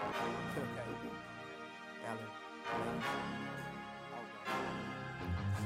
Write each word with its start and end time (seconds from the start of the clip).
Okay, 0.00 0.64
Alan. 2.08 3.69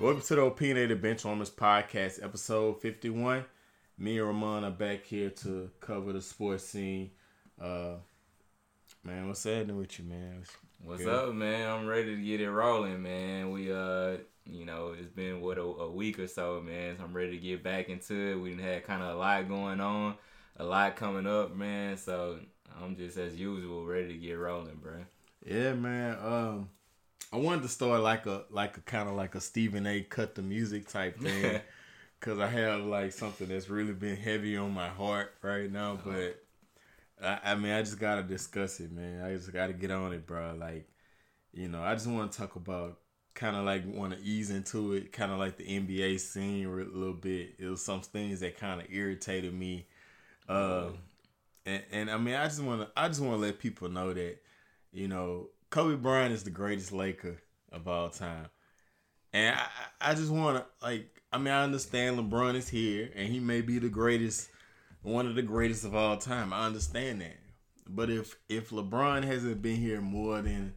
Welcome 0.00 0.22
to 0.22 0.34
the 0.34 0.40
Opinionated 0.40 1.02
Benchwarmers 1.02 1.50
Podcast, 1.50 2.24
episode 2.24 2.80
51. 2.80 3.44
Me 3.98 4.16
and 4.16 4.28
Ramon 4.28 4.64
are 4.64 4.70
back 4.70 5.04
here 5.04 5.28
to 5.28 5.70
cover 5.78 6.14
the 6.14 6.22
sports 6.22 6.64
scene. 6.64 7.10
Uh, 7.60 7.96
man, 9.04 9.28
what's 9.28 9.44
happening 9.44 9.76
with 9.76 9.98
you, 9.98 10.06
man? 10.06 10.42
What's 10.82 11.04
Good. 11.04 11.12
up, 11.12 11.34
man? 11.34 11.68
I'm 11.68 11.86
ready 11.86 12.16
to 12.16 12.22
get 12.22 12.40
it 12.40 12.50
rolling, 12.50 13.02
man. 13.02 13.50
We, 13.50 13.70
uh, 13.70 14.16
you 14.46 14.64
know, 14.64 14.94
it's 14.98 15.10
been, 15.10 15.42
what, 15.42 15.58
a, 15.58 15.64
a 15.64 15.90
week 15.90 16.18
or 16.18 16.28
so, 16.28 16.62
man. 16.62 16.96
So 16.96 17.04
I'm 17.04 17.12
ready 17.12 17.32
to 17.32 17.36
get 17.36 17.62
back 17.62 17.90
into 17.90 18.14
it. 18.14 18.36
We 18.36 18.56
had 18.56 18.84
kind 18.84 19.02
of 19.02 19.16
a 19.16 19.18
lot 19.18 19.48
going 19.48 19.80
on, 19.82 20.14
a 20.56 20.64
lot 20.64 20.96
coming 20.96 21.26
up, 21.26 21.54
man. 21.54 21.98
So 21.98 22.38
I'm 22.82 22.96
just, 22.96 23.18
as 23.18 23.36
usual, 23.36 23.84
ready 23.84 24.14
to 24.14 24.18
get 24.18 24.38
rolling, 24.38 24.76
bro. 24.76 25.04
Yeah, 25.44 25.74
man. 25.74 26.16
Um, 26.22 26.70
I 27.32 27.36
wanted 27.36 27.62
to 27.62 27.68
start 27.68 28.00
like 28.00 28.26
a 28.26 28.44
like 28.50 28.76
a 28.76 28.80
kind 28.80 29.08
of 29.08 29.14
like 29.14 29.34
a 29.34 29.40
Stephen 29.40 29.86
A. 29.86 30.02
cut 30.02 30.34
the 30.34 30.42
music 30.42 30.88
type 30.88 31.18
thing, 31.20 31.60
cause 32.20 32.38
I 32.38 32.48
have 32.48 32.82
like 32.82 33.12
something 33.12 33.48
that's 33.48 33.68
really 33.68 33.92
been 33.92 34.16
heavy 34.16 34.56
on 34.56 34.72
my 34.72 34.88
heart 34.88 35.34
right 35.42 35.70
now. 35.70 35.92
Uh-huh. 35.92 36.10
But 36.10 36.44
I, 37.22 37.52
I 37.52 37.54
mean, 37.54 37.72
I 37.72 37.82
just 37.82 37.98
gotta 37.98 38.22
discuss 38.22 38.80
it, 38.80 38.92
man. 38.92 39.22
I 39.24 39.34
just 39.34 39.52
gotta 39.52 39.72
get 39.72 39.90
on 39.90 40.12
it, 40.12 40.26
bro. 40.26 40.56
Like, 40.58 40.88
you 41.52 41.68
know, 41.68 41.82
I 41.82 41.94
just 41.94 42.06
want 42.06 42.32
to 42.32 42.38
talk 42.38 42.56
about 42.56 42.98
kind 43.34 43.56
of 43.56 43.64
like 43.64 43.84
want 43.86 44.12
to 44.12 44.20
ease 44.20 44.50
into 44.50 44.94
it, 44.94 45.12
kind 45.12 45.32
of 45.32 45.38
like 45.38 45.56
the 45.56 45.64
NBA 45.64 46.20
scene 46.20 46.66
a 46.66 46.70
little 46.70 47.14
bit. 47.14 47.54
It 47.58 47.66
was 47.66 47.82
some 47.82 48.00
things 48.00 48.40
that 48.40 48.58
kind 48.58 48.80
of 48.80 48.86
irritated 48.90 49.54
me. 49.54 49.86
Uh, 50.48 50.88
and, 51.64 51.82
and 51.92 52.10
I 52.10 52.18
mean, 52.18 52.34
I 52.34 52.44
just 52.44 52.62
want 52.62 52.82
to, 52.82 52.88
I 52.96 53.08
just 53.08 53.20
want 53.20 53.34
to 53.34 53.40
let 53.40 53.58
people 53.58 53.88
know 53.88 54.12
that, 54.12 54.38
you 54.92 55.08
know, 55.08 55.48
Kobe 55.70 55.96
Bryant 55.96 56.32
is 56.32 56.42
the 56.42 56.50
greatest 56.50 56.92
Laker 56.92 57.40
of 57.72 57.86
all 57.86 58.10
time. 58.10 58.46
And 59.32 59.56
I, 59.56 60.10
I 60.10 60.14
just 60.14 60.30
want 60.30 60.58
to, 60.58 60.66
like, 60.84 61.22
I 61.32 61.38
mean, 61.38 61.54
I 61.54 61.62
understand 61.62 62.18
LeBron 62.18 62.56
is 62.56 62.68
here 62.68 63.10
and 63.14 63.28
he 63.28 63.38
may 63.38 63.60
be 63.60 63.78
the 63.78 63.88
greatest, 63.88 64.50
one 65.02 65.26
of 65.26 65.36
the 65.36 65.42
greatest 65.42 65.84
of 65.84 65.94
all 65.94 66.16
time. 66.16 66.52
I 66.52 66.66
understand 66.66 67.20
that. 67.20 67.38
But 67.88 68.10
if 68.10 68.36
if 68.48 68.70
LeBron 68.70 69.24
hasn't 69.24 69.62
been 69.62 69.76
here 69.76 70.00
more 70.00 70.40
than 70.42 70.74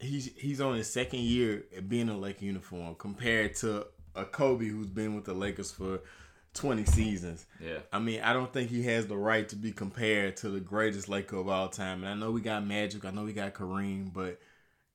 he's 0.00 0.34
he's 0.36 0.60
on 0.60 0.76
his 0.76 0.90
second 0.90 1.20
year 1.20 1.64
being 1.86 2.08
a 2.08 2.18
Laker 2.18 2.44
uniform 2.44 2.96
compared 2.96 3.54
to 3.56 3.86
a 4.14 4.24
Kobe 4.24 4.66
who's 4.66 4.88
been 4.88 5.14
with 5.14 5.24
the 5.24 5.32
Lakers 5.34 5.70
for 5.70 6.00
20 6.54 6.84
seasons. 6.84 7.46
Yeah. 7.60 7.78
I 7.92 7.98
mean, 7.98 8.20
I 8.20 8.32
don't 8.32 8.52
think 8.52 8.70
he 8.70 8.82
has 8.84 9.06
the 9.06 9.16
right 9.16 9.48
to 9.48 9.56
be 9.56 9.72
compared 9.72 10.36
to 10.38 10.50
the 10.50 10.60
greatest 10.60 11.08
Laker 11.08 11.36
of 11.36 11.48
all 11.48 11.68
time. 11.68 12.04
And 12.04 12.08
I 12.08 12.14
know 12.14 12.30
we 12.30 12.40
got 12.40 12.66
Magic, 12.66 13.04
I 13.04 13.10
know 13.10 13.24
we 13.24 13.32
got 13.32 13.54
Kareem, 13.54 14.12
but 14.12 14.38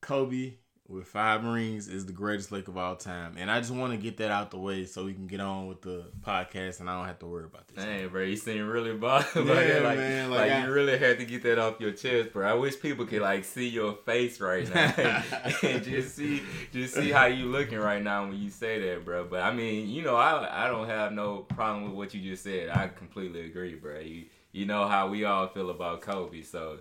Kobe 0.02 0.54
with 0.90 1.06
five 1.06 1.44
rings 1.44 1.90
is 1.90 2.06
the 2.06 2.14
greatest 2.14 2.52
Laker 2.52 2.72
of 2.72 2.78
all 2.78 2.96
time. 2.96 3.36
And 3.38 3.52
I 3.52 3.60
just 3.60 3.72
want 3.72 3.92
to 3.92 3.98
get 3.98 4.18
that 4.18 4.32
out 4.32 4.52
the 4.52 4.58
way 4.58 4.86
so 4.86 5.04
we 5.04 5.14
can 5.14 5.28
get 5.28 5.42
on 5.42 5.68
with 5.68 5.82
the 5.82 6.06
podcast 6.22 6.80
and 6.80 6.90
I 6.90 6.98
don't 6.98 7.08
have 7.08 7.20
to 7.20 7.26
worry 7.26 7.44
about 7.44 7.68
this. 7.68 7.84
Dang, 7.84 8.08
bro, 8.08 8.24
you 8.24 8.38
seem 8.38 8.66
really 8.68 8.94
bothered 8.94 9.36
yeah, 9.48 9.54
it. 9.54 9.84
Like, 9.84 9.98
man, 9.98 10.30
like, 10.30 10.40
like 10.40 10.52
I, 10.52 10.66
you 10.66 10.72
really 10.72 10.98
had 10.98 11.20
to 11.20 11.26
get 11.26 11.44
that 11.44 11.60
off 11.60 11.82
your 11.82 11.92
chest, 11.92 12.32
bro. 12.32 12.48
I 12.48 12.54
wish 12.54 12.80
people 12.80 13.06
could 13.06 13.22
like 13.22 13.44
see 13.44 13.68
your 13.68 13.96
face 14.06 14.40
right 14.40 14.74
now 14.74 14.94
and 15.64 15.84
just 15.84 16.16
see 16.16 16.42
just 16.72 16.94
see 16.94 17.12
how 17.12 17.26
you 17.26 17.48
looking 17.48 17.80
right 17.80 18.02
now 18.02 18.26
when 18.26 18.38
you 18.38 18.50
say 18.50 18.80
that, 18.80 19.04
bro. 19.04 19.26
But 19.26 19.42
I 19.42 19.54
mean, 19.54 19.90
you 19.90 20.04
know, 20.04 20.16
I 20.16 20.66
I 20.66 20.68
don't 20.68 20.88
have 20.88 21.12
no 21.12 21.40
problem 21.40 21.86
with 21.86 21.94
what 21.94 22.14
you 22.14 22.22
just 22.22 22.44
said. 22.44 22.70
I 22.70 22.88
completely 22.88 23.42
agree, 23.46 23.76
bro. 23.76 24.00
You 24.00 24.26
you 24.54 24.66
know 24.66 24.88
how 24.88 25.10
we 25.10 25.26
all 25.26 25.48
feel 25.48 25.70
about 25.70 26.02
Kobe, 26.02 26.44
so 26.44 26.80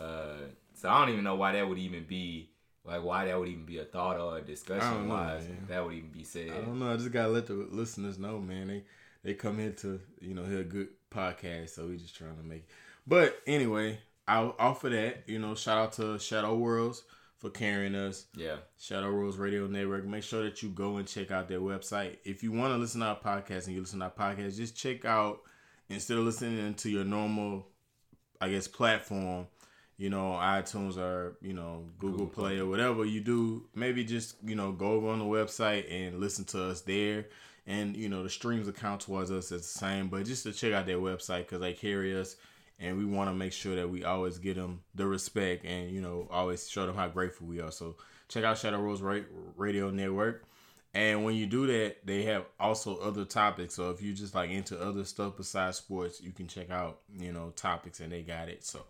uh 0.00 0.38
so 0.74 0.88
I 0.88 0.98
don't 1.00 1.10
even 1.10 1.24
know 1.24 1.36
why 1.36 1.52
that 1.52 1.68
would 1.68 1.78
even 1.78 2.04
be 2.04 2.50
like 2.84 3.02
why 3.02 3.24
that 3.26 3.38
would 3.38 3.48
even 3.48 3.64
be 3.64 3.78
a 3.78 3.84
thought 3.84 4.18
or 4.18 4.38
a 4.38 4.42
discussion 4.42 5.08
wise 5.08 5.44
that 5.68 5.84
would 5.84 5.94
even 5.94 6.10
be 6.10 6.24
said. 6.24 6.50
I 6.50 6.60
don't 6.60 6.78
know. 6.78 6.92
I 6.92 6.96
just 6.96 7.12
gotta 7.12 7.28
let 7.28 7.46
the 7.46 7.54
listeners 7.54 8.18
know, 8.18 8.38
man. 8.38 8.68
They 8.68 8.82
they 9.22 9.34
come 9.34 9.58
here 9.58 9.72
to 9.72 10.00
you 10.20 10.34
know 10.34 10.44
hear 10.44 10.60
a 10.60 10.64
good 10.64 10.88
podcast, 11.10 11.70
so 11.70 11.86
we 11.86 11.96
just 11.96 12.16
trying 12.16 12.36
to 12.36 12.42
make. 12.42 12.60
It. 12.60 12.68
But 13.06 13.40
anyway, 13.46 13.98
I'll 14.28 14.54
offer 14.58 14.90
that. 14.90 15.24
You 15.26 15.38
know, 15.38 15.54
shout 15.54 15.78
out 15.78 15.92
to 15.94 16.18
Shadow 16.18 16.54
Worlds 16.56 17.02
for 17.38 17.50
carrying 17.50 17.94
us. 17.94 18.26
Yeah. 18.36 18.56
Shadow 18.78 19.12
Worlds 19.12 19.36
Radio 19.38 19.66
Network. 19.66 20.04
Make 20.04 20.22
sure 20.22 20.44
that 20.44 20.62
you 20.62 20.68
go 20.68 20.96
and 20.96 21.08
check 21.08 21.30
out 21.30 21.48
their 21.48 21.60
website. 21.60 22.18
If 22.24 22.42
you 22.42 22.52
want 22.52 22.72
to 22.72 22.78
listen 22.78 23.00
to 23.00 23.06
our 23.08 23.18
podcast 23.18 23.66
and 23.66 23.74
you 23.74 23.80
listen 23.80 24.00
to 24.00 24.06
our 24.06 24.10
podcast, 24.10 24.56
just 24.56 24.76
check 24.76 25.04
out 25.04 25.40
instead 25.88 26.18
of 26.18 26.24
listening 26.24 26.74
to 26.74 26.90
your 26.90 27.04
normal, 27.04 27.66
I 28.40 28.50
guess, 28.50 28.68
platform 28.68 29.46
you 29.96 30.10
know, 30.10 30.32
iTunes 30.32 30.96
or, 30.96 31.36
you 31.40 31.52
know, 31.52 31.84
Google, 31.98 32.26
Google 32.26 32.34
Play 32.34 32.58
or 32.58 32.66
whatever 32.66 33.04
you 33.04 33.20
do, 33.20 33.64
maybe 33.74 34.04
just, 34.04 34.36
you 34.44 34.56
know, 34.56 34.72
go 34.72 34.92
over 34.92 35.08
on 35.08 35.20
the 35.20 35.24
website 35.24 35.90
and 35.90 36.18
listen 36.20 36.44
to 36.46 36.64
us 36.70 36.80
there. 36.80 37.26
And, 37.66 37.96
you 37.96 38.08
know, 38.08 38.22
the 38.22 38.30
streams 38.30 38.68
account 38.68 39.02
towards 39.02 39.30
us 39.30 39.52
is 39.52 39.62
the 39.62 39.78
same, 39.78 40.08
but 40.08 40.26
just 40.26 40.42
to 40.42 40.52
check 40.52 40.72
out 40.72 40.86
their 40.86 40.98
website 40.98 41.40
because 41.40 41.60
they 41.60 41.72
carry 41.72 42.18
us 42.18 42.36
and 42.78 42.98
we 42.98 43.04
want 43.04 43.30
to 43.30 43.34
make 43.34 43.52
sure 43.52 43.76
that 43.76 43.88
we 43.88 44.04
always 44.04 44.38
get 44.38 44.56
them 44.56 44.82
the 44.94 45.06
respect 45.06 45.64
and, 45.64 45.90
you 45.90 46.00
know, 46.00 46.26
always 46.30 46.68
show 46.68 46.86
them 46.86 46.96
how 46.96 47.08
grateful 47.08 47.46
we 47.46 47.60
are. 47.60 47.70
So 47.70 47.96
check 48.28 48.44
out 48.44 48.58
Shadow 48.58 48.80
Rose 48.80 49.00
Radio 49.56 49.90
Network. 49.90 50.44
And 50.92 51.24
when 51.24 51.34
you 51.34 51.46
do 51.46 51.66
that, 51.66 52.04
they 52.04 52.22
have 52.24 52.44
also 52.60 52.98
other 52.98 53.24
topics. 53.24 53.74
So 53.74 53.90
if 53.90 54.02
you 54.02 54.12
just 54.12 54.34
like 54.34 54.50
into 54.50 54.80
other 54.80 55.04
stuff 55.04 55.36
besides 55.36 55.78
sports, 55.78 56.20
you 56.20 56.32
can 56.32 56.46
check 56.46 56.70
out, 56.70 57.00
you 57.18 57.32
know, 57.32 57.52
topics 57.56 58.00
and 58.00 58.12
they 58.12 58.22
got 58.22 58.48
it. 58.48 58.64
So 58.64 58.80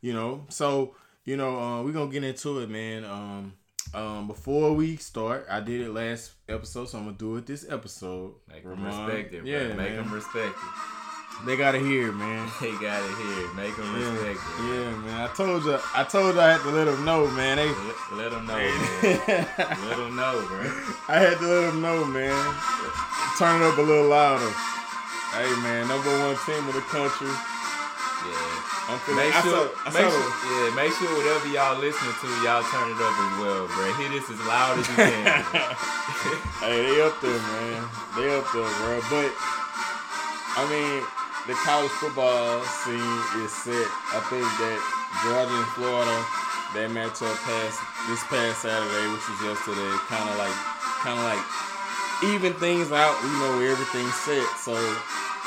you 0.00 0.12
know. 0.12 0.46
So 0.48 0.94
you 1.24 1.36
know, 1.36 1.58
uh, 1.58 1.82
we're 1.82 1.92
gonna 1.92 2.10
get 2.10 2.24
into 2.24 2.60
it, 2.60 2.70
man. 2.70 3.04
Um, 3.04 3.52
um, 3.94 4.26
before 4.26 4.72
we 4.74 4.96
start, 4.96 5.46
I 5.50 5.60
did 5.60 5.80
it 5.80 5.92
last 5.92 6.32
episode, 6.48 6.88
so 6.88 6.98
I'm 6.98 7.04
gonna 7.04 7.16
do 7.16 7.36
it 7.36 7.46
this 7.46 7.66
episode. 7.68 8.34
Make 8.48 8.64
them 8.64 8.84
respect 8.84 9.34
it, 9.34 9.44
yeah, 9.44 9.74
make 9.74 9.94
them 9.94 10.12
respect 10.12 10.56
it. 10.56 11.44
They 11.46 11.56
gotta 11.56 11.78
hear, 11.78 12.10
man. 12.10 12.50
They 12.60 12.72
gotta 12.72 13.06
hear. 13.14 13.54
Make 13.54 13.76
them 13.76 13.94
yeah, 13.94 14.10
respect 14.10 14.40
it. 14.40 14.64
Yeah, 14.64 14.90
man. 15.04 15.20
I 15.20 15.32
told 15.34 15.64
you. 15.64 15.78
I 15.94 16.04
told 16.04 16.34
you 16.34 16.40
I 16.40 16.52
had 16.52 16.62
to 16.62 16.70
let 16.70 16.84
them 16.86 17.04
know, 17.04 17.28
man. 17.30 17.56
They 17.58 17.68
let, 17.68 18.12
let 18.12 18.30
them 18.32 18.46
know, 18.46 18.56
man. 18.58 19.46
let 19.86 19.96
them 19.96 20.16
know, 20.16 20.44
bro. 20.48 20.60
I 21.08 21.18
had 21.20 21.38
to 21.38 21.46
let 21.46 21.70
them 21.70 21.80
know, 21.80 22.04
man. 22.06 22.54
Turn 23.38 23.62
it 23.62 23.66
up 23.66 23.78
a 23.78 23.82
little 23.82 24.08
louder. 24.08 24.50
Hey, 25.30 25.48
man. 25.62 25.86
Number 25.86 26.10
one 26.26 26.36
team 26.44 26.66
of 26.66 26.74
the 26.74 26.82
country. 26.90 27.30
Yeah. 28.88 29.20
Make 29.20 29.36
sure, 29.44 29.68
saw, 29.68 29.92
make 29.92 30.00
sure, 30.00 30.28
yeah, 30.48 30.72
make 30.72 30.92
sure 30.96 31.12
whatever 31.12 31.44
y'all 31.52 31.76
listening 31.76 32.16
to, 32.24 32.28
y'all 32.40 32.64
turn 32.72 32.88
it 32.88 32.96
up 32.96 33.12
as 33.20 33.34
well, 33.36 33.68
bro. 33.68 33.84
Hit 34.00 34.16
this 34.16 34.32
as 34.32 34.40
loud 34.48 34.80
as 34.80 34.88
you 34.88 34.96
can. 34.96 35.44
hey, 36.64 36.88
they 36.88 36.96
up 37.04 37.12
there, 37.20 37.36
man. 37.36 37.84
They 38.16 38.32
up 38.32 38.48
there, 38.48 38.64
bro. 38.80 38.96
But 39.12 39.28
I 40.56 40.64
mean, 40.72 41.04
the 41.44 41.52
college 41.60 41.92
football 42.00 42.64
scene 42.64 43.20
is 43.44 43.52
set. 43.52 43.88
I 44.16 44.24
think 44.32 44.48
that 44.56 44.80
Georgia 45.20 45.52
and 45.52 45.68
Florida, 45.76 46.16
that 46.72 46.88
matchup 46.88 47.36
past 47.44 47.84
this 48.08 48.24
past 48.32 48.64
Saturday, 48.64 49.04
which 49.12 49.24
was 49.28 49.52
yesterday, 49.52 49.92
kind 50.08 50.24
of 50.32 50.36
like, 50.40 50.56
kind 51.04 51.20
of 51.20 51.28
like 51.28 51.44
even 52.32 52.56
things 52.56 52.88
out. 52.88 53.20
We 53.20 53.28
know, 53.36 53.60
where 53.60 53.68
everything's 53.68 54.16
set. 54.24 54.48
So 54.56 54.72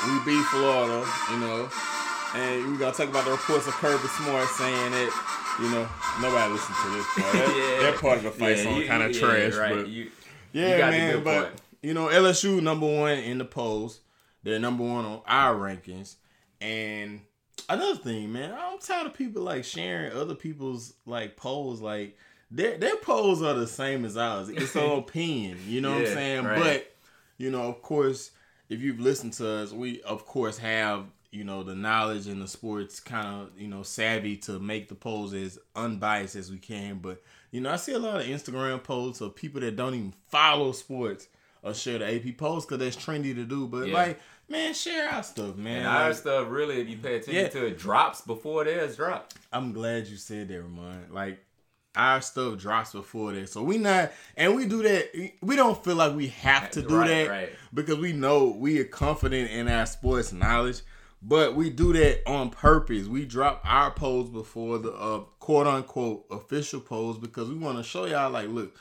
we 0.06 0.14
beat 0.22 0.46
Florida. 0.46 1.02
You 1.34 1.38
know 1.42 1.91
and 2.34 2.72
we're 2.72 2.78
gonna 2.78 2.94
talk 2.94 3.08
about 3.08 3.24
the 3.24 3.32
reports 3.32 3.66
of 3.66 3.74
Kirby 3.74 4.08
Smart 4.08 4.48
saying 4.48 4.92
that 4.92 5.38
you 5.60 5.70
know, 5.70 5.88
nobody 6.20 6.52
listen 6.52 6.74
to 6.74 6.90
this 6.90 7.06
part. 7.06 7.32
That, 7.32 7.78
yeah. 7.82 7.90
that 7.90 8.00
part 8.00 8.18
of 8.18 8.24
the 8.24 8.30
fight 8.30 8.56
yeah, 8.56 8.62
song 8.62 8.84
kind 8.86 9.02
of 9.02 9.14
yeah, 9.14 9.20
trash, 9.20 9.54
right. 9.54 9.76
but 9.76 9.88
you, 9.88 10.10
yeah, 10.52 10.76
you 10.76 10.90
man. 10.90 11.24
But 11.24 11.42
part. 11.42 11.60
you 11.82 11.94
know, 11.94 12.06
LSU 12.06 12.62
number 12.62 12.86
one 12.86 13.18
in 13.18 13.38
the 13.38 13.44
polls. 13.44 14.00
They're 14.42 14.58
number 14.58 14.82
one 14.82 15.04
on 15.04 15.20
our 15.26 15.54
rankings, 15.54 16.16
and 16.60 17.20
another 17.68 17.96
thing, 17.96 18.32
man, 18.32 18.52
I'm 18.58 18.78
tired 18.80 19.06
of 19.06 19.14
people 19.14 19.42
like 19.42 19.64
sharing 19.64 20.12
other 20.12 20.34
people's 20.34 20.94
like 21.06 21.36
polls. 21.36 21.80
Like 21.80 22.16
their 22.50 22.76
their 22.76 22.96
polls 22.96 23.42
are 23.42 23.54
the 23.54 23.68
same 23.68 24.04
as 24.04 24.16
ours. 24.16 24.48
It's 24.48 24.74
an 24.74 24.90
opinion, 24.98 25.58
you 25.66 25.80
know 25.80 25.92
what 25.92 26.08
I'm 26.08 26.14
saying? 26.14 26.44
Right. 26.44 26.58
But 26.58 26.96
you 27.38 27.50
know, 27.50 27.62
of 27.62 27.82
course, 27.82 28.32
if 28.68 28.80
you've 28.80 29.00
listened 29.00 29.34
to 29.34 29.48
us, 29.48 29.72
we 29.72 30.02
of 30.02 30.26
course 30.26 30.58
have 30.58 31.04
you 31.32 31.44
know 31.44 31.62
the 31.62 31.74
knowledge 31.74 32.26
and 32.26 32.40
the 32.40 32.46
sports 32.46 33.00
kind 33.00 33.26
of 33.26 33.60
you 33.60 33.66
know 33.66 33.82
savvy 33.82 34.36
to 34.36 34.58
make 34.60 34.88
the 34.88 34.94
polls 34.94 35.32
as 35.34 35.58
unbiased 35.74 36.36
as 36.36 36.50
we 36.50 36.58
can 36.58 36.98
but 36.98 37.20
you 37.50 37.60
know 37.60 37.70
i 37.70 37.76
see 37.76 37.92
a 37.92 37.98
lot 37.98 38.20
of 38.20 38.26
instagram 38.26 38.80
posts 38.82 39.20
of 39.20 39.34
people 39.34 39.60
that 39.60 39.74
don't 39.74 39.94
even 39.94 40.14
follow 40.28 40.70
sports 40.72 41.26
or 41.62 41.72
share 41.72 41.98
the 41.98 42.14
ap 42.14 42.36
polls 42.36 42.66
because 42.66 42.78
that's 42.78 42.96
trendy 42.96 43.34
to 43.34 43.44
do 43.44 43.66
but 43.66 43.88
yeah. 43.88 43.94
like 43.94 44.20
man 44.48 44.74
share 44.74 45.08
our 45.08 45.22
stuff 45.22 45.56
man 45.56 45.78
and 45.78 45.86
our 45.86 46.12
stuff 46.12 46.46
really 46.50 46.80
if 46.80 46.88
you 46.88 46.98
pay 46.98 47.16
attention 47.16 47.34
yeah. 47.34 47.48
to 47.48 47.66
it 47.66 47.78
drops 47.78 48.20
before 48.20 48.64
theirs 48.64 48.96
drop 48.96 49.32
i'm 49.52 49.72
glad 49.72 50.06
you 50.06 50.16
said 50.16 50.48
that 50.48 50.60
ramon 50.60 51.06
like 51.10 51.42
our 51.94 52.22
stuff 52.22 52.58
drops 52.58 52.92
before 52.92 53.32
that. 53.32 53.50
So 53.50 53.62
we 53.62 53.76
not 53.76 54.12
and 54.36 54.56
we 54.56 54.66
do 54.66 54.82
that 54.82 55.32
we 55.42 55.56
don't 55.56 55.82
feel 55.84 55.96
like 55.96 56.14
we 56.14 56.28
have 56.28 56.70
to 56.70 56.82
do 56.82 56.96
right, 56.96 57.08
that 57.08 57.28
right. 57.28 57.52
because 57.74 57.98
we 57.98 58.12
know 58.12 58.46
we 58.46 58.78
are 58.78 58.84
confident 58.84 59.50
in 59.50 59.68
our 59.68 59.84
sports 59.86 60.32
knowledge. 60.32 60.80
But 61.24 61.54
we 61.54 61.70
do 61.70 61.92
that 61.92 62.28
on 62.28 62.50
purpose. 62.50 63.06
We 63.06 63.24
drop 63.24 63.62
our 63.64 63.92
polls 63.92 64.28
before 64.28 64.78
the 64.78 64.92
uh, 64.92 65.20
quote 65.38 65.68
unquote 65.68 66.26
official 66.30 66.80
polls 66.80 67.18
because 67.18 67.48
we 67.48 67.54
want 67.54 67.78
to 67.78 67.84
show 67.84 68.06
y'all 68.06 68.30
like, 68.30 68.48
look, 68.48 68.76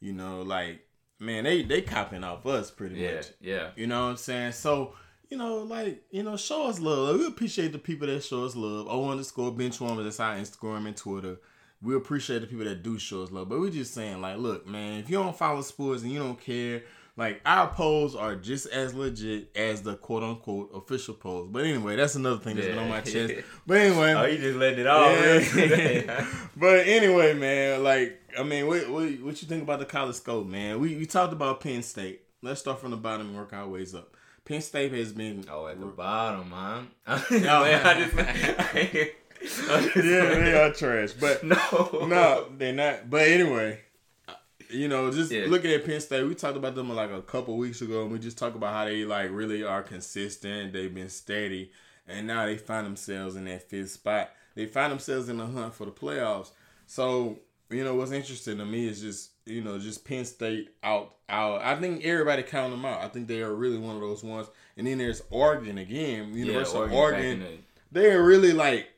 you 0.00 0.12
know, 0.12 0.42
like 0.42 0.80
man, 1.20 1.44
they 1.44 1.62
they 1.62 1.82
copying 1.82 2.24
off 2.24 2.46
us 2.46 2.70
pretty 2.70 2.96
yeah, 2.96 3.14
much. 3.14 3.26
Yeah. 3.40 3.70
You 3.76 3.86
know 3.86 4.04
what 4.04 4.10
I'm 4.10 4.16
saying? 4.16 4.52
So, 4.52 4.94
you 5.28 5.36
know, 5.36 5.58
like, 5.58 6.04
you 6.10 6.22
know, 6.22 6.36
show 6.36 6.66
us 6.66 6.80
love. 6.80 7.18
We 7.18 7.26
appreciate 7.26 7.72
the 7.72 7.78
people 7.78 8.06
that 8.08 8.22
show 8.24 8.44
us 8.44 8.56
love. 8.56 8.86
O 8.88 9.10
underscore 9.10 9.52
benchwarmers, 9.52 10.04
that's 10.04 10.20
our 10.20 10.36
Instagram 10.36 10.86
and 10.86 10.96
Twitter. 10.96 11.38
We 11.80 11.94
appreciate 11.94 12.40
the 12.40 12.46
people 12.46 12.64
that 12.64 12.82
do 12.82 12.98
show 12.98 13.22
us 13.22 13.30
love. 13.30 13.48
But 13.48 13.60
we're 13.60 13.70
just 13.70 13.94
saying, 13.94 14.20
like, 14.20 14.38
look, 14.38 14.66
man, 14.66 15.00
if 15.00 15.10
you 15.10 15.16
don't 15.16 15.36
follow 15.36 15.60
sports 15.62 16.02
and 16.02 16.12
you 16.12 16.18
don't 16.18 16.40
care 16.40 16.82
like 17.16 17.40
our 17.46 17.68
polls 17.68 18.16
are 18.16 18.34
just 18.34 18.66
as 18.66 18.92
legit 18.92 19.48
as 19.56 19.82
the 19.82 19.94
quote 19.94 20.24
unquote 20.24 20.70
official 20.74 21.14
polls. 21.14 21.48
But 21.50 21.64
anyway, 21.64 21.94
that's 21.94 22.16
another 22.16 22.38
thing 22.38 22.56
that's 22.56 22.66
yeah. 22.66 22.74
been 22.74 22.82
on 22.82 22.88
my 22.90 23.00
chest. 23.02 23.34
But 23.66 23.78
anyway, 23.78 24.12
oh, 24.16 24.24
you 24.24 24.38
just 24.38 24.58
letting 24.58 24.80
it 24.80 24.86
all. 24.88 25.12
Yeah. 25.12 26.26
but 26.56 26.86
anyway, 26.86 27.34
man, 27.34 27.84
like 27.84 28.20
I 28.36 28.42
mean, 28.42 28.66
what, 28.66 28.90
what, 28.90 29.04
what 29.20 29.42
you 29.42 29.48
think 29.48 29.62
about 29.62 29.78
the 29.78 29.84
college 29.84 30.16
scope, 30.16 30.46
man? 30.46 30.80
We 30.80 30.96
we 30.96 31.06
talked 31.06 31.32
about 31.32 31.60
Penn 31.60 31.82
State. 31.82 32.22
Let's 32.42 32.60
start 32.60 32.80
from 32.80 32.90
the 32.90 32.96
bottom 32.96 33.28
and 33.28 33.36
work 33.36 33.52
our 33.52 33.68
ways 33.68 33.94
up. 33.94 34.16
Penn 34.44 34.60
State 34.60 34.92
has 34.92 35.12
been 35.12 35.44
oh 35.50 35.68
at 35.68 35.78
the 35.78 35.86
bottom, 35.86 36.50
man. 36.50 36.88
oh, 37.06 37.24
man, 37.30 37.86
I 37.86 38.04
just. 38.04 39.96
yeah, 39.96 40.02
they 40.02 40.60
are 40.60 40.72
trash, 40.72 41.12
but 41.12 41.44
no, 41.44 42.06
no, 42.08 42.48
they're 42.58 42.72
not. 42.72 43.08
But 43.08 43.28
anyway, 43.28 43.80
you 44.74 44.88
know, 44.88 45.10
just 45.10 45.30
yeah. 45.30 45.46
looking 45.48 45.70
at 45.70 45.84
Penn 45.84 46.00
State, 46.00 46.26
we 46.26 46.34
talked 46.34 46.56
about 46.56 46.74
them 46.74 46.94
like 46.94 47.10
a 47.10 47.22
couple 47.22 47.56
weeks 47.56 47.80
ago, 47.80 48.02
and 48.02 48.12
we 48.12 48.18
just 48.18 48.38
talked 48.38 48.56
about 48.56 48.72
how 48.72 48.84
they 48.84 49.04
like 49.04 49.30
really 49.30 49.62
are 49.62 49.82
consistent. 49.82 50.72
They've 50.72 50.94
been 50.94 51.08
steady, 51.08 51.72
and 52.06 52.26
now 52.26 52.46
they 52.46 52.56
find 52.56 52.86
themselves 52.86 53.36
in 53.36 53.44
that 53.44 53.68
fifth 53.68 53.90
spot. 53.90 54.30
They 54.54 54.66
find 54.66 54.92
themselves 54.92 55.28
in 55.28 55.38
the 55.38 55.46
hunt 55.46 55.74
for 55.74 55.84
the 55.84 55.90
playoffs. 55.90 56.50
So 56.86 57.38
you 57.70 57.84
know 57.84 57.94
what's 57.94 58.12
interesting 58.12 58.58
to 58.58 58.64
me 58.64 58.86
is 58.86 59.00
just 59.00 59.30
you 59.46 59.62
know 59.62 59.78
just 59.78 60.04
Penn 60.04 60.24
State 60.24 60.70
out 60.82 61.14
out. 61.28 61.62
I 61.62 61.76
think 61.76 62.04
everybody 62.04 62.42
count 62.42 62.72
them 62.72 62.84
out. 62.84 63.02
I 63.02 63.08
think 63.08 63.28
they 63.28 63.42
are 63.42 63.54
really 63.54 63.78
one 63.78 63.94
of 63.94 64.00
those 64.00 64.22
ones. 64.22 64.48
And 64.76 64.86
then 64.86 64.98
there's 64.98 65.22
Oregon 65.30 65.78
again, 65.78 66.34
University 66.34 66.78
yeah, 66.78 66.96
Oregon. 66.96 67.42
Oregon 67.42 67.64
they 67.92 68.10
are 68.10 68.22
really 68.22 68.52
like 68.52 68.88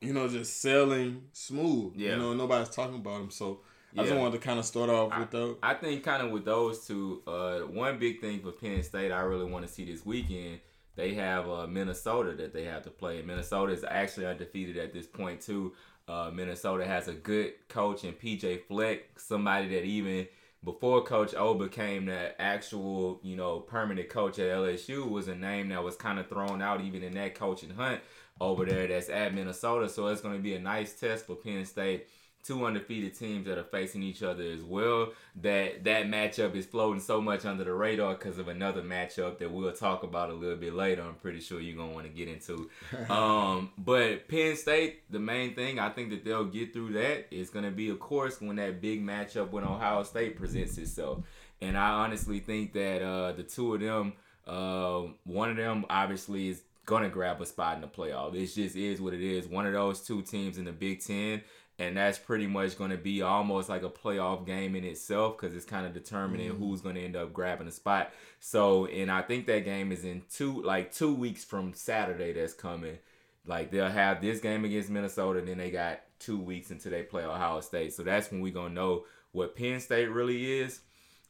you 0.00 0.12
know 0.12 0.28
just 0.28 0.60
selling 0.60 1.22
smooth. 1.32 1.94
Yeah. 1.96 2.10
You 2.10 2.16
know 2.16 2.34
nobody's 2.34 2.68
talking 2.68 2.96
about 2.96 3.18
them. 3.18 3.30
So 3.30 3.60
yeah. 3.92 4.02
I 4.02 4.04
just 4.04 4.16
wanted 4.16 4.32
to 4.32 4.46
kind 4.46 4.58
of 4.58 4.64
start 4.64 4.90
off 4.90 5.18
with 5.18 5.30
those. 5.30 5.56
I 5.62 5.74
think 5.74 6.02
kind 6.04 6.22
of 6.22 6.30
with 6.30 6.44
those 6.44 6.86
two, 6.86 7.22
uh, 7.26 7.60
one 7.60 7.98
big 7.98 8.20
thing 8.20 8.40
for 8.40 8.52
Penn 8.52 8.82
State 8.82 9.12
I 9.12 9.20
really 9.20 9.50
want 9.50 9.66
to 9.66 9.72
see 9.72 9.84
this 9.84 10.04
weekend. 10.04 10.60
They 10.96 11.14
have 11.14 11.48
uh, 11.48 11.66
Minnesota 11.66 12.34
that 12.34 12.52
they 12.52 12.64
have 12.64 12.82
to 12.82 12.90
play. 12.90 13.22
Minnesota 13.22 13.72
is 13.72 13.84
actually 13.88 14.26
undefeated 14.26 14.76
at 14.76 14.92
this 14.92 15.06
point 15.06 15.40
too. 15.40 15.72
Uh, 16.08 16.30
Minnesota 16.32 16.84
has 16.84 17.08
a 17.08 17.14
good 17.14 17.52
coach 17.68 18.04
in 18.04 18.12
PJ 18.14 18.66
Fleck, 18.66 19.18
somebody 19.18 19.68
that 19.68 19.84
even 19.84 20.26
before 20.64 21.02
Coach 21.02 21.34
O 21.34 21.54
became 21.54 22.06
the 22.06 22.40
actual, 22.40 23.20
you 23.22 23.36
know, 23.36 23.60
permanent 23.60 24.08
coach 24.08 24.38
at 24.38 24.54
LSU 24.54 25.08
was 25.08 25.28
a 25.28 25.34
name 25.34 25.68
that 25.70 25.82
was 25.82 25.96
kind 25.96 26.18
of 26.18 26.28
thrown 26.28 26.60
out 26.60 26.82
even 26.82 27.02
in 27.02 27.14
that 27.14 27.34
coaching 27.34 27.70
hunt 27.70 28.00
over 28.40 28.64
there 28.64 28.86
that's 28.86 29.08
at 29.08 29.34
Minnesota. 29.34 29.88
So 29.88 30.08
it's 30.08 30.20
going 30.20 30.36
to 30.36 30.42
be 30.42 30.54
a 30.54 30.60
nice 30.60 30.98
test 30.98 31.26
for 31.26 31.36
Penn 31.36 31.64
State 31.64 32.08
two 32.42 32.64
undefeated 32.64 33.14
teams 33.14 33.46
that 33.46 33.58
are 33.58 33.64
facing 33.64 34.02
each 34.02 34.22
other 34.22 34.44
as 34.44 34.62
well. 34.62 35.12
That 35.42 35.84
that 35.84 36.06
matchup 36.06 36.54
is 36.54 36.66
floating 36.66 37.00
so 37.00 37.20
much 37.20 37.44
under 37.44 37.64
the 37.64 37.72
radar 37.72 38.14
because 38.14 38.38
of 38.38 38.48
another 38.48 38.82
matchup 38.82 39.38
that 39.38 39.50
we'll 39.50 39.72
talk 39.72 40.02
about 40.02 40.30
a 40.30 40.34
little 40.34 40.56
bit 40.56 40.74
later. 40.74 41.02
I'm 41.02 41.14
pretty 41.14 41.40
sure 41.40 41.60
you're 41.60 41.76
gonna 41.76 41.92
want 41.92 42.06
to 42.06 42.12
get 42.12 42.28
into. 42.28 42.70
um, 43.12 43.70
but 43.78 44.28
Penn 44.28 44.56
State, 44.56 45.10
the 45.10 45.18
main 45.18 45.54
thing 45.54 45.78
I 45.78 45.90
think 45.90 46.10
that 46.10 46.24
they'll 46.24 46.44
get 46.44 46.72
through 46.72 46.94
that 46.94 47.26
is 47.30 47.50
gonna 47.50 47.70
be, 47.70 47.90
of 47.90 48.00
course, 48.00 48.40
when 48.40 48.56
that 48.56 48.80
big 48.80 49.04
matchup 49.04 49.50
with 49.50 49.64
Ohio 49.64 50.02
State 50.02 50.36
presents 50.36 50.78
itself. 50.78 51.22
And 51.62 51.76
I 51.76 51.90
honestly 51.90 52.40
think 52.40 52.72
that 52.72 53.02
uh, 53.02 53.32
the 53.32 53.42
two 53.42 53.74
of 53.74 53.80
them, 53.80 54.14
uh, 54.46 55.02
one 55.24 55.50
of 55.50 55.56
them 55.56 55.84
obviously 55.90 56.48
is 56.48 56.62
gonna 56.86 57.08
grab 57.08 57.40
a 57.40 57.46
spot 57.46 57.76
in 57.76 57.82
the 57.82 57.86
playoff. 57.86 58.34
It 58.34 58.46
just 58.46 58.74
is 58.74 59.00
what 59.00 59.14
it 59.14 59.20
is. 59.20 59.46
One 59.46 59.66
of 59.66 59.72
those 59.72 60.00
two 60.00 60.22
teams 60.22 60.58
in 60.58 60.64
the 60.64 60.72
Big 60.72 61.00
Ten 61.04 61.42
and 61.80 61.96
that's 61.96 62.18
pretty 62.18 62.46
much 62.46 62.76
going 62.76 62.90
to 62.90 62.98
be 62.98 63.22
almost 63.22 63.70
like 63.70 63.82
a 63.82 63.88
playoff 63.88 64.44
game 64.46 64.76
in 64.76 64.84
itself 64.84 65.38
because 65.38 65.56
it's 65.56 65.64
kind 65.64 65.86
of 65.86 65.94
determining 65.94 66.50
mm-hmm. 66.50 66.62
who's 66.62 66.82
going 66.82 66.94
to 66.94 67.02
end 67.02 67.16
up 67.16 67.32
grabbing 67.32 67.66
a 67.66 67.70
spot. 67.70 68.12
So, 68.38 68.84
and 68.84 69.10
I 69.10 69.22
think 69.22 69.46
that 69.46 69.64
game 69.64 69.90
is 69.90 70.04
in 70.04 70.22
two 70.30 70.62
like 70.62 70.92
two 70.92 71.14
weeks 71.14 71.42
from 71.42 71.72
Saturday. 71.72 72.34
That's 72.34 72.52
coming. 72.52 72.98
Like 73.46 73.70
they'll 73.70 73.88
have 73.88 74.20
this 74.20 74.40
game 74.40 74.66
against 74.66 74.90
Minnesota, 74.90 75.38
and 75.38 75.48
then 75.48 75.56
they 75.56 75.70
got 75.70 76.00
two 76.18 76.38
weeks 76.38 76.70
until 76.70 76.92
they 76.92 77.02
play 77.02 77.24
Ohio 77.24 77.60
State. 77.60 77.94
So 77.94 78.02
that's 78.02 78.30
when 78.30 78.42
we're 78.42 78.52
gonna 78.52 78.74
know 78.74 79.04
what 79.32 79.56
Penn 79.56 79.80
State 79.80 80.10
really 80.10 80.60
is. 80.60 80.80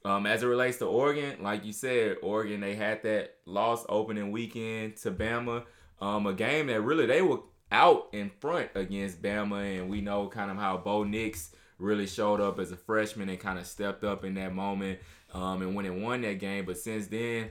Um, 0.05 0.27
as 0.27 0.43
it 0.43 0.47
relates 0.47 0.79
to 0.79 0.87
Oregon, 0.87 1.45
like 1.45 1.65
you 1.65 1.73
said, 1.73 2.17
Oregon 2.23 2.61
they 2.61 2.75
had 2.75 3.05
that 3.05 3.37
loss 3.47 3.87
opening 3.89 4.33
weekend 4.33 4.97
to 4.99 5.13
Bama. 5.13 5.65
Um, 6.01 6.27
a 6.27 6.33
game 6.33 6.67
that 6.69 6.81
really 6.81 7.07
they 7.07 7.23
were 7.23 7.41
out 7.73 8.09
in 8.12 8.31
front 8.31 8.71
against 8.75 9.23
Bama, 9.23 9.81
and 9.81 9.91
we 9.91 10.00
know 10.00 10.29
kind 10.29 10.50
of 10.50 10.57
how 10.57 10.77
Bo 10.77 11.05
Nix 11.05 11.55
really 11.79 12.07
showed 12.07 12.41
up 12.41 12.59
as 12.59 12.73
a 12.73 12.77
freshman 12.77 13.29
and 13.29 13.41
kind 13.41 13.59
of 13.59 13.67
stepped 13.67 14.05
up 14.05 14.25
in 14.25 14.35
that 14.35 14.55
moment 14.55 14.99
um, 15.33 15.62
and 15.62 15.75
went 15.75 15.89
and 15.89 16.03
won 16.03 16.21
that 16.23 16.39
game. 16.39 16.65
But 16.65 16.79
since 16.79 17.07
then, 17.07 17.50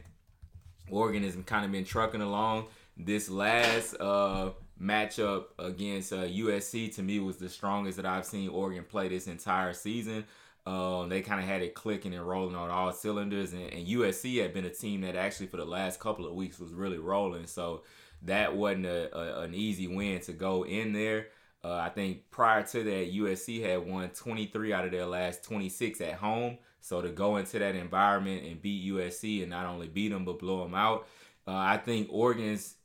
Oregon 0.89 1.23
has 1.23 1.35
kind 1.45 1.65
of 1.65 1.71
been 1.71 1.85
trucking 1.85 2.21
along. 2.21 2.67
This 2.97 3.29
last 3.29 3.95
uh, 3.99 4.51
matchup 4.81 5.45
against 5.57 6.13
uh, 6.13 6.25
USC 6.25 6.93
to 6.95 7.01
me 7.01 7.19
was 7.19 7.37
the 7.37 7.49
strongest 7.49 7.97
that 7.97 8.05
I've 8.05 8.25
seen 8.25 8.49
Oregon 8.49 8.83
play 8.83 9.07
this 9.07 9.27
entire 9.27 9.73
season. 9.73 10.25
Um, 10.65 11.09
they 11.09 11.21
kind 11.21 11.41
of 11.41 11.47
had 11.47 11.61
it 11.61 11.73
clicking 11.73 12.13
and 12.13 12.27
rolling 12.27 12.55
on 12.55 12.69
all 12.69 12.91
cylinders, 12.91 13.53
and, 13.53 13.73
and 13.73 13.87
USC 13.87 14.41
had 14.41 14.53
been 14.53 14.65
a 14.65 14.69
team 14.69 15.01
that 15.01 15.15
actually 15.15 15.47
for 15.47 15.57
the 15.57 15.65
last 15.65 15.99
couple 15.99 16.27
of 16.27 16.33
weeks 16.33 16.59
was 16.59 16.73
really 16.73 16.99
rolling. 16.99 17.47
So 17.47 17.83
that 18.23 18.55
wasn't 18.55 18.85
a, 18.85 19.17
a, 19.17 19.41
an 19.41 19.53
easy 19.53 19.87
win 19.87 20.19
to 20.21 20.33
go 20.33 20.65
in 20.65 20.93
there. 20.93 21.27
Uh, 21.63 21.73
I 21.73 21.89
think 21.89 22.29
prior 22.31 22.63
to 22.63 22.83
that, 22.83 23.13
USC 23.13 23.61
had 23.61 23.85
won 23.85 24.09
23 24.09 24.73
out 24.73 24.85
of 24.85 24.91
their 24.91 25.05
last 25.05 25.43
26 25.43 25.99
at 26.01 26.13
home. 26.13 26.57
So 26.81 27.01
to 27.01 27.09
go 27.09 27.37
into 27.37 27.59
that 27.59 27.75
environment 27.75 28.45
and 28.45 28.61
beat 28.61 28.89
USC 28.91 29.41
and 29.41 29.49
not 29.49 29.65
only 29.65 29.87
beat 29.87 30.09
them 30.09 30.23
but 30.23 30.39
blow 30.39 30.63
them 30.63 30.75
out, 30.75 31.07
uh, 31.47 31.55
I 31.55 31.77
think 31.77 32.07
Oregon's 32.11 32.75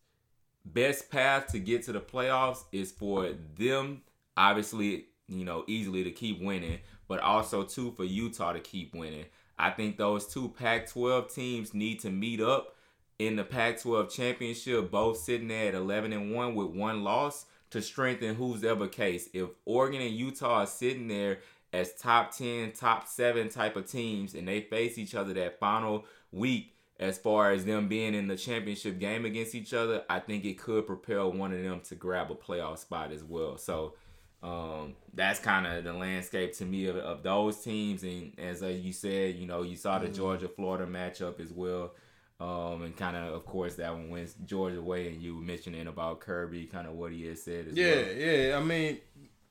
best 0.64 1.10
path 1.10 1.48
to 1.48 1.58
get 1.58 1.84
to 1.84 1.92
the 1.92 2.00
playoffs 2.00 2.64
is 2.72 2.90
for 2.90 3.30
them, 3.56 4.02
obviously, 4.36 5.06
you 5.28 5.44
know, 5.44 5.64
easily 5.68 6.02
to 6.04 6.10
keep 6.10 6.40
winning, 6.42 6.80
but 7.06 7.20
also 7.20 7.62
too 7.62 7.92
for 7.92 8.04
Utah 8.04 8.52
to 8.52 8.60
keep 8.60 8.94
winning. 8.94 9.26
I 9.58 9.70
think 9.70 9.96
those 9.96 10.26
two 10.26 10.48
Pac-12 10.48 11.32
teams 11.32 11.74
need 11.74 12.00
to 12.00 12.10
meet 12.10 12.40
up 12.40 12.73
in 13.18 13.36
the 13.36 13.44
Pac-12 13.44 14.10
championship, 14.10 14.90
both 14.90 15.18
sitting 15.18 15.48
there 15.48 15.68
at 15.68 15.74
11 15.74 16.12
and 16.12 16.34
one 16.34 16.54
with 16.54 16.68
one 16.68 17.04
loss 17.04 17.46
to 17.70 17.80
strengthen 17.80 18.34
who's 18.34 18.64
ever 18.64 18.88
case. 18.88 19.28
If 19.32 19.50
Oregon 19.64 20.00
and 20.00 20.14
Utah 20.14 20.60
are 20.62 20.66
sitting 20.66 21.08
there 21.08 21.38
as 21.72 21.94
top 21.94 22.36
10, 22.36 22.72
top 22.72 23.08
7 23.08 23.48
type 23.48 23.76
of 23.76 23.86
teams 23.86 24.34
and 24.34 24.46
they 24.46 24.60
face 24.60 24.98
each 24.98 25.14
other 25.14 25.32
that 25.34 25.58
final 25.58 26.04
week 26.32 26.74
as 27.00 27.18
far 27.18 27.50
as 27.50 27.64
them 27.64 27.88
being 27.88 28.14
in 28.14 28.28
the 28.28 28.36
championship 28.36 28.98
game 28.98 29.24
against 29.24 29.54
each 29.54 29.74
other, 29.74 30.04
I 30.08 30.20
think 30.20 30.44
it 30.44 30.58
could 30.58 30.86
propel 30.86 31.32
one 31.32 31.52
of 31.52 31.62
them 31.62 31.80
to 31.88 31.94
grab 31.96 32.30
a 32.30 32.34
playoff 32.34 32.78
spot 32.78 33.10
as 33.10 33.24
well. 33.24 33.58
So 33.58 33.94
um, 34.42 34.94
that's 35.12 35.40
kind 35.40 35.66
of 35.66 35.82
the 35.84 35.92
landscape 35.92 36.52
to 36.58 36.64
me 36.64 36.86
of, 36.86 36.96
of, 36.96 37.22
those 37.22 37.60
teams. 37.62 38.04
And 38.04 38.32
as 38.38 38.62
uh, 38.62 38.68
you 38.68 38.92
said, 38.92 39.34
you 39.34 39.46
know, 39.46 39.62
you 39.62 39.74
saw 39.74 39.98
the 39.98 40.06
mm-hmm. 40.06 40.14
Georgia 40.14 40.48
Florida 40.48 40.86
matchup 40.86 41.40
as 41.40 41.50
well. 41.50 41.92
Um, 42.40 42.82
and 42.82 42.96
kind 42.96 43.16
of, 43.16 43.32
of 43.32 43.46
course, 43.46 43.76
that 43.76 43.92
one 43.92 44.10
went 44.10 44.44
Georgia 44.44 44.78
away, 44.78 45.08
And 45.08 45.22
you 45.22 45.36
were 45.36 45.42
mentioning 45.42 45.86
about 45.86 46.20
Kirby, 46.20 46.66
kind 46.66 46.86
of 46.86 46.94
what 46.94 47.12
he 47.12 47.26
has 47.26 47.42
said. 47.42 47.68
yeah, 47.72 47.94
well. 47.94 48.12
yeah. 48.16 48.58
I 48.58 48.62
mean, 48.64 48.98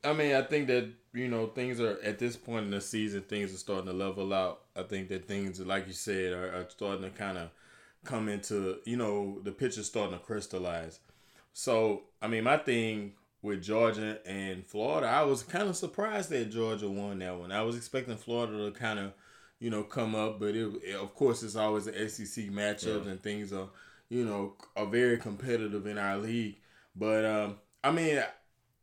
I 0.03 0.13
mean, 0.13 0.35
I 0.35 0.41
think 0.41 0.67
that 0.67 0.89
you 1.13 1.27
know 1.29 1.47
things 1.47 1.79
are 1.79 1.97
at 2.03 2.19
this 2.19 2.35
point 2.35 2.65
in 2.65 2.71
the 2.71 2.81
season, 2.81 3.21
things 3.21 3.53
are 3.53 3.57
starting 3.57 3.85
to 3.87 3.93
level 3.93 4.33
out. 4.33 4.61
I 4.75 4.83
think 4.83 5.07
that 5.09 5.27
things, 5.27 5.59
like 5.61 5.87
you 5.87 5.93
said, 5.93 6.33
are, 6.33 6.49
are 6.55 6.65
starting 6.69 7.03
to 7.03 7.09
kind 7.09 7.37
of 7.37 7.49
come 8.03 8.27
into 8.27 8.79
you 8.85 8.97
know 8.97 9.39
the 9.43 9.51
picture's 9.51 9.87
starting 9.87 10.17
to 10.17 10.23
crystallize. 10.23 10.99
So, 11.53 12.03
I 12.21 12.27
mean, 12.27 12.43
my 12.43 12.57
thing 12.57 13.13
with 13.41 13.61
Georgia 13.63 14.19
and 14.25 14.65
Florida, 14.65 15.07
I 15.07 15.23
was 15.23 15.43
kind 15.43 15.69
of 15.69 15.75
surprised 15.77 16.29
that 16.31 16.51
Georgia 16.51 16.89
won 16.89 17.19
that 17.19 17.37
one. 17.37 17.51
I 17.51 17.61
was 17.61 17.75
expecting 17.77 18.17
Florida 18.17 18.57
to 18.65 18.71
kind 18.77 18.99
of, 18.99 19.13
you 19.63 19.69
know, 19.69 19.81
come 19.81 20.13
up, 20.13 20.41
but 20.41 20.55
it, 20.55 20.69
it, 20.83 20.95
of 20.95 21.15
course 21.15 21.41
it's 21.41 21.55
always 21.55 21.85
the 21.85 22.09
SEC 22.09 22.49
matchups 22.49 23.05
yeah. 23.05 23.11
and 23.11 23.23
things 23.23 23.53
are, 23.53 23.69
you 24.09 24.25
know, 24.25 24.55
are 24.75 24.85
very 24.85 25.17
competitive 25.17 25.87
in 25.87 25.97
our 25.97 26.17
league. 26.17 26.57
But 26.93 27.23
um, 27.23 27.55
I 27.81 27.91
mean, 27.91 28.21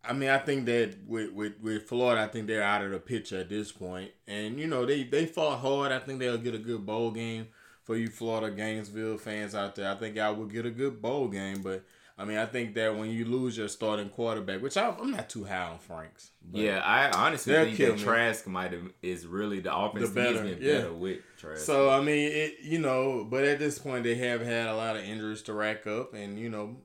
I 0.03 0.15
mean, 0.15 0.31
I 0.31 0.39
think 0.39 0.65
that 0.65 0.95
with, 1.07 1.33
with, 1.33 1.61
with 1.61 1.87
Florida, 1.87 2.23
I 2.23 2.29
think 2.29 2.47
they're 2.47 2.63
out 2.63 2.83
of 2.83 2.93
the 2.93 2.99
picture 2.99 3.41
at 3.41 3.51
this 3.51 3.71
point. 3.71 4.13
And 4.27 4.59
you 4.59 4.67
know, 4.67 4.87
they 4.87 5.03
they 5.03 5.27
fought 5.27 5.59
hard. 5.59 5.93
I 5.93 5.99
think 5.99 6.19
they'll 6.19 6.39
get 6.39 6.55
a 6.55 6.59
good 6.59 6.87
bowl 6.87 7.11
game 7.11 7.49
for 7.83 7.95
you 7.95 8.09
Florida 8.09 8.51
Gainesville 8.51 9.19
fans 9.19 9.55
out 9.55 9.75
there. 9.75 9.91
I 9.91 9.97
think 9.97 10.17
I 10.17 10.31
will 10.31 10.47
get 10.47 10.65
a 10.65 10.71
good 10.71 11.03
bowl 11.03 11.29
game, 11.29 11.61
but 11.61 11.85
I 12.21 12.27
mean, 12.27 12.37
I 12.37 12.45
think 12.45 12.75
that 12.75 12.95
when 12.95 13.09
you 13.09 13.25
lose 13.25 13.57
your 13.57 13.69
starting 13.69 14.11
quarterback, 14.11 14.61
which 14.61 14.77
I, 14.77 14.91
am 14.91 15.13
not 15.13 15.31
too 15.31 15.45
high 15.45 15.71
on 15.71 15.79
Franks. 15.79 16.33
Yeah, 16.53 16.81
I 16.85 17.11
honestly 17.11 17.55
think 17.55 17.79
that 17.79 17.97
Trask 17.97 18.47
might 18.47 18.73
have 18.73 18.93
is 19.01 19.27
really 19.27 19.61
the 19.61 19.75
offense 19.75 20.11
the 20.11 20.15
better, 20.15 20.45
yeah. 20.45 20.81
better 20.81 20.93
with 20.93 21.21
Trask. 21.39 21.63
So 21.63 21.89
I 21.89 22.03
mean, 22.03 22.31
it 22.31 22.57
you 22.61 22.79
know, 22.79 23.27
but 23.29 23.45
at 23.45 23.59
this 23.59 23.79
point 23.79 24.05
they 24.05 24.17
have 24.17 24.43
had 24.43 24.67
a 24.69 24.77
lot 24.77 24.97
of 24.97 25.03
injuries 25.03 25.41
to 25.43 25.55
rack 25.55 25.87
up, 25.87 26.13
and 26.13 26.39
you 26.39 26.51
know, 26.51 26.77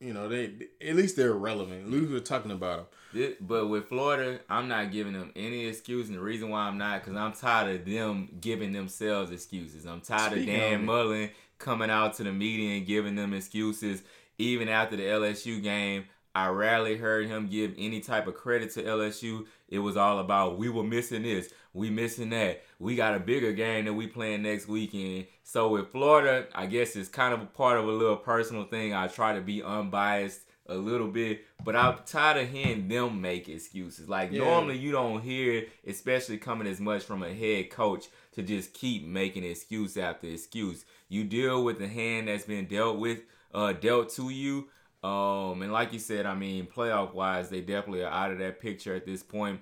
you 0.00 0.12
know 0.12 0.28
they 0.28 0.52
at 0.84 0.96
least 0.96 1.16
they're 1.16 1.32
relevant. 1.32 1.88
Least 1.88 2.10
we're 2.10 2.18
talking 2.18 2.50
about 2.50 2.90
them. 3.12 3.36
but 3.40 3.68
with 3.68 3.86
Florida, 3.86 4.40
I'm 4.50 4.66
not 4.66 4.90
giving 4.90 5.12
them 5.12 5.30
any 5.36 5.64
excuse, 5.66 6.08
and 6.08 6.16
the 6.16 6.22
reason 6.22 6.50
why 6.50 6.62
I'm 6.62 6.76
not, 6.76 7.04
because 7.04 7.16
I'm 7.16 7.34
tired 7.34 7.80
of 7.80 7.86
them 7.86 8.30
giving 8.40 8.72
themselves 8.72 9.30
excuses. 9.30 9.86
I'm 9.86 10.00
tired 10.00 10.32
Speaking 10.32 10.54
of 10.54 10.60
Dan 10.60 10.84
Mullen 10.84 11.30
coming 11.58 11.90
out 11.90 12.14
to 12.14 12.24
the 12.24 12.32
media 12.32 12.76
and 12.78 12.84
giving 12.84 13.14
them 13.14 13.32
excuses 13.32 14.02
even 14.38 14.68
after 14.68 14.96
the 14.96 15.04
LSU 15.04 15.62
game, 15.62 16.04
I 16.34 16.48
rarely 16.48 16.96
heard 16.96 17.26
him 17.26 17.48
give 17.48 17.74
any 17.76 18.00
type 18.00 18.26
of 18.26 18.34
credit 18.34 18.70
to 18.72 18.82
LSU. 18.82 19.46
It 19.68 19.80
was 19.80 19.96
all 19.96 20.18
about 20.18 20.58
we 20.58 20.68
were 20.70 20.82
missing 20.82 21.24
this, 21.24 21.52
we 21.74 21.90
missing 21.90 22.30
that. 22.30 22.62
We 22.78 22.96
got 22.96 23.14
a 23.14 23.20
bigger 23.20 23.52
game 23.52 23.84
that 23.84 23.92
we 23.92 24.06
playing 24.06 24.42
next 24.42 24.66
weekend. 24.66 25.26
So 25.44 25.68
with 25.68 25.90
Florida, 25.90 26.46
I 26.54 26.66
guess 26.66 26.96
it's 26.96 27.08
kind 27.08 27.34
of 27.34 27.42
a 27.42 27.46
part 27.46 27.78
of 27.78 27.86
a 27.86 27.92
little 27.92 28.16
personal 28.16 28.64
thing. 28.64 28.94
I 28.94 29.08
try 29.08 29.34
to 29.34 29.42
be 29.42 29.62
unbiased 29.62 30.40
a 30.66 30.74
little 30.74 31.08
bit, 31.08 31.44
but 31.64 31.76
I'm 31.76 31.98
tired 32.06 32.42
of 32.42 32.48
hearing 32.48 32.88
them 32.88 33.20
make 33.20 33.48
excuses. 33.48 34.08
Like 34.08 34.32
yeah. 34.32 34.44
normally 34.44 34.78
you 34.78 34.92
don't 34.92 35.20
hear, 35.20 35.66
especially 35.86 36.38
coming 36.38 36.66
as 36.66 36.80
much 36.80 37.02
from 37.02 37.22
a 37.22 37.32
head 37.32 37.70
coach, 37.70 38.06
to 38.32 38.42
just 38.42 38.72
keep 38.72 39.04
making 39.04 39.44
excuse 39.44 39.96
after 39.96 40.28
excuse. 40.28 40.84
You 41.08 41.24
deal 41.24 41.62
with 41.62 41.78
the 41.78 41.88
hand 41.88 42.28
that's 42.28 42.44
been 42.44 42.66
dealt 42.66 42.98
with 42.98 43.20
uh, 43.54 43.72
dealt 43.72 44.10
to 44.14 44.30
you. 44.30 44.68
Um, 45.02 45.62
and 45.62 45.72
like 45.72 45.92
you 45.92 45.98
said, 45.98 46.26
I 46.26 46.34
mean, 46.34 46.66
playoff 46.66 47.12
wise, 47.12 47.48
they 47.48 47.60
definitely 47.60 48.02
are 48.02 48.12
out 48.12 48.30
of 48.30 48.38
that 48.38 48.60
picture 48.60 48.94
at 48.94 49.04
this 49.04 49.22
point. 49.22 49.60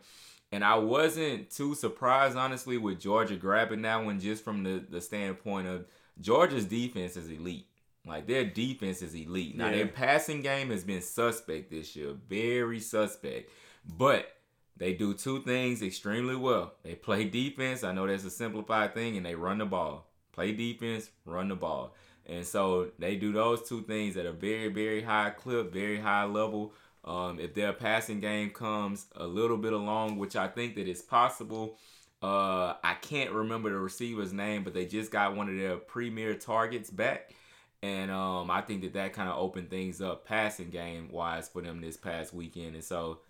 And 0.53 0.65
I 0.65 0.75
wasn't 0.77 1.51
too 1.51 1.75
surprised, 1.75 2.37
honestly, 2.37 2.77
with 2.77 3.01
Georgia 3.01 3.37
grabbing 3.37 3.83
that 3.83 4.05
one 4.05 4.19
just 4.21 4.45
from 4.45 4.65
the, 4.65 4.85
the 4.89 5.01
standpoint 5.01 5.69
of 5.69 5.87
Georgia's 6.21 6.65
defense 6.65 7.17
is 7.17 7.31
elite. 7.31 7.67
Like 8.05 8.27
their 8.27 8.45
defense 8.45 9.03
is 9.03 9.15
elite. 9.15 9.57
Now 9.57 9.67
yeah. 9.67 9.77
their 9.77 9.87
passing 9.87 10.43
game 10.43 10.71
has 10.71 10.85
been 10.85 11.03
suspect 11.03 11.71
this 11.71 11.95
year, 11.95 12.15
very 12.29 12.81
suspect. 12.81 13.51
But 13.87 14.29
they 14.77 14.95
do 14.95 15.15
two 15.15 15.43
things 15.43 15.83
extremely 15.83 16.37
well. 16.37 16.73
They 16.83 16.95
play 16.95 17.25
defense. 17.25 17.85
I 17.85 17.93
know 17.93 18.07
that's 18.07 18.25
a 18.25 18.31
simplified 18.31 18.95
thing, 18.95 19.17
and 19.17 19.25
they 19.25 19.35
run 19.35 19.59
the 19.59 19.67
ball. 19.67 20.11
Play 20.33 20.53
defense, 20.53 21.11
run 21.25 21.49
the 21.49 21.57
ball. 21.57 21.95
And 22.27 22.47
so 22.47 22.91
they 22.99 23.17
do 23.17 23.33
those 23.33 23.69
two 23.69 23.83
things 23.83 24.17
at 24.17 24.27
a 24.27 24.33
very, 24.33 24.69
very 24.69 25.03
high 25.03 25.31
clip, 25.31 25.73
very 25.73 25.99
high 25.99 26.25
level. 26.25 26.73
Um, 27.05 27.41
if 27.41 27.55
their 27.55 27.73
passing 27.73 28.21
game 28.21 28.51
comes 28.51 29.07
a 29.17 29.27
little 29.27 29.57
bit 29.57 29.73
along, 29.73 30.19
which 30.19 30.37
I 30.37 30.49
think 30.49 30.77
that 30.77 30.87
is 30.87 31.03
possible, 31.03 31.79
uh, 32.23 32.75
I 32.85 32.95
can't 33.01 33.33
remember 33.33 33.71
the 33.71 33.79
receiver's 33.79 34.33
name, 34.33 34.65
but 34.65 34.75
they 34.75 34.85
just 34.85 35.11
got 35.11 35.35
one 35.35 35.49
of 35.49 35.57
their 35.57 35.77
premier 35.77 36.35
targets 36.35 36.91
back. 36.91 37.33
And 37.83 38.11
um, 38.11 38.51
I 38.51 38.61
think 38.61 38.83
that 38.83 38.93
that 38.93 39.15
kind 39.15 39.31
of 39.31 39.39
opened 39.39 39.71
things 39.71 40.03
up 40.03 40.27
passing 40.27 40.69
game 40.69 41.11
wise 41.11 41.49
for 41.49 41.63
them 41.63 41.81
this 41.81 41.97
past 41.97 42.35
weekend. 42.35 42.75
And 42.75 42.85
so 42.85 43.21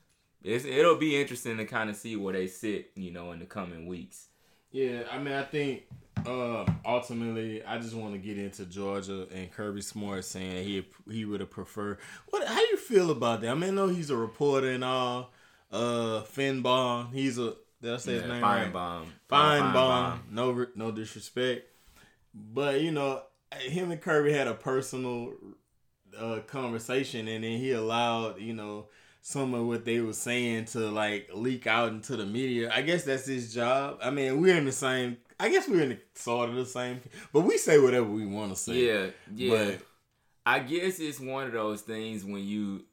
it'll 0.43 0.97
be 0.97 1.21
interesting 1.21 1.57
to 1.59 1.65
kind 1.65 1.89
of 1.89 1.97
see 1.97 2.17
where 2.17 2.33
they 2.33 2.49
sit, 2.49 2.91
you 2.97 3.13
know, 3.13 3.31
in 3.31 3.39
the 3.39 3.47
coming 3.47 3.87
weeks. 3.87 4.27
Yeah, 4.73 5.03
I 5.11 5.19
mean, 5.19 5.35
I 5.35 5.43
think 5.45 5.83
uh, 6.27 6.65
ultimately, 6.87 7.65
I 7.65 7.79
just 7.79 7.95
want 7.95 8.13
to 8.13 8.19
get 8.19 8.39
into 8.39 8.65
Georgia 8.67 9.27
and 9.35 9.51
Kirby 9.51 9.81
Smart 9.81 10.25
saying 10.25 10.65
he 10.65 10.87
he 11.11 11.25
would 11.25 11.41
have 11.41 11.51
preferred. 11.51 11.99
What? 12.29 12.47
How 12.47 12.61
you 12.61 12.77
feel 12.77 13.11
about 13.11 13.41
that? 13.41 13.51
I 13.51 13.55
mean, 13.55 13.71
I 13.71 13.75
know 13.75 13.89
he's 13.89 14.11
a 14.11 14.17
reporter 14.17 14.71
and 14.71 14.85
all. 14.85 15.31
Uh, 15.73 16.23
Finebaum, 16.23 17.13
he's 17.13 17.39
a. 17.39 17.55
Did 17.83 17.95
I 17.95 17.97
say 17.97 18.15
yeah, 18.15 18.21
his 18.21 18.29
name 18.31 18.41
Fine 18.41 18.63
right? 18.65 18.73
Bomb. 18.73 19.13
Fine, 19.29 19.61
Fine 19.63 19.73
bomb. 19.73 20.11
bomb. 20.11 20.23
No, 20.31 20.67
no 20.77 20.91
disrespect, 20.93 21.67
but 22.35 22.81
you 22.81 22.91
know, 22.93 23.23
him 23.61 23.91
and 23.91 24.01
Kirby 24.01 24.33
had 24.33 24.47
a 24.47 24.55
personal 24.55 25.33
uh, 26.19 26.41
conversation, 26.47 27.29
and 27.29 27.43
then 27.45 27.59
he 27.59 27.73
allowed 27.73 28.41
you 28.41 28.53
know 28.53 28.87
some 29.23 29.55
of 29.55 29.67
what 29.67 29.85
they 29.85 30.01
were 30.01 30.13
saying 30.13 30.65
to 30.67 30.79
like 30.91 31.31
leak 31.33 31.67
out 31.67 31.91
into 31.91 32.17
the 32.17 32.27
media. 32.27 32.71
I 32.75 32.83
guess 32.83 33.05
that's 33.05 33.27
his 33.27 33.53
job. 33.53 33.99
I 34.03 34.11
mean, 34.11 34.41
we're 34.41 34.57
in 34.57 34.65
the 34.65 34.73
same. 34.73 35.19
I 35.39 35.49
guess 35.49 35.69
we're 35.69 35.83
in 35.83 35.89
the, 35.91 35.99
sort 36.15 36.51
of 36.51 36.57
the 36.57 36.67
same, 36.67 37.01
but 37.33 37.41
we 37.41 37.57
say 37.57 37.79
whatever 37.79 38.07
we 38.07 38.27
want 38.27 38.53
to 38.53 38.57
say. 38.57 38.75
Yeah, 38.75 39.07
yeah. 39.35 39.65
But, 39.65 39.81
I 40.45 40.59
guess 40.61 40.99
it's 40.99 41.21
one 41.21 41.47
of 41.47 41.53
those 41.53 41.83
things 41.83 42.25
when 42.25 42.45
you. 42.45 42.85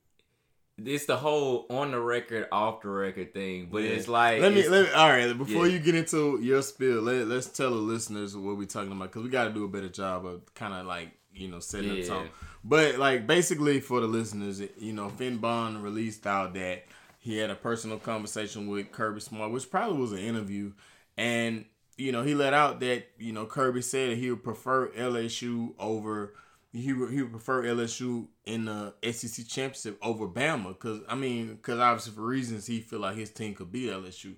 It's 0.86 1.08
the 1.08 1.18
whole 1.18 1.66
on 1.72 1.90
the 1.90 2.00
record, 2.00 2.48
off 2.52 2.82
the 2.82 2.90
record 2.90 3.34
thing, 3.34 3.70
but 3.72 3.80
yeah. 3.80 3.90
it's 3.90 4.08
like 4.08 4.42
let 4.42 4.54
me 4.54 4.68
let 4.68 4.86
me. 4.86 4.92
All 4.92 5.10
right, 5.10 5.36
before 5.36 5.66
yeah. 5.66 5.74
you 5.74 5.80
get 5.80 5.96
into 5.96 6.40
your 6.40 6.62
spill, 6.62 7.02
let 7.02 7.26
let's 7.28 7.48
tell 7.48 7.72
the 7.72 7.78
listeners 7.78 8.38
what 8.38 8.58
we're 8.58 8.68
talking 8.68 8.92
about 8.92 9.06
because 9.06 9.24
we 9.24 9.30
got 9.30 9.46
to 9.46 9.54
do 9.54 9.64
a 9.64 9.68
better 9.68 9.90
job 9.90 10.28
of 10.28 10.54
kind 10.54 10.76
of 10.76 10.86
like 10.86 11.14
you 11.34 11.48
know 11.48 11.60
setting 11.60 11.96
yeah. 11.96 12.02
the 12.04 12.08
tone. 12.08 12.30
But 12.68 12.98
like 12.98 13.26
basically 13.26 13.80
for 13.80 14.02
the 14.02 14.08
listeners, 14.08 14.62
you 14.78 14.92
know, 14.92 15.10
Finebaum 15.10 15.82
released 15.82 16.28
out 16.28 16.54
that 16.56 16.84
he 17.18 17.38
had 17.38 17.50
a 17.50 17.56
personal 17.56 17.98
conversation 17.98 18.68
with 18.68 18.92
Kirby 18.92 19.22
Smart, 19.22 19.52
which 19.52 19.72
probably 19.72 19.98
was 19.98 20.12
an 20.12 20.20
interview, 20.20 20.74
and 21.16 21.64
you 21.98 22.12
know 22.12 22.24
he 22.24 22.36
let 22.36 22.54
out 22.54 22.82
that 22.82 23.08
you 23.18 23.32
know 23.32 23.46
Kirby 23.46 23.82
said 23.82 24.18
he 24.18 24.30
would 24.30 24.44
prefer 24.44 24.90
LSU 24.90 25.76
over 25.80 26.34
he 26.74 26.92
would, 26.94 27.12
he 27.12 27.22
would 27.22 27.32
prefer 27.32 27.64
LSU 27.64 28.28
in 28.46 28.66
the 28.66 28.94
SEC 29.12 29.48
championship 29.48 29.98
over 30.02 30.28
Bama 30.28 30.70
because 30.70 31.00
I 31.08 31.16
mean 31.16 31.56
because 31.56 31.80
obviously 31.80 32.14
for 32.14 32.22
reasons 32.22 32.68
he 32.68 32.82
feel 32.82 33.00
like 33.00 33.16
his 33.16 33.32
team 33.32 33.56
could 33.56 33.72
beat 33.72 33.90
LSU. 33.90 34.36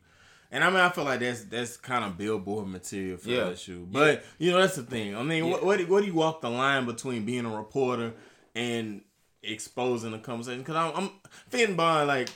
And 0.51 0.63
I 0.63 0.70
mean, 0.70 0.79
I 0.79 0.89
feel 0.89 1.03
like 1.03 1.20
that's 1.20 1.44
that's 1.44 1.77
kind 1.77 2.03
of 2.03 2.18
billboard 2.18 2.68
material 2.68 3.18
for 3.18 3.29
yeah. 3.29 3.41
LSU. 3.41 3.86
But 3.91 4.24
yeah. 4.39 4.46
you 4.48 4.51
know, 4.51 4.62
that's 4.62 4.75
the 4.75 4.84
thing. 4.84 5.15
I 5.15 5.22
mean, 5.22 5.46
yeah. 5.46 5.51
what, 5.51 5.63
what 5.63 5.88
what 5.88 6.01
do 6.01 6.08
you 6.08 6.13
walk 6.13 6.41
the 6.41 6.50
line 6.50 6.86
between 6.86 7.24
being 7.24 7.46
a 7.46 7.56
reporter 7.56 8.13
and 8.56 9.01
exposing 9.44 10.12
the 10.12 10.20
conversation? 10.20 10.60
Because 10.60 10.75
I'm, 10.75 10.96
I'm 10.96 11.12
Finebaum 11.51 12.08
like 12.08 12.29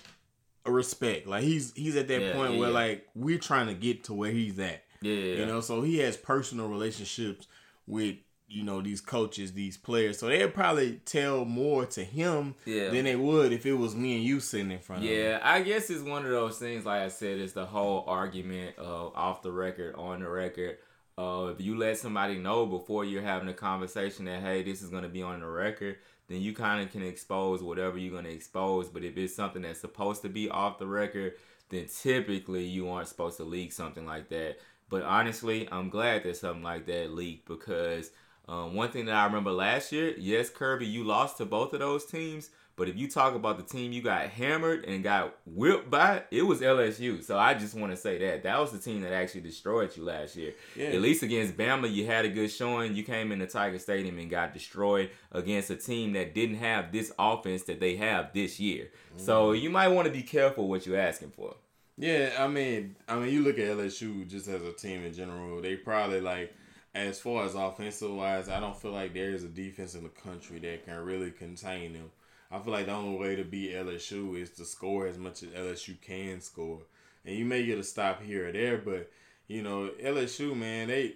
a 0.65 0.71
respect. 0.71 1.27
Like 1.27 1.43
he's 1.43 1.73
he's 1.75 1.95
at 1.95 2.07
that 2.07 2.21
yeah, 2.21 2.33
point 2.33 2.57
where 2.57 2.69
like 2.69 3.07
we're 3.15 3.39
trying 3.39 3.67
to 3.67 3.73
get 3.73 4.03
to 4.05 4.13
where 4.13 4.31
he's 4.31 4.59
at. 4.59 4.83
Yeah, 5.01 5.13
you 5.13 5.45
know. 5.45 5.61
So 5.61 5.81
he 5.81 5.97
has 5.99 6.15
personal 6.15 6.67
relationships 6.67 7.47
with 7.87 8.17
you 8.53 8.63
know 8.63 8.81
these 8.81 9.01
coaches, 9.01 9.53
these 9.53 9.77
players. 9.77 10.19
So 10.19 10.27
they'd 10.27 10.53
probably 10.53 11.01
tell 11.05 11.43
more 11.43 11.85
to 11.87 12.03
him 12.03 12.55
yeah. 12.65 12.89
than 12.89 13.05
they 13.05 13.15
would 13.15 13.51
if 13.51 13.65
it 13.65 13.73
was 13.73 13.95
me 13.95 14.15
and 14.15 14.23
you 14.23 14.39
sitting 14.39 14.71
in 14.71 14.79
front 14.79 15.03
yeah, 15.03 15.09
of 15.09 15.17
him. 15.17 15.25
Yeah, 15.25 15.39
I 15.43 15.61
guess 15.61 15.89
it's 15.89 16.03
one 16.03 16.23
of 16.23 16.31
those 16.31 16.59
things. 16.59 16.85
Like 16.85 17.01
I 17.01 17.07
said, 17.07 17.39
it's 17.39 17.53
the 17.53 17.65
whole 17.65 18.03
argument 18.07 18.77
of 18.77 19.13
off 19.15 19.41
the 19.41 19.51
record, 19.51 19.95
on 19.95 20.19
the 20.19 20.29
record. 20.29 20.77
Uh, 21.17 21.51
if 21.51 21.61
you 21.61 21.77
let 21.77 21.97
somebody 21.97 22.37
know 22.37 22.65
before 22.65 23.05
you're 23.05 23.21
having 23.21 23.49
a 23.49 23.53
conversation 23.53 24.25
that 24.25 24.41
hey, 24.41 24.63
this 24.63 24.81
is 24.81 24.89
going 24.89 25.03
to 25.03 25.09
be 25.09 25.23
on 25.23 25.39
the 25.39 25.47
record, 25.47 25.97
then 26.27 26.41
you 26.41 26.53
kind 26.53 26.83
of 26.83 26.91
can 26.91 27.03
expose 27.03 27.61
whatever 27.61 27.97
you're 27.97 28.11
going 28.11 28.25
to 28.25 28.31
expose. 28.31 28.87
But 28.89 29.03
if 29.03 29.17
it's 29.17 29.35
something 29.35 29.63
that's 29.63 29.81
supposed 29.81 30.21
to 30.21 30.29
be 30.29 30.49
off 30.49 30.77
the 30.77 30.87
record, 30.87 31.33
then 31.69 31.87
typically 31.87 32.65
you 32.65 32.89
aren't 32.89 33.07
supposed 33.07 33.37
to 33.37 33.43
leak 33.43 33.73
something 33.73 34.05
like 34.05 34.29
that. 34.29 34.57
But 34.89 35.03
honestly, 35.03 35.67
I'm 35.71 35.89
glad 35.89 36.23
that 36.23 36.37
something 36.37 36.61
like 36.61 36.85
that 36.85 37.11
leaked 37.11 37.47
because 37.47 38.11
um, 38.47 38.75
one 38.75 38.89
thing 38.91 39.05
that 39.05 39.15
I 39.15 39.25
remember 39.25 39.51
last 39.51 39.91
year, 39.91 40.13
yes, 40.17 40.49
Kirby, 40.49 40.85
you 40.85 41.03
lost 41.03 41.37
to 41.37 41.45
both 41.45 41.73
of 41.73 41.79
those 41.79 42.05
teams, 42.05 42.49
But 42.75 42.89
if 42.89 42.97
you 42.97 43.07
talk 43.07 43.35
about 43.35 43.57
the 43.57 43.63
team 43.63 43.91
you 43.91 44.01
got 44.01 44.27
hammered 44.29 44.85
and 44.85 45.03
got 45.03 45.35
whipped 45.45 45.91
by, 45.91 46.23
it 46.31 46.41
was 46.41 46.59
LSU. 46.61 47.23
So 47.23 47.37
I 47.37 47.53
just 47.53 47.75
want 47.75 47.91
to 47.91 47.97
say 47.97 48.17
that 48.17 48.43
that 48.43 48.59
was 48.59 48.71
the 48.71 48.79
team 48.79 49.01
that 49.01 49.13
actually 49.13 49.41
destroyed 49.41 49.95
you 49.95 50.03
last 50.03 50.35
year. 50.35 50.53
Yeah. 50.75 50.87
At 50.87 51.01
least 51.01 51.21
against 51.21 51.55
Bama, 51.55 51.91
you 51.93 52.07
had 52.07 52.25
a 52.25 52.29
good 52.29 52.49
showing. 52.49 52.95
You 52.95 53.03
came 53.03 53.31
into 53.31 53.45
Tiger 53.45 53.77
Stadium 53.77 54.17
and 54.17 54.29
got 54.29 54.53
destroyed 54.53 55.11
against 55.31 55.69
a 55.69 55.75
team 55.75 56.13
that 56.13 56.33
didn't 56.33 56.57
have 56.57 56.91
this 56.91 57.11
offense 57.19 57.61
that 57.63 57.79
they 57.79 57.95
have 57.97 58.33
this 58.33 58.59
year. 58.59 58.89
Mm. 59.15 59.21
So 59.21 59.51
you 59.51 59.69
might 59.69 59.89
want 59.89 60.07
to 60.07 60.11
be 60.11 60.23
careful 60.23 60.67
what 60.67 60.87
you're 60.87 60.99
asking 60.99 61.31
for. 61.31 61.55
Yeah, 61.95 62.31
I 62.39 62.47
mean, 62.47 62.95
I 63.07 63.17
mean, 63.17 63.31
you 63.31 63.43
look 63.43 63.59
at 63.59 63.77
LSU 63.77 64.27
just 64.27 64.47
as 64.47 64.63
a 64.63 64.73
team 64.73 65.05
in 65.05 65.13
general. 65.13 65.61
They 65.61 65.75
probably 65.75 66.21
like 66.21 66.51
as 66.95 67.19
far 67.19 67.45
as 67.45 67.55
offensive 67.55 68.13
wise, 68.13 68.49
I 68.49 68.59
don't 68.59 68.77
feel 68.77 68.91
like 68.91 69.13
there 69.13 69.31
is 69.31 69.43
a 69.43 69.47
defense 69.47 69.95
in 69.95 70.03
the 70.03 70.09
country 70.09 70.59
that 70.59 70.85
can 70.85 70.97
really 71.03 71.31
contain 71.31 71.93
them. 71.93 72.11
I 72.51 72.59
feel 72.59 72.73
like 72.73 72.85
the 72.85 72.91
only 72.91 73.17
way 73.17 73.35
to 73.35 73.43
beat 73.43 73.73
LSU 73.73 74.39
is 74.39 74.51
to 74.51 74.65
score 74.65 75.07
as 75.07 75.17
much 75.17 75.41
as 75.41 75.49
LSU 75.49 75.99
can 75.99 76.39
score. 76.39 76.81
And 77.25 77.35
you 77.35 77.45
may 77.45 77.65
get 77.65 77.79
a 77.79 77.83
stop 77.83 78.21
here 78.21 78.49
or 78.49 78.51
there, 78.51 78.77
but 78.77 79.11
you 79.47 79.63
know, 79.63 79.89
LSU, 80.01 80.55
man, 80.55 80.89
they 80.89 81.15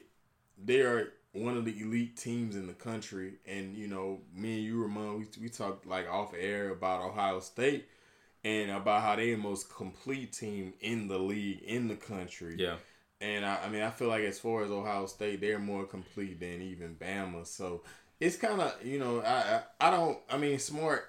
they 0.64 0.82
are 0.82 1.14
one 1.34 1.58
of 1.58 1.66
the 1.66 1.80
elite 1.80 2.18
teams 2.18 2.56
in 2.56 2.68
the 2.68 2.74
country. 2.74 3.34
And, 3.46 3.76
you 3.76 3.88
know, 3.88 4.20
me 4.34 4.56
and 4.56 4.64
you, 4.64 4.82
Ramon, 4.82 5.20
we, 5.20 5.44
we 5.44 5.50
talked 5.50 5.86
like 5.86 6.10
off 6.10 6.34
air 6.38 6.72
about 6.72 7.04
Ohio 7.04 7.40
State 7.40 7.88
and 8.44 8.72
about 8.72 9.02
how 9.02 9.16
they 9.16 9.32
the 9.32 9.38
most 9.38 9.74
complete 9.74 10.34
team 10.34 10.74
in 10.80 11.08
the 11.08 11.18
league, 11.18 11.62
in 11.64 11.88
the 11.88 11.96
country. 11.96 12.56
Yeah. 12.58 12.76
And 13.20 13.46
I, 13.46 13.60
I 13.66 13.70
mean, 13.70 13.82
I 13.82 13.90
feel 13.90 14.10
like 14.10 14.24
as 14.24 14.40
far 14.40 14.64
as 14.64 14.72
Ohio 14.72 15.08
State, 15.08 15.42
they're 15.42 15.60
more 15.60 15.86
complete 15.86 16.40
than 16.40 16.62
even 16.62 16.96
Bama. 16.96 17.48
So 17.48 17.82
it's 18.20 18.36
kind 18.36 18.62
of, 18.62 18.74
you 18.84 19.00
know, 19.00 19.22
I, 19.22 19.62
I, 19.82 19.88
I 19.88 19.92
don't. 19.92 20.20
I 20.30 20.38
mean, 20.38 20.60
smart. 20.60 21.06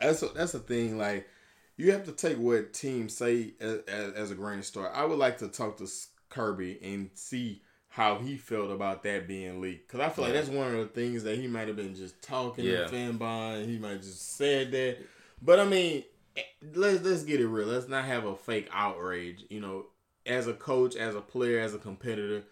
That's 0.00 0.22
a, 0.22 0.28
that's 0.28 0.54
a 0.54 0.58
thing. 0.58 0.98
Like 0.98 1.28
you 1.76 1.92
have 1.92 2.04
to 2.04 2.12
take 2.12 2.38
what 2.38 2.72
teams 2.72 3.16
say 3.16 3.54
as, 3.60 3.78
as, 3.88 4.12
as 4.14 4.30
a 4.30 4.34
grain 4.34 4.58
of 4.58 4.66
salt. 4.66 4.90
I 4.94 5.04
would 5.04 5.18
like 5.18 5.38
to 5.38 5.48
talk 5.48 5.76
to 5.78 5.88
Kirby 6.28 6.78
and 6.82 7.10
see 7.14 7.62
how 7.88 8.18
he 8.18 8.36
felt 8.36 8.70
about 8.70 9.02
that 9.04 9.28
being 9.28 9.60
leaked. 9.60 9.88
Cause 9.88 10.00
I 10.00 10.08
feel 10.08 10.26
yeah. 10.26 10.34
like 10.34 10.44
that's 10.44 10.56
one 10.56 10.74
of 10.74 10.78
the 10.78 10.86
things 10.86 11.22
that 11.24 11.38
he 11.38 11.46
might 11.46 11.68
have 11.68 11.76
been 11.76 11.94
just 11.94 12.20
talking 12.22 12.64
yeah. 12.64 12.86
to 12.86 12.92
Fanbon. 12.92 13.66
He 13.66 13.78
might 13.78 14.02
just 14.02 14.36
said 14.36 14.72
that. 14.72 14.98
But 15.40 15.60
I 15.60 15.64
mean, 15.64 16.04
eh, 16.36 16.42
let's 16.74 17.02
let's 17.04 17.24
get 17.24 17.40
it 17.40 17.46
real. 17.46 17.68
Let's 17.68 17.88
not 17.88 18.04
have 18.04 18.24
a 18.24 18.36
fake 18.36 18.68
outrage. 18.72 19.44
You 19.48 19.60
know, 19.60 19.86
as 20.26 20.46
a 20.46 20.54
coach, 20.54 20.96
as 20.96 21.14
a 21.14 21.20
player, 21.20 21.60
as 21.60 21.74
a 21.74 21.78
competitor, 21.78 22.44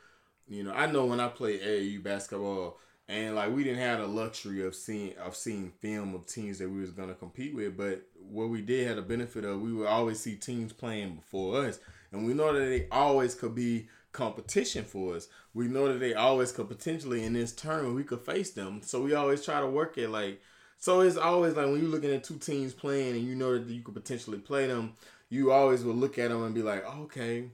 you 0.48 0.62
know, 0.62 0.72
I 0.72 0.86
know 0.86 1.06
when 1.06 1.20
I 1.20 1.28
played 1.28 1.62
AAU 1.62 2.02
basketball 2.02 2.78
and 3.08 3.34
like 3.34 3.52
we 3.52 3.64
didn't 3.64 3.80
have 3.80 4.00
the 4.00 4.06
luxury 4.06 4.64
of 4.64 4.74
seeing 4.74 5.16
of 5.18 5.34
seeing 5.36 5.72
film 5.80 6.14
of 6.14 6.26
teams 6.26 6.58
that 6.58 6.68
we 6.68 6.80
was 6.80 6.90
gonna 6.90 7.14
compete 7.14 7.54
with, 7.54 7.76
but 7.76 8.02
what 8.18 8.48
we 8.48 8.62
did 8.62 8.86
had 8.86 8.98
a 8.98 9.02
benefit 9.02 9.44
of 9.44 9.60
we 9.60 9.72
would 9.72 9.86
always 9.86 10.20
see 10.20 10.36
teams 10.36 10.72
playing 10.72 11.16
before 11.16 11.64
us. 11.64 11.78
And 12.12 12.26
we 12.26 12.34
know 12.34 12.52
that 12.52 12.66
they 12.66 12.88
always 12.90 13.34
could 13.34 13.54
be 13.54 13.88
competition 14.12 14.84
for 14.84 15.16
us. 15.16 15.28
We 15.54 15.68
know 15.68 15.90
that 15.90 15.98
they 15.98 16.14
always 16.14 16.52
could 16.52 16.68
potentially 16.68 17.24
in 17.24 17.32
this 17.32 17.52
tournament 17.52 17.96
we 17.96 18.04
could 18.04 18.20
face 18.20 18.50
them. 18.50 18.82
So 18.82 19.02
we 19.02 19.14
always 19.14 19.44
try 19.44 19.60
to 19.60 19.66
work 19.66 19.96
it 19.98 20.08
like 20.08 20.40
so 20.78 21.00
it's 21.00 21.16
always 21.16 21.54
like 21.54 21.66
when 21.66 21.80
you're 21.80 21.90
looking 21.90 22.12
at 22.12 22.24
two 22.24 22.38
teams 22.38 22.72
playing 22.74 23.14
and 23.14 23.24
you 23.24 23.36
know 23.36 23.56
that 23.56 23.72
you 23.72 23.82
could 23.82 23.94
potentially 23.94 24.38
play 24.38 24.66
them, 24.66 24.94
you 25.28 25.52
always 25.52 25.84
will 25.84 25.94
look 25.94 26.18
at 26.18 26.30
them 26.30 26.42
and 26.42 26.54
be 26.54 26.62
like, 26.62 26.84
okay, 26.84 27.44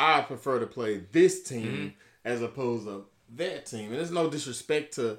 I 0.00 0.22
prefer 0.22 0.58
to 0.60 0.66
play 0.66 1.02
this 1.12 1.42
team 1.42 1.66
mm-hmm. 1.66 1.88
as 2.24 2.40
opposed 2.40 2.86
to 2.86 3.04
that 3.36 3.66
team. 3.66 3.90
And 3.90 3.96
there's 3.96 4.10
no 4.10 4.30
disrespect 4.30 4.94
to 4.94 5.18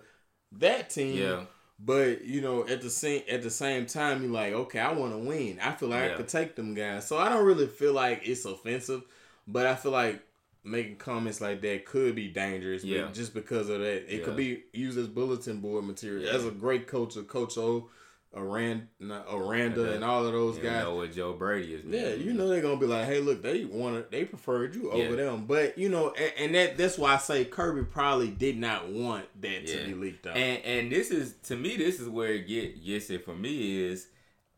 that 0.54 0.90
team. 0.90 1.18
Yeah. 1.18 1.44
But 1.84 2.26
you 2.26 2.42
know, 2.42 2.68
at 2.68 2.82
the 2.82 2.90
same 2.90 3.24
at 3.30 3.44
the 3.44 3.50
same 3.50 3.86
time, 3.86 4.24
you're 4.24 4.32
like, 4.32 4.54
okay, 4.54 4.80
I 4.80 4.92
want 4.94 5.14
to 5.14 5.18
win. 5.18 5.60
I 5.62 5.72
feel 5.72 5.90
like 5.90 6.04
yeah. 6.04 6.14
I 6.14 6.18
could 6.18 6.28
take 6.28 6.56
them 6.56 6.74
guys. 6.74 7.08
So 7.08 7.18
I 7.18 7.30
don't 7.30 7.46
really 7.46 7.68
feel 7.68 7.94
like 7.94 8.22
it's 8.24 8.46
offensive, 8.46 9.04
but 9.48 9.66
I 9.66 9.76
feel 9.76 9.92
like 9.92 10.22
making 10.64 10.98
comments 10.98 11.42
like 11.42 11.62
that 11.62 11.86
could 11.86 12.16
be 12.16 12.28
dangerous. 12.28 12.84
Yeah. 12.84 13.10
just 13.12 13.34
because 13.34 13.70
of 13.70 13.80
that, 13.80 14.14
it 14.14 14.20
yeah. 14.20 14.26
could 14.26 14.36
be 14.36 14.64
used 14.74 14.98
as 14.98 15.08
bulletin 15.08 15.60
board 15.60 15.86
material. 15.86 16.30
As 16.30 16.46
a 16.46 16.52
great 16.52 16.88
coach, 16.88 17.16
of 17.16 17.28
Coach 17.28 17.58
O, 17.58 17.90
Aranda, 18.34 19.26
Aranda, 19.30 19.94
and 19.94 20.06
all 20.06 20.26
of 20.26 20.32
those 20.32 20.56
you 20.56 20.64
guys. 20.64 20.84
Know 20.84 20.96
what 20.96 21.14
Joe 21.14 21.34
Brady 21.34 21.74
is. 21.74 21.84
Yeah, 21.86 22.14
you 22.14 22.32
know 22.32 22.48
they're 22.48 22.62
gonna 22.62 22.78
be 22.78 22.86
like, 22.86 23.06
hey, 23.06 23.20
look, 23.20 23.42
they 23.42 23.66
wanted, 23.66 24.10
they 24.10 24.24
preferred 24.24 24.74
you 24.74 24.90
over 24.90 25.16
yeah. 25.16 25.16
them. 25.16 25.46
But 25.46 25.78
you 25.78 25.90
know, 25.90 26.12
and, 26.12 26.32
and, 26.38 26.56
that 26.56 26.78
that's 26.78 26.98
why 26.98 27.16
I 27.16 27.18
say 27.18 27.44
Kirby 27.44 27.84
probably 27.84 28.30
did 28.30 28.58
not 28.58 28.90
want 28.90 29.26
that 29.42 29.68
yeah. 29.68 29.82
to 29.82 29.86
be 29.86 29.94
leaked 29.96 30.28
out. 30.28 30.38
And 30.38 30.64
and 30.64 30.92
this 30.92 31.12
is 31.12 31.34
to 31.44 31.58
me, 31.58 31.76
this 31.76 32.00
is 32.00 32.08
where 32.08 32.30
it 32.30 32.48
get 32.48 32.84
gets 32.86 33.10
it 33.10 33.26
for 33.26 33.36
me 33.36 33.84
is, 33.84 34.08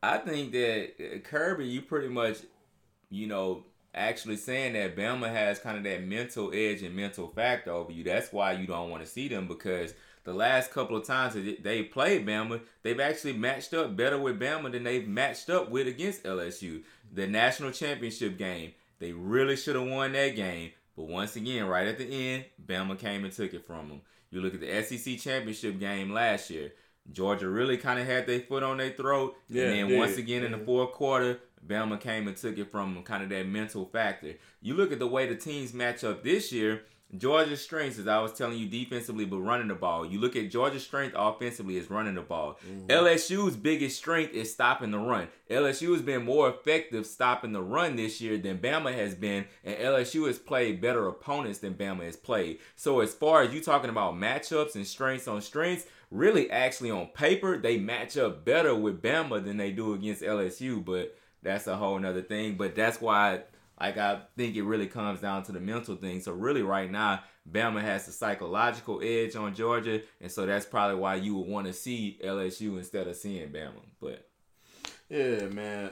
I 0.03 0.19
think 0.19 0.51
that 0.51 0.91
uh, 0.99 1.19
Kirby, 1.19 1.65
you 1.65 1.81
pretty 1.81 2.09
much, 2.09 2.37
you 3.09 3.25
know, 3.25 3.63
actually 3.95 4.37
saying 4.37 4.73
that 4.73 4.95
Bama 4.95 5.31
has 5.31 5.57
kind 5.57 5.77
of 5.77 5.83
that 5.83 6.03
mental 6.03 6.51
edge 6.53 6.83
and 6.83 6.95
mental 6.95 7.27
factor 7.27 7.71
over 7.71 7.91
you. 7.91 8.03
That's 8.03 8.31
why 8.31 8.51
you 8.51 8.67
don't 8.67 8.91
want 8.91 9.03
to 9.03 9.09
see 9.09 9.27
them 9.27 9.47
because 9.47 9.95
the 10.23 10.33
last 10.33 10.71
couple 10.71 10.95
of 10.95 11.05
times 11.05 11.33
that 11.33 11.63
they 11.63 11.83
played 11.83 12.25
Bama, 12.25 12.61
they've 12.81 12.99
actually 12.99 13.33
matched 13.33 13.73
up 13.73 13.95
better 13.95 14.17
with 14.17 14.39
Bama 14.39 14.71
than 14.71 14.83
they've 14.83 15.07
matched 15.07 15.49
up 15.49 15.69
with 15.69 15.87
against 15.87 16.23
LSU. 16.23 16.83
The 17.11 17.27
national 17.27 17.71
championship 17.71 18.37
game, 18.37 18.73
they 18.99 19.11
really 19.11 19.55
should 19.55 19.75
have 19.75 19.87
won 19.87 20.13
that 20.13 20.35
game. 20.35 20.71
But 20.95 21.07
once 21.07 21.35
again, 21.35 21.65
right 21.65 21.87
at 21.87 21.97
the 21.97 22.05
end, 22.05 22.45
Bama 22.65 22.97
came 22.97 23.25
and 23.25 23.33
took 23.33 23.53
it 23.53 23.65
from 23.65 23.89
them. 23.89 24.01
You 24.29 24.41
look 24.41 24.53
at 24.53 24.61
the 24.61 24.83
SEC 24.83 25.19
championship 25.19 25.79
game 25.79 26.11
last 26.11 26.49
year. 26.49 26.73
Georgia 27.11 27.49
really 27.49 27.77
kind 27.77 27.99
of 27.99 28.05
had 28.05 28.25
their 28.25 28.39
foot 28.39 28.63
on 28.63 28.77
their 28.77 28.91
throat. 28.91 29.35
Yeah, 29.49 29.65
and 29.65 29.91
then 29.91 29.97
once 29.97 30.17
again 30.17 30.39
yeah. 30.39 30.45
in 30.47 30.51
the 30.51 30.57
mm-hmm. 30.57 30.65
fourth 30.65 30.93
quarter, 30.93 31.39
Bama 31.67 31.99
came 31.99 32.27
and 32.27 32.37
took 32.37 32.57
it 32.57 32.71
from 32.71 32.93
them, 32.93 33.03
kind 33.03 33.23
of 33.23 33.29
that 33.29 33.47
mental 33.47 33.85
factor. 33.85 34.35
You 34.61 34.75
look 34.75 34.91
at 34.91 34.99
the 34.99 35.07
way 35.07 35.27
the 35.27 35.35
teams 35.35 35.73
match 35.73 36.03
up 36.03 36.23
this 36.23 36.51
year, 36.51 36.83
Georgia's 37.17 37.61
strengths, 37.61 37.99
as 37.99 38.07
I 38.07 38.19
was 38.19 38.33
telling 38.33 38.57
you, 38.57 38.67
defensively, 38.67 39.25
but 39.25 39.39
running 39.39 39.67
the 39.67 39.75
ball. 39.75 40.05
You 40.05 40.19
look 40.19 40.35
at 40.35 40.49
Georgia's 40.49 40.83
strength 40.83 41.15
offensively 41.17 41.77
is 41.77 41.89
running 41.89 42.15
the 42.15 42.21
ball. 42.21 42.59
Mm-hmm. 42.67 42.87
LSU's 42.87 43.55
biggest 43.55 43.97
strength 43.97 44.33
is 44.33 44.51
stopping 44.51 44.91
the 44.91 44.97
run. 44.97 45.27
LSU 45.49 45.93
has 45.93 46.01
been 46.01 46.25
more 46.25 46.49
effective 46.49 47.05
stopping 47.05 47.53
the 47.53 47.61
run 47.61 47.95
this 47.95 48.19
year 48.19 48.37
than 48.37 48.57
Bama 48.57 48.93
has 48.93 49.13
been, 49.13 49.45
and 49.63 49.77
LSU 49.77 50.27
has 50.27 50.39
played 50.39 50.81
better 50.81 51.07
opponents 51.07 51.59
than 51.59 51.75
Bama 51.75 52.03
has 52.03 52.15
played. 52.15 52.59
So 52.75 53.01
as 53.01 53.13
far 53.13 53.43
as 53.43 53.53
you 53.53 53.61
talking 53.61 53.89
about 53.89 54.15
matchups 54.15 54.75
and 54.75 54.87
strengths 54.87 55.27
on 55.27 55.41
strengths, 55.41 55.85
really 56.09 56.49
actually 56.49 56.91
on 56.91 57.07
paper, 57.07 57.57
they 57.57 57.77
match 57.77 58.17
up 58.17 58.45
better 58.45 58.73
with 58.73 59.01
Bama 59.01 59.43
than 59.43 59.57
they 59.57 59.71
do 59.71 59.93
against 59.93 60.21
LSU, 60.21 60.83
but 60.83 61.15
that's 61.43 61.67
a 61.67 61.75
whole 61.75 61.99
nother 61.99 62.21
thing. 62.21 62.55
But 62.55 62.75
that's 62.75 63.01
why 63.01 63.41
like 63.83 63.97
I 63.97 64.19
think 64.37 64.55
it 64.55 64.63
really 64.63 64.87
comes 64.87 65.19
down 65.19 65.43
to 65.43 65.51
the 65.51 65.59
mental 65.59 65.97
thing. 65.97 66.21
So 66.21 66.31
really, 66.31 66.61
right 66.61 66.89
now, 66.89 67.21
Bama 67.51 67.81
has 67.81 68.05
the 68.05 68.13
psychological 68.13 69.01
edge 69.03 69.35
on 69.35 69.53
Georgia, 69.53 70.01
and 70.21 70.31
so 70.31 70.45
that's 70.45 70.65
probably 70.65 70.95
why 70.95 71.15
you 71.15 71.35
would 71.35 71.47
want 71.47 71.67
to 71.67 71.73
see 71.73 72.17
LSU 72.23 72.77
instead 72.77 73.07
of 73.07 73.17
seeing 73.17 73.49
Bama. 73.49 73.81
But 73.99 74.25
yeah, 75.09 75.47
man, 75.47 75.89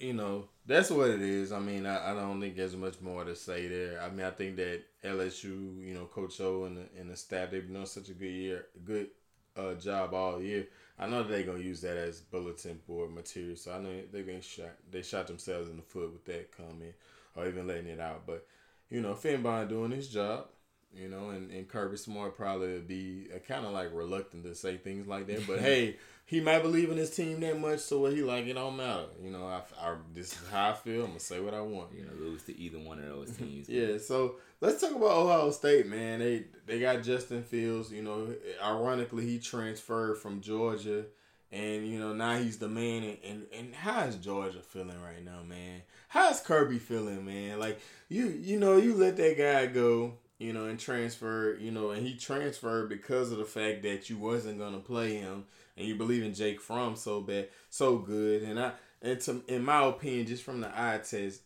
you 0.00 0.14
know 0.14 0.48
that's 0.66 0.90
what 0.90 1.10
it 1.10 1.22
is. 1.22 1.52
I 1.52 1.60
mean, 1.60 1.86
I, 1.86 2.10
I, 2.10 2.14
don't 2.14 2.40
think 2.40 2.56
there's 2.56 2.74
much 2.74 3.00
more 3.00 3.24
to 3.24 3.36
say 3.36 3.68
there. 3.68 4.02
I 4.02 4.10
mean, 4.10 4.26
I 4.26 4.30
think 4.30 4.56
that 4.56 4.82
LSU, 5.04 5.80
you 5.86 5.94
know, 5.94 6.06
Coach 6.06 6.40
O 6.40 6.64
and 6.64 6.76
the, 6.76 6.88
and 6.98 7.08
the 7.08 7.16
staff, 7.16 7.52
they've 7.52 7.72
done 7.72 7.86
such 7.86 8.08
a 8.08 8.14
good 8.14 8.32
year, 8.32 8.66
good 8.84 9.10
uh, 9.56 9.74
job 9.74 10.12
all 10.12 10.42
year. 10.42 10.66
I 10.98 11.06
know 11.06 11.22
they're 11.22 11.44
gonna 11.44 11.60
use 11.60 11.80
that 11.82 11.96
as 11.96 12.20
bulletin 12.20 12.80
board 12.86 13.14
material. 13.14 13.56
So 13.56 13.72
I 13.72 13.78
know 13.78 13.90
they're 14.10 14.24
gonna 14.24 14.42
shot 14.42 14.74
they 14.90 15.02
shot 15.02 15.28
themselves 15.28 15.68
in 15.68 15.76
the 15.76 15.82
foot 15.82 16.12
with 16.12 16.24
that 16.24 16.56
comment 16.56 16.94
or 17.36 17.46
even 17.46 17.66
letting 17.66 17.86
it 17.86 18.00
out. 18.00 18.26
But 18.26 18.46
you 18.90 19.00
know, 19.00 19.14
Finnbond 19.14 19.68
doing 19.68 19.90
his 19.90 20.08
job. 20.08 20.46
You 20.94 21.08
know, 21.08 21.30
and, 21.30 21.50
and 21.50 21.66
Kirby 21.66 21.96
Smart 21.96 22.36
probably 22.36 22.74
would 22.74 22.86
be 22.86 23.28
uh, 23.34 23.38
kind 23.38 23.64
of 23.64 23.72
like 23.72 23.88
reluctant 23.94 24.44
to 24.44 24.54
say 24.54 24.76
things 24.76 25.06
like 25.06 25.26
that. 25.28 25.46
But 25.46 25.60
hey, 25.60 25.96
he 26.26 26.40
might 26.42 26.60
believe 26.62 26.90
in 26.90 26.98
his 26.98 27.14
team 27.14 27.40
that 27.40 27.58
much, 27.58 27.80
so 27.80 28.00
what 28.00 28.12
he 28.12 28.22
like 28.22 28.46
it 28.46 28.52
don't 28.54 28.76
matter. 28.76 29.06
You 29.22 29.30
know, 29.30 29.46
I, 29.46 29.62
I 29.80 29.94
this 30.12 30.32
is 30.32 30.48
how 30.50 30.70
I 30.70 30.72
feel. 30.74 31.04
I'm 31.04 31.08
gonna 31.08 31.20
say 31.20 31.40
what 31.40 31.54
I 31.54 31.62
want. 31.62 31.94
You 31.94 32.04
know, 32.04 32.12
lose 32.18 32.42
to 32.44 32.58
either 32.58 32.78
one 32.78 32.98
of 32.98 33.06
those 33.06 33.30
teams. 33.38 33.70
yeah. 33.70 33.96
So 33.96 34.36
let's 34.60 34.82
talk 34.82 34.90
about 34.90 35.12
Ohio 35.12 35.50
State, 35.50 35.86
man. 35.86 36.18
They 36.18 36.44
they 36.66 36.78
got 36.78 37.02
Justin 37.02 37.42
Fields. 37.42 37.90
You 37.90 38.02
know, 38.02 38.34
ironically, 38.62 39.26
he 39.26 39.38
transferred 39.38 40.18
from 40.18 40.42
Georgia 40.42 41.06
and 41.52 41.86
you 41.86 41.98
know 41.98 42.14
now 42.14 42.38
he's 42.38 42.58
the 42.58 42.68
man. 42.68 43.02
And, 43.04 43.18
and 43.22 43.46
and 43.56 43.74
how 43.74 44.04
is 44.04 44.16
Georgia 44.16 44.60
feeling 44.60 45.00
right 45.02 45.24
now, 45.24 45.42
man? 45.46 45.82
How's 46.08 46.40
Kirby 46.40 46.78
feeling, 46.78 47.24
man? 47.24 47.58
Like 47.58 47.80
you 48.08 48.26
you 48.26 48.58
know 48.58 48.78
you 48.78 48.94
let 48.94 49.16
that 49.18 49.36
guy 49.36 49.66
go, 49.66 50.14
you 50.38 50.52
know, 50.52 50.66
and 50.66 50.78
transfer, 50.78 51.56
you 51.60 51.70
know, 51.70 51.90
and 51.90 52.04
he 52.06 52.16
transferred 52.16 52.88
because 52.88 53.30
of 53.30 53.38
the 53.38 53.44
fact 53.44 53.82
that 53.82 54.08
you 54.08 54.16
wasn't 54.16 54.58
gonna 54.58 54.78
play 54.78 55.18
him, 55.18 55.44
and 55.76 55.86
you 55.86 55.94
believe 55.94 56.22
in 56.22 56.34
Jake 56.34 56.60
Fromm 56.60 56.96
so 56.96 57.20
bad, 57.20 57.48
so 57.68 57.98
good. 57.98 58.42
And 58.42 58.58
I 58.58 58.72
and 59.02 59.20
to 59.20 59.42
in 59.46 59.64
my 59.64 59.84
opinion, 59.84 60.26
just 60.26 60.42
from 60.44 60.60
the 60.60 60.68
eye 60.68 61.00
test, 61.04 61.42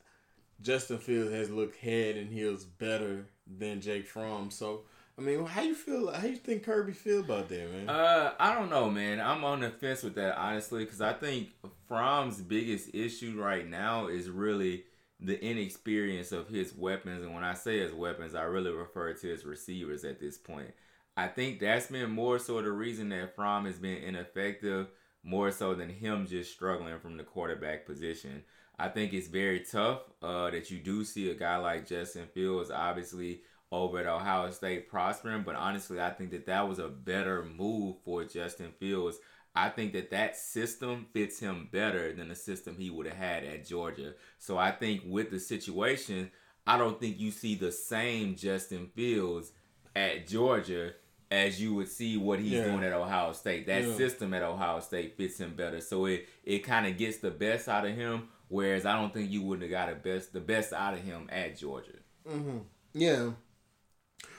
Justin 0.63 0.99
Fields 0.99 1.33
has 1.33 1.51
looked 1.51 1.77
head 1.77 2.17
and 2.17 2.31
heels 2.31 2.65
better 2.65 3.27
than 3.47 3.81
Jake 3.81 4.07
Fromm. 4.07 4.51
So 4.51 4.83
I 5.19 5.23
mean, 5.23 5.47
how 5.47 5.63
you 5.63 5.75
feel? 5.75 6.13
How 6.13 6.27
you 6.27 6.37
think 6.37 6.65
Kirby 6.65 6.93
feel 6.93 7.21
about 7.21 7.49
that, 7.49 7.73
man? 7.73 7.89
Uh, 7.89 8.35
I 8.39 8.55
don't 8.55 8.69
know, 8.69 8.91
man. 8.91 9.19
I'm 9.19 9.45
on 9.45 9.61
the 9.61 9.71
fence 9.71 10.03
with 10.03 10.15
that 10.17 10.37
honestly, 10.37 10.85
because 10.85 11.01
I 11.01 11.15
think 11.15 11.49
Fromm's 11.89 12.41
biggest 12.41 12.95
issue 12.95 13.41
right 13.41 13.67
now 13.67 14.09
is 14.09 14.29
really 14.29 14.85
the 15.19 15.43
inexperience 15.43 16.33
of 16.33 16.49
his 16.49 16.75
weapons, 16.75 17.25
and 17.25 17.35
when 17.35 17.45
I 17.45 17.55
say 17.55 17.79
his 17.79 17.93
weapons, 17.93 18.35
I 18.35 18.43
really 18.43 18.71
refer 18.71 19.15
to 19.15 19.27
his 19.27 19.47
receivers 19.47 20.05
at 20.05 20.21
this 20.21 20.37
point. 20.37 20.75
I 21.17 21.29
think 21.29 21.61
that's 21.61 21.87
been 21.87 22.11
more 22.11 22.39
so 22.39 22.61
the 22.61 22.71
reason 22.71 23.09
that 23.09 23.35
Fromm 23.35 23.65
has 23.65 23.79
been 23.79 24.03
ineffective, 24.03 24.89
more 25.25 25.51
so 25.51 25.75
than 25.75 25.89
him 25.89 26.27
just 26.27 26.53
struggling 26.53 26.99
from 26.99 27.17
the 27.17 27.25
quarterback 27.25 27.87
position. 27.87 28.43
I 28.79 28.89
think 28.89 29.15
it's 29.15 29.29
very 29.29 29.61
tough 29.61 30.03
uh, 30.23 30.51
that 30.51 30.71
you 30.71 30.79
do 30.79 31.03
see 31.03 31.31
a 31.31 31.35
guy 31.35 31.57
like 31.57 31.89
Justin 31.89 32.27
Fields, 32.35 32.71
obviously 32.71 33.41
over 33.73 33.99
at 33.99 34.07
Ohio 34.07 34.51
State 34.51 34.89
prospering. 34.89 35.43
But 35.43 35.57
honestly, 35.57 36.01
I 36.01 36.11
think 36.11 36.31
that 36.31 36.47
that 36.47 36.69
was 36.69 36.79
a 36.79 36.89
better 36.89 37.45
move 37.45 37.97
for 38.05 38.25
Justin 38.25 38.73
Fields. 38.79 39.19
I 39.55 39.71
think 39.71 39.95
that 39.95 40.11
that 40.11 40.37
system 40.37 41.07
fits 41.13 41.41
him 41.41 41.69
better 41.73 42.13
than 42.13 42.29
the 42.29 42.35
system 42.35 42.77
he 42.79 42.91
would 42.91 43.07
have 43.07 43.17
had 43.17 43.45
at 43.45 43.67
Georgia. 43.67 44.13
So 44.39 44.59
I 44.59 44.71
think 44.71 45.03
with 45.07 45.31
the 45.31 45.41
situation, 45.41 46.31
I 46.67 46.77
don't 46.77 47.01
think 47.01 47.19
you 47.19 47.31
see 47.31 47.55
the 47.55 47.73
same 47.73 48.37
Justin 48.37 48.91
Fields 48.95 49.53
at 49.95 50.27
Georgia 50.27 50.93
as 51.31 51.61
you 51.61 51.75
would 51.75 51.89
see 51.89 52.17
what 52.17 52.39
he's 52.39 52.53
yeah. 52.53 52.65
doing 52.65 52.85
at 52.85 52.93
Ohio 52.93 53.33
State. 53.33 53.67
That 53.67 53.85
yeah. 53.85 53.97
system 53.97 54.35
at 54.35 54.43
Ohio 54.43 54.81
State 54.81 55.17
fits 55.17 55.39
him 55.39 55.55
better. 55.55 55.81
So 55.81 56.05
it 56.07 56.29
it 56.45 56.61
kind 56.61 56.87
of 56.87 56.97
gets 56.99 57.19
the 57.19 57.31
best 57.31 57.69
out 57.69 57.87
of 57.87 57.95
him. 57.95 58.29
Whereas 58.49 58.87
I 58.87 58.95
don't 58.95 59.13
think 59.13 59.31
you 59.31 59.43
wouldn't 59.43 59.69
have 59.69 59.71
got 59.71 59.89
the 59.89 60.11
best 60.11 60.33
the 60.33 60.41
best 60.41 60.73
out 60.73 60.95
of 60.95 61.01
him 61.01 61.29
at 61.31 61.59
Georgia. 61.59 61.99
Mm-hmm. 62.29 62.59
Yeah, 62.93 63.31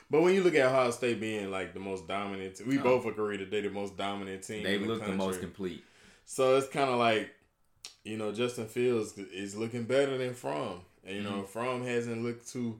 but 0.09 0.21
when 0.21 0.33
you 0.33 0.43
look 0.43 0.55
at 0.55 0.65
Ohio 0.65 0.91
State 0.91 1.19
being 1.19 1.51
like 1.51 1.73
the 1.73 1.79
most 1.79 2.07
dominant, 2.07 2.59
we 2.65 2.79
oh. 2.79 2.83
both 2.83 3.05
agree 3.05 3.37
that 3.37 3.51
they're 3.51 3.61
the 3.61 3.69
most 3.69 3.97
dominant 3.97 4.43
team. 4.43 4.63
They 4.63 4.77
look 4.77 5.01
the, 5.01 5.07
the 5.07 5.13
most 5.13 5.41
complete. 5.41 5.83
So 6.25 6.57
it's 6.57 6.67
kind 6.67 6.89
of 6.89 6.97
like, 6.97 7.29
you 8.03 8.17
know, 8.17 8.31
Justin 8.31 8.67
Fields 8.67 9.17
is 9.17 9.55
looking 9.55 9.83
better 9.83 10.17
than 10.17 10.33
Fromm. 10.33 10.81
And, 11.05 11.15
you 11.15 11.23
mm-hmm. 11.23 11.37
know, 11.37 11.43
Fromm 11.43 11.83
hasn't 11.83 12.23
looked 12.23 12.51
too, 12.51 12.79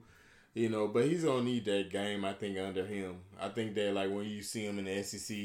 you 0.54 0.68
know, 0.68 0.88
but 0.88 1.04
he's 1.04 1.24
gonna 1.24 1.42
need 1.42 1.64
that 1.66 1.90
game. 1.90 2.24
I 2.24 2.32
think 2.32 2.58
under 2.58 2.84
him. 2.84 3.16
I 3.40 3.48
think 3.48 3.74
that 3.74 3.92
like 3.94 4.10
when 4.10 4.24
you 4.24 4.42
see 4.42 4.64
him 4.64 4.78
in 4.78 4.86
the 4.86 5.02
SEC, 5.02 5.36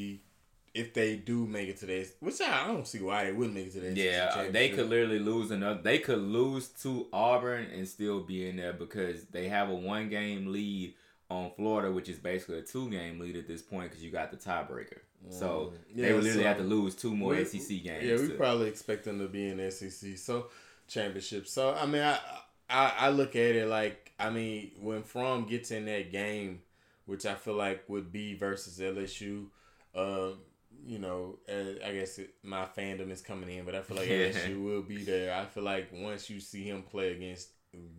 if 0.74 0.92
they 0.92 1.16
do 1.16 1.46
make 1.46 1.68
it 1.68 1.78
to 1.78 1.86
this, 1.86 2.12
which 2.20 2.40
I 2.40 2.66
don't 2.66 2.86
see 2.86 3.00
why 3.00 3.24
they 3.24 3.32
wouldn't 3.32 3.54
make 3.54 3.68
it 3.68 3.72
to 3.74 3.80
this. 3.80 3.96
Yeah, 3.96 4.48
they 4.50 4.70
could 4.70 4.88
literally 4.88 5.20
lose 5.20 5.50
another. 5.50 5.80
They 5.80 5.98
could 5.98 6.18
lose 6.18 6.68
to 6.82 7.06
Auburn 7.12 7.68
and 7.72 7.86
still 7.86 8.20
be 8.20 8.48
in 8.48 8.56
there 8.56 8.72
because 8.72 9.24
they 9.26 9.48
have 9.48 9.68
a 9.68 9.74
one 9.74 10.08
game 10.08 10.50
lead 10.50 10.94
on 11.30 11.50
Florida, 11.56 11.90
which 11.90 12.08
is 12.08 12.18
basically 12.18 12.58
a 12.58 12.62
two 12.62 12.90
game 12.90 13.18
lead 13.18 13.36
at 13.36 13.48
this 13.48 13.62
point 13.62 13.90
because 13.90 14.04
you 14.04 14.10
got 14.10 14.30
the 14.30 14.36
tiebreaker. 14.36 14.98
So 15.30 15.72
mm. 15.72 15.78
yeah, 15.94 16.06
they 16.06 16.12
would 16.12 16.24
literally 16.24 16.42
so 16.44 16.48
have 16.48 16.58
to 16.58 16.64
lose 16.64 16.94
two 16.94 17.16
more 17.16 17.32
we, 17.32 17.44
SEC 17.44 17.68
games. 17.82 18.04
Yeah, 18.04 18.16
we 18.16 18.28
to, 18.28 18.34
probably 18.34 18.68
expect 18.68 19.04
them 19.04 19.18
to 19.18 19.28
be 19.28 19.48
in 19.48 19.70
SEC 19.70 20.18
so 20.18 20.46
championship. 20.86 21.46
So 21.46 21.74
I 21.74 21.86
mean, 21.86 22.02
I, 22.02 22.18
I 22.68 22.92
I 22.98 23.08
look 23.08 23.36
at 23.36 23.54
it 23.54 23.68
like 23.68 24.12
I 24.18 24.30
mean 24.30 24.72
when 24.80 25.02
Fromm 25.02 25.46
gets 25.46 25.70
in 25.70 25.86
that 25.86 26.12
game, 26.12 26.60
which 27.06 27.26
I 27.26 27.34
feel 27.34 27.54
like 27.54 27.88
would 27.88 28.12
be 28.12 28.34
versus 28.34 28.78
LSU. 28.78 29.46
Uh, 29.94 30.30
you 30.86 30.98
know, 30.98 31.38
I 31.48 31.92
guess 31.92 32.18
it, 32.18 32.34
my 32.42 32.66
fandom 32.76 33.10
is 33.10 33.22
coming 33.22 33.56
in, 33.56 33.64
but 33.64 33.74
I 33.74 33.80
feel 33.80 33.96
like 33.96 34.08
LSU 34.08 34.62
will 34.62 34.82
be 34.82 35.04
there. 35.04 35.34
I 35.34 35.46
feel 35.46 35.62
like 35.62 35.88
once 35.92 36.28
you 36.28 36.40
see 36.40 36.64
him 36.64 36.82
play 36.82 37.12
against 37.12 37.48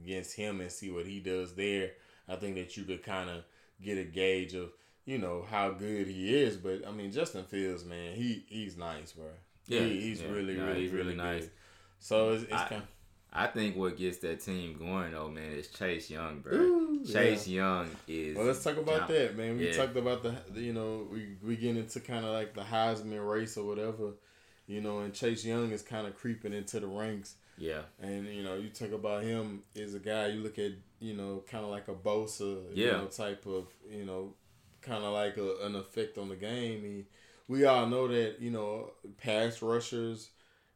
against 0.03 0.35
him 0.35 0.61
and 0.61 0.71
see 0.71 0.91
what 0.91 1.05
he 1.05 1.19
does 1.19 1.55
there, 1.55 1.91
I 2.27 2.35
think 2.35 2.55
that 2.55 2.75
you 2.77 2.83
could 2.83 3.03
kind 3.03 3.29
of 3.29 3.43
get 3.81 3.97
a 3.97 4.03
gauge 4.03 4.53
of 4.53 4.71
you 5.05 5.17
know 5.17 5.45
how 5.49 5.71
good 5.71 6.07
he 6.07 6.35
is. 6.35 6.57
But 6.57 6.87
I 6.87 6.91
mean, 6.91 7.11
Justin 7.11 7.43
Fields, 7.43 7.85
man, 7.85 8.15
he 8.15 8.45
he's 8.47 8.77
nice, 8.77 9.11
bro. 9.11 9.25
Yeah, 9.67 9.81
he, 9.81 10.01
he's 10.01 10.21
yeah, 10.21 10.29
really, 10.29 10.55
really, 10.55 10.81
he's 10.81 10.91
really, 10.91 11.15
really 11.15 11.15
nice. 11.15 11.43
Good. 11.43 11.51
So 11.99 12.33
it's, 12.33 12.43
it's 12.43 12.51
kind. 12.51 12.75
Of, 12.75 12.83
I 13.37 13.47
think 13.47 13.75
what 13.75 13.97
gets 13.97 14.19
that 14.19 14.39
team 14.39 14.77
going 14.77 15.11
though, 15.11 15.27
man, 15.27 15.51
is 15.51 15.67
Chase 15.67 16.09
Young, 16.09 16.39
bro. 16.39 16.53
Ooh, 16.53 17.03
Chase 17.05 17.47
yeah. 17.47 17.63
Young 17.63 17.89
is. 18.07 18.37
Well, 18.37 18.45
let's 18.45 18.63
talk 18.63 18.77
about 18.77 19.09
that, 19.09 19.35
man. 19.35 19.57
We 19.57 19.67
yeah. 19.67 19.75
talked 19.75 19.97
about 19.97 20.23
the, 20.23 20.35
you 20.59 20.71
know, 20.71 21.07
we 21.11 21.35
we 21.43 21.57
get 21.57 21.75
into 21.75 21.99
kind 21.99 22.25
of 22.25 22.31
like 22.31 22.53
the 22.53 22.61
Heisman 22.61 23.27
race 23.29 23.57
or 23.57 23.65
whatever, 23.65 24.13
you 24.67 24.79
know, 24.79 24.99
and 24.99 25.13
Chase 25.13 25.43
Young 25.43 25.71
is 25.71 25.81
kind 25.81 26.07
of 26.07 26.15
creeping 26.15 26.53
into 26.53 26.79
the 26.79 26.87
ranks. 26.87 27.35
Yeah. 27.57 27.81
And 28.01 28.27
you 28.27 28.43
know, 28.43 28.55
you 28.55 28.69
talk 28.69 28.91
about 28.91 29.23
him 29.23 29.63
as 29.81 29.93
a 29.93 29.99
guy. 29.99 30.27
You 30.27 30.41
look 30.41 30.59
at 30.59 30.71
you 30.99 31.15
know, 31.15 31.43
kind 31.49 31.63
of 31.63 31.71
like 31.71 31.87
a 31.87 31.93
Bosa, 31.93 32.63
yeah. 32.73 32.85
you 32.85 32.91
know, 32.91 33.05
type 33.05 33.45
of 33.45 33.67
you 33.89 34.05
know, 34.05 34.33
kind 34.81 35.03
of 35.03 35.13
like 35.13 35.37
a, 35.37 35.65
an 35.65 35.75
effect 35.75 36.17
on 36.17 36.29
the 36.29 36.35
game. 36.35 36.81
He, 36.81 37.05
we 37.47 37.65
all 37.65 37.87
know 37.87 38.07
that 38.07 38.37
you 38.39 38.51
know, 38.51 38.91
pass 39.17 39.61
rushers 39.61 40.29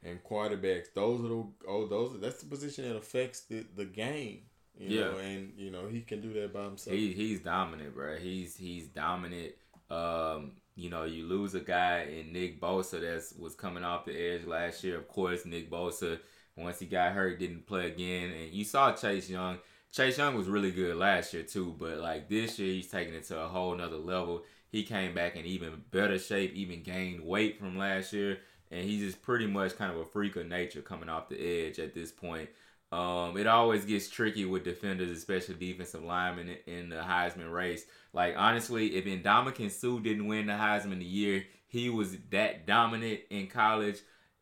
and 0.03 0.23
quarterbacks. 0.23 0.93
Those 0.93 1.19
are 1.21 1.29
the 1.29 1.45
oh, 1.67 1.87
those 1.87 2.19
that's 2.19 2.41
the 2.41 2.49
position 2.49 2.87
that 2.87 2.95
affects 2.95 3.41
the 3.41 3.65
the 3.75 3.85
game. 3.85 4.41
You 4.77 4.99
yeah. 4.99 5.05
know, 5.05 5.17
and 5.17 5.53
you 5.57 5.71
know 5.71 5.87
he 5.87 6.01
can 6.01 6.21
do 6.21 6.33
that 6.33 6.53
by 6.53 6.63
himself. 6.63 6.95
He, 6.95 7.11
he's 7.11 7.41
dominant, 7.41 7.93
bro. 7.93 8.17
He's 8.17 8.55
he's 8.55 8.87
dominant. 8.87 9.53
Um, 9.89 10.53
you 10.75 10.89
know, 10.89 11.03
you 11.03 11.25
lose 11.25 11.55
a 11.55 11.59
guy 11.59 12.03
in 12.03 12.31
Nick 12.31 12.61
Bosa 12.61 13.01
that 13.01 13.23
was 13.37 13.55
coming 13.55 13.83
off 13.83 14.05
the 14.05 14.15
edge 14.15 14.45
last 14.45 14.83
year. 14.83 14.97
Of 14.97 15.09
course, 15.09 15.45
Nick 15.45 15.69
Bosa 15.69 16.19
once 16.59 16.79
he 16.79 16.85
got 16.85 17.13
hurt, 17.13 17.39
didn't 17.39 17.65
play 17.65 17.87
again. 17.87 18.31
And 18.31 18.53
you 18.53 18.63
saw 18.63 18.91
Chase 18.93 19.29
Young. 19.29 19.59
Chase 19.91 20.17
Young 20.17 20.35
was 20.35 20.47
really 20.47 20.71
good 20.71 20.95
last 20.95 21.33
year 21.33 21.43
too, 21.43 21.75
but 21.79 21.97
like 21.97 22.29
this 22.29 22.59
year, 22.59 22.73
he's 22.73 22.89
taking 22.89 23.13
it 23.13 23.23
to 23.25 23.39
a 23.39 23.47
whole 23.47 23.75
nother 23.75 23.97
level. 23.97 24.43
He 24.71 24.83
came 24.83 25.15
back 25.15 25.35
in 25.35 25.45
even 25.45 25.81
better 25.91 26.19
shape, 26.19 26.53
even 26.53 26.83
gained 26.83 27.21
weight 27.21 27.59
from 27.59 27.77
last 27.77 28.13
year, 28.13 28.39
and 28.69 28.83
he's 28.83 29.01
just 29.01 29.21
pretty 29.21 29.47
much 29.47 29.75
kind 29.77 29.91
of 29.91 29.97
a 29.97 30.05
freak 30.05 30.35
of 30.35 30.45
nature 30.45 30.81
coming 30.81 31.09
off 31.09 31.29
the 31.29 31.39
edge 31.39 31.79
at 31.79 31.95
this 31.95 32.11
point. 32.11 32.49
Um, 32.91 33.37
it 33.37 33.47
always 33.47 33.85
gets 33.85 34.09
tricky 34.09 34.45
with 34.45 34.63
defenders, 34.63 35.11
especially 35.11 35.55
defensive 35.55 36.03
linemen 36.03 36.55
in 36.67 36.89
the 36.89 36.97
Heisman 36.97 37.51
race. 37.51 37.85
Like 38.13 38.35
honestly, 38.37 38.95
if 38.95 39.05
Ndamukong 39.05 39.71
Suh 39.71 39.99
didn't 39.99 40.27
win 40.27 40.47
the 40.47 40.53
Heisman 40.53 40.99
the 40.99 41.05
year 41.05 41.45
he 41.69 41.89
was 41.89 42.17
that 42.31 42.65
dominant 42.65 43.21
in 43.29 43.47
college, 43.47 43.99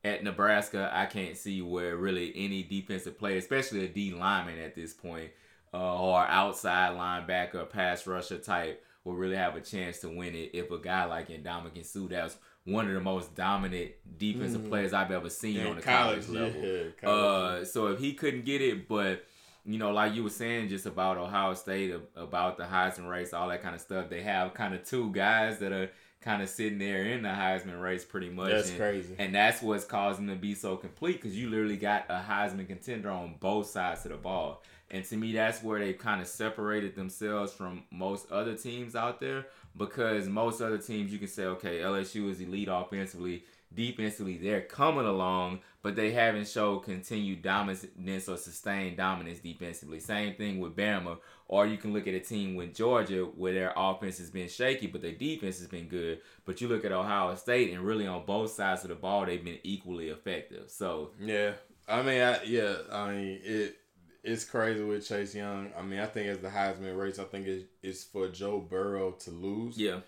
at 0.07 0.23
Nebraska, 0.23 0.89
I 0.93 1.05
can't 1.05 1.37
see 1.37 1.61
where 1.61 1.95
really 1.97 2.33
any 2.35 2.63
defensive 2.63 3.17
player, 3.17 3.37
especially 3.37 3.85
a 3.85 3.87
D 3.87 4.13
lineman 4.13 4.59
at 4.59 4.75
this 4.75 4.93
point, 4.93 5.31
uh, 5.73 6.01
or 6.01 6.19
outside 6.19 6.97
linebacker, 6.97 7.69
pass 7.69 8.07
rusher 8.07 8.37
type, 8.37 8.83
will 9.03 9.15
really 9.15 9.35
have 9.35 9.55
a 9.55 9.61
chance 9.61 9.99
to 9.99 10.09
win 10.09 10.35
it 10.35 10.51
if 10.53 10.71
a 10.71 10.77
guy 10.77 11.05
like 11.05 11.29
Ndamukong 11.29 11.85
Suh, 11.85 12.07
that's 12.09 12.37
one 12.65 12.87
of 12.87 12.93
the 12.93 12.99
most 12.99 13.33
dominant 13.35 13.91
defensive 14.17 14.61
mm. 14.61 14.69
players 14.69 14.93
I've 14.93 15.11
ever 15.11 15.29
seen 15.29 15.65
on 15.65 15.77
the 15.77 15.81
college, 15.81 16.25
college 16.25 16.29
level. 16.29 16.61
Yeah, 16.61 16.83
college. 17.01 17.61
Uh, 17.61 17.65
so 17.65 17.87
if 17.87 17.99
he 17.99 18.13
couldn't 18.13 18.43
get 18.43 18.61
it, 18.61 18.87
but 18.87 19.25
you 19.65 19.77
know, 19.77 19.91
like 19.91 20.15
you 20.15 20.23
were 20.23 20.29
saying, 20.29 20.69
just 20.69 20.85
about 20.85 21.17
Ohio 21.17 21.53
State, 21.53 21.93
about 22.15 22.57
the 22.57 22.63
Heisman 22.63 23.09
race, 23.09 23.33
all 23.33 23.49
that 23.49 23.61
kind 23.61 23.75
of 23.75 23.81
stuff, 23.81 24.09
they 24.09 24.21
have 24.21 24.53
kind 24.53 24.73
of 24.73 24.83
two 24.85 25.11
guys 25.11 25.59
that 25.59 25.71
are 25.71 25.89
kind 26.27 26.41
of 26.41 26.49
sitting 26.49 26.77
there 26.77 27.03
in 27.03 27.23
the 27.23 27.29
Heisman 27.29 27.81
race 27.81 28.03
pretty 28.03 28.29
much. 28.29 28.51
That's 28.51 28.69
and, 28.69 28.77
crazy. 28.77 29.15
And 29.17 29.33
that's 29.33 29.61
what's 29.61 29.85
causing 29.85 30.25
them 30.25 30.35
to 30.35 30.41
be 30.41 30.55
so 30.55 30.75
complete 30.75 31.21
because 31.21 31.37
you 31.37 31.49
literally 31.49 31.77
got 31.77 32.05
a 32.09 32.21
Heisman 32.21 32.67
contender 32.67 33.09
on 33.09 33.35
both 33.39 33.67
sides 33.67 34.05
of 34.05 34.11
the 34.11 34.17
ball. 34.17 34.61
And 34.91 35.05
to 35.05 35.15
me, 35.15 35.31
that's 35.31 35.63
where 35.63 35.79
they 35.79 35.93
kind 35.93 36.21
of 36.21 36.27
separated 36.27 36.95
themselves 36.95 37.53
from 37.53 37.83
most 37.91 38.29
other 38.29 38.55
teams 38.55 38.93
out 38.93 39.21
there 39.21 39.47
because 39.77 40.27
most 40.27 40.61
other 40.61 40.77
teams 40.77 41.13
you 41.13 41.17
can 41.17 41.29
say, 41.29 41.45
okay, 41.45 41.79
LSU 41.79 42.29
is 42.29 42.41
elite 42.41 42.67
offensively 42.69 43.45
defensively 43.73 44.37
they're 44.37 44.61
coming 44.61 45.05
along, 45.05 45.59
but 45.81 45.95
they 45.95 46.11
haven't 46.11 46.47
showed 46.47 46.79
continued 46.79 47.41
dominance 47.41 48.27
or 48.27 48.37
sustained 48.37 48.97
dominance 48.97 49.39
defensively. 49.39 49.99
Same 49.99 50.35
thing 50.35 50.59
with 50.59 50.75
Bama. 50.75 51.17
Or 51.49 51.65
you 51.65 51.77
can 51.77 51.93
look 51.93 52.07
at 52.07 52.13
a 52.13 52.19
team 52.19 52.55
with 52.55 52.75
Georgia 52.75 53.23
where 53.23 53.53
their 53.53 53.73
offense 53.75 54.17
has 54.17 54.29
been 54.29 54.49
shaky, 54.49 54.87
but 54.87 55.01
their 55.01 55.13
defense 55.13 55.59
has 55.59 55.67
been 55.67 55.87
good. 55.87 56.19
But 56.45 56.59
you 56.59 56.67
look 56.67 56.83
at 56.83 56.91
Ohio 56.91 57.35
State, 57.35 57.73
and 57.73 57.83
really 57.83 58.05
on 58.05 58.25
both 58.25 58.51
sides 58.51 58.83
of 58.83 58.89
the 58.89 58.95
ball, 58.95 59.25
they've 59.25 59.43
been 59.43 59.59
equally 59.63 60.09
effective. 60.09 60.69
So 60.69 61.11
yeah, 61.19 61.53
I 61.87 62.01
mean, 62.01 62.21
I, 62.21 62.43
yeah, 62.43 62.75
I 62.91 63.11
mean 63.11 63.39
it. 63.43 63.77
It's 64.23 64.43
crazy 64.43 64.83
with 64.83 65.07
Chase 65.07 65.33
Young. 65.33 65.71
I 65.77 65.81
mean, 65.83 65.99
I 65.99 66.05
think 66.05 66.27
as 66.27 66.39
the 66.39 66.49
Heisman 66.49 66.97
race, 66.97 67.17
I 67.17 67.23
think 67.23 67.47
it's, 67.47 67.63
it's 67.81 68.03
for 68.03 68.27
Joe 68.27 68.59
Burrow 68.59 69.11
to 69.11 69.31
lose. 69.31 69.77
Yeah, 69.77 69.99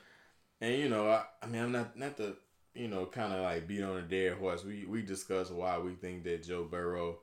and 0.60 0.76
you 0.76 0.90
know, 0.90 1.10
I, 1.10 1.24
I 1.42 1.48
mean, 1.48 1.62
I'm 1.62 1.72
not 1.72 1.98
not 1.98 2.18
the 2.18 2.36
you 2.80 2.88
know, 2.88 3.06
kind 3.06 3.34
of 3.34 3.42
like 3.42 3.68
beat 3.68 3.84
on 3.84 3.98
a 3.98 4.02
dead 4.02 4.38
horse. 4.38 4.64
We 4.64 4.86
we 4.86 5.02
discussed 5.02 5.52
why 5.52 5.78
we 5.78 5.96
think 5.96 6.24
that 6.24 6.44
Joe 6.44 6.64
Burrow 6.64 7.18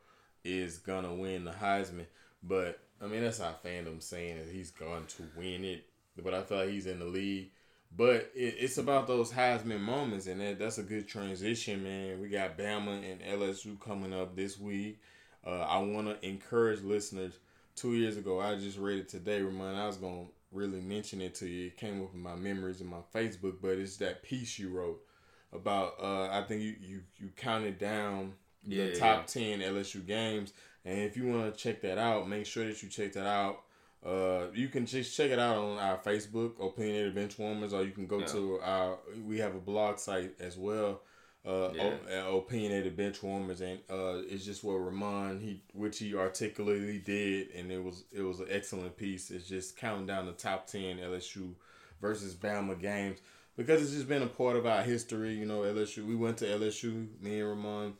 is 0.44 0.76
gonna 0.76 1.14
win 1.14 1.44
the 1.44 1.50
Heisman, 1.50 2.06
but 2.42 2.78
I 3.00 3.06
mean 3.06 3.22
that's 3.22 3.40
our 3.40 3.54
fandom 3.64 4.02
saying 4.02 4.36
that 4.36 4.52
he's 4.52 4.70
going 4.70 5.06
to 5.06 5.22
win 5.34 5.64
it. 5.64 5.86
But 6.22 6.34
I 6.34 6.42
feel 6.42 6.58
like 6.58 6.68
he's 6.68 6.86
in 6.86 6.98
the 6.98 7.06
lead. 7.06 7.50
But 7.96 8.30
it, 8.34 8.56
it's 8.58 8.76
about 8.76 9.06
those 9.06 9.32
Heisman 9.32 9.80
moments, 9.80 10.26
and 10.26 10.40
that, 10.42 10.58
that's 10.58 10.76
a 10.76 10.82
good 10.82 11.08
transition, 11.08 11.82
man. 11.82 12.20
We 12.20 12.28
got 12.28 12.58
Bama 12.58 13.00
and 13.10 13.22
LSU 13.22 13.80
coming 13.80 14.12
up 14.12 14.36
this 14.36 14.58
week. 14.58 15.00
Uh, 15.46 15.60
I 15.60 15.78
want 15.78 16.08
to 16.08 16.28
encourage 16.28 16.82
listeners. 16.82 17.38
Two 17.76 17.94
years 17.94 18.16
ago, 18.16 18.40
I 18.40 18.56
just 18.56 18.78
read 18.78 18.98
it 18.98 19.08
today. 19.08 19.40
Remind 19.40 19.78
I 19.78 19.86
was 19.86 19.96
gonna 19.96 20.26
really 20.52 20.80
mention 20.82 21.22
it 21.22 21.34
to 21.36 21.46
you. 21.46 21.68
It 21.68 21.78
came 21.78 22.02
up 22.02 22.12
in 22.12 22.20
my 22.20 22.34
memories 22.34 22.82
in 22.82 22.88
my 22.88 23.00
Facebook, 23.14 23.56
but 23.62 23.78
it's 23.78 23.96
that 23.98 24.22
piece 24.22 24.58
you 24.58 24.68
wrote 24.68 25.05
about. 25.56 25.94
Uh, 26.00 26.28
I 26.30 26.42
think 26.42 26.62
you 26.62 26.74
you 26.80 27.00
you 27.16 27.30
counted 27.36 27.78
down 27.78 28.34
yeah, 28.64 28.86
the 28.86 28.96
top 28.96 29.26
yeah. 29.34 29.58
ten 29.58 29.60
LSU 29.60 30.06
games, 30.06 30.52
and 30.84 31.00
if 31.00 31.16
you 31.16 31.26
want 31.26 31.52
to 31.52 31.60
check 31.60 31.80
that 31.82 31.98
out, 31.98 32.28
make 32.28 32.46
sure 32.46 32.66
that 32.66 32.82
you 32.82 32.88
check 32.88 33.12
that 33.14 33.26
out. 33.26 33.62
Uh, 34.04 34.46
you 34.54 34.68
can 34.68 34.86
just 34.86 35.16
check 35.16 35.30
it 35.30 35.38
out 35.38 35.56
on 35.56 35.78
our 35.78 35.98
Facebook, 35.98 36.52
Opinionated 36.64 37.14
Benchwarmers, 37.16 37.72
or 37.72 37.82
you 37.82 37.90
can 37.90 38.06
go 38.06 38.20
yeah. 38.20 38.26
to 38.26 38.60
our. 38.62 38.98
We 39.24 39.38
have 39.38 39.54
a 39.54 39.60
blog 39.60 39.98
site 39.98 40.34
as 40.40 40.56
well 40.56 41.00
uh, 41.46 41.70
yeah. 41.74 42.24
o- 42.24 42.38
opinionated 42.38 42.96
bench 42.96 43.22
warmers, 43.22 43.60
and 43.60 43.78
uh, 43.88 44.22
it's 44.28 44.44
just 44.44 44.64
what 44.64 44.74
Ramon 44.74 45.40
he 45.40 45.62
which 45.72 45.98
he 45.98 46.14
articulately 46.14 46.98
did, 46.98 47.50
and 47.50 47.70
it 47.70 47.82
was 47.82 48.04
it 48.12 48.22
was 48.22 48.40
an 48.40 48.48
excellent 48.50 48.96
piece. 48.96 49.30
It's 49.30 49.48
just 49.48 49.76
counting 49.76 50.06
down 50.06 50.26
the 50.26 50.32
top 50.32 50.66
ten 50.66 50.98
LSU 50.98 51.52
versus 52.00 52.34
Bama 52.34 52.78
games 52.78 53.20
because 53.56 53.82
it's 53.82 53.92
just 53.92 54.08
been 54.08 54.22
a 54.22 54.26
part 54.26 54.56
of 54.56 54.66
our 54.66 54.82
history. 54.82 55.34
You 55.34 55.46
know, 55.46 55.60
LSU. 55.60 56.06
We 56.06 56.16
went 56.16 56.38
to 56.38 56.46
LSU, 56.46 57.08
me 57.20 57.40
and 57.40 57.48
Ramon, 57.48 57.94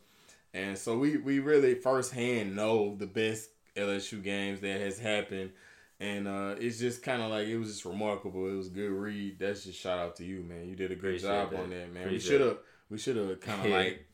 and 0.53 0.77
so 0.77 0.97
we 0.97 1.17
we 1.17 1.39
really 1.39 1.75
firsthand 1.75 2.55
know 2.55 2.95
the 2.95 3.07
best 3.07 3.49
LSU 3.75 4.23
games 4.23 4.61
that 4.61 4.81
has 4.81 4.99
happened. 4.99 5.51
And 5.99 6.27
uh, 6.27 6.55
it's 6.59 6.77
just 6.77 7.01
kind 7.01 7.23
of 7.23 7.31
like 7.31 7.47
it 7.47 7.57
was 7.57 7.69
just 7.69 7.85
remarkable. 7.85 8.47
It 8.47 8.55
was 8.55 8.67
a 8.67 8.71
good 8.71 8.91
read. 8.91 9.39
That's 9.39 9.63
just 9.63 9.79
shout 9.79 9.97
out 9.97 10.15
to 10.17 10.23
you, 10.23 10.43
man. 10.43 10.69
You 10.69 10.75
did 10.75 10.91
a 10.91 10.95
great 10.95 11.23
Appreciate 11.23 11.29
job 11.29 11.51
that. 11.51 11.59
on 11.59 11.69
that, 11.71 11.91
man. 11.91 12.03
Appreciate 12.03 12.11
we 12.11 12.19
should 12.19 12.41
have 12.41 12.57
we 12.89 12.97
should 12.97 13.15
have 13.15 13.39
kind 13.41 13.65
of 13.65 13.71
like 13.71 14.07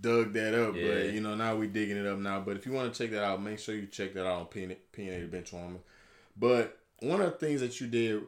dug 0.00 0.32
that 0.34 0.54
up, 0.54 0.76
yeah. 0.76 0.86
but 0.86 1.12
you 1.12 1.20
know 1.20 1.34
now 1.34 1.56
we 1.56 1.66
digging 1.66 1.96
it 1.96 2.06
up 2.06 2.18
now. 2.18 2.40
But 2.40 2.56
if 2.56 2.66
you 2.66 2.72
want 2.72 2.92
to 2.92 2.98
check 2.98 3.10
that 3.10 3.24
out, 3.24 3.42
make 3.42 3.58
sure 3.58 3.74
you 3.74 3.86
check 3.86 4.14
that 4.14 4.26
out 4.26 4.40
on 4.40 4.46
PNA 4.46 5.30
Benchwarmer. 5.30 5.80
But 6.36 6.78
one 7.00 7.20
of 7.20 7.32
the 7.32 7.46
things 7.46 7.60
that 7.60 7.80
you 7.80 7.88
did 7.88 8.22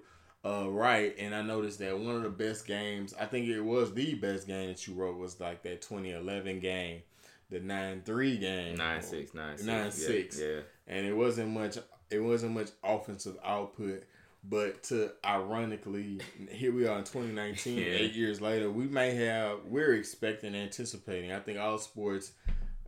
uh, 0.46 0.70
right, 0.70 1.14
and 1.18 1.35
I 1.35 1.42
noticed 1.42 1.78
that 1.80 1.98
one 1.98 2.16
of 2.16 2.22
the 2.22 2.30
best 2.30 2.66
games, 2.66 3.14
I 3.18 3.26
think 3.26 3.48
it 3.48 3.61
was 3.61 3.92
the 3.92 4.14
best 4.14 4.46
game 4.46 4.68
that 4.68 4.87
you 4.87 4.94
wrote 4.94 5.18
was 5.18 5.40
like 5.40 5.62
that 5.62 5.82
2011 5.82 6.61
game, 6.61 7.02
the 7.50 7.59
9-3 7.59 8.40
game. 8.40 8.76
9-6, 8.76 9.35
9-6. 9.35 9.64
9-6. 9.64 10.38
Yeah, 10.38 10.46
yeah. 10.46 10.61
And 10.87 11.06
it 11.06 11.14
wasn't 11.14 11.50
much 11.50 11.78
it 12.09 12.20
wasn't 12.20 12.52
much 12.52 12.68
offensive 12.85 13.37
output 13.44 14.04
but 14.48 14.82
to 14.85 15.11
ironically, 15.24 16.20
here 16.50 16.72
we 16.72 16.87
are 16.87 16.98
in 16.98 17.04
2019, 17.04 17.78
yeah. 17.78 17.85
eight 17.85 18.12
years 18.12 18.40
later, 18.40 18.70
we 18.70 18.87
may 18.87 19.14
have, 19.14 19.64
we're 19.66 19.94
expecting, 19.94 20.54
anticipating. 20.54 21.32
I 21.32 21.40
think 21.40 21.59
all 21.59 21.78
sports 21.78 22.32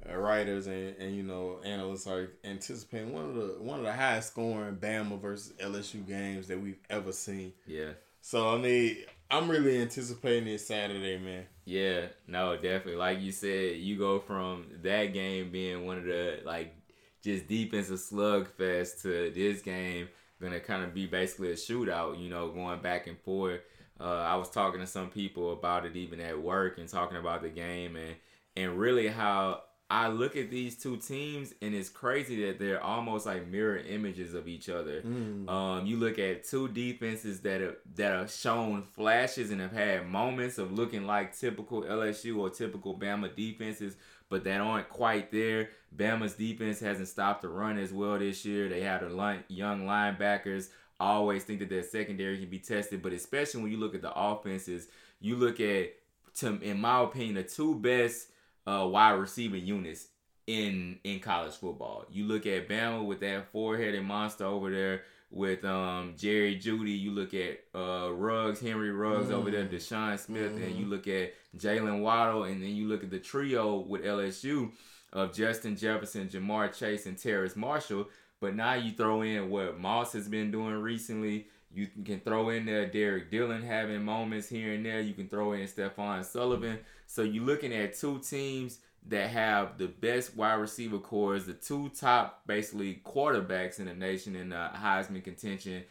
writers 0.07 0.67
and, 0.67 0.97
and 0.97 1.15
you 1.15 1.23
know 1.23 1.61
analysts 1.65 2.07
are 2.07 2.31
anticipating 2.45 3.13
one 3.13 3.25
of 3.25 3.35
the 3.35 3.57
one 3.61 3.79
of 3.79 3.85
the 3.85 3.93
highest 3.93 4.29
scoring 4.29 4.77
Bama 4.77 5.21
versus 5.21 5.53
LSU 5.61 6.07
games 6.07 6.49
that 6.49 6.61
we've 6.61 6.81
ever 6.91 7.13
seen. 7.13 7.53
Yeah. 7.67 7.91
So 8.21 8.55
I 8.55 8.59
mean, 8.59 8.97
I'm 9.31 9.51
really 9.51 9.81
anticipating 9.81 10.47
this 10.47 10.67
Saturday, 10.67 11.19
man. 11.19 11.45
Yeah, 11.65 12.07
no, 12.27 12.55
definitely. 12.57 12.97
Like 12.97 13.21
you 13.21 13.33
said, 13.33 13.77
you 13.77 13.99
go 13.99 14.21
from 14.21 14.67
that 14.83 15.13
game 15.13 15.51
being 15.51 15.87
one 15.87 15.99
of 15.99 16.05
the 16.05 16.41
like 16.45 16.75
just 17.23 17.47
defensive 17.47 17.99
slugfest 17.99 19.03
to 19.03 19.33
this 19.35 19.63
game 19.63 20.09
gonna 20.41 20.61
kind 20.61 20.85
of 20.85 20.95
be 20.95 21.07
basically 21.07 21.51
a 21.51 21.55
shootout, 21.55 22.21
you 22.21 22.29
know, 22.29 22.49
going 22.51 22.81
back 22.81 23.07
and 23.07 23.19
forth. 23.21 23.61
Uh, 24.01 24.05
I 24.05 24.37
was 24.37 24.49
talking 24.51 24.81
to 24.81 24.87
some 24.87 25.11
people 25.11 25.53
about 25.53 25.85
it 25.85 25.97
even 25.97 26.21
at 26.21 26.41
work 26.41 26.79
and 26.79 26.89
talking 26.89 27.17
about 27.17 27.43
the 27.43 27.49
game 27.49 27.97
and 27.97 28.15
and 28.57 28.79
really 28.79 29.09
how 29.09 29.63
I 29.91 30.09
look 30.09 30.37
at 30.37 30.51
these 30.51 30.77
two 30.77 30.99
teams 30.99 31.55
and 31.63 31.75
it's 31.75 31.89
crazy 31.89 32.45
that 32.45 32.59
they're 32.59 32.83
almost 32.83 33.25
like 33.25 33.49
mirror 33.49 33.79
images 33.79 34.35
of 34.35 34.47
each 34.47 34.69
other. 34.69 35.01
Mm. 35.01 35.49
Um, 35.49 35.87
you 35.87 35.97
look 35.97 36.19
at 36.19 36.45
two 36.45 36.69
defenses 36.69 37.41
that 37.41 37.63
are, 37.63 37.79
that 37.95 38.13
have 38.13 38.31
shown 38.31 38.83
flashes 38.83 39.51
and 39.51 39.63
have 39.63 39.73
had 39.73 40.07
moments 40.07 40.59
of 40.59 40.73
looking 40.73 41.07
like 41.07 41.35
typical 41.37 41.85
LSU 41.85 42.39
or 42.39 42.51
typical 42.51 42.99
Bama 42.99 43.35
defenses, 43.35 43.97
but 44.29 44.45
that 44.45 44.61
aren't 44.61 44.91
quite 44.91 45.33
there. 45.33 45.71
Bama's 45.97 46.35
defense 46.35 46.81
hasn't 46.81 47.09
stopped 47.09 47.41
the 47.41 47.49
run 47.49 47.79
as 47.79 47.91
well 47.91 48.19
this 48.19 48.45
year. 48.45 48.69
They 48.69 48.83
have 48.83 49.03
a 49.03 49.43
young 49.49 49.87
linebackers. 49.87 50.69
I 51.01 51.13
always 51.13 51.45
think 51.45 51.61
that 51.61 51.71
their 51.71 51.83
secondary 51.83 52.39
can 52.39 52.51
be 52.51 52.59
tested, 52.59 53.01
but 53.01 53.15
especially 53.15 53.63
when 53.63 53.73
you 53.73 53.79
look 53.79 53.95
at 53.95 54.03
the 54.03 54.13
offenses, 54.15 54.89
you 55.19 55.37
look 55.37 55.61
at, 55.61 55.93
to, 56.41 56.61
in 56.61 56.79
my 56.79 57.03
opinion, 57.03 57.37
the 57.37 57.45
two 57.45 57.75
best 57.77 58.29
uh, 58.69 58.87
wide 58.87 59.13
receiver 59.13 59.57
units 59.57 60.09
in 60.47 60.99
in 61.05 61.21
college 61.21 61.55
football. 61.55 62.05
You 62.11 62.25
look 62.25 62.47
at 62.47 62.69
Bama 62.69 63.05
with 63.05 63.21
that 63.21 63.51
four-headed 63.53 64.03
monster 64.03 64.45
over 64.45 64.71
there 64.71 65.03
with 65.31 65.65
um, 65.65 66.15
Jerry 66.17 66.57
Jeudy. 66.57 66.99
You 66.99 67.13
look 67.13 67.35
at 67.35 67.61
uh, 67.75 68.13
Ruggs, 68.13 68.61
Henry 68.61 68.91
Ruggs 68.91 69.29
mm. 69.29 69.35
over 69.35 69.51
there, 69.51 69.65
mm. 69.65 69.73
DeSean 69.73 70.19
Smith, 70.19 70.53
mm. 70.53 70.67
and 70.67 70.77
you 70.77 70.87
mm. 70.87 70.91
look 70.91 71.07
at 71.07 71.35
Jaylen 71.57 72.01
Waddle, 72.01 72.45
and 72.45 72.63
then 72.63 72.71
you 72.71 72.89
look 72.89 73.03
at 73.03 73.11
the 73.11 73.19
trio 73.19 73.79
with 73.79 74.05
LSU 74.05 74.73
of 75.13 75.35
Justin 75.35 75.77
Jefferson, 75.77 76.29
Ja'Marr 76.29 76.77
Chase, 76.77 77.07
and 77.07 77.19
Terrace 77.19 77.57
Marshall. 77.57 78.09
But 78.41 78.55
now 78.55 78.75
you 78.75 78.93
throw 78.93 79.23
in 79.23 79.51
what 79.51 79.79
Moss 79.79 80.13
has 80.13 80.29
been 80.29 80.51
doing 80.51 80.75
recently. 80.75 81.49
You 81.73 81.89
can 82.05 82.21
throw 82.21 82.49
in 82.51 82.65
there 82.65 82.87
Derrick 82.87 83.31
Dillon 83.31 83.63
having 83.63 84.03
moments 84.03 84.49
here 84.49 84.73
and 84.73 84.87
there. 84.87 85.01
You 85.01 85.13
can 85.13 85.29
throw 85.29 85.53
in 85.53 85.67
Stephen 85.67 86.25
Sullivan. 86.25 86.79
So 87.09 87.23
you're 87.23 87.45
looking 87.45 87.73
at 87.73 87.97
two 87.97 88.19
teams 88.19 88.81
that 89.07 89.31
have 89.31 89.79
the 89.79 89.87
best 89.87 90.37
wide 90.37 90.55
receiver 90.55 90.99
corps, 90.99 91.41
the 91.41 91.55
two 91.55 91.89
top 91.89 92.43
basically 92.47 93.01
quarterbacks 93.03 93.79
in 93.79 93.87
the 93.87 93.95
nation 93.95 94.37
in 94.37 94.51
the 94.51 94.71
Heisman 94.75 95.25
contention, 95.25 95.85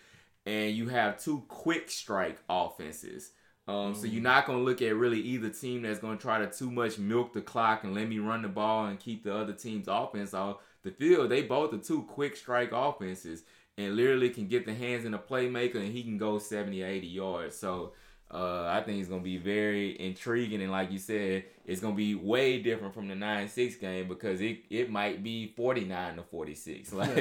and 0.45 0.75
you 0.75 0.89
have 0.89 1.21
two 1.21 1.43
quick 1.47 1.89
strike 1.89 2.37
offenses. 2.47 3.31
Um, 3.67 3.75
mm-hmm. 3.75 3.99
So 3.99 4.05
you're 4.05 4.17
mm-hmm. 4.17 4.23
not 4.23 4.45
gonna 4.45 4.59
look 4.59 4.83
at 4.83 4.95
really 4.95 5.19
either 5.19 5.49
team 5.49 5.81
that's 5.81 5.99
gonna 5.99 6.17
try 6.17 6.37
to 6.37 6.51
too 6.51 6.69
much 6.69 6.99
milk 6.99 7.33
the 7.33 7.41
clock 7.41 7.83
and 7.83 7.95
let 7.95 8.07
me 8.07 8.19
run 8.19 8.43
the 8.43 8.47
ball 8.47 8.85
and 8.85 8.99
keep 8.99 9.23
the 9.23 9.35
other 9.35 9.53
team's 9.53 9.87
offense 9.87 10.35
off 10.35 10.57
the 10.83 10.91
field. 10.91 11.31
They 11.31 11.41
both 11.41 11.73
are 11.73 11.79
two 11.79 12.03
quick 12.03 12.35
strike 12.35 12.71
offenses 12.71 13.41
and 13.75 13.95
literally 13.95 14.29
can 14.29 14.47
get 14.47 14.67
the 14.67 14.73
hands 14.75 15.03
in 15.03 15.15
a 15.15 15.19
playmaker 15.19 15.77
and 15.77 15.91
he 15.91 16.03
can 16.03 16.19
go 16.19 16.37
70 16.37 16.83
or 16.83 16.87
80 16.87 17.07
yards. 17.07 17.55
So 17.57 17.93
uh, 18.29 18.65
I 18.65 18.81
think 18.81 18.99
it's 18.99 19.09
gonna 19.09 19.21
be 19.21 19.37
very 19.37 19.99
intriguing, 19.99 20.61
and 20.61 20.71
like 20.71 20.91
you 20.91 20.99
said, 20.99 21.45
it's 21.65 21.79
gonna 21.79 21.95
be 21.95 22.15
way 22.15 22.61
different 22.61 22.93
from 22.93 23.07
the 23.07 23.15
nine 23.15 23.47
six 23.47 23.75
game 23.75 24.07
because 24.07 24.41
it 24.41 24.59
it 24.69 24.91
might 24.91 25.23
be 25.23 25.53
forty 25.55 25.85
nine 25.85 26.17
to 26.17 26.23
forty 26.23 26.55
six. 26.55 26.91
Like, 26.97 27.15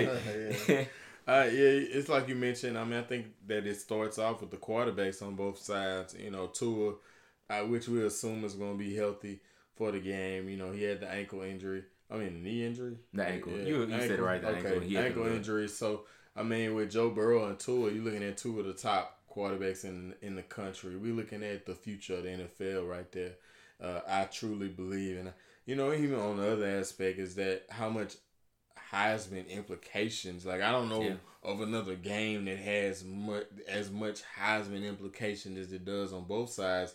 yeah. 0.68 0.84
Uh, 1.28 1.42
yeah, 1.50 1.70
it's 1.96 2.08
like 2.08 2.28
you 2.28 2.36
mentioned. 2.36 2.78
I 2.78 2.84
mean, 2.84 3.00
I 3.00 3.02
think 3.02 3.26
that 3.48 3.66
it 3.66 3.80
starts 3.80 4.16
off 4.16 4.42
with 4.42 4.52
the 4.52 4.58
quarterbacks 4.58 5.22
on 5.22 5.34
both 5.34 5.58
sides. 5.58 6.14
You 6.16 6.30
know, 6.30 6.46
Tua, 6.46 6.94
uh, 7.50 7.62
which 7.62 7.88
we 7.88 8.04
assume 8.04 8.44
is 8.44 8.54
going 8.54 8.78
to 8.78 8.78
be 8.78 8.94
healthy 8.94 9.40
for 9.74 9.90
the 9.90 9.98
game. 9.98 10.48
You 10.48 10.56
know, 10.56 10.70
he 10.70 10.84
had 10.84 11.00
the 11.00 11.10
ankle 11.10 11.42
injury. 11.42 11.82
I 12.08 12.18
mean, 12.18 12.44
knee 12.44 12.64
injury. 12.64 12.98
The 13.12 13.26
ankle. 13.26 13.54
Yeah, 13.54 13.64
you, 13.64 13.76
you 13.78 13.82
ankle. 13.82 14.00
said 14.02 14.10
it 14.20 14.22
right. 14.22 14.40
The 14.40 14.48
okay. 14.50 14.74
ankle. 14.74 14.98
ankle 14.98 15.26
injury. 15.26 15.66
So, 15.66 16.02
I 16.36 16.44
mean, 16.44 16.76
with 16.76 16.92
Joe 16.92 17.10
Burrow 17.10 17.48
and 17.48 17.58
Tua, 17.58 17.90
you're 17.90 18.04
looking 18.04 18.22
at 18.22 18.36
two 18.36 18.60
of 18.60 18.66
the 18.66 18.72
top 18.72 19.15
quarterbacks 19.36 19.84
in 19.84 20.14
in 20.22 20.34
the 20.36 20.42
country. 20.42 20.96
We're 20.96 21.14
looking 21.14 21.42
at 21.42 21.66
the 21.66 21.74
future 21.74 22.14
of 22.14 22.22
the 22.24 22.30
NFL 22.30 22.88
right 22.88 23.10
there. 23.12 23.32
Uh, 23.82 24.00
I 24.08 24.24
truly 24.24 24.68
believe, 24.68 25.18
and 25.18 25.32
you 25.66 25.76
know, 25.76 25.92
even 25.92 26.18
on 26.18 26.38
the 26.38 26.52
other 26.52 26.66
aspect 26.66 27.18
is 27.18 27.34
that 27.34 27.64
how 27.68 27.90
much 27.90 28.14
Heisman 28.92 29.48
implications. 29.48 30.46
Like 30.46 30.62
I 30.62 30.72
don't 30.72 30.88
know 30.88 31.02
yeah. 31.02 31.14
of 31.42 31.60
another 31.60 31.94
game 31.94 32.44
that 32.46 32.58
has 32.58 33.04
much 33.04 33.46
as 33.68 33.90
much 33.90 34.22
Heisman 34.38 34.84
implication 34.84 35.56
as 35.56 35.72
it 35.72 35.84
does 35.84 36.12
on 36.12 36.24
both 36.24 36.50
sides. 36.50 36.94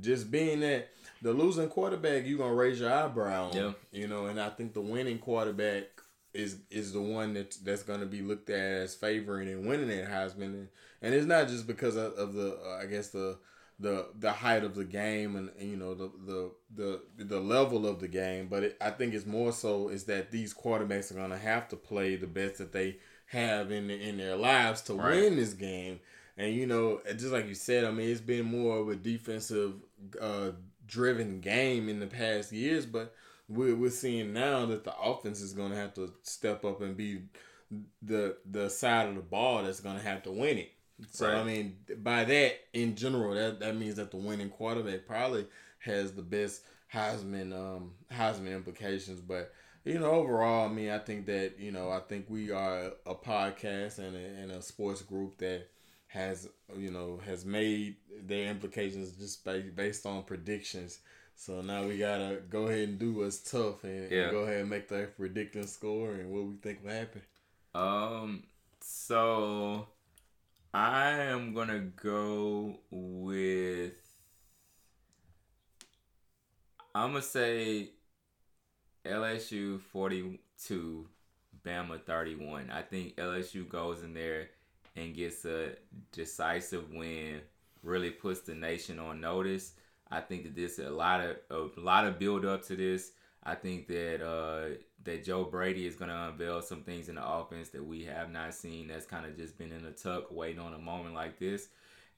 Just 0.00 0.30
being 0.30 0.60
that 0.60 0.88
the 1.20 1.32
losing 1.32 1.68
quarterback, 1.68 2.26
you're 2.26 2.38
gonna 2.38 2.54
raise 2.54 2.80
your 2.80 2.92
eyebrow 2.92 3.50
on, 3.50 3.56
yeah. 3.56 3.72
you 3.92 4.06
know, 4.06 4.26
and 4.26 4.40
I 4.40 4.50
think 4.50 4.72
the 4.72 4.80
winning 4.80 5.18
quarterback 5.18 5.99
is 6.32 6.58
is 6.70 6.92
the 6.92 7.00
one 7.00 7.34
that 7.34 7.56
that's 7.64 7.82
going 7.82 8.00
to 8.00 8.06
be 8.06 8.22
looked 8.22 8.50
at 8.50 8.58
as 8.58 8.94
favoring 8.94 9.48
and 9.48 9.66
winning 9.66 9.88
that 9.88 10.08
Heisman, 10.08 10.42
and, 10.42 10.68
and 11.02 11.14
it's 11.14 11.26
not 11.26 11.48
just 11.48 11.66
because 11.66 11.96
of, 11.96 12.12
of 12.14 12.34
the 12.34 12.58
uh, 12.64 12.80
I 12.82 12.86
guess 12.86 13.08
the 13.08 13.38
the 13.78 14.06
the 14.18 14.32
height 14.32 14.62
of 14.62 14.74
the 14.74 14.84
game 14.84 15.36
and, 15.36 15.50
and, 15.58 15.70
you 15.70 15.76
know 15.76 15.94
the 15.94 16.10
the 16.26 16.50
the 17.16 17.24
the 17.24 17.40
level 17.40 17.86
of 17.86 17.98
the 18.00 18.08
game, 18.08 18.46
but 18.48 18.62
it, 18.62 18.76
I 18.80 18.90
think 18.90 19.14
it's 19.14 19.26
more 19.26 19.52
so 19.52 19.88
is 19.88 20.04
that 20.04 20.30
these 20.30 20.54
quarterbacks 20.54 21.10
are 21.10 21.14
going 21.14 21.30
to 21.30 21.38
have 21.38 21.68
to 21.70 21.76
play 21.76 22.16
the 22.16 22.26
best 22.26 22.58
that 22.58 22.72
they 22.72 22.98
have 23.26 23.70
in 23.70 23.90
in 23.90 24.18
their 24.18 24.36
lives 24.36 24.82
to 24.82 24.94
right. 24.94 25.16
win 25.16 25.36
this 25.36 25.54
game. 25.54 26.00
And 26.36 26.54
you 26.54 26.66
know, 26.66 27.00
just 27.06 27.32
like 27.32 27.48
you 27.48 27.54
said, 27.54 27.84
I 27.84 27.90
mean, 27.90 28.08
it's 28.08 28.20
been 28.20 28.44
more 28.44 28.78
of 28.78 28.88
a 28.88 28.96
defensive 28.96 29.74
uh, 30.20 30.50
driven 30.86 31.40
game 31.40 31.88
in 31.88 32.00
the 32.00 32.06
past 32.06 32.52
years, 32.52 32.86
but 32.86 33.14
we're, 33.50 33.74
we're 33.74 33.90
seeing 33.90 34.32
now 34.32 34.64
that 34.66 34.84
the 34.84 34.96
offense 34.96 35.40
is 35.40 35.52
going 35.52 35.70
to 35.72 35.76
have 35.76 35.94
to 35.94 36.12
step 36.22 36.64
up 36.64 36.80
and 36.80 36.96
be 36.96 37.22
the 38.02 38.36
the 38.48 38.68
side 38.68 39.08
of 39.08 39.14
the 39.14 39.20
ball 39.20 39.62
that's 39.62 39.80
going 39.80 39.96
to 39.96 40.02
have 40.02 40.22
to 40.22 40.30
win 40.30 40.58
it. 40.58 40.72
So 41.10 41.26
right. 41.26 41.38
I 41.38 41.44
mean, 41.44 41.76
by 41.98 42.24
that 42.24 42.54
in 42.72 42.94
general, 42.94 43.34
that 43.34 43.60
that 43.60 43.76
means 43.76 43.96
that 43.96 44.10
the 44.10 44.16
winning 44.16 44.50
quarterback 44.50 45.06
probably 45.06 45.46
has 45.80 46.12
the 46.12 46.22
best 46.22 46.62
Heisman 46.92 47.52
um 47.52 47.92
Heisman 48.12 48.54
implications. 48.54 49.20
But 49.20 49.52
you 49.84 49.98
know, 49.98 50.10
overall, 50.10 50.68
I 50.68 50.72
mean, 50.72 50.90
I 50.90 50.98
think 50.98 51.26
that 51.26 51.58
you 51.58 51.72
know, 51.72 51.90
I 51.90 52.00
think 52.00 52.26
we 52.28 52.50
are 52.50 52.92
a 53.06 53.14
podcast 53.14 53.98
and 53.98 54.16
a, 54.16 54.42
and 54.42 54.52
a 54.52 54.62
sports 54.62 55.02
group 55.02 55.38
that 55.38 55.68
has 56.08 56.48
you 56.76 56.90
know 56.90 57.20
has 57.24 57.44
made 57.44 57.96
their 58.24 58.50
implications 58.50 59.12
just 59.12 59.44
based 59.74 60.06
on 60.06 60.22
predictions. 60.24 61.00
So 61.40 61.62
now 61.62 61.84
we 61.84 61.96
gotta 61.96 62.42
go 62.50 62.66
ahead 62.66 62.86
and 62.86 62.98
do 62.98 63.14
what's 63.14 63.38
tough 63.38 63.82
and, 63.84 64.10
yeah. 64.10 64.24
and 64.24 64.30
go 64.30 64.40
ahead 64.40 64.60
and 64.60 64.68
make 64.68 64.88
that 64.88 65.16
predicting 65.16 65.66
score 65.66 66.12
and 66.12 66.30
what 66.30 66.44
we 66.44 66.56
think 66.56 66.84
will 66.84 66.90
happen. 66.90 67.22
Um. 67.74 68.42
So 68.82 69.86
I 70.74 71.12
am 71.12 71.54
gonna 71.54 71.92
go 71.96 72.80
with. 72.90 73.94
I'm 76.94 77.12
gonna 77.12 77.22
say 77.22 77.88
LSU 79.06 79.80
42, 79.80 81.08
Bama 81.64 82.04
31. 82.04 82.70
I 82.70 82.82
think 82.82 83.16
LSU 83.16 83.66
goes 83.66 84.02
in 84.02 84.12
there 84.12 84.50
and 84.94 85.14
gets 85.14 85.46
a 85.46 85.70
decisive 86.12 86.92
win, 86.92 87.40
really 87.82 88.10
puts 88.10 88.40
the 88.40 88.54
nation 88.54 88.98
on 88.98 89.22
notice. 89.22 89.72
I 90.10 90.20
think 90.20 90.44
that 90.44 90.56
this 90.56 90.78
a 90.78 90.90
lot 90.90 91.20
of 91.20 91.76
a 91.76 91.80
lot 91.80 92.06
of 92.06 92.18
build 92.18 92.44
up 92.44 92.64
to 92.66 92.76
this. 92.76 93.12
I 93.42 93.54
think 93.54 93.86
that 93.88 94.24
uh, 94.24 94.76
that 95.04 95.24
Joe 95.24 95.44
Brady 95.44 95.86
is 95.86 95.94
going 95.94 96.10
to 96.10 96.28
unveil 96.28 96.60
some 96.62 96.82
things 96.82 97.08
in 97.08 97.14
the 97.14 97.26
offense 97.26 97.70
that 97.70 97.84
we 97.84 98.04
have 98.04 98.30
not 98.30 98.54
seen. 98.54 98.88
That's 98.88 99.06
kind 99.06 99.24
of 99.24 99.36
just 99.36 99.56
been 99.56 99.72
in 99.72 99.82
the 99.82 99.92
tuck, 99.92 100.30
waiting 100.30 100.60
on 100.60 100.74
a 100.74 100.78
moment 100.78 101.14
like 101.14 101.38
this. 101.38 101.68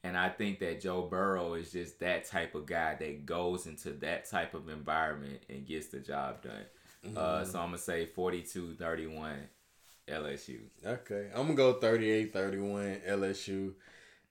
And 0.05 0.17
I 0.17 0.31
think 0.31 0.59
that 0.59 0.81
Joe 0.81 1.03
Burrow 1.03 1.55
is 1.55 1.71
just 1.71 2.01
that 2.01 2.25
type 2.25 2.57
of 2.57 2.67
guy 2.67 2.97
that 2.97 3.25
goes 3.25 3.67
into 3.67 3.91
that 4.01 4.29
type 4.29 4.55
of 4.55 4.69
environment 4.69 5.43
and 5.49 5.65
gets 5.65 5.89
the 5.89 6.01
job 6.01 6.43
done. 6.43 6.65
Mm-hmm. 7.07 7.17
Uh, 7.17 7.45
so 7.45 7.61
I'm 7.61 7.69
going 7.69 7.79
to 7.79 7.85
say 7.85 8.07
42 8.07 8.75
31 8.75 9.37
LSU. 10.09 10.59
Okay. 10.85 11.29
I'm 11.35 11.47
going 11.47 11.49
to 11.51 11.55
go 11.55 11.73
38 11.75 12.33
31 12.33 13.01
LSU. 13.09 13.73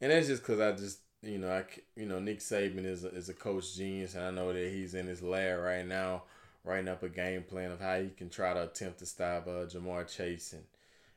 And 0.01 0.11
that's 0.11 0.27
just 0.27 0.41
because 0.41 0.59
I 0.59 0.71
just, 0.73 0.99
you 1.23 1.37
know, 1.37 1.51
I, 1.51 1.63
you 1.95 2.05
know, 2.05 2.19
Nick 2.19 2.39
Saban 2.39 2.85
is 2.85 3.03
a, 3.03 3.09
is 3.09 3.29
a 3.29 3.33
coach 3.33 3.75
genius, 3.75 4.15
and 4.15 4.23
I 4.23 4.31
know 4.31 4.51
that 4.51 4.71
he's 4.71 4.95
in 4.95 5.07
his 5.07 5.21
lab 5.21 5.59
right 5.59 5.85
now 5.85 6.23
writing 6.63 6.87
up 6.87 7.03
a 7.03 7.09
game 7.09 7.43
plan 7.43 7.71
of 7.71 7.79
how 7.79 7.99
he 7.99 8.09
can 8.09 8.29
try 8.29 8.53
to 8.53 8.63
attempt 8.63 8.99
to 8.99 9.05
stop 9.05 9.47
uh, 9.47 9.65
Ja'Marr 9.65 10.07
Chase 10.07 10.53
and 10.53 10.63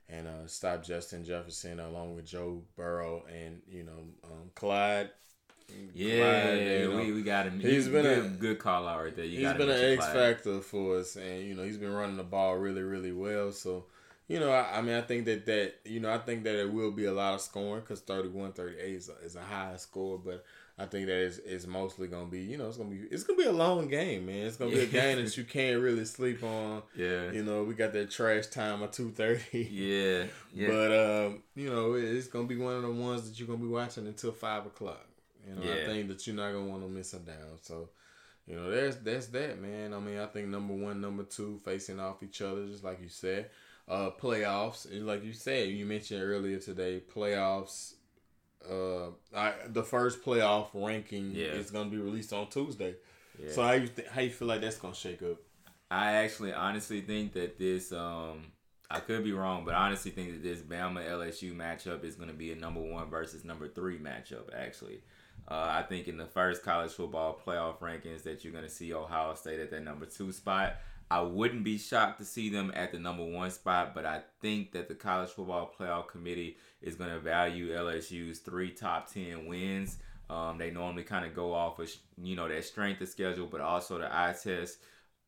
and 0.08 0.28
uh, 0.28 0.46
stop 0.46 0.84
Justin 0.84 1.24
Jefferson 1.24 1.80
along 1.80 2.14
with 2.14 2.26
Joe 2.26 2.60
Burrow 2.76 3.24
and 3.26 3.62
you 3.68 3.84
know 3.84 4.04
um, 4.24 4.50
Clyde. 4.54 5.10
Yeah, 5.94 6.42
Clyde, 6.42 6.58
you 6.58 6.90
know, 6.90 6.96
we, 6.96 7.12
we 7.12 7.22
got 7.22 7.46
him. 7.46 7.58
He's, 7.58 7.88
been 7.88 8.02
good, 8.02 8.24
a 8.24 8.28
good 8.28 8.58
call 8.58 8.86
out 8.86 9.02
right 9.02 9.16
there. 9.16 9.24
You 9.24 9.46
he's 9.46 9.56
been 9.56 9.70
an 9.70 9.98
X 9.98 10.06
factor 10.06 10.60
for 10.60 10.98
us, 10.98 11.16
and 11.16 11.42
you 11.42 11.54
know 11.54 11.62
he's 11.62 11.78
been 11.78 11.92
running 11.92 12.18
the 12.18 12.22
ball 12.22 12.56
really, 12.56 12.82
really 12.82 13.12
well. 13.12 13.50
So 13.50 13.86
you 14.28 14.40
know, 14.40 14.50
I, 14.50 14.78
I, 14.78 14.82
mean, 14.82 14.94
I 14.94 15.02
think 15.02 15.26
that 15.26 15.46
that 15.46 15.74
you 15.84 16.00
know, 16.00 16.12
I 16.12 16.18
think 16.18 16.44
that 16.44 16.54
it 16.54 16.72
will 16.72 16.90
be 16.90 17.04
a 17.04 17.12
lot 17.12 17.34
of 17.34 17.40
scoring 17.40 17.80
because 17.80 18.00
31, 18.00 18.52
38 18.52 18.94
is 18.94 19.08
a, 19.08 19.24
is 19.24 19.36
a 19.36 19.42
high 19.42 19.76
score, 19.76 20.18
but 20.18 20.44
I 20.76 20.86
think 20.86 21.06
that 21.06 21.24
it's 21.24 21.38
is 21.38 21.66
mostly 21.66 22.08
gonna 22.08 22.26
be, 22.26 22.40
you 22.40 22.58
know, 22.58 22.66
it's 22.66 22.78
gonna 22.78 22.90
be 22.90 23.02
it's 23.10 23.22
gonna 23.22 23.38
be 23.38 23.44
a 23.44 23.52
long 23.52 23.86
game, 23.86 24.26
man. 24.26 24.46
It's 24.46 24.56
gonna 24.56 24.72
be 24.72 24.80
a 24.80 24.86
game 24.86 25.22
that 25.22 25.36
you 25.36 25.44
can't 25.44 25.80
really 25.80 26.04
sleep 26.04 26.42
on. 26.42 26.82
Yeah. 26.96 27.30
You 27.32 27.44
know, 27.44 27.64
we 27.64 27.74
got 27.74 27.92
that 27.92 28.10
trash 28.10 28.46
time 28.46 28.82
at 28.82 28.92
two 28.92 29.10
thirty. 29.10 29.68
Yeah. 29.70 30.24
Yeah. 30.54 30.68
But 30.68 31.26
um, 31.26 31.42
you 31.56 31.68
know, 31.68 31.94
it's 31.94 32.28
gonna 32.28 32.46
be 32.46 32.56
one 32.56 32.74
of 32.74 32.82
the 32.82 32.90
ones 32.90 33.28
that 33.28 33.38
you're 33.38 33.48
gonna 33.48 33.58
be 33.58 33.66
watching 33.68 34.06
until 34.06 34.32
five 34.32 34.66
o'clock. 34.66 35.06
You 35.46 35.54
know, 35.54 35.62
yeah. 35.62 35.82
I 35.82 35.86
think 35.86 36.08
that 36.08 36.26
you're 36.26 36.36
not 36.36 36.52
gonna 36.52 36.66
want 36.66 36.82
to 36.82 36.88
miss 36.88 37.10
them 37.10 37.24
down. 37.24 37.58
So, 37.60 37.88
you 38.46 38.54
know, 38.54 38.70
that's 38.70 38.96
that's 38.96 39.26
that, 39.28 39.60
man. 39.60 39.92
I 39.92 39.98
mean, 39.98 40.18
I 40.18 40.26
think 40.26 40.48
number 40.48 40.74
one, 40.74 41.00
number 41.00 41.24
two 41.24 41.60
facing 41.64 42.00
off 42.00 42.22
each 42.22 42.40
other, 42.40 42.66
just 42.66 42.84
like 42.84 43.00
you 43.02 43.08
said. 43.08 43.50
Uh, 43.86 44.10
playoffs, 44.10 44.90
and 44.90 45.06
like 45.06 45.22
you 45.22 45.34
said, 45.34 45.68
you 45.68 45.84
mentioned 45.84 46.22
earlier 46.22 46.58
today, 46.58 47.02
playoffs 47.14 47.94
uh, 48.70 49.08
I, 49.34 49.52
the 49.68 49.82
first 49.82 50.24
playoff 50.24 50.68
ranking 50.72 51.32
yeah. 51.34 51.46
is 51.46 51.70
going 51.70 51.90
to 51.90 51.96
be 51.96 52.02
released 52.02 52.32
on 52.32 52.48
Tuesday. 52.48 52.94
Yeah. 53.38 53.50
So 53.50 53.62
how 53.62 53.72
you 53.72 53.88
th- 53.88 54.08
how 54.08 54.20
you 54.20 54.30
feel 54.30 54.48
like 54.48 54.60
that's 54.60 54.78
going 54.78 54.94
to 54.94 54.98
shake 55.00 55.22
up? 55.22 55.36
I 55.90 56.12
actually 56.12 56.52
honestly 56.52 57.00
think 57.00 57.32
that 57.34 57.58
this 57.58 57.92
um 57.92 58.52
I 58.90 59.00
could 59.00 59.24
be 59.24 59.32
wrong, 59.32 59.64
but 59.64 59.74
I 59.74 59.86
honestly 59.86 60.10
think 60.10 60.30
that 60.30 60.42
this 60.42 60.60
Bama 60.60 61.06
LSU 61.08 61.54
matchup 61.54 62.04
is 62.04 62.16
going 62.16 62.28
to 62.28 62.34
be 62.34 62.52
a 62.52 62.56
number 62.56 62.80
one 62.80 63.08
versus 63.10 63.44
number 63.44 63.68
three 63.68 63.98
matchup. 63.98 64.54
Actually, 64.56 65.00
uh, 65.48 65.66
I 65.68 65.82
think 65.82 66.06
in 66.06 66.16
the 66.16 66.26
first 66.26 66.62
college 66.62 66.92
football 66.92 67.38
playoff 67.44 67.78
rankings 67.78 68.22
that 68.22 68.44
you're 68.44 68.52
going 68.52 68.64
to 68.64 68.70
see 68.70 68.94
Ohio 68.94 69.34
State 69.34 69.60
at 69.60 69.70
that 69.70 69.82
number 69.82 70.06
two 70.06 70.32
spot. 70.32 70.76
I 71.10 71.20
wouldn't 71.20 71.64
be 71.64 71.78
shocked 71.78 72.18
to 72.18 72.24
see 72.24 72.48
them 72.48 72.72
at 72.74 72.92
the 72.92 72.98
number 72.98 73.24
one 73.24 73.50
spot, 73.50 73.94
but 73.94 74.06
I 74.06 74.22
think 74.40 74.72
that 74.72 74.88
the 74.88 74.94
College 74.94 75.30
Football 75.30 75.72
Playoff 75.78 76.08
Committee 76.08 76.56
is 76.80 76.94
going 76.94 77.10
to 77.10 77.20
value 77.20 77.74
LSU's 77.74 78.38
three 78.38 78.70
top 78.70 79.12
10 79.12 79.46
wins. 79.46 79.98
Um, 80.30 80.56
they 80.58 80.70
normally 80.70 81.02
kind 81.02 81.26
of 81.26 81.34
go 81.34 81.52
off 81.52 81.78
of, 81.78 81.90
you 82.22 82.34
know, 82.34 82.48
their 82.48 82.62
strength 82.62 83.02
of 83.02 83.08
schedule, 83.08 83.46
but 83.46 83.60
also 83.60 83.98
the 83.98 84.06
eye 84.06 84.34
test. 84.40 84.78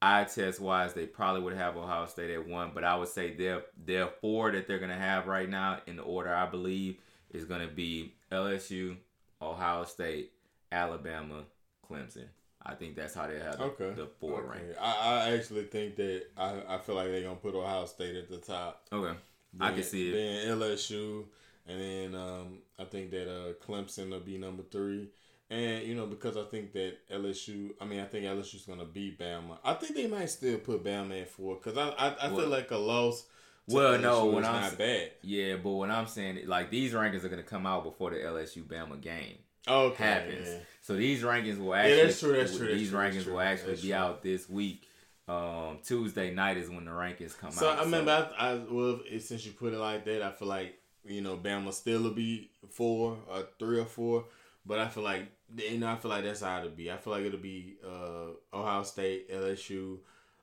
Eye 0.01 0.25
test 0.25 0.61
wise, 0.61 0.93
they 0.93 1.07
probably 1.07 1.43
would 1.43 1.55
have 1.55 1.77
Ohio 1.77 2.07
State 2.07 2.31
at 2.31 2.47
one, 2.47 2.71
but 2.75 2.85
I 2.85 2.97
would 2.97 3.09
say 3.09 3.35
their 3.35 3.63
their 3.83 4.09
four 4.09 4.53
that 4.53 4.67
they're 4.69 4.79
gonna 4.79 4.99
have 4.99 5.27
right 5.27 5.49
now 5.49 5.79
in 5.87 5.97
the 5.97 6.03
order 6.03 6.35
I 6.35 6.45
believe 6.45 6.99
is 7.31 7.47
gonna 7.47 7.67
be 7.67 8.15
LSU, 8.31 8.97
Ohio 9.41 9.85
State, 9.85 10.33
Alabama, 10.71 11.45
Clemson. 11.89 12.27
I 12.69 12.75
think 12.75 12.97
that's 12.97 13.15
how 13.15 13.29
they 13.29 13.39
have 13.39 13.61
okay. 13.61 13.91
the, 13.91 14.03
the 14.03 14.09
four 14.21 14.41
okay. 14.41 14.49
rank. 14.49 14.77
I, 14.81 15.29
I 15.29 15.33
actually 15.35 15.65
think 15.65 15.97
that 15.97 16.25
I, 16.37 16.55
I 16.69 16.79
feel 16.79 16.97
like 16.97 17.07
they're 17.07 17.23
gonna 17.23 17.37
put 17.37 17.55
Ohio 17.55 17.87
State 17.87 18.17
at 18.17 18.29
the 18.29 18.39
top. 18.39 18.87
Okay, 18.93 19.17
then, 19.55 19.69
I 19.69 19.73
can 19.73 19.85
see 19.85 20.09
it. 20.09 20.13
Then 20.13 20.59
LSU, 20.59 21.25
and 21.69 21.81
then 21.81 22.15
um, 22.21 22.59
I 22.79 22.85
think 22.85 23.13
that 23.13 23.31
uh, 23.31 23.53
Clemson 23.65 24.11
will 24.11 24.21
be 24.21 24.37
number 24.37 24.65
three. 24.65 25.09
And 25.49 25.87
you 25.87 25.95
know 25.95 26.07
because 26.07 26.37
I 26.37 26.43
think 26.43 26.73
that 26.73 27.09
LSU, 27.09 27.71
I 27.81 27.85
mean 27.85 28.01
I 28.01 28.07
think 28.07 28.25
LSU's 28.25 28.67
gonna 28.67 28.85
beat 28.85 29.17
Bama. 29.19 29.59
I 29.65 29.75
think 29.75 29.95
they 29.95 30.09
might 30.09 30.29
still 30.29 30.59
put 30.59 30.83
Bama 30.83 31.23
at 31.23 31.31
four 31.31 31.55
because 31.57 31.79
I 31.79 31.91
I, 31.91 32.27
I 32.27 32.29
feel 32.31 32.49
like 32.49 32.71
a 32.73 32.77
loss. 32.77 33.27
Well, 33.69 33.99
no, 33.99 34.27
when 34.27 34.45
I'm 34.45 34.61
not 34.61 34.79
bad. 34.79 35.13
Yeah, 35.23 35.57
but 35.57 35.71
what 35.71 35.91
I'm 35.91 36.07
saying, 36.09 36.47
like 36.47 36.71
these 36.71 36.93
rankings 36.93 37.23
are 37.23 37.29
gonna 37.29 37.45
come 37.45 37.65
out 37.65 37.85
before 37.85 38.11
the 38.11 38.17
LSU 38.17 38.65
Bama 38.65 39.01
game 39.01 39.39
okay, 39.69 40.05
happens. 40.05 40.49
Yeah. 40.49 40.59
So 40.83 40.95
these 40.95 41.23
rankings 41.23 41.59
will 41.59 41.75
actually 41.75 41.97
yeah, 41.97 42.05
that's 42.05 42.21
true, 42.21 42.37
that's 42.37 42.57
true, 42.57 42.69
these 42.69 42.91
that's 42.91 43.15
rankings 43.15 43.25
true, 43.25 43.33
will 43.33 43.41
actually 43.41 43.77
be 43.77 43.93
out 43.93 44.23
this 44.23 44.49
week. 44.49 44.89
Um, 45.29 45.79
Tuesday 45.83 46.33
night 46.33 46.57
is 46.57 46.71
when 46.71 46.85
the 46.85 46.93
rankings 46.93 47.37
come 47.37 47.51
so, 47.51 47.69
out. 47.69 47.81
I 47.81 47.83
mean, 47.83 47.91
so 47.91 47.97
I, 47.97 48.01
remember, 48.01 48.31
I 48.39 48.55
well, 48.71 49.01
since 49.19 49.45
you 49.45 49.53
put 49.53 49.73
it 49.73 49.79
like 49.79 50.05
that, 50.05 50.23
I 50.23 50.31
feel 50.31 50.47
like 50.47 50.79
you 51.05 51.21
know 51.23 51.37
Bama 51.37 51.73
still 51.73 52.03
will 52.03 52.11
be 52.11 52.51
four 52.71 53.19
or 53.29 53.49
three 53.59 53.81
or 53.81 53.85
four, 53.85 54.27
but 54.65 54.79
I 54.79 54.87
feel 54.87 55.03
like 55.03 55.27
you 55.57 55.79
know 55.79 55.89
I 55.89 55.97
feel 55.97 56.11
like 56.13 56.23
that's 56.23 56.43
how 56.43 56.59
it'll 56.59 56.71
be. 56.71 56.93
I 56.93 56.97
feel 56.97 57.13
like 57.13 57.25
it'll 57.25 57.41
be 57.41 57.79
uh, 57.85 58.57
Ohio 58.57 58.85
State, 58.85 59.31
LSU, 59.31 59.99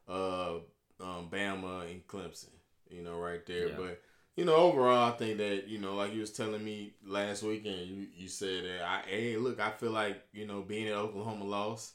uh, 0.10 0.56
um, 1.00 1.30
Bama, 1.32 1.90
and 1.90 2.06
Clemson. 2.06 2.50
You 2.90 3.04
know, 3.04 3.18
right 3.18 3.46
there, 3.46 3.70
yeah. 3.70 3.76
but 3.78 4.02
you 4.36 4.46
know, 4.46 4.56
overall, 4.56 5.12
I 5.12 5.16
think 5.16 5.38
that 5.38 5.68
you 5.68 5.80
know, 5.80 5.96
like 5.96 6.14
you 6.14 6.22
was 6.22 6.32
telling 6.32 6.64
me 6.64 6.94
last 7.06 7.44
weekend, 7.44 7.88
you 7.88 8.08
you 8.16 8.28
said 8.28 8.64
that 8.66 8.84
I 8.84 9.02
hey 9.08 9.38
look, 9.38 9.60
I 9.60 9.72
feel 9.72 9.92
like 9.92 10.24
you 10.34 10.48
know 10.48 10.62
being 10.62 10.88
at 10.88 10.96
Oklahoma 10.96 11.46
lost. 11.46 11.94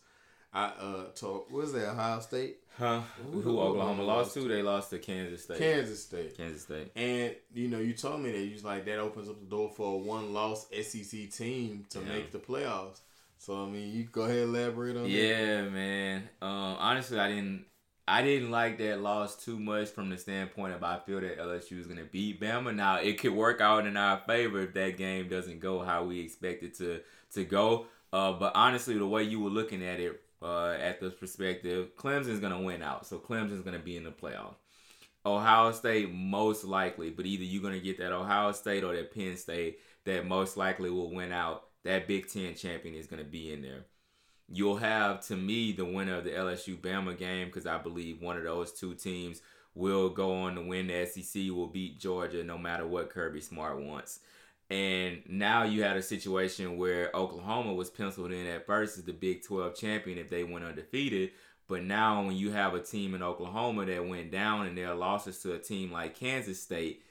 I 0.53 0.66
uh 0.66 1.05
talk 1.14 1.51
was 1.51 1.72
that 1.72 1.90
Ohio 1.90 2.20
State? 2.20 2.59
Huh? 2.79 3.01
Who, 3.33 3.40
Who 3.40 3.59
Oklahoma, 3.59 3.70
Oklahoma 3.70 4.03
lost 4.05 4.35
to? 4.35 4.48
They 4.48 4.62
lost 4.62 4.90
to 4.90 4.98
Kansas 4.98 5.42
State. 5.42 5.59
Kansas 5.59 6.05
State. 6.05 6.37
Kansas 6.37 6.62
State. 6.62 6.92
And 6.94 7.35
you 7.53 7.68
know, 7.68 7.81
you 7.81 7.92
told 7.92 8.20
me 8.20 8.31
that 8.31 8.38
you 8.38 8.53
was 8.53 8.64
like 8.64 8.85
that 8.87 8.98
opens 8.98 9.29
up 9.29 9.40
the 9.40 9.46
door 9.46 9.70
for 9.77 9.94
a 9.94 9.96
one 9.98 10.33
loss 10.33 10.66
SEC 10.70 11.31
team 11.31 11.87
to 11.90 11.98
yeah. 11.98 12.05
make 12.05 12.31
the 12.31 12.38
playoffs. 12.38 13.01
So 13.38 13.64
I 13.64 13.66
mean, 13.66 13.92
you 13.92 14.05
go 14.05 14.22
ahead 14.22 14.38
and 14.38 14.55
elaborate 14.55 14.96
on 14.96 15.07
yeah, 15.07 15.22
that. 15.22 15.64
Yeah, 15.64 15.68
man. 15.68 16.29
Um, 16.40 16.77
honestly, 16.79 17.18
I 17.18 17.29
didn't 17.29 17.64
I 18.09 18.23
didn't 18.23 18.51
like 18.51 18.79
that 18.79 19.01
loss 19.01 19.37
too 19.37 19.59
much 19.59 19.88
from 19.88 20.09
the 20.09 20.18
standpoint 20.18 20.75
of 20.75 20.83
I 20.83 20.99
feel 20.99 21.21
that 21.21 21.38
LSU 21.38 21.79
is 21.79 21.87
going 21.87 21.99
to 21.99 22.05
beat 22.05 22.40
Bama. 22.40 22.75
Now 22.75 22.97
it 22.97 23.21
could 23.21 23.33
work 23.33 23.61
out 23.61 23.87
in 23.87 23.97
our 23.97 24.18
favor 24.27 24.62
if 24.62 24.75
that 24.75 24.97
game 24.97 25.29
doesn't 25.29 25.61
go 25.61 25.81
how 25.83 26.05
we 26.05 26.21
expect 26.21 26.62
it 26.62 26.77
to 26.79 27.01
to 27.35 27.44
go. 27.44 27.87
Uh, 28.12 28.33
but 28.33 28.53
honestly, 28.55 28.97
the 28.97 29.07
way 29.07 29.23
you 29.23 29.41
were 29.41 29.51
looking 29.51 29.85
at 29.85 30.01
it 30.01 30.20
uh, 30.43 30.70
at 30.70 31.01
the 31.01 31.11
perspective, 31.11 31.95
Clemson's 31.97 32.41
going 32.41 32.53
to 32.53 32.64
win 32.64 32.82
out, 32.82 33.07
so 33.07 33.18
Clemson's 33.18 33.62
going 33.62 33.76
to 33.76 33.85
be 33.85 33.97
in 33.97 34.05
the 34.05 34.11
playoff. 34.11 34.55
Ohio 35.26 35.72
State 35.72 36.11
most 36.11 36.64
likely, 36.64 37.11
but 37.11 37.26
either 37.26 37.45
you're 37.45 37.62
going 37.62 37.74
to 37.74 37.80
get 37.80 37.99
that 37.99 38.12
Ohio 38.12 38.53
State 38.53 38.85
or 38.85 38.97
that 38.97 39.14
Penn 39.14 39.37
State 39.37 39.80
that 40.05 40.26
most 40.26 40.57
likely 40.57 40.89
will 40.89 41.12
win 41.12 41.32
out. 41.32 41.64
That 41.85 42.09
Big 42.09 42.28
Ten 42.28 42.55
champion 42.55 42.95
is 42.95 43.07
going 43.07 43.22
to 43.22 43.28
be 43.28 43.53
in 43.53 43.61
there 43.61 43.85
you'll 44.49 44.76
have 44.76 45.26
to 45.26 45.36
me 45.36 45.72
the 45.72 45.84
winner 45.84 46.16
of 46.16 46.24
the 46.24 46.30
LSU 46.30 46.76
Bama 46.76 47.16
game 47.16 47.46
because 47.49 47.66
I 47.66 47.78
believe 47.78 48.22
one 48.22 48.36
of 48.36 48.44
those 48.44 48.72
two 48.72 48.94
teams 48.94 49.42
will 49.74 50.09
go 50.09 50.34
on 50.34 50.55
to 50.57 50.62
win 50.62 50.88
the 50.88 51.07
SEC, 51.07 51.51
will 51.51 51.66
beat 51.66 52.01
Georgia 52.01 52.42
no 52.42 52.59
matter 52.59 52.86
what 52.86 53.11
Kirby 53.11 53.40
Smart 53.40 53.80
wants. 53.80 54.20
And 54.70 55.22
now 55.28 55.62
you 55.62 55.82
had 55.82 55.96
a 55.96 56.03
situation 56.03 56.76
where 56.76 57.11
Oklahoma 57.14 57.72
was 57.72 57.88
penciled 57.88 58.32
in 58.32 58.46
at 58.46 58.66
first 58.66 58.99
as 58.99 59.05
the 59.05 59.12
Big 59.12 59.42
12 59.42 59.74
champion 59.76 60.18
if 60.18 60.28
they 60.28 60.44
went 60.44 60.64
undefeated. 60.64 61.30
But 61.68 61.84
now 61.84 62.22
when 62.22 62.36
you 62.36 62.51
have 62.51 62.74
a 62.74 62.80
team 62.80 63.14
in 63.14 63.22
Oklahoma 63.22 63.86
that 63.86 64.07
went 64.07 64.30
down 64.30 64.66
and 64.66 64.76
their 64.76 64.94
losses 64.94 65.38
to 65.42 65.55
a 65.55 65.59
team 65.59 65.92
like 65.92 66.18
Kansas 66.18 66.61
State, 66.62 67.03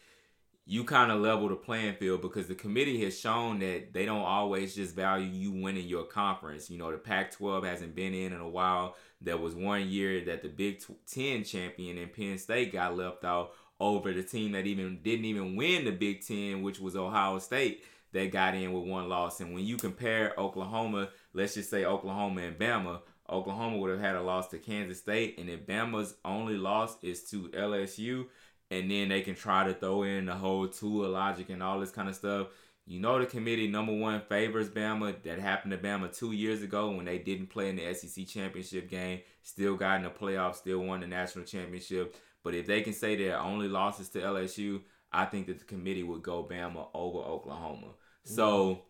you 0.70 0.84
kind 0.84 1.14
of 1.14 1.22
level 1.22 1.48
the 1.48 1.56
playing 1.56 1.96
field 1.96 2.22
because 2.22 2.48
the 2.48 2.56
committee 2.56 3.02
has 3.02 3.18
shown 3.18 3.60
that 3.60 3.94
they 3.94 4.06
don't 4.06 4.22
always 4.22 4.76
just 4.76 4.94
value 4.94 5.26
you 5.26 5.52
winning 5.54 5.88
your 5.88 6.04
conference. 6.04 6.70
You 6.70 6.78
know, 6.78 6.92
the 6.92 6.98
Pac 6.98 7.32
12 7.32 7.64
hasn't 7.64 7.96
been 7.96 8.14
in 8.14 8.34
in 8.34 8.42
a 8.42 8.50
while. 8.50 8.98
There 9.22 9.38
was 9.38 9.56
one 9.56 9.90
year 9.90 10.26
that 10.26 10.44
the 10.44 10.50
Big 10.50 10.84
Ten 11.10 11.46
champion 11.46 11.98
in 11.98 12.10
Penn 12.10 12.38
State 12.38 12.74
got 12.74 12.98
left 12.98 13.24
out 13.24 13.54
over 13.80 14.12
the 14.12 14.24
team 14.24 14.52
that 14.52 14.68
even 14.68 15.00
didn't 15.02 15.26
even 15.26 15.56
win 15.56 15.86
the 15.86 15.92
Big 15.92 16.28
Ten, 16.28 16.62
which 16.62 16.82
was 16.82 16.98
Ohio 16.98 17.40
State, 17.40 17.86
that 18.12 18.34
got 18.34 18.54
in 18.54 18.74
with 18.74 18.84
one 18.84 19.08
loss. 19.08 19.40
And 19.40 19.54
when 19.54 19.66
you 19.66 19.78
compare 19.78 20.34
Oklahoma, 20.38 21.10
let's 21.34 21.54
just 21.54 21.70
say 21.70 21.86
Oklahoma 21.86 22.42
and 22.42 22.60
Bama, 22.60 23.00
Oklahoma 23.30 23.78
would 23.78 23.92
have 23.92 24.02
had 24.02 24.16
a 24.16 24.22
loss 24.22 24.50
to 24.50 24.58
Kansas 24.58 25.00
State, 25.00 25.38
and 25.38 25.50
if 25.50 25.66
Bama's 25.66 26.16
only 26.24 26.56
loss 26.56 26.98
is 27.04 27.24
to 27.30 27.50
LSU, 27.50 28.26
and 28.70 28.90
then 28.90 29.10
they 29.10 29.22
can 29.22 29.36
try 29.36 29.66
to 29.66 29.74
throw 29.74 30.04
in 30.04 30.26
the 30.26 30.36
whole 30.36 30.68
Tua 30.68 31.08
logic 31.08 31.50
and 31.50 31.64
all 31.64 31.80
this 31.80 31.92
kind 31.92 32.10
of 32.10 32.16
stuff. 32.16 32.48
You 32.86 33.02
know 33.02 33.20
the 33.20 33.26
committee 33.26 33.68
number 33.68 33.94
one 33.94 34.22
favors 34.30 34.70
Bama. 34.70 35.22
That 35.24 35.40
happened 35.40 35.72
to 35.72 35.78
Bama 35.78 36.18
two 36.18 36.32
years 36.32 36.62
ago 36.62 36.92
when 36.92 37.06
they 37.06 37.18
didn't 37.18 37.48
play 37.48 37.70
in 37.70 37.76
the 37.76 37.94
SEC 37.94 38.26
championship 38.28 38.90
game. 38.90 39.20
Still 39.42 39.76
got 39.76 39.98
in 39.98 40.04
the 40.04 40.10
playoffs. 40.10 40.56
Still 40.56 40.80
won 40.80 41.02
the 41.02 41.08
national 41.08 41.44
championship. 41.44 42.16
But 42.44 42.54
if 42.54 42.66
they 42.66 42.82
can 42.82 42.94
say 42.94 43.18
their 43.18 43.40
only 43.40 43.68
losses 43.68 44.08
to 44.10 44.22
LSU, 44.22 44.82
I 45.12 45.26
think 45.26 45.48
that 45.48 45.60
the 45.60 45.66
committee 45.66 46.04
would 46.04 46.24
go 46.24 46.48
Bama 46.50 46.88
over 46.94 47.20
Oklahoma. 47.20 47.88
So 48.24 48.84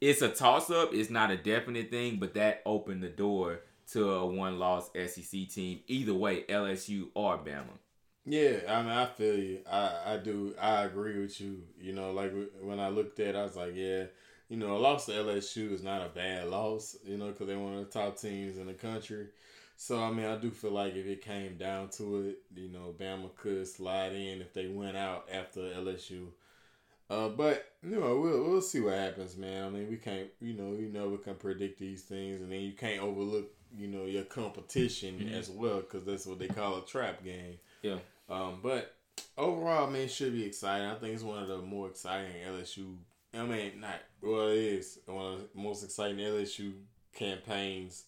it's 0.00 0.22
a 0.22 0.28
toss 0.28 0.68
up. 0.70 0.92
It's 0.92 1.10
not 1.10 1.30
a 1.30 1.36
definite 1.36 1.90
thing, 1.90 2.16
but 2.18 2.34
that 2.34 2.62
opened 2.66 3.04
the 3.04 3.08
door 3.08 3.60
to 3.92 4.10
a 4.14 4.26
one 4.26 4.58
loss 4.58 4.90
SEC 4.94 5.48
team. 5.48 5.80
Either 5.86 6.14
way, 6.14 6.42
LSU 6.48 7.08
or 7.14 7.38
Bama. 7.38 7.78
Yeah, 8.28 8.58
I 8.68 8.82
mean, 8.82 8.92
I 8.92 9.06
feel 9.06 9.38
you. 9.38 9.60
I, 9.70 10.14
I 10.14 10.16
do. 10.18 10.54
I 10.60 10.84
agree 10.84 11.18
with 11.18 11.40
you. 11.40 11.62
You 11.80 11.94
know, 11.94 12.12
like 12.12 12.32
when 12.60 12.78
I 12.78 12.88
looked 12.88 13.18
at, 13.20 13.28
it, 13.28 13.36
I 13.36 13.42
was 13.42 13.56
like, 13.56 13.72
yeah, 13.74 14.04
you 14.50 14.58
know, 14.58 14.76
a 14.76 14.78
loss 14.78 15.06
to 15.06 15.12
LSU 15.12 15.72
is 15.72 15.82
not 15.82 16.04
a 16.04 16.10
bad 16.10 16.48
loss. 16.48 16.96
You 17.04 17.16
know, 17.16 17.28
because 17.28 17.46
they're 17.46 17.58
one 17.58 17.74
of 17.74 17.90
the 17.90 17.98
top 17.98 18.18
teams 18.18 18.58
in 18.58 18.66
the 18.66 18.74
country. 18.74 19.28
So 19.78 20.02
I 20.02 20.10
mean, 20.10 20.26
I 20.26 20.36
do 20.36 20.50
feel 20.50 20.72
like 20.72 20.94
if 20.94 21.06
it 21.06 21.24
came 21.24 21.56
down 21.56 21.88
to 21.90 22.28
it, 22.28 22.38
you 22.54 22.68
know, 22.68 22.94
Bama 22.98 23.34
could 23.36 23.66
slide 23.66 24.12
in 24.12 24.42
if 24.42 24.52
they 24.52 24.66
went 24.66 24.96
out 24.96 25.28
after 25.32 25.60
LSU. 25.60 26.26
Uh, 27.08 27.30
but 27.30 27.72
you 27.82 27.98
know, 27.98 28.18
we'll 28.18 28.44
we'll 28.44 28.60
see 28.60 28.80
what 28.80 28.94
happens, 28.94 29.38
man. 29.38 29.64
I 29.64 29.70
mean, 29.70 29.88
we 29.88 29.96
can't, 29.96 30.28
you 30.42 30.52
know, 30.52 30.72
you 30.72 30.90
never 30.92 31.16
can 31.16 31.36
predict 31.36 31.78
these 31.78 32.02
things, 32.02 32.42
and 32.42 32.52
then 32.52 32.60
you 32.60 32.72
can't 32.72 33.02
overlook, 33.02 33.50
you 33.74 33.86
know, 33.86 34.04
your 34.04 34.24
competition 34.24 35.14
mm-hmm. 35.18 35.34
as 35.34 35.48
well, 35.48 35.80
because 35.80 36.04
that's 36.04 36.26
what 36.26 36.38
they 36.38 36.48
call 36.48 36.78
a 36.78 36.84
trap 36.84 37.24
game. 37.24 37.58
Yeah. 37.80 37.98
Um, 38.28 38.60
but 38.62 38.94
overall, 39.36 39.88
man, 39.88 40.08
should 40.08 40.32
be 40.32 40.44
exciting. 40.44 40.86
I 40.86 40.94
think 40.94 41.14
it's 41.14 41.22
one 41.22 41.42
of 41.42 41.48
the 41.48 41.58
more 41.58 41.88
exciting 41.88 42.32
LSU. 42.46 42.96
I 43.34 43.42
mean, 43.44 43.80
not 43.80 44.00
well, 44.22 44.48
it 44.48 44.58
is 44.58 44.98
one 45.06 45.34
of 45.34 45.40
the 45.40 45.48
most 45.54 45.84
exciting 45.84 46.18
LSU 46.18 46.72
campaigns 47.14 48.04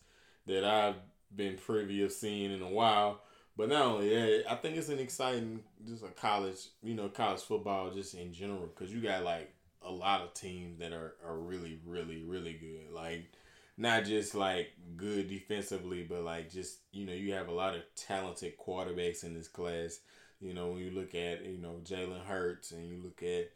that 0.46 0.64
I've 0.64 0.96
been 1.34 1.56
privy 1.56 2.02
of 2.02 2.12
seeing 2.12 2.52
in 2.52 2.62
a 2.62 2.68
while. 2.68 3.20
But 3.56 3.68
not 3.68 3.82
only 3.82 4.08
that, 4.08 4.44
I 4.50 4.54
think 4.54 4.76
it's 4.76 4.88
an 4.88 4.98
exciting 4.98 5.62
just 5.86 6.04
a 6.04 6.08
college, 6.08 6.68
you 6.82 6.94
know, 6.94 7.08
college 7.08 7.42
football 7.42 7.90
just 7.90 8.14
in 8.14 8.32
general 8.32 8.66
because 8.66 8.92
you 8.92 9.00
got 9.00 9.24
like 9.24 9.52
a 9.82 9.90
lot 9.90 10.22
of 10.22 10.34
teams 10.34 10.78
that 10.78 10.92
are 10.92 11.14
are 11.26 11.36
really, 11.36 11.78
really, 11.86 12.22
really 12.22 12.54
good. 12.54 12.94
Like 12.94 13.30
not 13.80 14.04
just 14.04 14.34
like 14.34 14.68
good 14.96 15.28
defensively, 15.28 16.06
but 16.08 16.22
like 16.22 16.50
just 16.50 16.80
you 16.92 17.06
know 17.06 17.14
you 17.14 17.32
have 17.32 17.48
a 17.48 17.52
lot 17.52 17.74
of 17.74 17.82
talented 17.96 18.52
quarterbacks 18.58 19.24
in 19.24 19.34
this 19.34 19.48
class. 19.48 20.00
You 20.40 20.52
know 20.52 20.68
when 20.68 20.80
you 20.80 20.90
look 20.90 21.14
at 21.14 21.44
you 21.44 21.58
know 21.58 21.80
Jalen 21.82 22.24
Hurts 22.26 22.72
and 22.72 22.86
you 22.86 23.02
look 23.02 23.22
at 23.22 23.50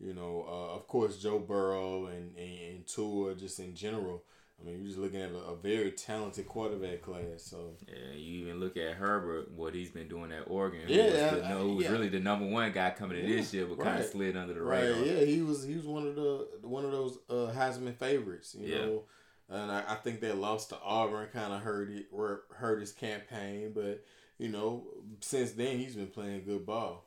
you 0.00 0.14
know 0.14 0.44
uh, 0.48 0.74
of 0.74 0.88
course 0.88 1.18
Joe 1.18 1.38
Burrow 1.38 2.06
and, 2.06 2.36
and 2.36 2.60
and 2.68 2.86
Tua 2.86 3.36
just 3.36 3.60
in 3.60 3.74
general. 3.74 4.24
I 4.60 4.64
mean, 4.64 4.78
you're 4.78 4.86
just 4.88 4.98
looking 4.98 5.22
at 5.22 5.30
a, 5.30 5.52
a, 5.52 5.54
very 5.54 5.92
talented 5.92 6.48
quarterback 6.48 7.00
class. 7.00 7.44
So 7.44 7.74
yeah, 7.86 8.16
you 8.16 8.40
even 8.40 8.58
look 8.58 8.76
at 8.76 8.94
Herbert, 8.94 9.52
what 9.52 9.72
he's 9.72 9.92
been 9.92 10.08
doing 10.08 10.32
at 10.32 10.50
Oregon. 10.50 10.80
Yeah, 10.88 11.04
was, 11.04 11.42
the, 11.42 11.48
no, 11.48 11.58
who 11.58 11.74
was 11.76 11.84
yeah. 11.84 11.92
really 11.92 12.08
the 12.08 12.18
number 12.18 12.44
one 12.44 12.72
guy 12.72 12.90
coming 12.90 13.22
to 13.22 13.28
yeah, 13.28 13.36
this 13.36 13.54
year, 13.54 13.66
but 13.66 13.78
right. 13.78 13.86
kind 13.86 14.00
of 14.00 14.06
slid 14.06 14.36
under 14.36 14.54
the 14.54 14.60
right. 14.60 14.82
radar. 14.82 15.04
Yeah, 15.04 15.24
he 15.24 15.42
was 15.42 15.62
he 15.62 15.76
was 15.76 15.86
one 15.86 16.08
of 16.08 16.16
the 16.16 16.48
one 16.62 16.84
of 16.84 16.90
those 16.90 17.18
uh, 17.30 17.52
Heisman 17.56 17.94
favorites. 17.94 18.56
You 18.58 18.66
yeah. 18.66 18.78
know, 18.78 19.04
and 19.48 19.70
I, 19.70 19.82
I 19.88 19.94
think 19.96 20.20
that 20.20 20.36
loss 20.36 20.66
to 20.66 20.78
Auburn 20.84 21.28
kind 21.32 21.52
of 21.52 21.60
hurt 21.60 21.90
it, 21.90 22.06
hurt 22.54 22.80
his 22.80 22.92
campaign. 22.92 23.72
But 23.74 24.04
you 24.38 24.48
know, 24.48 24.84
since 25.20 25.52
then 25.52 25.78
he's 25.78 25.94
been 25.94 26.08
playing 26.08 26.44
good 26.44 26.66
ball. 26.66 27.04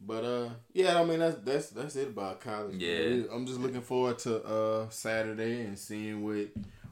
But 0.00 0.24
uh, 0.24 0.48
yeah, 0.72 1.00
I 1.00 1.04
mean 1.04 1.18
that's 1.18 1.36
that's 1.40 1.70
that's 1.70 1.96
it 1.96 2.08
about 2.08 2.40
college. 2.40 2.76
Yeah, 2.76 3.24
I'm 3.32 3.46
just 3.46 3.60
looking 3.60 3.82
forward 3.82 4.18
to 4.20 4.44
uh 4.44 4.88
Saturday 4.90 5.62
and 5.62 5.78
seeing 5.78 6.24
what 6.24 6.48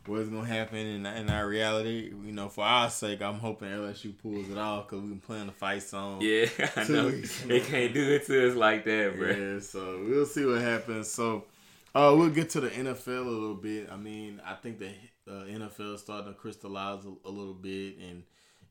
what's 0.06 0.28
gonna 0.28 0.44
happen 0.44 0.78
in 0.78 1.06
in 1.06 1.30
our 1.30 1.46
reality. 1.46 2.12
You 2.24 2.32
know, 2.32 2.48
for 2.48 2.64
our 2.64 2.90
sake, 2.90 3.22
I'm 3.22 3.38
hoping 3.38 3.68
LSU 3.68 4.12
pulls 4.18 4.50
it 4.50 4.58
off 4.58 4.88
because 4.88 5.02
we've 5.02 5.10
been 5.10 5.20
playing 5.20 5.46
the 5.46 5.52
fight 5.52 5.84
song. 5.84 6.20
Yeah, 6.20 6.46
I 6.76 6.88
know 6.88 7.10
they 7.46 7.60
can't 7.60 7.94
do 7.94 8.10
it 8.10 8.26
to 8.26 8.50
us 8.50 8.56
like 8.56 8.84
that, 8.84 9.14
bro. 9.16 9.30
Yeah, 9.30 9.60
so 9.60 10.02
we'll 10.04 10.26
see 10.26 10.44
what 10.44 10.60
happens. 10.60 11.08
So 11.08 11.44
uh, 11.96 12.14
we'll 12.14 12.28
get 12.28 12.50
to 12.50 12.60
the 12.60 12.68
NFL 12.68 13.26
a 13.26 13.30
little 13.30 13.54
bit. 13.54 13.88
I 13.90 13.96
mean, 13.96 14.42
I 14.44 14.52
think 14.52 14.78
the 14.78 14.90
uh, 15.26 15.44
NFL 15.44 15.94
is 15.94 16.02
starting 16.02 16.30
to 16.30 16.38
crystallize 16.38 17.06
a, 17.06 17.12
a, 17.26 17.30
little 17.30 17.54
bit, 17.54 17.96
and 17.96 18.22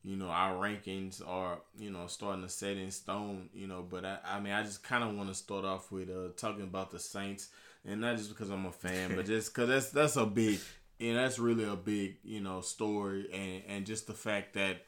you 0.03 0.15
know 0.15 0.27
our 0.27 0.53
rankings 0.53 1.27
are 1.27 1.57
you 1.75 1.89
know 1.89 2.05
starting 2.05 2.43
to 2.43 2.49
set 2.49 2.77
in 2.77 2.91
stone. 2.91 3.49
You 3.51 3.65
know, 3.65 3.81
but 3.81 4.05
I, 4.05 4.19
I 4.23 4.39
mean, 4.39 4.53
I 4.53 4.61
just 4.61 4.83
kind 4.83 5.03
of 5.03 5.15
want 5.15 5.29
to 5.29 5.33
start 5.33 5.65
off 5.65 5.91
with 5.91 6.11
uh, 6.11 6.33
talking 6.37 6.65
about 6.65 6.91
the 6.91 6.99
Saints, 6.99 7.49
and 7.83 7.99
not 7.99 8.17
just 8.17 8.29
because 8.29 8.51
I'm 8.51 8.67
a 8.67 8.71
fan, 8.71 9.15
but 9.15 9.25
just 9.25 9.55
because 9.55 9.69
that's 9.69 9.89
that's 9.89 10.17
a 10.17 10.25
big, 10.27 10.59
and 10.99 11.17
that's 11.17 11.39
really 11.39 11.63
a 11.63 11.75
big 11.75 12.17
you 12.23 12.41
know 12.41 12.61
story, 12.61 13.27
and 13.33 13.63
and 13.67 13.85
just 13.87 14.05
the 14.05 14.13
fact 14.13 14.53
that 14.53 14.85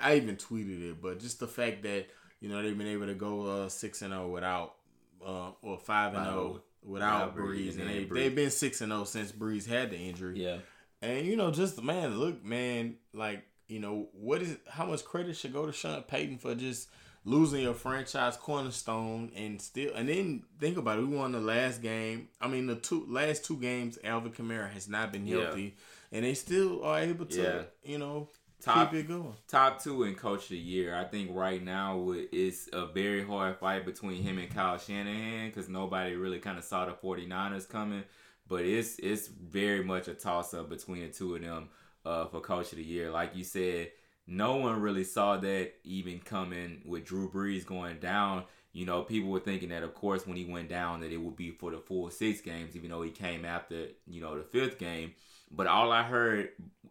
I 0.00 0.14
even 0.16 0.36
tweeted 0.36 0.90
it, 0.90 1.02
but 1.02 1.20
just 1.20 1.38
the 1.38 1.48
fact 1.48 1.82
that 1.82 2.06
you 2.40 2.48
know 2.48 2.62
they've 2.62 2.78
been 2.78 2.86
able 2.86 3.08
to 3.08 3.14
go 3.14 3.42
uh, 3.42 3.68
six 3.68 4.00
and 4.00 4.14
zero 4.14 4.24
oh 4.24 4.28
without 4.28 4.74
uh, 5.22 5.50
or 5.60 5.78
five 5.78 6.14
and 6.14 6.24
zero 6.24 6.62
oh 6.86 6.90
without 6.90 7.36
Brees, 7.36 7.78
and 7.78 7.88
they, 7.88 8.04
they've 8.04 8.34
been 8.34 8.50
six 8.50 8.80
and 8.80 8.90
zero 8.90 9.02
oh 9.02 9.04
since 9.04 9.32
Brees 9.32 9.66
had 9.66 9.90
the 9.90 9.96
injury. 9.96 10.42
Yeah, 10.42 10.58
and 11.02 11.26
you 11.26 11.36
know, 11.36 11.50
just 11.50 11.82
man, 11.82 12.18
look, 12.18 12.44
man, 12.44 12.96
like 13.12 13.44
you 13.68 13.80
know, 13.80 14.08
what 14.12 14.42
is 14.42 14.56
how 14.68 14.86
much 14.86 15.04
credit 15.04 15.36
should 15.36 15.52
go 15.52 15.66
to 15.66 15.72
Sean 15.72 16.02
Payton 16.02 16.38
for 16.38 16.54
just 16.54 16.88
losing 17.24 17.62
your 17.62 17.74
franchise 17.74 18.36
cornerstone 18.36 19.32
and 19.34 19.60
still, 19.60 19.94
and 19.94 20.08
then 20.08 20.42
think 20.60 20.76
about 20.76 20.98
it, 20.98 21.06
we 21.06 21.16
won 21.16 21.32
the 21.32 21.40
last 21.40 21.80
game. 21.82 22.28
I 22.40 22.48
mean, 22.48 22.66
the 22.66 22.76
two 22.76 23.06
last 23.08 23.44
two 23.44 23.56
games, 23.56 23.98
Alvin 24.04 24.32
Kamara 24.32 24.70
has 24.70 24.88
not 24.88 25.12
been 25.12 25.26
healthy, 25.26 25.62
yeah. 26.10 26.16
and 26.16 26.24
they 26.24 26.34
still 26.34 26.84
are 26.84 27.00
able 27.00 27.26
to, 27.26 27.42
yeah. 27.42 27.62
you 27.82 27.98
know, 27.98 28.28
top, 28.64 28.90
keep 28.90 29.00
it 29.00 29.08
going. 29.08 29.34
Top 29.48 29.82
two 29.82 30.04
in 30.04 30.14
coach 30.14 30.44
of 30.44 30.48
the 30.50 30.56
year. 30.56 30.94
I 30.94 31.04
think 31.04 31.30
right 31.32 31.62
now 31.62 32.14
it's 32.32 32.68
a 32.72 32.86
very 32.86 33.24
hard 33.24 33.58
fight 33.58 33.84
between 33.84 34.22
him 34.22 34.38
and 34.38 34.52
Kyle 34.52 34.78
Shanahan 34.78 35.48
because 35.48 35.68
nobody 35.68 36.14
really 36.14 36.38
kind 36.38 36.58
of 36.58 36.64
saw 36.64 36.86
the 36.86 36.92
49ers 36.92 37.68
coming. 37.68 38.04
But 38.48 38.64
it's 38.64 38.98
it's 38.98 39.28
very 39.28 39.82
much 39.82 40.08
a 40.08 40.14
toss 40.14 40.52
up 40.54 40.68
between 40.68 41.02
the 41.02 41.08
two 41.08 41.34
of 41.34 41.42
them 41.42 41.68
uh, 42.04 42.26
for 42.26 42.40
coach 42.40 42.72
of 42.72 42.78
the 42.78 42.84
year. 42.84 43.10
Like 43.10 43.34
you 43.34 43.44
said, 43.44 43.90
no 44.26 44.56
one 44.56 44.80
really 44.80 45.04
saw 45.04 45.36
that 45.38 45.72
even 45.84 46.18
coming 46.20 46.82
with 46.84 47.04
Drew 47.04 47.30
Brees 47.30 47.64
going 47.64 47.98
down. 47.98 48.44
You 48.72 48.86
know, 48.86 49.02
people 49.02 49.30
were 49.30 49.40
thinking 49.40 49.68
that, 49.68 49.84
of 49.84 49.94
course, 49.94 50.26
when 50.26 50.36
he 50.36 50.44
went 50.44 50.68
down, 50.68 51.00
that 51.00 51.12
it 51.12 51.18
would 51.18 51.36
be 51.36 51.52
for 51.52 51.70
the 51.70 51.78
full 51.78 52.10
six 52.10 52.40
games, 52.40 52.74
even 52.74 52.90
though 52.90 53.02
he 53.02 53.10
came 53.10 53.44
after, 53.44 53.86
you 54.06 54.20
know, 54.20 54.36
the 54.36 54.42
fifth 54.42 54.78
game. 54.78 55.14
But 55.54 55.66
all 55.66 55.92
I 55.92 56.02
heard 56.02 56.50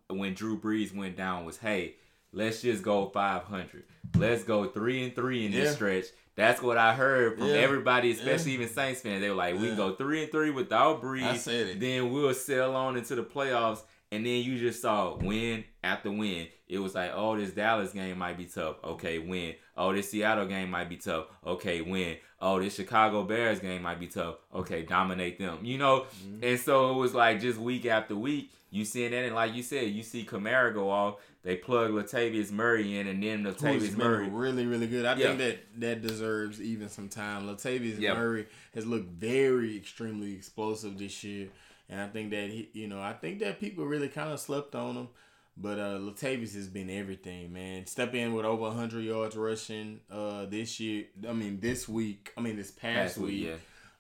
when 0.10 0.34
Drew 0.34 0.60
Brees 0.60 0.96
went 0.96 1.18
down 1.18 1.46
was, 1.46 1.58
"Hey, 1.58 1.96
let's 2.32 2.62
just 2.62 2.84
go 2.84 3.08
500. 3.08 3.84
Let's 4.16 4.44
go 4.44 4.68
three 4.68 5.04
and 5.04 5.16
three 5.16 5.46
in 5.46 5.52
yeah. 5.52 5.62
this 5.62 5.74
stretch." 5.74 6.06
That's 6.36 6.62
what 6.62 6.78
I 6.78 6.96
heard 6.96 7.38
from 7.38 7.48
yeah. 7.48 7.56
everybody, 7.56 8.12
especially 8.12 8.52
yeah. 8.52 8.62
even 8.62 8.70
Saints 8.70 9.02
fans. 9.02 9.22
They 9.22 9.30
were 9.30 9.36
like, 9.36 9.56
"We 9.60 9.68
can 9.68 9.78
go 9.78 9.96
three 9.96 10.24
and 10.24 10.32
three 10.32 10.50
without 10.50 11.02
Brees. 11.02 11.80
Then 11.80 12.12
we'll 12.12 12.34
sail 12.34 12.76
on 12.76 12.98
into 12.98 13.16
the 13.16 13.24
playoffs." 13.24 13.82
And 14.14 14.24
then 14.24 14.44
you 14.44 14.60
just 14.60 14.80
saw 14.80 15.16
win 15.16 15.64
after 15.84 16.12
win. 16.12 16.48
It 16.68 16.78
was 16.78 16.94
like, 16.94 17.12
oh, 17.16 17.36
this 17.36 17.50
Dallas 17.50 17.94
game 17.94 18.20
might 18.20 18.38
be 18.38 18.46
tough. 18.46 18.76
Okay, 18.84 19.18
win. 19.18 19.56
Oh, 19.76 19.94
this 19.94 20.12
Seattle 20.12 20.46
game 20.46 20.70
might 20.70 20.90
be 20.90 20.98
tough. 20.98 21.26
Okay, 21.46 21.82
win. 21.82 22.18
Oh, 22.40 22.60
this 22.62 22.76
Chicago 22.76 23.24
Bears 23.24 23.60
game 23.60 23.82
might 23.82 24.00
be 24.00 24.08
tough. 24.08 24.36
Okay, 24.54 24.84
dominate 24.84 25.40
them. 25.40 25.60
You 25.64 25.78
know? 25.78 26.02
Mm-hmm. 26.02 26.44
And 26.44 26.60
so 26.60 26.92
it 26.92 26.98
was 26.98 27.14
like 27.14 27.40
just 27.40 27.58
week 27.58 27.86
after 27.86 28.16
week, 28.16 28.52
you 28.70 28.86
seeing 28.86 29.12
that. 29.12 29.24
And 29.24 29.36
like 29.36 29.56
you 29.56 29.64
said, 29.64 29.90
you 29.90 30.04
see 30.04 30.26
Kamara 30.26 30.74
go 30.74 30.90
off. 30.90 31.16
They 31.44 31.58
plug 31.58 31.92
Latavius 31.92 32.52
Murray 32.52 32.98
in, 32.98 33.08
and 33.08 33.22
then 33.22 33.44
Latavius 33.44 33.98
Murray 33.98 34.30
really, 34.30 34.66
really 34.66 34.88
good. 34.88 35.06
I 35.06 35.16
think 35.16 35.40
that 35.40 35.60
that 35.80 36.02
deserves 36.02 36.62
even 36.62 36.88
some 36.88 37.10
time. 37.10 37.48
Latavius 37.48 38.00
Murray 38.00 38.48
has 38.74 38.86
looked 38.86 39.10
very 39.10 39.76
extremely 39.76 40.34
explosive 40.34 40.98
this 40.98 41.24
year. 41.24 41.50
And 41.90 42.00
I 42.00 42.08
think 42.08 42.32
that 42.32 42.50
he, 42.50 42.70
you 42.74 42.88
know, 42.88 43.02
I 43.02 43.12
think 43.12 43.40
that 43.40 43.60
people 43.60 43.86
really 43.86 44.08
kind 44.08 44.32
of 44.32 44.40
slept 44.40 44.74
on 44.74 44.96
him. 44.96 45.08
But 45.56 45.80
uh, 45.80 46.00
Latavius 46.00 46.56
has 46.56 46.68
been 46.68 46.90
everything, 46.90 47.54
man. 47.54 47.86
Step 47.86 48.16
in 48.16 48.34
with 48.34 48.44
over 48.44 48.64
100 48.64 49.02
yards 49.02 49.36
rushing 49.36 50.00
uh, 50.12 50.46
this 50.46 50.80
year. 50.80 51.06
I 51.28 51.34
mean, 51.34 51.60
this 51.60 51.88
week. 51.88 52.32
I 52.36 52.42
mean, 52.42 52.58
this 52.58 52.72
past, 52.72 52.96
past 52.96 53.18
week. 53.18 53.28
week 53.28 53.44
yeah 53.50 53.56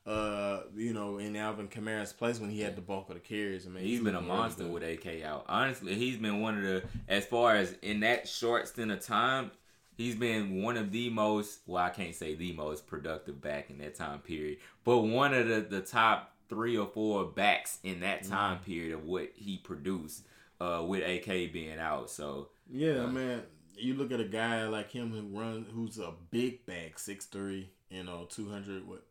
uh, 0.05 0.63
you 0.75 0.93
know, 0.93 1.17
in 1.17 1.35
Alvin 1.35 1.67
Kamara's 1.67 2.11
place 2.11 2.39
when 2.39 2.49
he 2.49 2.61
had 2.61 2.75
the 2.75 2.81
bulk 2.81 3.09
of 3.09 3.15
the 3.15 3.21
carries. 3.21 3.65
I 3.65 3.69
mean, 3.69 3.83
he's 3.83 4.01
been 4.01 4.15
a 4.15 4.21
monster 4.21 4.67
with 4.67 4.83
AK 4.83 5.23
out. 5.23 5.45
Honestly, 5.47 5.95
he's 5.95 6.17
been 6.17 6.41
one 6.41 6.57
of 6.57 6.63
the 6.63 6.83
as 7.07 7.25
far 7.25 7.55
as 7.55 7.75
in 7.81 8.01
that 8.01 8.27
short 8.27 8.67
stint 8.67 8.91
of 8.91 8.99
time, 8.99 9.51
he's 9.95 10.15
been 10.15 10.61
one 10.61 10.75
of 10.75 10.91
the 10.91 11.09
most. 11.09 11.59
Well, 11.65 11.83
I 11.83 11.89
can't 11.89 12.13
say 12.13 12.35
the 12.35 12.51
most 12.53 12.85
productive 12.85 13.41
back 13.41 13.69
in 13.69 13.77
that 13.77 13.95
time 13.95 14.19
period, 14.19 14.57
but 14.83 14.99
one 14.99 15.33
of 15.33 15.47
the 15.47 15.61
the 15.61 15.81
top 15.81 16.33
three 16.49 16.77
or 16.77 16.87
four 16.87 17.23
backs 17.23 17.79
in 17.83 18.01
that 18.01 18.23
time 18.23 18.57
mm. 18.57 18.65
period 18.65 18.93
of 18.93 19.05
what 19.05 19.29
he 19.35 19.57
produced 19.57 20.23
uh, 20.63 20.83
with 20.83 21.03
AK 21.03 21.51
being 21.51 21.79
out. 21.79 22.09
So 22.09 22.49
yeah, 22.69 23.03
uh, 23.03 23.07
man. 23.07 23.41
You 23.75 23.95
look 23.95 24.11
at 24.11 24.19
a 24.19 24.25
guy 24.25 24.67
like 24.67 24.91
him 24.91 25.11
who 25.11 25.35
runs, 25.35 25.65
who's 25.73 25.97
a 25.97 26.13
big 26.29 26.63
back, 26.67 26.99
six 26.99 27.25
three, 27.25 27.71
you 27.89 28.03
know, 28.03 28.27
two 28.29 28.47
hundred 28.47 28.87
what 28.87 29.03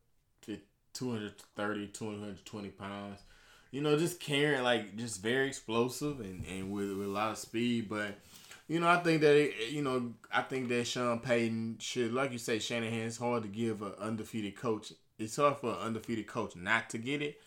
230, 0.94 1.88
220 1.88 2.68
pounds. 2.70 3.20
You 3.70 3.80
know, 3.80 3.98
just 3.98 4.20
carrying 4.20 4.62
like 4.62 4.96
just 4.96 5.22
very 5.22 5.48
explosive 5.48 6.20
and, 6.20 6.44
and 6.46 6.70
with, 6.70 6.92
with 6.92 7.07
a 7.07 7.11
lot 7.11 7.32
of 7.32 7.38
speed. 7.38 7.88
But 7.88 8.18
you 8.68 8.80
know, 8.80 8.88
I 8.88 8.98
think 8.98 9.22
that 9.22 9.34
it, 9.34 9.70
you 9.70 9.82
know, 9.82 10.12
I 10.32 10.42
think 10.42 10.68
that 10.68 10.86
Sean 10.86 11.20
Payton 11.20 11.78
should, 11.80 12.12
like 12.12 12.32
you 12.32 12.38
say, 12.38 12.59
Shanahan. 12.59 13.07
It's 13.07 13.16
hard 13.16 13.42
to 13.44 13.48
give 13.48 13.82
an 13.82 13.92
undefeated 13.98 14.57
coach. 14.57 14.92
It's 15.18 15.36
hard 15.36 15.57
for 15.57 15.70
an 15.70 15.78
undefeated 15.78 16.26
coach 16.26 16.55
not 16.55 16.90
to 16.90 16.98
get 16.98 17.22
it. 17.22 17.40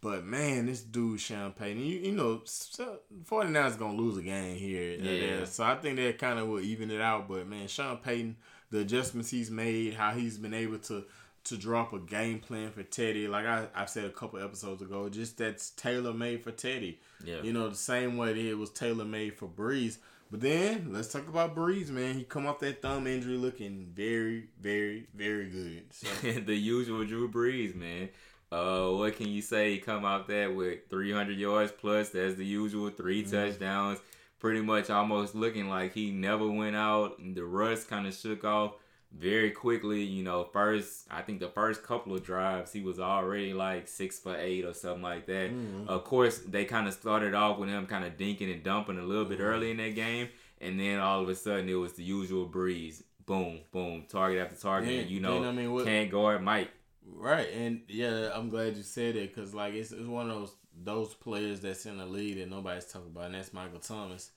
But 0.00 0.24
man, 0.24 0.66
this 0.66 0.82
dude 0.82 1.20
Sean 1.20 1.52
Payton, 1.52 1.84
you, 1.84 1.98
you 1.98 2.12
know, 2.12 2.42
49ers 2.44 3.78
gonna 3.78 3.94
lose 3.94 4.16
a 4.16 4.22
game 4.22 4.56
here. 4.56 4.98
Yeah. 4.98 5.44
So 5.44 5.64
I 5.64 5.74
think 5.76 5.96
that 5.96 6.18
kind 6.18 6.38
of 6.38 6.48
will 6.48 6.60
even 6.60 6.90
it 6.90 7.00
out. 7.00 7.28
But 7.28 7.46
man, 7.46 7.68
Sean 7.68 7.98
Payton, 7.98 8.36
the 8.70 8.80
adjustments 8.80 9.30
he's 9.30 9.50
made, 9.50 9.94
how 9.94 10.12
he's 10.12 10.38
been 10.38 10.54
able 10.54 10.78
to 10.78 11.04
to 11.44 11.56
drop 11.56 11.92
a 11.92 11.98
game 11.98 12.38
plan 12.38 12.70
for 12.70 12.82
Teddy. 12.82 13.26
Like 13.26 13.46
I, 13.46 13.66
I 13.74 13.86
said 13.86 14.04
a 14.04 14.10
couple 14.10 14.42
episodes 14.42 14.80
ago, 14.80 15.08
just 15.08 15.38
that's 15.38 15.70
tailor 15.70 16.12
made 16.12 16.42
for 16.42 16.52
Teddy. 16.52 17.00
Yeah. 17.24 17.42
You 17.42 17.52
know, 17.52 17.68
the 17.68 17.74
same 17.74 18.16
way 18.16 18.32
that 18.32 18.50
it 18.50 18.54
was 18.54 18.70
tailor 18.70 19.04
made 19.04 19.36
for 19.36 19.48
Brees. 19.48 19.98
But 20.30 20.40
then 20.40 20.88
let's 20.92 21.08
talk 21.08 21.28
about 21.28 21.54
Brees, 21.54 21.90
man. 21.90 22.14
He 22.14 22.24
come 22.24 22.46
off 22.46 22.58
that 22.60 22.80
thumb 22.80 23.06
injury 23.06 23.36
looking 23.36 23.92
very, 23.94 24.48
very, 24.60 25.06
very 25.14 25.50
good. 25.50 25.84
So. 25.90 26.08
the 26.40 26.54
usual 26.54 27.04
Drew 27.04 27.30
Brees, 27.30 27.74
man. 27.74 28.08
Uh, 28.52 28.90
what 28.90 29.16
can 29.16 29.28
you 29.28 29.40
say? 29.40 29.72
He 29.72 29.78
come 29.78 30.04
out 30.04 30.28
there 30.28 30.50
with 30.50 30.80
300 30.90 31.38
yards 31.38 31.72
plus. 31.72 32.10
That's 32.10 32.34
the 32.34 32.44
usual 32.44 32.90
3 32.90 33.22
mm-hmm. 33.22 33.30
touchdowns. 33.30 33.98
Pretty 34.38 34.60
much 34.60 34.90
almost 34.90 35.34
looking 35.34 35.68
like 35.68 35.94
he 35.94 36.10
never 36.10 36.46
went 36.46 36.76
out. 36.76 37.16
The 37.34 37.44
rust 37.44 37.88
kind 37.88 38.06
of 38.06 38.14
shook 38.14 38.44
off 38.44 38.74
very 39.16 39.50
quickly, 39.50 40.02
you 40.02 40.22
know, 40.22 40.44
first 40.44 41.06
I 41.10 41.22
think 41.22 41.40
the 41.40 41.48
first 41.48 41.82
couple 41.82 42.14
of 42.14 42.24
drives 42.24 42.72
he 42.72 42.80
was 42.80 42.98
already 42.98 43.52
like 43.52 43.88
six 43.88 44.18
for 44.18 44.36
eight 44.36 44.64
or 44.64 44.74
something 44.74 45.02
like 45.02 45.26
that. 45.26 45.50
Mm-hmm. 45.50 45.88
Of 45.88 46.04
course, 46.04 46.38
they 46.38 46.64
kind 46.64 46.88
of 46.88 46.94
started 46.94 47.34
off 47.34 47.58
with 47.58 47.68
him 47.68 47.86
kind 47.86 48.04
of 48.04 48.16
dinking 48.16 48.52
and 48.52 48.62
dumping 48.62 48.98
a 48.98 49.02
little 49.02 49.24
bit 49.24 49.38
mm-hmm. 49.38 49.46
early 49.46 49.70
in 49.70 49.76
that 49.78 49.94
game, 49.94 50.28
and 50.60 50.80
then 50.80 50.98
all 50.98 51.22
of 51.22 51.28
a 51.28 51.34
sudden 51.34 51.68
it 51.68 51.74
was 51.74 51.92
the 51.92 52.02
usual 52.02 52.48
Brees. 52.48 53.02
boom, 53.26 53.60
boom, 53.70 54.06
target 54.08 54.38
after 54.38 54.56
target, 54.56 55.06
you 55.08 55.20
know 55.20 55.44
I 55.44 55.52
mean, 55.52 55.72
what, 55.72 55.84
can't 55.84 56.10
guard 56.10 56.42
Mike. 56.42 56.70
Right, 57.06 57.48
and 57.52 57.82
yeah, 57.88 58.30
I'm 58.34 58.48
glad 58.48 58.76
you 58.76 58.82
said 58.82 59.16
it 59.16 59.34
because 59.34 59.54
like 59.54 59.74
it's, 59.74 59.92
it's 59.92 60.06
one 60.06 60.30
of 60.30 60.36
those 60.36 60.54
those 60.84 61.14
players 61.14 61.60
that's 61.60 61.86
in 61.86 61.98
the 61.98 62.06
league 62.06 62.38
that 62.38 62.48
nobody's 62.48 62.86
talking 62.86 63.08
about, 63.08 63.26
and 63.26 63.34
that's 63.34 63.52
Michael 63.52 63.80
Thomas. 63.80 64.30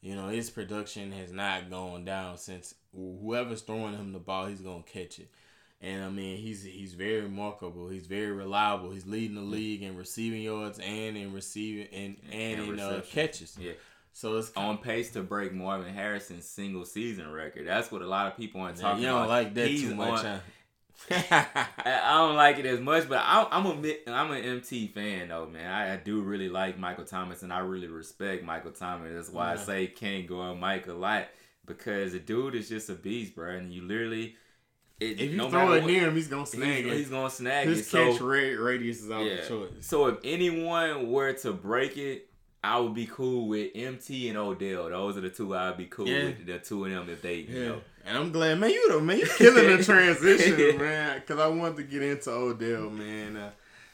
You 0.00 0.16
know, 0.16 0.28
his 0.28 0.50
production 0.50 1.12
has 1.12 1.32
not 1.32 1.70
gone 1.70 2.04
down 2.04 2.38
since 2.38 2.74
whoever's 2.94 3.62
throwing 3.62 3.94
him 3.94 4.12
the 4.12 4.18
ball, 4.18 4.46
he's 4.46 4.60
gonna 4.60 4.82
catch 4.82 5.18
it. 5.18 5.30
And 5.80 6.04
I 6.04 6.10
mean, 6.10 6.38
he's 6.38 6.62
he's 6.62 6.94
very 6.94 7.22
remarkable. 7.22 7.88
He's 7.88 8.06
very 8.06 8.30
reliable. 8.30 8.90
He's 8.90 9.06
leading 9.06 9.34
the 9.34 9.42
league 9.42 9.82
in 9.82 9.96
receiving 9.96 10.42
yards 10.42 10.78
and 10.78 11.16
in 11.16 11.32
receiving 11.32 11.88
and 11.92 12.16
and, 12.30 12.60
and 12.60 12.72
in 12.72 12.80
uh, 12.80 13.02
catches. 13.10 13.58
Yeah. 13.60 13.72
So 14.12 14.36
it's 14.36 14.52
on 14.56 14.78
pace 14.78 15.10
to 15.12 15.22
break 15.22 15.52
Marvin 15.52 15.92
Harrison's 15.92 16.46
single 16.46 16.84
season 16.84 17.32
record. 17.32 17.66
That's 17.66 17.90
what 17.90 18.02
a 18.02 18.06
lot 18.06 18.26
of 18.26 18.36
people 18.36 18.60
aren't 18.60 18.76
talking 18.76 18.90
about. 18.90 19.00
You 19.00 19.06
don't 19.06 19.28
like 19.28 19.54
that 19.54 19.68
he's 19.68 19.82
too 19.82 19.94
much. 19.94 20.24
On, 20.24 20.40
I 21.10 22.14
don't 22.16 22.36
like 22.36 22.58
it 22.58 22.66
as 22.66 22.80
much, 22.80 23.08
but 23.08 23.18
I, 23.18 23.46
I'm 23.50 23.66
a 23.66 23.96
I'm 24.08 24.30
an 24.30 24.44
MT 24.44 24.88
fan 24.88 25.28
though, 25.28 25.46
man. 25.46 25.70
I, 25.70 25.94
I, 25.94 25.96
do 25.96 26.22
really 26.22 26.48
like 26.48 26.78
Michael 26.78 27.04
Thomas, 27.04 27.42
and 27.42 27.52
I 27.52 27.58
really 27.58 27.88
respect 27.88 28.44
Michael 28.44 28.70
Thomas. 28.70 29.12
That's 29.14 29.30
why 29.30 29.48
yeah. 29.48 29.60
I 29.60 29.64
say 29.64 29.86
can't 29.88 30.26
go 30.26 30.40
on 30.40 30.60
Mike 30.60 30.86
a 30.86 30.92
lot 30.92 31.28
because 31.66 32.12
the 32.12 32.18
dude 32.18 32.54
is 32.54 32.68
just 32.68 32.88
a 32.88 32.94
beast, 32.94 33.34
bro. 33.34 33.56
And 33.56 33.72
you 33.72 33.82
literally, 33.82 34.36
it, 35.00 35.20
if 35.20 35.30
you 35.32 35.36
no 35.36 35.50
throw 35.50 35.72
it 35.72 35.84
near 35.84 36.08
him, 36.08 36.14
he's 36.14 36.28
gonna 36.28 36.46
snag 36.46 36.84
he's, 36.84 36.92
it. 36.92 36.96
He's 36.98 37.08
gonna 37.10 37.30
snag 37.30 37.66
His 37.66 37.78
it. 37.78 37.80
His 37.82 37.90
catch 37.90 38.18
so, 38.18 38.26
radius 38.26 39.02
is 39.02 39.10
out 39.10 39.24
yeah. 39.24 39.32
of 39.32 39.48
choice. 39.48 39.72
So 39.80 40.06
if 40.06 40.18
anyone 40.24 41.10
were 41.10 41.32
to 41.32 41.52
break 41.52 41.96
it, 41.96 42.28
I 42.64 42.78
would 42.78 42.94
be 42.94 43.06
cool 43.06 43.48
with 43.48 43.72
MT 43.74 44.28
and 44.28 44.38
Odell. 44.38 44.88
Those 44.88 45.16
are 45.16 45.20
the 45.20 45.30
two 45.30 45.54
I'd 45.54 45.76
be 45.76 45.86
cool 45.86 46.06
yeah. 46.06 46.26
with. 46.26 46.46
The 46.46 46.58
two 46.58 46.84
of 46.84 46.90
them 46.90 47.10
if 47.10 47.20
they, 47.20 47.40
yeah. 47.40 47.54
you 47.54 47.68
know. 47.68 47.80
And 48.04 48.18
I'm 48.18 48.32
glad, 48.32 48.58
man. 48.58 48.70
You 48.70 48.88
know, 48.88 49.00
man, 49.00 49.18
you 49.18 49.26
killing 49.26 49.76
the 49.76 49.84
transition, 49.84 50.78
man. 50.78 51.20
Because 51.20 51.38
I 51.40 51.46
wanted 51.46 51.76
to 51.76 51.82
get 51.84 52.02
into 52.02 52.30
Odell, 52.30 52.90
man. 52.90 53.36
Uh, 53.36 53.50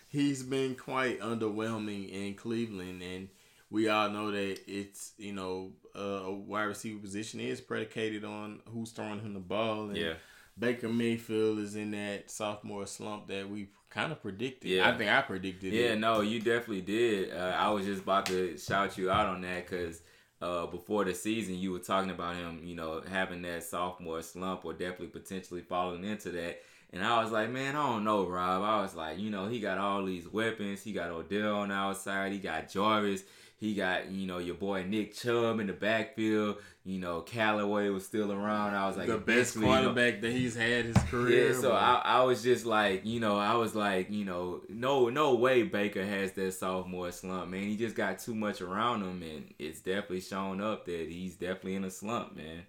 he's 0.08 0.42
been 0.42 0.74
quite 0.74 1.20
underwhelming 1.20 2.10
in 2.10 2.34
Cleveland, 2.34 3.02
and 3.02 3.28
we 3.70 3.88
all 3.88 4.08
know 4.10 4.30
that 4.30 4.58
it's 4.66 5.12
you 5.18 5.32
know 5.32 5.72
uh, 5.96 6.24
a 6.26 6.32
wide 6.32 6.64
receiver 6.64 6.98
position 6.98 7.40
is 7.40 7.60
predicated 7.60 8.24
on 8.24 8.60
who's 8.72 8.90
throwing 8.90 9.20
him 9.20 9.34
the 9.34 9.40
ball. 9.40 9.88
And 9.88 9.96
yeah. 9.96 10.14
Baker 10.58 10.88
Mayfield 10.88 11.58
is 11.58 11.76
in 11.76 11.92
that 11.92 12.30
sophomore 12.30 12.86
slump 12.86 13.28
that 13.28 13.48
we 13.48 13.68
kind 13.90 14.12
of 14.12 14.20
predicted. 14.20 14.70
Yeah, 14.70 14.88
I 14.88 14.96
think 14.96 15.10
I 15.10 15.20
predicted. 15.22 15.72
It. 15.72 15.76
Yeah, 15.76 15.92
it. 15.92 15.98
no, 15.98 16.20
you 16.20 16.40
definitely 16.40 16.82
did. 16.82 17.32
Uh, 17.32 17.54
I 17.56 17.70
was 17.70 17.84
just 17.84 18.02
about 18.02 18.26
to 18.26 18.56
shout 18.58 18.98
you 18.98 19.10
out 19.10 19.26
on 19.26 19.42
that 19.42 19.68
because 19.68 20.00
uh, 20.40 20.66
before 20.66 21.04
the 21.04 21.14
season, 21.14 21.56
you 21.56 21.72
were 21.72 21.78
talking 21.78 22.10
about 22.10 22.36
him, 22.36 22.60
you 22.64 22.74
know, 22.74 23.02
having 23.10 23.42
that 23.42 23.64
sophomore 23.64 24.22
slump 24.22 24.64
or 24.64 24.72
definitely 24.72 25.08
potentially 25.08 25.62
falling 25.62 26.04
into 26.04 26.30
that. 26.30 26.62
And 26.92 27.04
I 27.04 27.22
was 27.22 27.32
like, 27.32 27.50
man, 27.50 27.76
I 27.76 27.86
don't 27.86 28.04
know, 28.04 28.26
Rob. 28.26 28.62
I 28.62 28.80
was 28.80 28.94
like, 28.94 29.18
you 29.18 29.30
know, 29.30 29.46
he 29.46 29.60
got 29.60 29.78
all 29.78 30.04
these 30.04 30.26
weapons. 30.26 30.82
He 30.82 30.92
got 30.92 31.10
Odell 31.10 31.56
on 31.56 31.68
the 31.68 31.74
outside. 31.74 32.32
He 32.32 32.38
got 32.38 32.70
Jarvis. 32.70 33.24
He 33.58 33.74
got, 33.74 34.12
you 34.12 34.26
know, 34.28 34.38
your 34.38 34.54
boy 34.54 34.84
Nick 34.84 35.14
Chubb 35.14 35.58
in 35.58 35.66
the 35.66 35.72
backfield. 35.72 36.58
You 36.84 37.00
know, 37.00 37.22
Callaway 37.22 37.88
was 37.88 38.06
still 38.06 38.32
around. 38.32 38.76
I 38.76 38.86
was 38.86 38.96
like, 38.96 39.08
the 39.08 39.18
best 39.18 39.58
quarterback 39.58 40.14
you 40.16 40.20
know, 40.20 40.28
that 40.28 40.32
he's 40.32 40.54
had 40.54 40.84
his 40.86 40.96
career. 41.10 41.48
Yeah, 41.48 41.60
so 41.60 41.72
I, 41.72 42.00
I 42.04 42.22
was 42.22 42.42
just 42.42 42.64
like, 42.66 43.04
you 43.04 43.18
know, 43.18 43.36
I 43.36 43.56
was 43.56 43.74
like, 43.74 44.10
you 44.10 44.24
know, 44.24 44.62
no, 44.68 45.08
no 45.08 45.34
way 45.34 45.64
Baker 45.64 46.06
has 46.06 46.32
that 46.32 46.52
sophomore 46.52 47.10
slump, 47.10 47.50
man. 47.50 47.64
He 47.64 47.76
just 47.76 47.96
got 47.96 48.20
too 48.20 48.34
much 48.34 48.60
around 48.60 49.02
him, 49.02 49.22
and 49.22 49.52
it's 49.58 49.80
definitely 49.80 50.20
shown 50.20 50.60
up 50.60 50.86
that 50.86 51.08
he's 51.10 51.34
definitely 51.34 51.74
in 51.74 51.84
a 51.84 51.90
slump, 51.90 52.36
man. 52.36 52.62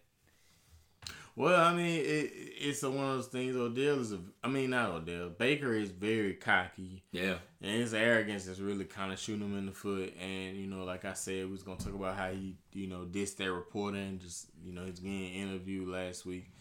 Well, 1.39 1.55
I 1.55 1.73
mean, 1.73 2.01
it, 2.01 2.33
it's 2.59 2.83
a, 2.83 2.91
one 2.91 3.05
of 3.05 3.15
those 3.15 3.27
things. 3.27 3.55
Odell 3.55 4.01
is 4.01 4.11
a, 4.11 4.19
I 4.43 4.49
mean, 4.49 4.71
not 4.71 4.89
Odell. 4.89 5.29
Baker 5.29 5.73
is 5.73 5.89
very 5.89 6.33
cocky. 6.33 7.01
Yeah. 7.13 7.35
And 7.61 7.71
his 7.79 7.93
arrogance 7.93 8.45
is 8.45 8.59
really 8.59 8.83
kind 8.83 9.13
of 9.13 9.19
shooting 9.19 9.47
him 9.47 9.57
in 9.57 9.67
the 9.67 9.71
foot. 9.71 10.13
And 10.21 10.57
you 10.57 10.67
know, 10.67 10.83
like 10.83 11.05
I 11.05 11.13
said, 11.13 11.45
we 11.45 11.51
was 11.53 11.63
gonna 11.63 11.79
talk 11.79 11.93
about 11.93 12.17
how 12.17 12.29
he, 12.31 12.57
you 12.73 12.87
know, 12.87 13.07
dissed 13.09 13.37
that 13.37 13.53
reporter 13.53 13.95
and 13.95 14.19
just, 14.19 14.47
you 14.61 14.73
know, 14.73 14.83
he's 14.83 14.99
getting 14.99 15.33
interviewed 15.33 15.87
last 15.87 16.25
week, 16.25 16.51